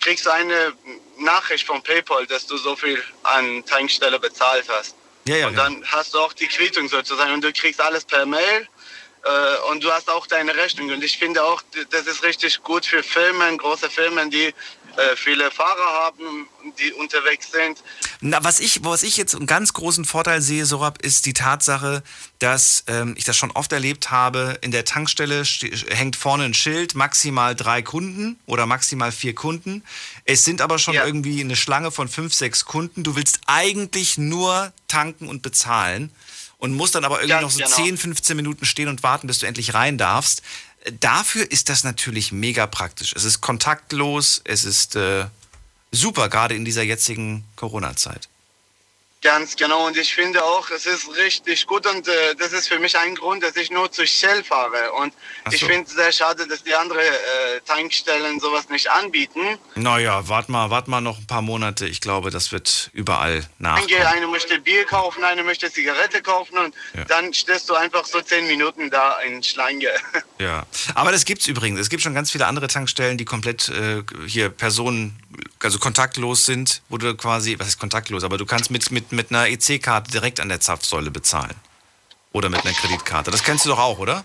kriegst 0.00 0.26
du 0.26 0.30
eine 0.30 0.72
Nachricht 1.18 1.66
von 1.66 1.82
PayPal, 1.82 2.26
dass 2.26 2.46
du 2.46 2.56
so 2.56 2.76
viel 2.76 3.02
an 3.24 3.64
Tankstelle 3.66 4.18
bezahlt 4.18 4.66
hast. 4.68 4.94
Ja, 5.26 5.36
ja. 5.36 5.46
und 5.48 5.56
dann 5.56 5.84
hast 5.86 6.14
du 6.14 6.18
auch 6.18 6.32
die 6.32 6.46
Quittung 6.46 6.88
sozusagen 6.88 7.32
und 7.32 7.44
du 7.44 7.52
kriegst 7.52 7.80
alles 7.80 8.04
per 8.04 8.24
Mail 8.24 8.68
äh, 9.24 9.70
und 9.70 9.84
du 9.84 9.92
hast 9.92 10.08
auch 10.08 10.26
deine 10.26 10.54
Rechnung. 10.54 10.90
Und 10.90 11.04
ich 11.04 11.18
finde 11.18 11.44
auch, 11.44 11.62
das 11.90 12.06
ist 12.06 12.22
richtig 12.22 12.62
gut 12.62 12.86
für 12.86 13.02
Firmen, 13.02 13.58
große 13.58 13.90
Firmen, 13.90 14.30
die 14.30 14.54
äh, 14.96 15.16
viele 15.16 15.50
Fahrer 15.50 16.04
haben, 16.04 16.46
die 16.78 16.92
unterwegs 16.92 17.50
sind. 17.52 17.82
Na, 18.20 18.42
was 18.44 18.60
ich, 18.60 18.84
was 18.84 19.02
ich 19.02 19.16
jetzt 19.16 19.34
einen 19.34 19.46
ganz 19.46 19.72
großen 19.72 20.04
Vorteil 20.04 20.40
sehe, 20.42 20.66
Sorab, 20.66 21.02
ist 21.02 21.26
die 21.26 21.32
Tatsache, 21.32 22.02
dass 22.38 22.84
ähm, 22.86 23.14
ich 23.16 23.24
das 23.24 23.36
schon 23.36 23.50
oft 23.52 23.72
erlebt 23.72 24.10
habe, 24.10 24.58
in 24.60 24.70
der 24.70 24.84
Tankstelle 24.84 25.44
ste- 25.44 25.70
hängt 25.94 26.16
vorne 26.16 26.44
ein 26.44 26.54
Schild, 26.54 26.94
maximal 26.94 27.54
drei 27.54 27.82
Kunden 27.82 28.38
oder 28.46 28.66
maximal 28.66 29.12
vier 29.12 29.34
Kunden. 29.34 29.82
Es 30.24 30.44
sind 30.44 30.60
aber 30.60 30.78
schon 30.78 30.94
irgendwie 30.94 31.40
eine 31.40 31.56
Schlange 31.56 31.90
von 31.90 32.08
fünf, 32.08 32.34
sechs 32.34 32.64
Kunden. 32.64 33.02
Du 33.02 33.16
willst 33.16 33.40
eigentlich 33.46 34.18
nur 34.18 34.72
tanken 34.88 35.28
und 35.28 35.42
bezahlen 35.42 36.10
und 36.58 36.74
musst 36.74 36.94
dann 36.94 37.04
aber 37.04 37.16
irgendwie 37.22 37.40
Ganz 37.40 37.42
noch 37.58 37.68
so 37.68 37.74
genau. 37.76 37.86
10, 37.88 37.96
15 37.96 38.36
Minuten 38.36 38.64
stehen 38.66 38.88
und 38.88 39.02
warten, 39.02 39.26
bis 39.26 39.38
du 39.38 39.46
endlich 39.46 39.72
rein 39.72 39.96
darfst. 39.96 40.42
Dafür 40.98 41.50
ist 41.50 41.68
das 41.68 41.84
natürlich 41.84 42.32
mega 42.32 42.66
praktisch. 42.66 43.12
Es 43.14 43.24
ist 43.24 43.42
kontaktlos, 43.42 44.40
es 44.44 44.64
ist 44.64 44.96
äh, 44.96 45.26
super, 45.92 46.30
gerade 46.30 46.54
in 46.54 46.64
dieser 46.64 46.82
jetzigen 46.82 47.44
Corona-Zeit. 47.56 48.29
Ganz 49.22 49.54
genau. 49.54 49.86
Und 49.86 49.98
ich 49.98 50.14
finde 50.14 50.42
auch, 50.42 50.70
es 50.70 50.86
ist 50.86 51.14
richtig 51.16 51.66
gut 51.66 51.86
und 51.86 52.08
äh, 52.08 52.34
das 52.38 52.52
ist 52.52 52.68
für 52.68 52.78
mich 52.78 52.96
ein 52.96 53.14
Grund, 53.14 53.42
dass 53.42 53.54
ich 53.56 53.70
nur 53.70 53.92
zu 53.92 54.06
Shell 54.06 54.42
fahre. 54.42 54.92
Und 54.92 55.12
Ach 55.44 55.52
ich 55.52 55.60
so. 55.60 55.66
finde 55.66 55.84
es 55.86 55.92
sehr 55.94 56.10
schade, 56.10 56.46
dass 56.46 56.62
die 56.64 56.74
anderen 56.74 57.02
äh, 57.02 57.60
Tankstellen 57.66 58.40
sowas 58.40 58.70
nicht 58.70 58.90
anbieten. 58.90 59.58
Naja, 59.74 60.26
wart 60.28 60.48
mal, 60.48 60.70
wart 60.70 60.88
mal 60.88 61.02
noch 61.02 61.18
ein 61.18 61.26
paar 61.26 61.42
Monate. 61.42 61.86
Ich 61.86 62.00
glaube, 62.00 62.30
das 62.30 62.50
wird 62.50 62.88
überall 62.94 63.46
nachkommen. 63.58 63.92
Eine 64.06 64.26
möchte 64.26 64.58
Bier 64.58 64.86
kaufen, 64.86 65.22
eine 65.22 65.44
möchte 65.44 65.70
Zigarette 65.70 66.22
kaufen 66.22 66.56
und 66.56 66.74
Ja. 66.94 67.04
dann 67.04 67.34
stehst 67.34 67.68
du 67.68 67.74
einfach 67.74 68.06
so 68.06 68.22
zehn 68.22 68.46
Minuten 68.46 68.88
da 68.90 69.20
in 69.20 69.42
Schlange. 69.42 69.88
Ja, 70.38 70.64
aber 70.94 71.12
das 71.12 71.26
gibt's 71.26 71.46
übrigens. 71.48 71.78
Es 71.80 71.90
gibt 71.90 72.02
schon 72.02 72.14
ganz 72.14 72.30
viele 72.30 72.46
andere 72.46 72.66
Tankstellen, 72.66 73.18
die 73.18 73.26
komplett 73.26 73.68
äh, 73.68 74.02
hier 74.26 74.48
Personen, 74.48 75.14
also 75.62 75.78
kontaktlos 75.78 76.46
sind, 76.46 76.82
wo 76.88 76.98
du 76.98 77.14
quasi, 77.16 77.58
was 77.58 77.68
ist 77.68 77.78
kontaktlos, 77.78 78.24
aber 78.24 78.38
du 78.38 78.46
kannst 78.46 78.70
mit, 78.70 78.90
mit, 78.90 79.12
mit 79.12 79.30
einer 79.30 79.48
EC-Karte 79.48 80.10
direkt 80.10 80.40
an 80.40 80.48
der 80.48 80.60
Zapfsäule 80.60 81.10
bezahlen. 81.10 81.54
Oder 82.32 82.48
mit 82.48 82.64
einer 82.64 82.74
Kreditkarte. 82.74 83.30
Das 83.30 83.42
kennst 83.42 83.64
du 83.64 83.70
doch 83.70 83.78
auch, 83.78 83.98
oder? 83.98 84.24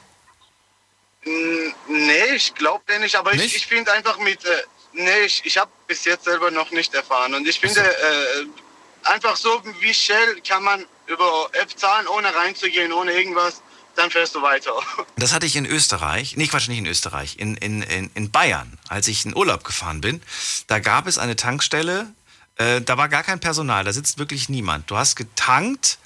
Mm, 1.26 1.66
Nee, 1.88 2.36
ich 2.36 2.54
glaube 2.56 2.84
den 2.90 3.02
nicht, 3.02 3.16
aber 3.16 3.34
ich, 3.34 3.56
ich 3.56 3.68
finde 3.68 3.92
einfach 3.92 4.18
mit, 4.18 4.44
äh, 4.46 4.64
nee, 4.94 5.22
ich, 5.26 5.42
ich 5.46 5.58
habe 5.58 5.72
bis 5.88 6.06
jetzt 6.06 6.26
selber 6.26 6.52
noch 6.52 6.72
nicht 6.72 6.94
erfahren. 6.94 7.34
Und 7.34 7.48
ich 7.48 7.60
finde, 7.60 7.82
äh, 7.82 8.46
einfach 9.04 9.36
so 9.36 9.62
wie 9.80 9.94
Shell 9.94 10.42
kann 10.48 10.64
man 10.64 10.86
über 11.08 11.50
App 11.54 11.78
zahlen, 11.78 12.08
ohne 12.08 12.34
reinzugehen, 12.34 12.92
ohne 12.92 13.12
irgendwas, 13.12 13.62
dann 13.96 14.12
fährst 14.12 14.36
du 14.36 14.42
weiter. 14.42 14.72
Das 15.18 15.34
hatte 15.34 15.46
ich 15.46 15.56
in 15.56 15.66
Österreich, 15.66 16.36
nee, 16.36 16.48
Quatsch, 16.48 16.68
nicht 16.68 16.78
in 16.78 16.86
Österreich, 16.86 17.38
in, 17.40 17.56
in, 17.56 17.82
in, 17.82 18.12
in 18.14 18.32
Bayern, 18.32 18.78
als 18.90 19.08
ich 19.08 19.26
in 19.26 19.36
Urlaub 19.36 19.64
gefahren 19.64 20.02
bin. 20.02 20.22
Da 20.68 20.80
gab 20.80 21.08
es 21.08 21.18
eine 21.18 21.36
Tankstelle, 21.36 22.08
äh, 22.58 22.82
da 22.82 22.98
war 22.98 23.10
gar 23.10 23.24
kein 23.24 23.40
Personal, 23.40 23.84
da 23.86 23.94
sitzt 23.94 24.20
wirklich 24.20 24.50
niemand. 24.50 24.92
Du 24.92 24.98
hast 24.98 25.16
getankt 25.16 25.98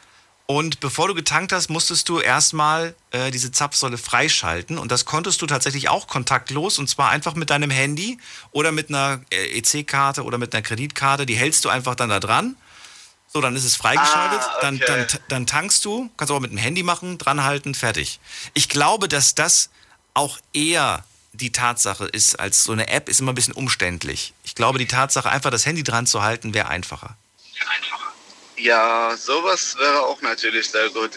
und 0.46 0.80
bevor 0.80 1.08
du 1.08 1.14
getankt 1.14 1.52
hast, 1.52 1.70
musstest 1.70 2.10
du 2.10 2.20
erstmal 2.20 2.96
äh, 3.12 3.30
diese 3.30 3.52
Zapfsäule 3.52 4.00
freischalten 4.00 4.80
und 4.80 4.92
das 4.92 5.06
konntest 5.06 5.42
du 5.42 5.46
tatsächlich 5.46 5.90
auch 5.90 6.08
kontaktlos 6.08 6.80
und 6.80 6.88
zwar 6.88 7.10
einfach 7.10 7.36
mit 7.36 7.50
deinem 7.52 7.70
Handy 7.70 8.18
oder 8.52 8.72
mit 8.72 8.90
einer 8.90 9.22
äh, 9.32 9.60
EC-Karte 9.60 10.24
oder 10.24 10.38
mit 10.38 10.54
einer 10.54 10.64
Kreditkarte. 10.64 11.26
Die 11.26 11.36
hältst 11.36 11.66
du 11.66 11.70
einfach 11.70 11.94
dann 11.96 12.10
da 12.10 12.20
dran. 12.20 12.56
So, 13.32 13.42
dann 13.42 13.56
ist 13.56 13.64
es 13.64 13.76
freigeschaltet, 13.76 14.42
Ah, 14.42 14.58
dann, 14.62 14.76
okay. 14.76 14.86
dann, 14.88 15.08
dann 15.28 15.48
tankst 15.48 15.86
du, 15.86 16.10
kannst 16.18 16.32
auch 16.32 16.40
mit 16.40 16.52
dem 16.52 16.58
Handy 16.58 16.82
machen, 16.82 17.20
dranhalten, 17.20 17.76
fertig. 17.76 18.20
Ich 18.56 18.70
glaube, 18.70 19.08
dass 19.08 19.36
das 19.36 19.70
auch 20.16 20.40
eher 20.52 21.04
die 21.34 21.52
Tatsache 21.52 22.06
ist, 22.06 22.40
als 22.40 22.64
so 22.64 22.72
eine 22.72 22.88
App 22.88 23.08
ist 23.08 23.20
immer 23.20 23.32
ein 23.32 23.36
bisschen 23.36 23.54
umständlich. 23.54 24.34
Ich 24.44 24.56
glaube, 24.56 24.80
die 24.80 24.88
Tatsache, 24.88 25.30
einfach 25.30 25.52
das 25.52 25.66
Handy 25.68 25.84
dran 25.84 26.08
zu 26.08 26.24
halten, 26.24 26.56
wäre 26.56 26.70
einfacher. 26.70 27.16
Ja, 28.58 29.16
sowas 29.16 29.78
wäre 29.78 30.02
auch 30.02 30.22
natürlich 30.22 30.70
sehr 30.70 30.90
gut. 30.90 31.12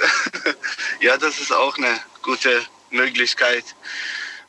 ja, 1.01 1.17
das 1.17 1.41
ist 1.41 1.53
auch 1.53 1.77
eine 1.79 1.99
gute 2.23 2.63
Möglichkeit. 2.91 3.65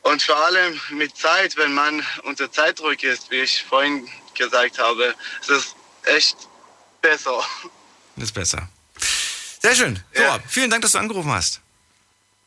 Und 0.02 0.22
vor 0.22 0.36
allem 0.36 0.78
mit 0.90 1.16
Zeit, 1.16 1.56
wenn 1.56 1.72
man 1.72 2.04
unter 2.24 2.52
Zeitdruck 2.52 3.02
ist, 3.02 3.30
wie 3.30 3.40
ich 3.40 3.64
vorhin 3.64 4.06
gesagt 4.34 4.78
habe, 4.78 5.14
ist 5.40 5.50
es 5.50 5.74
echt 6.04 6.36
besser. 7.08 7.46
Das 8.16 8.24
ist 8.24 8.32
besser. 8.32 8.68
Sehr 9.62 9.74
schön. 9.74 10.02
So, 10.14 10.22
vielen 10.48 10.70
Dank, 10.70 10.82
dass 10.82 10.92
du 10.92 10.98
angerufen 10.98 11.30
hast. 11.30 11.60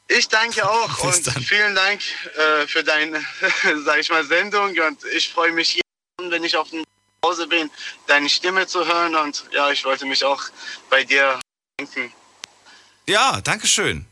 Ich 0.08 0.28
danke 0.28 0.68
auch 0.70 0.90
Bis 1.06 1.18
und 1.18 1.28
dann. 1.28 1.44
vielen 1.44 1.76
Dank 1.76 2.02
äh, 2.36 2.68
für 2.68 2.84
deine, 2.84 3.24
sag 3.86 4.00
ich 4.00 4.10
mal, 4.10 4.26
Sendung 4.26 4.70
und 4.80 5.04
ich 5.16 5.30
freue 5.30 5.52
mich 5.52 5.76
jeden, 5.76 5.82
Abend, 6.20 6.32
wenn 6.32 6.44
ich 6.44 6.56
auf 6.58 6.70
dem 6.70 6.84
Hause 7.26 7.48
bin, 7.48 7.70
deine 8.08 8.30
Stimme 8.30 8.66
zu 8.68 8.86
hören 8.88 9.16
und 9.16 9.46
ja, 9.52 9.70
ich 9.72 9.84
wollte 9.86 10.06
mich 10.06 10.24
auch 10.24 10.42
bei 10.90 11.04
dir 11.04 11.40
danken. 11.78 12.12
Ja, 13.08 13.40
danke 13.42 13.68
schön. 13.68 14.06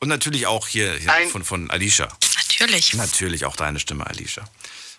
Und 0.00 0.08
natürlich 0.08 0.46
auch 0.46 0.66
hier, 0.66 0.92
hier 0.94 1.12
Ein- 1.12 1.28
von, 1.28 1.44
von 1.44 1.70
Alicia. 1.70 2.08
Natürlich. 2.36 2.94
Natürlich 2.94 3.44
auch 3.44 3.56
deine 3.56 3.78
Stimme, 3.80 4.06
Alicia. 4.06 4.44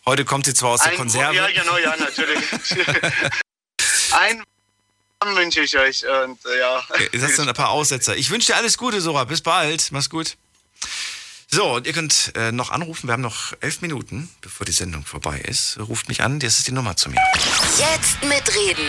Heute 0.06 0.24
kommt 0.26 0.46
sie 0.46 0.54
zwar 0.54 0.72
aus 0.72 0.82
der 0.82 0.92
Ein- 0.92 0.98
Konserve. 0.98 1.36
Ja, 1.36 1.48
genau, 1.48 1.78
ja, 1.78 1.96
natürlich. 1.98 2.44
Ein 4.12 4.44
Abend 5.26 5.38
wünsche 5.38 5.62
ich 5.62 5.76
euch 5.78 6.04
und 6.24 6.38
äh, 6.46 6.60
ja. 6.60 6.84
Jetzt 7.12 7.24
hast 7.24 7.38
du 7.40 7.42
ein 7.42 7.54
paar 7.54 7.70
Aussetzer. 7.70 8.16
Ich 8.16 8.30
wünsche 8.30 8.52
dir 8.52 8.58
alles 8.58 8.78
Gute, 8.78 9.02
Sora. 9.02 9.24
Bis 9.24 9.42
bald. 9.42 9.92
Mach's 9.92 10.10
gut. 10.10 10.38
So, 11.48 11.76
und 11.76 11.88
ihr 11.88 11.94
könnt 11.94 12.32
äh, 12.36 12.52
noch 12.52 12.70
anrufen. 12.70 13.08
Wir 13.08 13.14
haben 13.14 13.22
noch 13.22 13.54
elf 13.62 13.82
Minuten, 13.82 14.30
bevor 14.42 14.66
die 14.66 14.72
Sendung 14.72 15.04
vorbei 15.06 15.40
ist. 15.40 15.80
Ruft 15.80 16.10
mich 16.10 16.22
an, 16.22 16.40
das 16.40 16.60
ist 16.60 16.68
die 16.68 16.74
Nummer 16.74 16.96
zu 16.96 17.10
mir. 17.10 17.20
Jetzt 17.78 18.24
mitreden. 18.24 18.86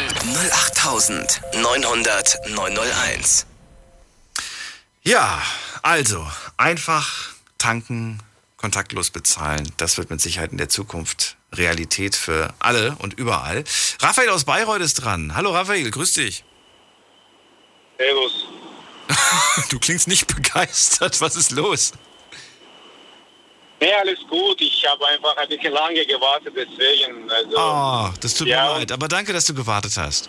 08900 0.52 2.50
901. 2.50 3.46
Ja, 5.02 5.40
also, 5.82 6.30
einfach 6.56 7.30
tanken, 7.58 8.20
kontaktlos 8.70 9.10
bezahlen. 9.10 9.70
Das 9.76 9.96
wird 9.96 10.10
mit 10.10 10.20
Sicherheit 10.20 10.50
in 10.50 10.58
der 10.58 10.68
Zukunft 10.68 11.36
Realität 11.54 12.16
für 12.16 12.52
alle 12.58 12.96
und 12.98 13.14
überall. 13.14 13.62
Raphael 14.00 14.28
aus 14.30 14.44
Bayreuth 14.44 14.80
ist 14.80 14.94
dran. 15.04 15.36
Hallo 15.36 15.52
Raphael, 15.52 15.88
grüß 15.88 16.14
dich. 16.14 16.42
Servus. 17.98 18.32
Du 19.70 19.78
klingst 19.78 20.08
nicht 20.08 20.26
begeistert. 20.34 21.20
Was 21.20 21.36
ist 21.36 21.52
los? 21.52 21.92
Nee, 23.80 23.92
alles 24.00 24.18
gut. 24.28 24.60
Ich 24.60 24.84
habe 24.90 25.06
einfach 25.06 25.36
ein 25.36 25.48
bisschen 25.48 25.72
lange 25.72 26.04
gewartet, 26.04 26.52
deswegen. 26.56 27.30
Also, 27.30 27.56
Oh, 27.56 28.10
das 28.20 28.34
tut 28.34 28.48
Ja. 28.48 28.64
mir 28.72 28.78
leid. 28.80 28.92
Aber 28.92 29.06
danke, 29.06 29.32
dass 29.32 29.44
du 29.44 29.54
gewartet 29.54 29.96
hast. 29.96 30.28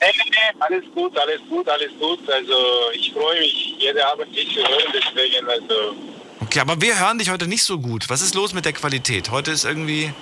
nee, 0.00 0.06
nee, 0.12 0.30
nee, 0.30 0.60
alles 0.60 0.84
gut, 0.92 1.16
alles 1.18 1.40
gut, 1.48 1.68
alles 1.68 1.92
gut. 2.00 2.28
Also 2.28 2.56
ich 2.94 3.12
freue 3.12 3.38
mich, 3.40 3.76
jeden 3.78 4.02
Abend 4.02 4.34
dich 4.34 4.48
zu 4.52 4.60
hören, 4.60 4.92
deswegen. 4.92 5.48
Also 5.48 5.94
Okay, 6.46 6.60
aber 6.60 6.80
wir 6.80 6.96
hören 7.00 7.18
dich 7.18 7.28
heute 7.28 7.48
nicht 7.48 7.64
so 7.64 7.80
gut. 7.80 8.08
Was 8.08 8.22
ist 8.22 8.36
los 8.36 8.52
mit 8.52 8.64
der 8.64 8.72
Qualität? 8.72 9.32
Heute 9.32 9.50
ist 9.50 9.64
irgendwie. 9.64 10.14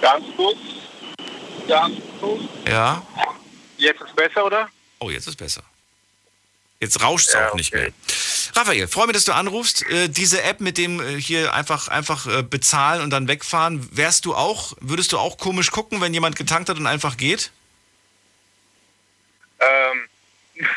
ganz 0.00 0.24
gut. 0.36 0.56
Ganz 1.66 1.96
gut. 2.20 2.48
Ja. 2.68 3.04
Jetzt 3.78 4.00
ist 4.00 4.14
besser, 4.14 4.46
oder? 4.46 4.68
Oh, 5.00 5.10
jetzt 5.10 5.26
ist 5.26 5.34
besser. 5.34 5.64
Jetzt 6.78 7.02
rauscht 7.02 7.30
es 7.30 7.34
auch 7.34 7.54
nicht 7.54 7.74
mehr. 7.74 7.90
Raphael, 8.54 8.86
freue 8.86 9.08
mich, 9.08 9.14
dass 9.14 9.24
du 9.24 9.32
anrufst. 9.32 9.82
Äh, 9.90 10.08
diese 10.08 10.44
App 10.44 10.60
mit 10.60 10.78
dem 10.78 11.00
äh, 11.00 11.20
hier 11.20 11.52
einfach, 11.52 11.88
einfach 11.88 12.28
äh, 12.28 12.42
bezahlen 12.44 13.02
und 13.02 13.10
dann 13.10 13.26
wegfahren, 13.26 13.88
wärst 13.90 14.24
du 14.24 14.36
auch, 14.36 14.74
würdest 14.80 15.10
du 15.10 15.18
auch 15.18 15.36
komisch 15.36 15.72
gucken, 15.72 16.00
wenn 16.00 16.14
jemand 16.14 16.36
getankt 16.36 16.68
hat 16.68 16.76
und 16.76 16.86
einfach 16.86 17.16
geht? 17.16 17.50
Ähm, 19.58 20.08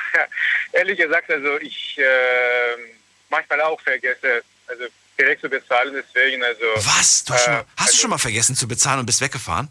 ehrlich 0.72 0.98
gesagt, 0.98 1.30
also 1.30 1.60
ich 1.60 2.00
ähm, 2.00 2.99
manchmal 3.30 3.62
auch 3.62 3.80
vergesse, 3.82 4.44
also 4.68 4.86
direkt 5.18 5.42
zu 5.42 5.50
bezahlen, 5.50 5.94
deswegen, 5.94 6.44
also. 6.44 6.64
Was? 6.76 7.24
Du 7.24 7.34
hast, 7.34 7.44
schon 7.46 7.54
äh, 7.54 7.58
mal, 7.58 7.66
hast 7.78 7.94
du 7.94 7.98
schon 7.98 8.10
mal 8.10 8.18
vergessen 8.18 8.56
zu 8.56 8.68
bezahlen 8.68 9.00
und 9.00 9.06
bist 9.06 9.22
weggefahren? 9.22 9.70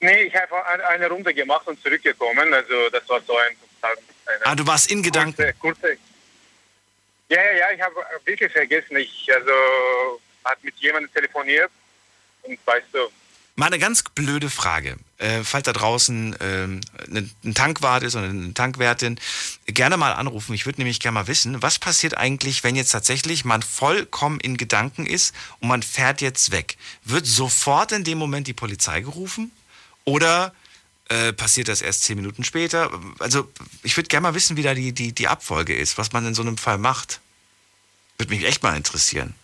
Nee, 0.00 0.22
ich 0.24 0.34
habe 0.34 0.64
ein- 0.66 0.80
eine 0.80 1.08
Runde 1.08 1.34
gemacht 1.34 1.66
und 1.66 1.80
zurückgekommen. 1.82 2.52
Also 2.54 2.88
das 2.90 3.06
war 3.08 3.20
so 3.22 3.36
ein 3.36 3.56
Ah, 4.44 4.54
du 4.54 4.66
warst 4.66 4.90
in 4.90 5.02
Gedanken. 5.02 5.34
kurze, 5.36 5.54
kurze. 5.58 5.98
Ja, 7.28 7.42
ja, 7.42 7.52
ja, 7.52 7.70
ich 7.72 7.80
habe 7.80 7.96
wirklich 8.24 8.50
vergessen. 8.52 8.96
Ich 8.96 9.28
also 9.34 10.20
hat 10.44 10.62
mit 10.62 10.74
jemandem 10.76 11.12
telefoniert 11.12 11.70
und 12.42 12.58
weißt 12.66 12.86
du, 12.92 13.10
Mal 13.60 13.66
eine 13.66 13.78
ganz 13.78 14.02
blöde 14.14 14.48
Frage. 14.48 14.96
Äh, 15.18 15.44
falls 15.44 15.64
da 15.64 15.74
draußen 15.74 16.34
ähm, 16.40 16.80
ein 17.14 17.30
ein 17.44 17.52
Tankwart 17.52 18.02
ist 18.02 18.16
oder 18.16 18.24
eine 18.24 18.54
Tankwertin, 18.54 19.20
gerne 19.66 19.98
mal 19.98 20.14
anrufen. 20.14 20.54
Ich 20.54 20.64
würde 20.64 20.80
nämlich 20.80 20.98
gerne 20.98 21.16
mal 21.16 21.26
wissen, 21.26 21.60
was 21.60 21.78
passiert 21.78 22.16
eigentlich, 22.16 22.64
wenn 22.64 22.74
jetzt 22.74 22.88
tatsächlich 22.88 23.44
man 23.44 23.60
vollkommen 23.60 24.40
in 24.40 24.56
Gedanken 24.56 25.04
ist 25.04 25.34
und 25.60 25.68
man 25.68 25.82
fährt 25.82 26.22
jetzt 26.22 26.52
weg? 26.52 26.78
Wird 27.04 27.26
sofort 27.26 27.92
in 27.92 28.02
dem 28.02 28.16
Moment 28.16 28.46
die 28.46 28.54
Polizei 28.54 29.02
gerufen? 29.02 29.50
Oder 30.06 30.54
äh, 31.10 31.34
passiert 31.34 31.68
das 31.68 31.82
erst 31.82 32.04
zehn 32.04 32.16
Minuten 32.16 32.44
später? 32.44 32.90
Also 33.18 33.52
ich 33.82 33.94
würde 33.94 34.08
gerne 34.08 34.22
mal 34.22 34.34
wissen, 34.34 34.56
wie 34.56 34.62
da 34.62 34.72
die, 34.72 34.92
die, 34.92 35.12
die 35.12 35.28
Abfolge 35.28 35.74
ist, 35.74 35.98
was 35.98 36.12
man 36.12 36.24
in 36.26 36.34
so 36.34 36.40
einem 36.40 36.56
Fall 36.56 36.78
macht. 36.78 37.20
Würde 38.16 38.34
mich 38.34 38.42
echt 38.42 38.62
mal 38.62 38.74
interessieren. 38.74 39.34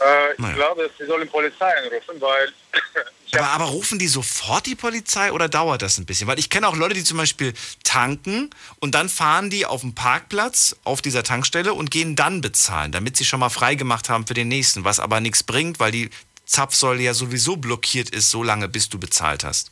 Äh, 0.00 0.32
ich 0.32 0.38
Naja. 0.38 0.54
glaube, 0.54 0.90
sie 0.98 1.06
sollen 1.06 1.28
Polizei 1.28 1.72
anrufen, 1.78 2.20
weil 2.20 2.52
Aber, 3.32 3.48
aber 3.48 3.64
rufen 3.66 3.98
die 3.98 4.06
sofort 4.08 4.66
die 4.66 4.74
Polizei 4.76 5.32
oder 5.32 5.48
dauert 5.48 5.82
das 5.82 5.98
ein 5.98 6.06
bisschen? 6.06 6.26
Weil 6.28 6.38
ich 6.38 6.50
kenne 6.50 6.68
auch 6.68 6.76
Leute, 6.76 6.94
die 6.94 7.04
zum 7.04 7.16
Beispiel 7.18 7.52
tanken 7.82 8.50
und 8.80 8.94
dann 8.94 9.08
fahren 9.08 9.50
die 9.50 9.66
auf 9.66 9.80
dem 9.80 9.94
Parkplatz 9.94 10.76
auf 10.84 11.02
dieser 11.02 11.22
Tankstelle 11.24 11.74
und 11.74 11.90
gehen 11.90 12.14
dann 12.16 12.40
bezahlen, 12.40 12.92
damit 12.92 13.16
sie 13.16 13.24
schon 13.24 13.40
mal 13.40 13.48
frei 13.50 13.74
gemacht 13.74 14.08
haben 14.08 14.26
für 14.26 14.34
den 14.34 14.48
nächsten, 14.48 14.84
was 14.84 15.00
aber 15.00 15.20
nichts 15.20 15.42
bringt, 15.42 15.80
weil 15.80 15.90
die 15.92 16.10
Zapfsäule 16.46 17.02
ja 17.02 17.14
sowieso 17.14 17.56
blockiert 17.56 18.10
ist, 18.10 18.30
so 18.30 18.42
lange 18.42 18.68
bis 18.68 18.88
du 18.88 18.98
bezahlt 19.00 19.42
hast. 19.44 19.70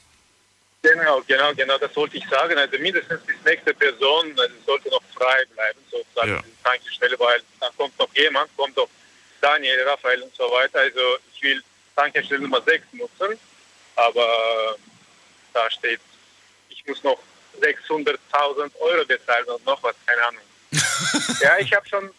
Genau, 0.83 1.23
genau, 1.29 1.55
genau, 1.55 1.79
das 1.79 1.95
wollte 1.95 2.17
ich 2.17 2.25
sagen. 2.29 2.59
Also 2.59 2.77
mindestens 2.79 3.21
die 3.29 3.49
nächste 3.49 3.73
Person 3.75 4.33
also 4.37 4.55
sollte 4.67 4.89
noch 4.89 5.03
frei 5.15 5.45
bleiben, 5.55 5.79
sozusagen, 5.91 6.31
Ja. 6.33 6.43
die 6.43 6.63
Tankstelle, 6.65 7.17
weil 7.21 7.41
dann 7.61 7.71
kommt 7.77 7.97
noch 8.01 8.09
jemand, 8.17 8.51
kommt 8.57 8.77
doch 8.77 8.89
Daniel, 9.43 9.83
Raphael 9.89 10.23
und 10.23 10.35
so 10.35 10.45
weiter. 10.45 10.79
Also 10.79 11.01
ich 11.35 11.43
will 11.43 11.63
Tankstelle 11.97 12.41
Nummer 12.41 12.63
6 12.63 12.85
nutzen, 12.93 13.39
aber 13.97 14.77
da 15.53 15.71
steht, 15.71 16.01
ich 16.71 16.87
muss 16.87 17.03
noch 17.03 17.19
600.000 17.61 18.71
Euro 18.81 19.05
bezahlen 19.05 19.45
und 19.47 19.67
noch 19.67 19.83
was, 19.83 19.95
keine 20.07 20.27
Ahnung. 20.27 20.43
ja, 21.41 21.59
ich 21.59 21.73
habe 21.75 21.87
schon, 21.87 22.11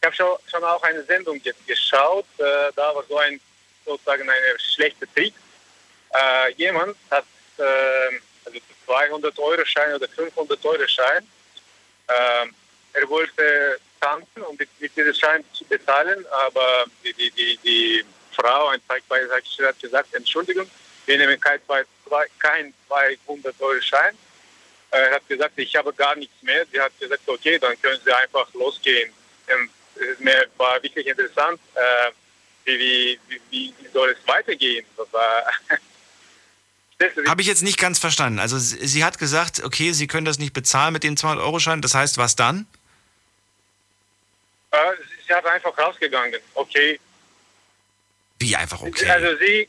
ich 0.00 0.06
habe 0.06 0.16
schon, 0.16 0.36
schon 0.50 0.64
auch 0.64 0.82
eine 0.82 1.04
Sendung 1.04 1.40
jetzt 1.44 1.64
geschaut, 1.66 2.26
äh, 2.38 2.72
da 2.74 2.94
war 2.94 3.04
so 3.08 3.18
ein, 3.18 3.40
sozusagen 3.84 4.28
eine 4.28 4.58
schlechte 4.58 5.06
Trick. 5.14 5.34
Äh, 6.10 6.52
jemand 6.54 6.96
hat 7.10 7.26
äh, 7.58 8.20
also 8.44 8.58
200 8.86 9.38
Euro 9.38 9.64
Schein 9.64 9.94
oder 9.94 10.08
500 10.08 10.64
Euro 10.64 10.86
Schein. 10.88 11.28
Äh, 12.08 12.46
er 12.94 13.08
wollte 13.08 13.78
tanken, 14.00 14.42
um 14.42 14.56
mit, 14.56 14.68
mit 14.78 15.16
Schein 15.16 15.44
zu 15.52 15.64
bezahlen, 15.64 16.24
aber 16.46 16.84
die, 17.04 17.12
die, 17.14 17.30
die, 17.30 17.58
die 17.64 18.04
Frau, 18.32 18.68
ein 18.68 18.80
Zeitbeisager, 18.88 19.68
hat 19.68 19.80
gesagt, 19.80 20.14
Entschuldigung, 20.14 20.70
wir 21.06 21.18
nehmen 21.18 21.40
kein, 21.40 21.58
zwei, 21.66 21.84
zwei, 22.06 22.26
kein 22.38 22.74
200 22.88 23.54
Euro 23.60 23.80
Schein. 23.80 24.14
Äh, 24.90 24.98
Er 24.98 25.14
hat 25.16 25.28
gesagt, 25.28 25.52
ich 25.56 25.74
habe 25.76 25.92
gar 25.92 26.16
nichts 26.16 26.42
mehr. 26.42 26.66
Sie 26.70 26.80
hat 26.80 26.92
gesagt, 26.98 27.22
okay, 27.26 27.58
dann 27.58 27.80
können 27.80 28.00
Sie 28.04 28.12
einfach 28.12 28.52
losgehen. 28.54 29.12
Und 29.46 29.70
es 30.02 30.18
mir 30.18 30.46
war 30.56 30.82
wirklich 30.82 31.06
interessant, 31.06 31.60
äh, 31.74 32.10
wie, 32.64 33.18
wie, 33.28 33.40
wie, 33.50 33.74
soll 33.92 34.10
es 34.10 34.18
weitergehen. 34.26 34.84
Habe 37.28 37.42
ich 37.42 37.46
jetzt 37.46 37.62
nicht 37.62 37.78
ganz 37.78 37.98
verstanden. 37.98 38.38
Also 38.38 38.58
sie 38.58 39.04
hat 39.04 39.18
gesagt, 39.18 39.62
okay, 39.62 39.92
Sie 39.92 40.06
können 40.06 40.24
das 40.24 40.38
nicht 40.38 40.54
bezahlen 40.54 40.94
mit 40.94 41.04
dem 41.04 41.14
200-Euro-Schein. 41.14 41.82
Das 41.82 41.94
heißt, 41.94 42.16
was 42.18 42.36
dann? 42.36 42.66
Sie 45.26 45.34
hat 45.34 45.46
einfach 45.46 45.76
rausgegangen. 45.76 46.40
Okay. 46.54 47.00
Wie 48.38 48.54
einfach 48.54 48.82
okay? 48.82 49.08
Also 49.08 49.36
sie, 49.38 49.68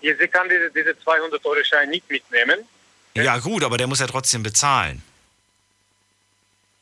sie 0.00 0.28
kann 0.28 0.48
diese, 0.48 0.70
diese 0.70 0.90
200-Euro-Schein 0.90 1.90
nicht 1.90 2.08
mitnehmen. 2.10 2.66
Ja 3.14 3.38
gut, 3.38 3.64
aber 3.64 3.76
der 3.76 3.86
muss 3.86 4.00
ja 4.00 4.06
trotzdem 4.06 4.42
bezahlen. 4.42 5.02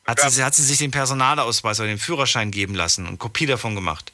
Hat 0.05 0.19
sie, 0.19 0.43
hat 0.43 0.53
sie 0.53 0.63
sich 0.63 0.77
den 0.77 0.91
Personalausweis 0.91 1.79
oder 1.79 1.87
den 1.87 1.97
Führerschein 1.97 2.51
geben 2.51 2.75
lassen 2.75 3.07
und 3.07 3.17
Kopie 3.17 3.47
davon 3.47 3.73
gemacht? 3.73 4.11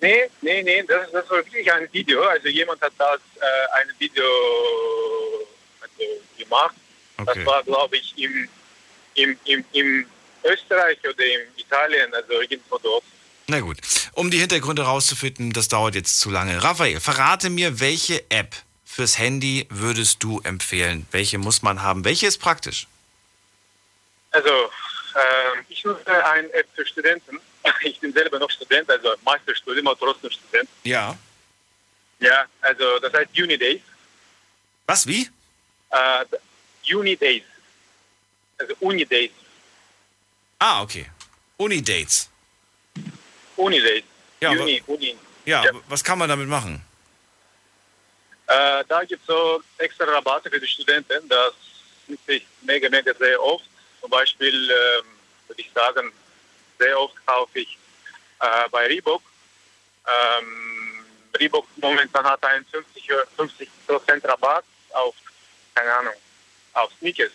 Nee, 0.00 0.30
nee, 0.40 0.62
nee, 0.62 0.82
das, 0.82 1.10
das 1.12 1.28
war 1.30 1.38
wirklich 1.38 1.70
ein 1.70 1.88
Video. 1.92 2.22
Also 2.22 2.48
jemand 2.48 2.80
hat 2.80 2.92
das 2.98 3.20
äh, 3.36 3.78
ein 3.80 3.88
Video 3.98 4.24
also, 5.80 6.22
gemacht. 6.38 6.74
Okay. 7.16 7.32
Das 7.34 7.46
war, 7.46 7.62
glaube 7.62 7.96
ich, 7.96 8.14
im, 8.16 8.48
im, 9.14 9.38
im, 9.44 9.64
im 9.72 10.06
Österreich 10.44 10.98
oder 11.08 11.24
in 11.24 11.40
Italien, 11.56 12.12
also 12.14 12.40
irgendwo 12.40 12.78
dort. 12.78 13.04
Na 13.46 13.60
gut. 13.60 13.78
Um 14.12 14.30
die 14.30 14.38
Hintergründe 14.38 14.82
rauszufinden, 14.82 15.52
das 15.52 15.68
dauert 15.68 15.94
jetzt 15.94 16.20
zu 16.20 16.30
lange. 16.30 16.62
Raphael, 16.62 17.00
verrate 17.00 17.50
mir, 17.50 17.80
welche 17.80 18.24
App 18.30 18.54
fürs 18.84 19.18
Handy 19.18 19.66
würdest 19.70 20.22
du 20.22 20.40
empfehlen? 20.40 21.06
Welche 21.10 21.38
muss 21.38 21.62
man 21.62 21.82
haben? 21.82 22.04
Welche 22.04 22.26
ist 22.26 22.38
praktisch? 22.38 22.86
Also, 24.30 24.48
äh, 24.48 25.62
ich 25.68 25.84
nutze 25.84 26.24
eine 26.26 26.52
App 26.52 26.68
für 26.74 26.86
Studenten. 26.86 27.40
Ich 27.82 27.98
bin 27.98 28.12
selber 28.12 28.38
noch 28.38 28.50
Student, 28.50 28.90
also 28.90 29.14
Masterstudium, 29.24 29.86
aber 29.86 29.98
trotzdem 29.98 30.30
Student. 30.30 30.68
Ja. 30.82 31.16
Ja, 32.20 32.44
also 32.60 32.98
das 32.98 33.10
heißt 33.12 33.30
Unidays. 33.38 33.80
Was, 34.86 35.06
wie? 35.06 35.30
Äh, 35.90 36.94
Unidays. 36.94 37.42
Also 38.58 38.74
Unidays. 38.80 39.30
Ah, 40.66 40.80
okay. 40.80 41.04
Unidates. 41.58 42.30
Unidays. 43.56 44.04
Ja, 44.40 44.50
Uni, 44.50 44.82
Uni. 44.86 45.14
Ja, 45.44 45.62
was 45.88 46.02
kann 46.02 46.18
man 46.18 46.26
damit 46.26 46.48
machen? 46.48 46.80
Äh, 48.46 48.82
da 48.88 49.04
gibt 49.04 49.20
es 49.20 49.26
so 49.26 49.62
extra 49.76 50.06
Rabatte 50.06 50.48
für 50.48 50.58
die 50.58 50.66
Studenten. 50.66 51.28
Das 51.28 51.52
nutze 52.08 52.32
ich 52.32 52.46
mega, 52.62 52.88
mega 52.88 53.12
sehr 53.12 53.42
oft. 53.42 53.66
Zum 54.00 54.08
Beispiel 54.08 54.54
ähm, 54.70 55.06
würde 55.48 55.60
ich 55.60 55.70
sagen, 55.74 56.10
sehr 56.78 56.98
oft 56.98 57.14
kaufe 57.26 57.58
ich 57.58 57.76
äh, 58.40 58.68
bei 58.70 58.86
Reebok. 58.86 59.22
Ähm, 60.06 61.04
Reebok 61.38 61.66
momentan 61.76 62.24
hat 62.24 62.42
einen 62.42 62.64
50, 62.64 63.10
50% 63.36 64.26
Rabatt 64.26 64.64
auf, 64.92 65.14
keine 65.74 65.92
Ahnung, 65.92 66.14
auf 66.72 66.90
Sneakers. 66.98 67.32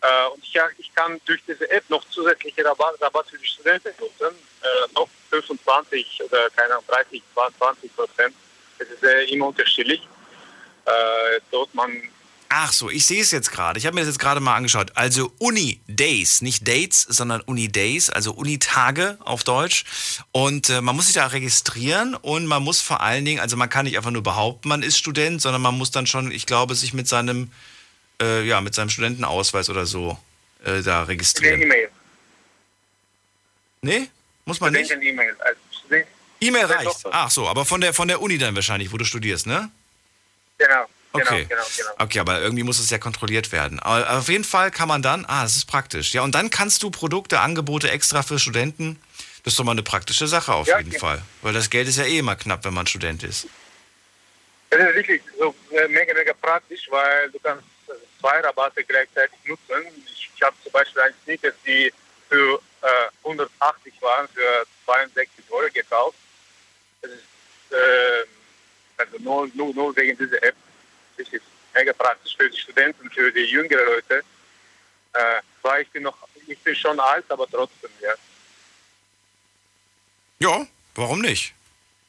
Äh, 0.00 0.28
und 0.32 0.42
ich, 0.44 0.54
ich 0.78 0.94
kann 0.94 1.20
durch 1.24 1.40
diese 1.46 1.68
App 1.70 1.88
noch 1.88 2.04
zusätzliche 2.10 2.64
Rabatt, 2.64 3.00
Rabatt 3.00 3.28
für 3.28 3.38
die 3.38 3.46
Studenten 3.46 3.90
nutzen. 4.00 4.36
Äh, 4.62 4.92
noch 4.94 5.08
25 5.30 6.22
oder 6.24 6.48
keine 6.50 6.74
Ahnung, 6.74 6.84
30, 6.88 7.22
20 7.58 7.96
Prozent. 7.96 8.34
Es 8.78 8.88
ist 8.88 9.02
äh, 9.02 9.24
immer 9.24 9.48
unterschiedlich. 9.48 10.00
Äh, 10.84 11.40
dort 11.50 11.74
man 11.74 11.90
Ach 12.50 12.72
so, 12.72 12.88
ich 12.88 13.04
sehe 13.04 13.20
es 13.20 13.30
jetzt 13.30 13.50
gerade. 13.50 13.78
Ich 13.78 13.84
habe 13.84 13.94
mir 13.94 14.00
das 14.00 14.08
jetzt 14.08 14.18
gerade 14.18 14.40
mal 14.40 14.54
angeschaut. 14.54 14.92
Also 14.94 15.30
Uni 15.38 15.80
Days, 15.86 16.40
nicht 16.40 16.66
Dates, 16.66 17.02
sondern 17.02 17.42
Uni 17.42 17.68
Days, 17.68 18.08
also 18.08 18.32
Unitage 18.32 19.18
auf 19.20 19.44
Deutsch. 19.44 19.84
Und 20.32 20.70
äh, 20.70 20.80
man 20.80 20.96
muss 20.96 21.06
sich 21.06 21.14
da 21.14 21.26
registrieren 21.26 22.14
und 22.14 22.46
man 22.46 22.62
muss 22.62 22.80
vor 22.80 23.02
allen 23.02 23.26
Dingen, 23.26 23.40
also 23.40 23.58
man 23.58 23.68
kann 23.68 23.84
nicht 23.84 23.98
einfach 23.98 24.10
nur 24.10 24.22
behaupten, 24.22 24.68
man 24.68 24.82
ist 24.82 24.96
Student, 24.96 25.42
sondern 25.42 25.60
man 25.60 25.76
muss 25.76 25.90
dann 25.90 26.06
schon, 26.06 26.30
ich 26.30 26.46
glaube, 26.46 26.74
sich 26.74 26.94
mit 26.94 27.06
seinem, 27.06 27.50
äh, 28.20 28.42
ja, 28.44 28.60
mit 28.60 28.74
seinem 28.74 28.90
Studentenausweis 28.90 29.70
oder 29.70 29.86
so 29.86 30.18
äh, 30.64 30.82
da 30.82 31.04
registrieren. 31.04 31.62
E-Mail. 31.62 31.88
Nee? 33.82 34.08
Muss 34.44 34.60
man 34.60 34.72
nicht? 34.72 34.86
Studenten-E-Mail. 34.86 35.36
Also, 35.40 35.60
E-Mail 36.40 36.68
Ja, 36.68 36.76
reicht. 36.76 37.04
Ach 37.10 37.30
so, 37.30 37.48
aber 37.48 37.64
von 37.64 37.80
der, 37.80 37.92
von 37.94 38.08
der 38.08 38.20
Uni 38.20 38.38
dann 38.38 38.54
wahrscheinlich, 38.54 38.92
wo 38.92 38.96
du 38.96 39.04
studierst, 39.04 39.46
ne? 39.46 39.70
Genau, 40.58 40.86
Okay. 41.12 41.46
genau, 41.48 41.62
genau, 41.62 41.66
genau. 41.76 41.90
Okay, 41.98 42.18
aber 42.20 42.40
irgendwie 42.40 42.62
muss 42.64 42.78
es 42.78 42.90
ja 42.90 42.98
kontrolliert 42.98 43.50
werden. 43.50 43.80
Aber 43.80 44.18
auf 44.18 44.28
jeden 44.28 44.44
Fall 44.44 44.70
kann 44.70 44.88
man 44.88 45.02
dann, 45.02 45.24
ah, 45.26 45.42
das 45.42 45.56
ist 45.56 45.64
praktisch. 45.66 46.12
Ja, 46.14 46.22
und 46.22 46.34
dann 46.34 46.50
kannst 46.50 46.82
du 46.82 46.90
Produkte, 46.90 47.40
Angebote 47.40 47.90
extra 47.90 48.22
für 48.22 48.38
Studenten. 48.38 49.00
Das 49.42 49.54
ist 49.54 49.58
doch 49.58 49.64
mal 49.64 49.72
eine 49.72 49.82
praktische 49.82 50.26
Sache 50.26 50.52
auf 50.52 50.66
Ja, 50.66 50.78
jeden 50.78 50.92
ja. 50.92 50.98
Fall. 50.98 51.22
Weil 51.42 51.54
das 51.54 51.70
Geld 51.70 51.88
ist 51.88 51.96
ja 51.96 52.04
eh 52.04 52.18
immer 52.18 52.36
knapp, 52.36 52.64
wenn 52.64 52.74
man 52.74 52.86
Student 52.86 53.22
ist. 53.22 53.46
Das 54.70 54.80
ist 54.80 54.94
wirklich 54.96 55.22
so 55.38 55.54
äh, 55.72 55.88
mega, 55.88 56.12
mega 56.12 56.34
praktisch, 56.34 56.86
weil 56.90 57.30
du 57.30 57.38
kannst 57.42 57.64
zwei 58.20 58.40
Rabatte 58.40 58.84
gleichzeitig 58.84 59.38
nutzen. 59.44 59.82
Ich, 60.06 60.30
ich 60.34 60.42
habe 60.42 60.56
zum 60.62 60.72
Beispiel 60.72 61.02
ein 61.02 61.14
Sneakers, 61.24 61.54
die 61.66 61.92
für 62.28 62.60
äh, 62.82 63.08
180 63.24 63.94
waren, 64.00 64.28
für 64.28 64.66
62 64.84 65.44
Euro 65.50 65.68
gekauft. 65.72 66.16
Das 67.00 67.10
ist 67.10 67.72
äh, 67.72 68.26
also 68.98 69.18
nur, 69.18 69.48
nur, 69.54 69.74
nur 69.74 69.96
wegen 69.96 70.16
dieser 70.18 70.42
App. 70.42 70.56
Das 71.16 71.28
ist 71.28 71.42
mega 71.74 71.92
praktisch 71.92 72.36
für 72.36 72.50
die 72.50 72.58
Studenten, 72.58 73.10
für 73.10 73.32
die 73.32 73.44
jüngeren 73.44 73.86
Leute. 73.86 74.22
Äh, 75.12 75.40
zwar 75.60 75.80
ich 75.80 75.90
bin 75.90 76.02
noch, 76.02 76.16
ich 76.46 76.58
bin 76.58 76.74
schon 76.74 76.98
alt, 77.00 77.24
aber 77.28 77.46
trotzdem, 77.48 77.90
ja. 78.00 78.14
Ja, 80.40 80.66
warum 80.94 81.20
nicht? 81.20 81.54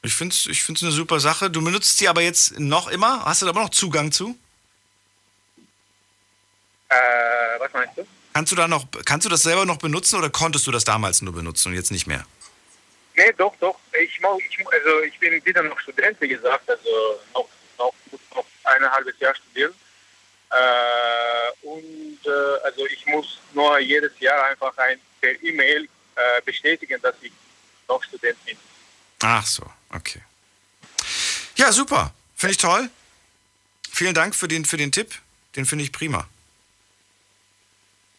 Ich 0.02 0.14
finde 0.14 0.34
es 0.34 0.46
ich 0.46 0.64
find's 0.64 0.84
eine 0.84 0.92
super 0.92 1.20
Sache. 1.20 1.50
Du 1.50 1.64
benutzt 1.64 1.98
sie 1.98 2.08
aber 2.08 2.22
jetzt 2.22 2.60
noch 2.60 2.88
immer? 2.88 3.26
Hast 3.26 3.42
du 3.42 3.46
da 3.46 3.52
aber 3.52 3.64
noch 3.64 3.70
Zugang 3.70 4.12
zu? 4.12 4.38
Äh, 6.90 7.60
was 7.60 7.72
meinst 7.74 7.98
du? 7.98 8.08
Kannst 8.34 8.52
du, 8.52 8.56
da 8.56 8.68
noch, 8.68 8.86
kannst 9.06 9.26
du 9.26 9.30
das 9.30 9.44
selber 9.44 9.66
noch 9.66 9.78
benutzen 9.78 10.18
oder 10.18 10.30
konntest 10.30 10.66
du 10.68 10.72
das 10.72 10.84
damals 10.84 11.22
nur 11.22 11.34
benutzen 11.34 11.70
und 11.70 11.76
jetzt 11.76 11.92
nicht 11.92 12.08
mehr? 12.08 12.26
Nee, 13.16 13.34
doch, 13.38 13.54
doch. 13.60 13.78
Ich, 14.02 14.20
mag, 14.22 14.38
ich, 14.40 14.66
also 14.66 15.02
ich 15.02 15.20
bin 15.20 15.44
wieder 15.46 15.64
noch 15.64 15.80
Student, 15.80 16.20
wie 16.22 16.30
gesagt, 16.30 16.70
also 16.70 17.20
noch, 17.34 17.50
noch, 17.78 17.94
noch 18.36 18.46
ein 18.64 18.92
halbes 18.92 19.20
Jahr 19.20 19.36
studieren. 19.36 19.74
Äh, 20.52 21.68
und 21.68 22.20
äh, 22.26 22.64
also 22.64 22.86
ich 22.88 23.06
muss 23.08 23.40
nur 23.54 23.80
jedes 23.80 24.18
Jahr 24.20 24.46
einfach 24.46 24.76
ein 24.78 25.00
per 25.20 25.32
E-Mail 25.44 25.90
äh, 26.16 26.42
bestätigen, 26.44 27.00
dass 27.02 27.16
ich 27.22 27.32
noch 27.88 28.02
Student 28.04 28.44
bin. 28.46 28.58
Ach 29.22 29.46
so, 29.46 29.64
okay. 29.94 30.22
Ja, 31.56 31.72
super. 31.72 32.14
Finde 32.36 32.52
ich 32.52 32.58
toll. 32.58 32.90
Vielen 33.92 34.14
Dank 34.14 34.34
für 34.34 34.48
den, 34.48 34.64
für 34.64 34.78
den 34.78 34.94
Tipp. 34.94 35.14
Den 35.58 35.66
finde 35.66 35.84
ich 35.84 35.92
prima. 35.92 36.28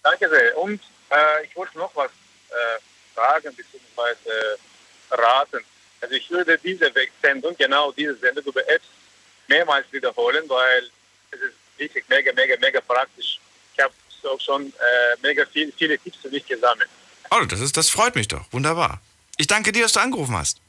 Danke 0.02 0.28
sehr. 0.28 0.56
Und 0.58 0.80
äh, 1.10 1.44
ich 1.44 1.54
wollte 1.56 1.78
noch 1.78 1.94
was 1.94 2.10
äh, 2.50 2.80
fragen 3.14 3.54
bzw. 3.54 4.30
raten. 5.10 5.64
Also 6.00 6.14
ich 6.14 6.30
würde 6.30 6.58
diese 6.58 6.90
Sendung, 7.22 7.56
genau 7.56 7.92
diese 7.92 8.16
Sendung 8.16 8.44
über 8.44 8.66
Apps 8.68 8.86
mehrmals 9.48 9.86
wiederholen, 9.92 10.44
weil 10.48 10.90
es 11.32 11.40
ist 11.40 11.54
wirklich 11.76 12.04
mega, 12.08 12.32
mega, 12.32 12.56
mega 12.58 12.80
praktisch. 12.80 13.38
Ich 13.74 13.82
habe 13.82 13.92
auch 14.24 14.40
schon 14.40 14.68
äh, 14.68 15.16
mega 15.22 15.44
viel, 15.46 15.72
viele 15.76 15.98
Tipps 15.98 16.18
für 16.22 16.28
mich 16.28 16.46
gesammelt. 16.46 16.88
Oh, 17.30 17.44
das, 17.44 17.60
ist, 17.60 17.76
das 17.76 17.90
freut 17.90 18.14
mich 18.14 18.28
doch. 18.28 18.44
Wunderbar. 18.50 19.00
Ich 19.36 19.46
danke 19.46 19.72
dir, 19.72 19.82
dass 19.82 19.92
du 19.92 20.00
angerufen 20.00 20.36
hast. 20.36 20.60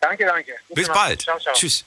Danke, 0.00 0.24
danke. 0.24 0.54
Bis 0.68 0.88
Nacht. 0.88 0.96
bald. 0.96 1.22
Ciao, 1.22 1.38
ciao. 1.38 1.54
Tschüss. 1.54 1.84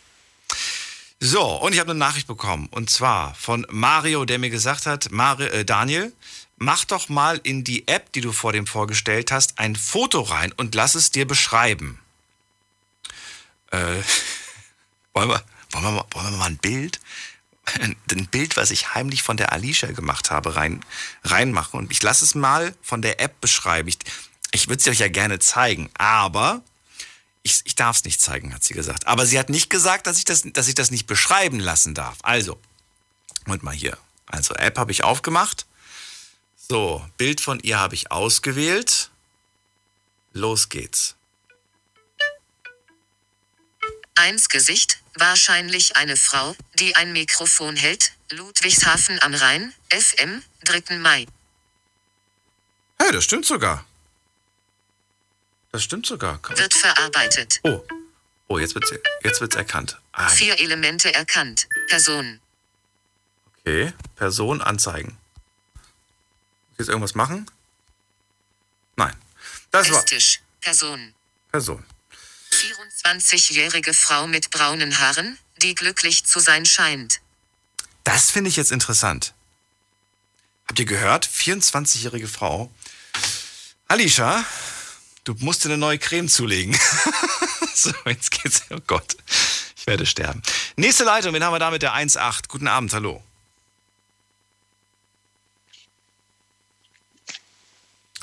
So, 1.19 1.43
und 1.43 1.73
ich 1.73 1.79
habe 1.79 1.91
eine 1.91 1.99
Nachricht 1.99 2.27
bekommen. 2.27 2.67
Und 2.71 2.89
zwar 2.89 3.35
von 3.35 3.65
Mario, 3.69 4.23
der 4.25 4.39
mir 4.39 4.49
gesagt 4.49 4.85
hat, 4.85 5.11
Mari, 5.11 5.45
äh, 5.47 5.65
Daniel, 5.65 6.13
mach 6.57 6.85
doch 6.85 7.09
mal 7.09 7.39
in 7.43 7.63
die 7.63 7.87
App, 7.87 8.13
die 8.13 8.21
du 8.21 8.31
vor 8.31 8.53
dem 8.53 8.65
vorgestellt 8.67 9.31
hast, 9.31 9.59
ein 9.59 9.75
Foto 9.75 10.21
rein 10.21 10.53
und 10.53 10.75
lass 10.75 10.95
es 10.95 11.11
dir 11.11 11.27
beschreiben. 11.27 11.99
Äh, 13.71 13.77
wollen, 15.13 15.29
wir, 15.29 15.43
wollen, 15.71 15.83
wir, 15.83 15.91
mal- 15.91 16.05
wollen 16.11 16.31
wir 16.31 16.37
mal 16.37 16.45
ein 16.45 16.57
Bild? 16.57 16.99
Ein 17.81 18.25
Bild, 18.31 18.57
was 18.57 18.71
ich 18.71 18.95
heimlich 18.95 19.21
von 19.21 19.37
der 19.37 19.53
Alicia 19.53 19.91
gemacht 19.91 20.31
habe, 20.31 20.55
rein, 20.55 20.83
reinmachen. 21.23 21.79
Und 21.79 21.91
ich 21.91 22.01
lasse 22.01 22.25
es 22.25 22.33
mal 22.33 22.73
von 22.81 23.03
der 23.03 23.19
App 23.21 23.39
beschreiben. 23.41 23.89
Ich, 23.89 23.99
ich 24.51 24.67
würde 24.69 24.81
es 24.81 24.87
euch 24.87 24.97
ja 24.97 25.07
gerne 25.07 25.37
zeigen, 25.37 25.91
aber 25.95 26.63
ich, 27.49 27.61
ich 27.65 27.75
darf 27.75 27.97
es 27.97 28.03
nicht 28.03 28.21
zeigen, 28.21 28.53
hat 28.53 28.63
sie 28.63 28.73
gesagt. 28.73 29.07
Aber 29.07 29.25
sie 29.25 29.39
hat 29.39 29.49
nicht 29.49 29.69
gesagt, 29.69 30.07
dass 30.07 30.17
ich 30.17 30.25
das, 30.25 30.43
dass 30.45 30.67
ich 30.67 30.75
das 30.75 30.91
nicht 30.91 31.07
beschreiben 31.07 31.59
lassen 31.59 31.93
darf. 31.93 32.17
Also, 32.21 32.59
und 33.45 33.63
mal 33.63 33.73
hier. 33.73 33.97
Also, 34.25 34.53
App 34.55 34.77
habe 34.77 34.91
ich 34.91 35.03
aufgemacht. 35.03 35.65
So, 36.69 37.05
Bild 37.17 37.41
von 37.41 37.59
ihr 37.59 37.79
habe 37.79 37.95
ich 37.95 38.11
ausgewählt. 38.11 39.09
Los 40.33 40.69
geht's. 40.69 41.15
1 44.15 44.49
Gesicht, 44.49 44.99
wahrscheinlich 45.15 45.95
eine 45.95 46.17
Frau, 46.17 46.55
die 46.75 46.95
ein 46.95 47.13
Mikrofon 47.13 47.75
hält, 47.77 48.11
Ludwigshafen 48.31 49.21
am 49.21 49.33
Rhein, 49.33 49.73
FM, 49.89 50.43
3. 50.65 50.97
Mai. 50.97 51.25
Hey, 52.99 53.11
das 53.13 53.23
stimmt 53.23 53.45
sogar. 53.45 53.85
Das 55.71 55.83
stimmt 55.83 56.05
sogar. 56.05 56.39
Wird 56.49 56.73
verarbeitet. 56.73 57.59
Oh. 57.63 57.83
Oh, 58.47 58.57
jetzt 58.57 58.73
wird's, 58.73 58.91
jetzt 59.23 59.41
wird's 59.41 59.55
erkannt. 59.55 59.99
Ah, 60.11 60.27
Vier 60.29 60.59
Elemente 60.59 61.13
erkannt. 61.13 61.67
Person. 61.87 62.39
okay. 63.59 63.93
Person 64.15 64.61
anzeigen. 64.61 65.17
Muss 65.75 66.73
ich 66.73 66.79
jetzt 66.79 66.89
irgendwas 66.89 67.13
machen? 67.13 67.49
Nein. 68.95 69.15
Das 69.71 69.89
war 69.91 69.99
Esstisch. 69.99 70.41
Person. 70.61 71.13
Person. 71.51 71.85
24-jährige 72.51 73.93
Frau 73.93 74.25
mit 74.25 74.49
braunen 74.49 74.99
Haaren, 74.99 75.37
die 75.57 75.75
glücklich 75.75 76.25
zu 76.25 76.39
sein 76.39 76.65
scheint. 76.65 77.21
Das 78.03 78.31
finde 78.31 78.49
ich 78.49 78.55
jetzt 78.55 78.71
interessant. 78.71 79.33
Habt 80.67 80.79
ihr 80.79 80.85
gehört? 80.85 81.27
24-jährige 81.27 82.27
Frau. 82.27 82.71
Alicia, 83.87 84.43
du 85.23 85.35
musst 85.39 85.63
dir 85.63 85.69
eine 85.69 85.77
neue 85.77 85.97
Creme 85.97 86.27
zulegen. 86.27 86.77
so, 87.73 87.91
jetzt 88.05 88.31
geht's. 88.31 88.63
Oh 88.69 88.79
Gott, 88.85 89.15
ich 89.77 89.87
werde 89.87 90.05
sterben. 90.05 90.41
Nächste 90.75 91.03
Leitung, 91.03 91.33
wen 91.33 91.43
haben 91.43 91.53
wir 91.53 91.59
da 91.59 91.71
mit 91.71 91.81
der 91.81 91.93
1.8? 91.93 92.47
Guten 92.47 92.67
Abend, 92.67 92.93
hallo. 92.93 93.23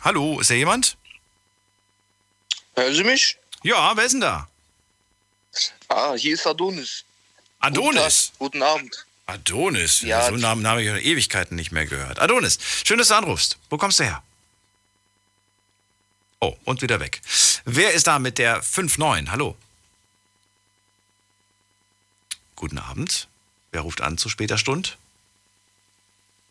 Hallo, 0.02 0.38
ist 0.40 0.50
da 0.50 0.54
jemand? 0.54 0.96
Hören 2.76 2.94
Sie 2.94 3.02
mich? 3.04 3.36
Ja, 3.62 3.96
wer 3.96 4.04
ist 4.04 4.12
denn 4.12 4.20
da? 4.20 4.46
Ah, 5.88 6.14
hier 6.14 6.34
ist 6.34 6.46
Adonis. 6.46 7.04
Adonis? 7.58 8.32
Guten, 8.38 8.60
Tag, 8.60 8.60
guten 8.60 8.62
Abend. 8.62 9.06
Adonis? 9.26 10.02
Ja. 10.02 10.22
so 10.22 10.28
einen 10.28 10.42
Namen 10.42 10.66
habe 10.66 10.82
ich 10.82 10.88
in 10.88 10.96
Ewigkeiten 10.96 11.56
nicht 11.56 11.72
mehr 11.72 11.86
gehört. 11.86 12.20
Adonis, 12.20 12.58
schön, 12.84 12.98
dass 12.98 13.08
du 13.08 13.14
anrufst. 13.14 13.58
Wo 13.70 13.78
kommst 13.78 13.98
du 13.98 14.04
her? 14.04 14.22
Oh, 16.46 16.56
und 16.64 16.80
wieder 16.80 17.00
weg. 17.00 17.20
Wer 17.64 17.92
ist 17.92 18.06
da 18.06 18.20
mit 18.20 18.38
der 18.38 18.62
5-9? 18.62 19.30
Hallo. 19.30 19.56
Guten 22.54 22.78
Abend. 22.78 23.26
Wer 23.72 23.80
ruft 23.80 24.00
an 24.00 24.16
zu 24.16 24.28
später 24.28 24.56
Stunde? 24.56 24.90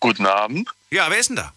Guten 0.01 0.26
Abend. 0.26 0.69
Ja, 0.89 1.09
wer 1.09 1.17
ist 1.17 1.30
denn 1.30 1.38
da? 1.38 1.53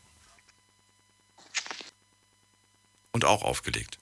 Und 3.10 3.24
auch 3.24 3.42
aufgelegt. 3.42 3.98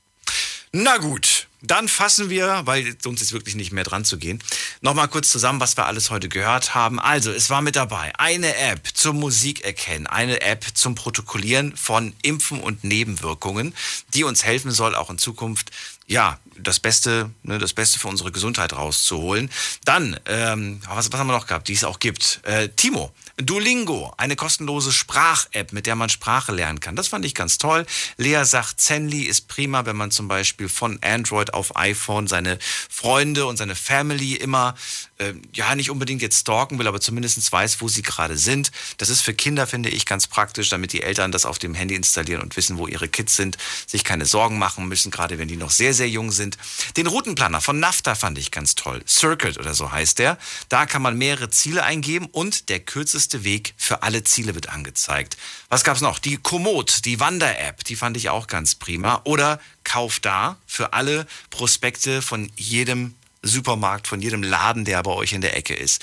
Na 0.78 0.98
gut, 0.98 1.48
dann 1.62 1.88
fassen 1.88 2.28
wir, 2.28 2.60
weil 2.66 2.98
sonst 3.02 3.22
ist 3.22 3.32
wirklich 3.32 3.54
nicht 3.54 3.72
mehr 3.72 3.82
dran 3.82 4.04
zu 4.04 4.18
gehen, 4.18 4.42
nochmal 4.82 5.08
kurz 5.08 5.30
zusammen, 5.30 5.58
was 5.58 5.74
wir 5.78 5.86
alles 5.86 6.10
heute 6.10 6.28
gehört 6.28 6.74
haben. 6.74 7.00
Also, 7.00 7.30
es 7.30 7.48
war 7.48 7.62
mit 7.62 7.76
dabei 7.76 8.12
eine 8.18 8.54
App 8.54 8.86
zum 8.92 9.18
Musik 9.18 9.64
erkennen, 9.64 10.06
eine 10.06 10.42
App 10.42 10.66
zum 10.74 10.94
Protokollieren 10.94 11.74
von 11.78 12.12
Impfen 12.20 12.60
und 12.60 12.84
Nebenwirkungen, 12.84 13.74
die 14.12 14.24
uns 14.24 14.44
helfen 14.44 14.70
soll, 14.70 14.94
auch 14.94 15.08
in 15.08 15.16
Zukunft 15.16 15.70
ja, 16.06 16.38
das 16.58 16.80
Beste, 16.80 17.30
ne, 17.42 17.58
das 17.58 17.72
Beste 17.72 17.98
für 17.98 18.08
unsere 18.08 18.32
Gesundheit 18.32 18.72
rauszuholen. 18.72 19.50
Dann, 19.84 20.18
ähm, 20.26 20.80
was, 20.88 21.12
was 21.12 21.18
haben 21.18 21.26
wir 21.26 21.34
noch 21.34 21.46
gehabt, 21.46 21.68
die 21.68 21.74
es 21.74 21.84
auch 21.84 21.98
gibt? 21.98 22.40
Äh, 22.44 22.68
Timo, 22.70 23.12
Duolingo, 23.38 24.14
eine 24.16 24.34
kostenlose 24.34 24.92
Sprach-App, 24.92 25.72
mit 25.72 25.86
der 25.86 25.94
man 25.94 26.08
Sprache 26.08 26.52
lernen 26.52 26.80
kann. 26.80 26.96
Das 26.96 27.08
fand 27.08 27.24
ich 27.26 27.34
ganz 27.34 27.58
toll. 27.58 27.84
Lea 28.16 28.44
sagt, 28.44 28.80
Zenly 28.80 29.22
ist 29.22 29.48
prima, 29.48 29.84
wenn 29.84 29.96
man 29.96 30.10
zum 30.10 30.26
Beispiel 30.26 30.70
von 30.70 30.98
Android 31.02 31.52
auf 31.52 31.76
iPhone 31.76 32.28
seine 32.28 32.58
Freunde 32.88 33.44
und 33.44 33.58
seine 33.58 33.74
Family 33.74 34.34
immer, 34.36 34.74
äh, 35.18 35.34
ja, 35.52 35.74
nicht 35.74 35.90
unbedingt 35.90 36.22
jetzt 36.22 36.40
stalken 36.40 36.78
will, 36.78 36.86
aber 36.86 37.00
zumindest 37.00 37.52
weiß, 37.52 37.82
wo 37.82 37.88
sie 37.88 38.00
gerade 38.00 38.38
sind. 38.38 38.70
Das 38.96 39.10
ist 39.10 39.20
für 39.20 39.34
Kinder, 39.34 39.66
finde 39.66 39.90
ich, 39.90 40.06
ganz 40.06 40.26
praktisch, 40.26 40.70
damit 40.70 40.94
die 40.94 41.02
Eltern 41.02 41.30
das 41.30 41.44
auf 41.44 41.58
dem 41.58 41.74
Handy 41.74 41.94
installieren 41.94 42.40
und 42.40 42.56
wissen, 42.56 42.78
wo 42.78 42.86
ihre 42.86 43.08
Kids 43.08 43.36
sind, 43.36 43.58
sich 43.86 44.02
keine 44.02 44.24
Sorgen 44.24 44.58
machen 44.58 44.88
müssen, 44.88 45.10
gerade 45.10 45.38
wenn 45.38 45.48
die 45.48 45.56
noch 45.56 45.70
sehr, 45.70 45.92
sehr 45.92 46.08
jung 46.08 46.30
sind. 46.46 46.96
Den 46.96 47.06
Routenplaner 47.06 47.60
von 47.60 47.80
NAFTA 47.80 48.14
fand 48.14 48.38
ich 48.38 48.50
ganz 48.50 48.74
toll. 48.74 49.02
Circuit 49.06 49.58
oder 49.58 49.74
so 49.74 49.90
heißt 49.90 50.18
der. 50.18 50.38
Da 50.68 50.86
kann 50.86 51.02
man 51.02 51.16
mehrere 51.18 51.50
Ziele 51.50 51.82
eingeben 51.82 52.26
und 52.26 52.68
der 52.68 52.80
kürzeste 52.80 53.44
Weg 53.44 53.74
für 53.76 54.02
alle 54.02 54.24
Ziele 54.24 54.54
wird 54.54 54.68
angezeigt. 54.68 55.36
Was 55.68 55.84
gab's 55.84 56.00
noch? 56.00 56.18
Die 56.18 56.36
Komoot, 56.36 57.04
die 57.04 57.20
Wander-App, 57.20 57.84
die 57.84 57.96
fand 57.96 58.16
ich 58.16 58.30
auch 58.30 58.46
ganz 58.46 58.74
prima. 58.74 59.20
Oder 59.24 59.60
Kauf 59.84 60.20
da 60.20 60.56
für 60.66 60.92
alle 60.92 61.26
Prospekte 61.50 62.22
von 62.22 62.50
jedem 62.56 63.14
Supermarkt, 63.42 64.08
von 64.08 64.20
jedem 64.20 64.42
Laden, 64.42 64.84
der 64.84 65.02
bei 65.02 65.12
euch 65.12 65.32
in 65.32 65.40
der 65.40 65.56
Ecke 65.56 65.74
ist. 65.74 66.02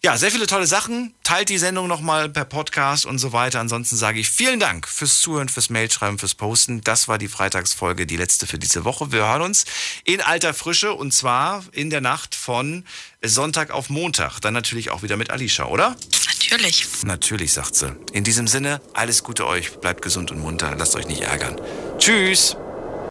Ja, 0.00 0.16
sehr 0.16 0.30
viele 0.30 0.46
tolle 0.46 0.68
Sachen. 0.68 1.12
Teilt 1.24 1.48
die 1.48 1.58
Sendung 1.58 1.88
nochmal 1.88 2.28
per 2.28 2.44
Podcast 2.44 3.04
und 3.04 3.18
so 3.18 3.32
weiter. 3.32 3.58
Ansonsten 3.58 3.96
sage 3.96 4.20
ich 4.20 4.30
vielen 4.30 4.60
Dank 4.60 4.86
fürs 4.86 5.20
Zuhören, 5.20 5.48
fürs 5.48 5.70
Mailschreiben, 5.70 6.20
fürs 6.20 6.36
Posten. 6.36 6.82
Das 6.82 7.08
war 7.08 7.18
die 7.18 7.26
Freitagsfolge, 7.26 8.06
die 8.06 8.16
letzte 8.16 8.46
für 8.46 8.60
diese 8.60 8.84
Woche. 8.84 9.10
Wir 9.10 9.26
hören 9.26 9.42
uns 9.42 9.64
in 10.04 10.20
alter 10.20 10.54
Frische 10.54 10.94
und 10.94 11.12
zwar 11.12 11.64
in 11.72 11.90
der 11.90 12.00
Nacht 12.00 12.36
von 12.36 12.84
Sonntag 13.24 13.72
auf 13.72 13.90
Montag. 13.90 14.38
Dann 14.38 14.54
natürlich 14.54 14.90
auch 14.90 15.02
wieder 15.02 15.16
mit 15.16 15.30
Alicia, 15.30 15.64
oder? 15.64 15.96
Natürlich. 16.28 16.86
Natürlich, 17.02 17.52
sagt 17.52 17.74
sie. 17.74 17.96
In 18.12 18.22
diesem 18.22 18.46
Sinne, 18.46 18.80
alles 18.94 19.24
Gute 19.24 19.48
euch. 19.48 19.80
Bleibt 19.80 20.02
gesund 20.02 20.30
und 20.30 20.38
munter. 20.38 20.76
Lasst 20.78 20.94
euch 20.94 21.08
nicht 21.08 21.22
ärgern. 21.22 21.60
Tschüss. 21.98 22.56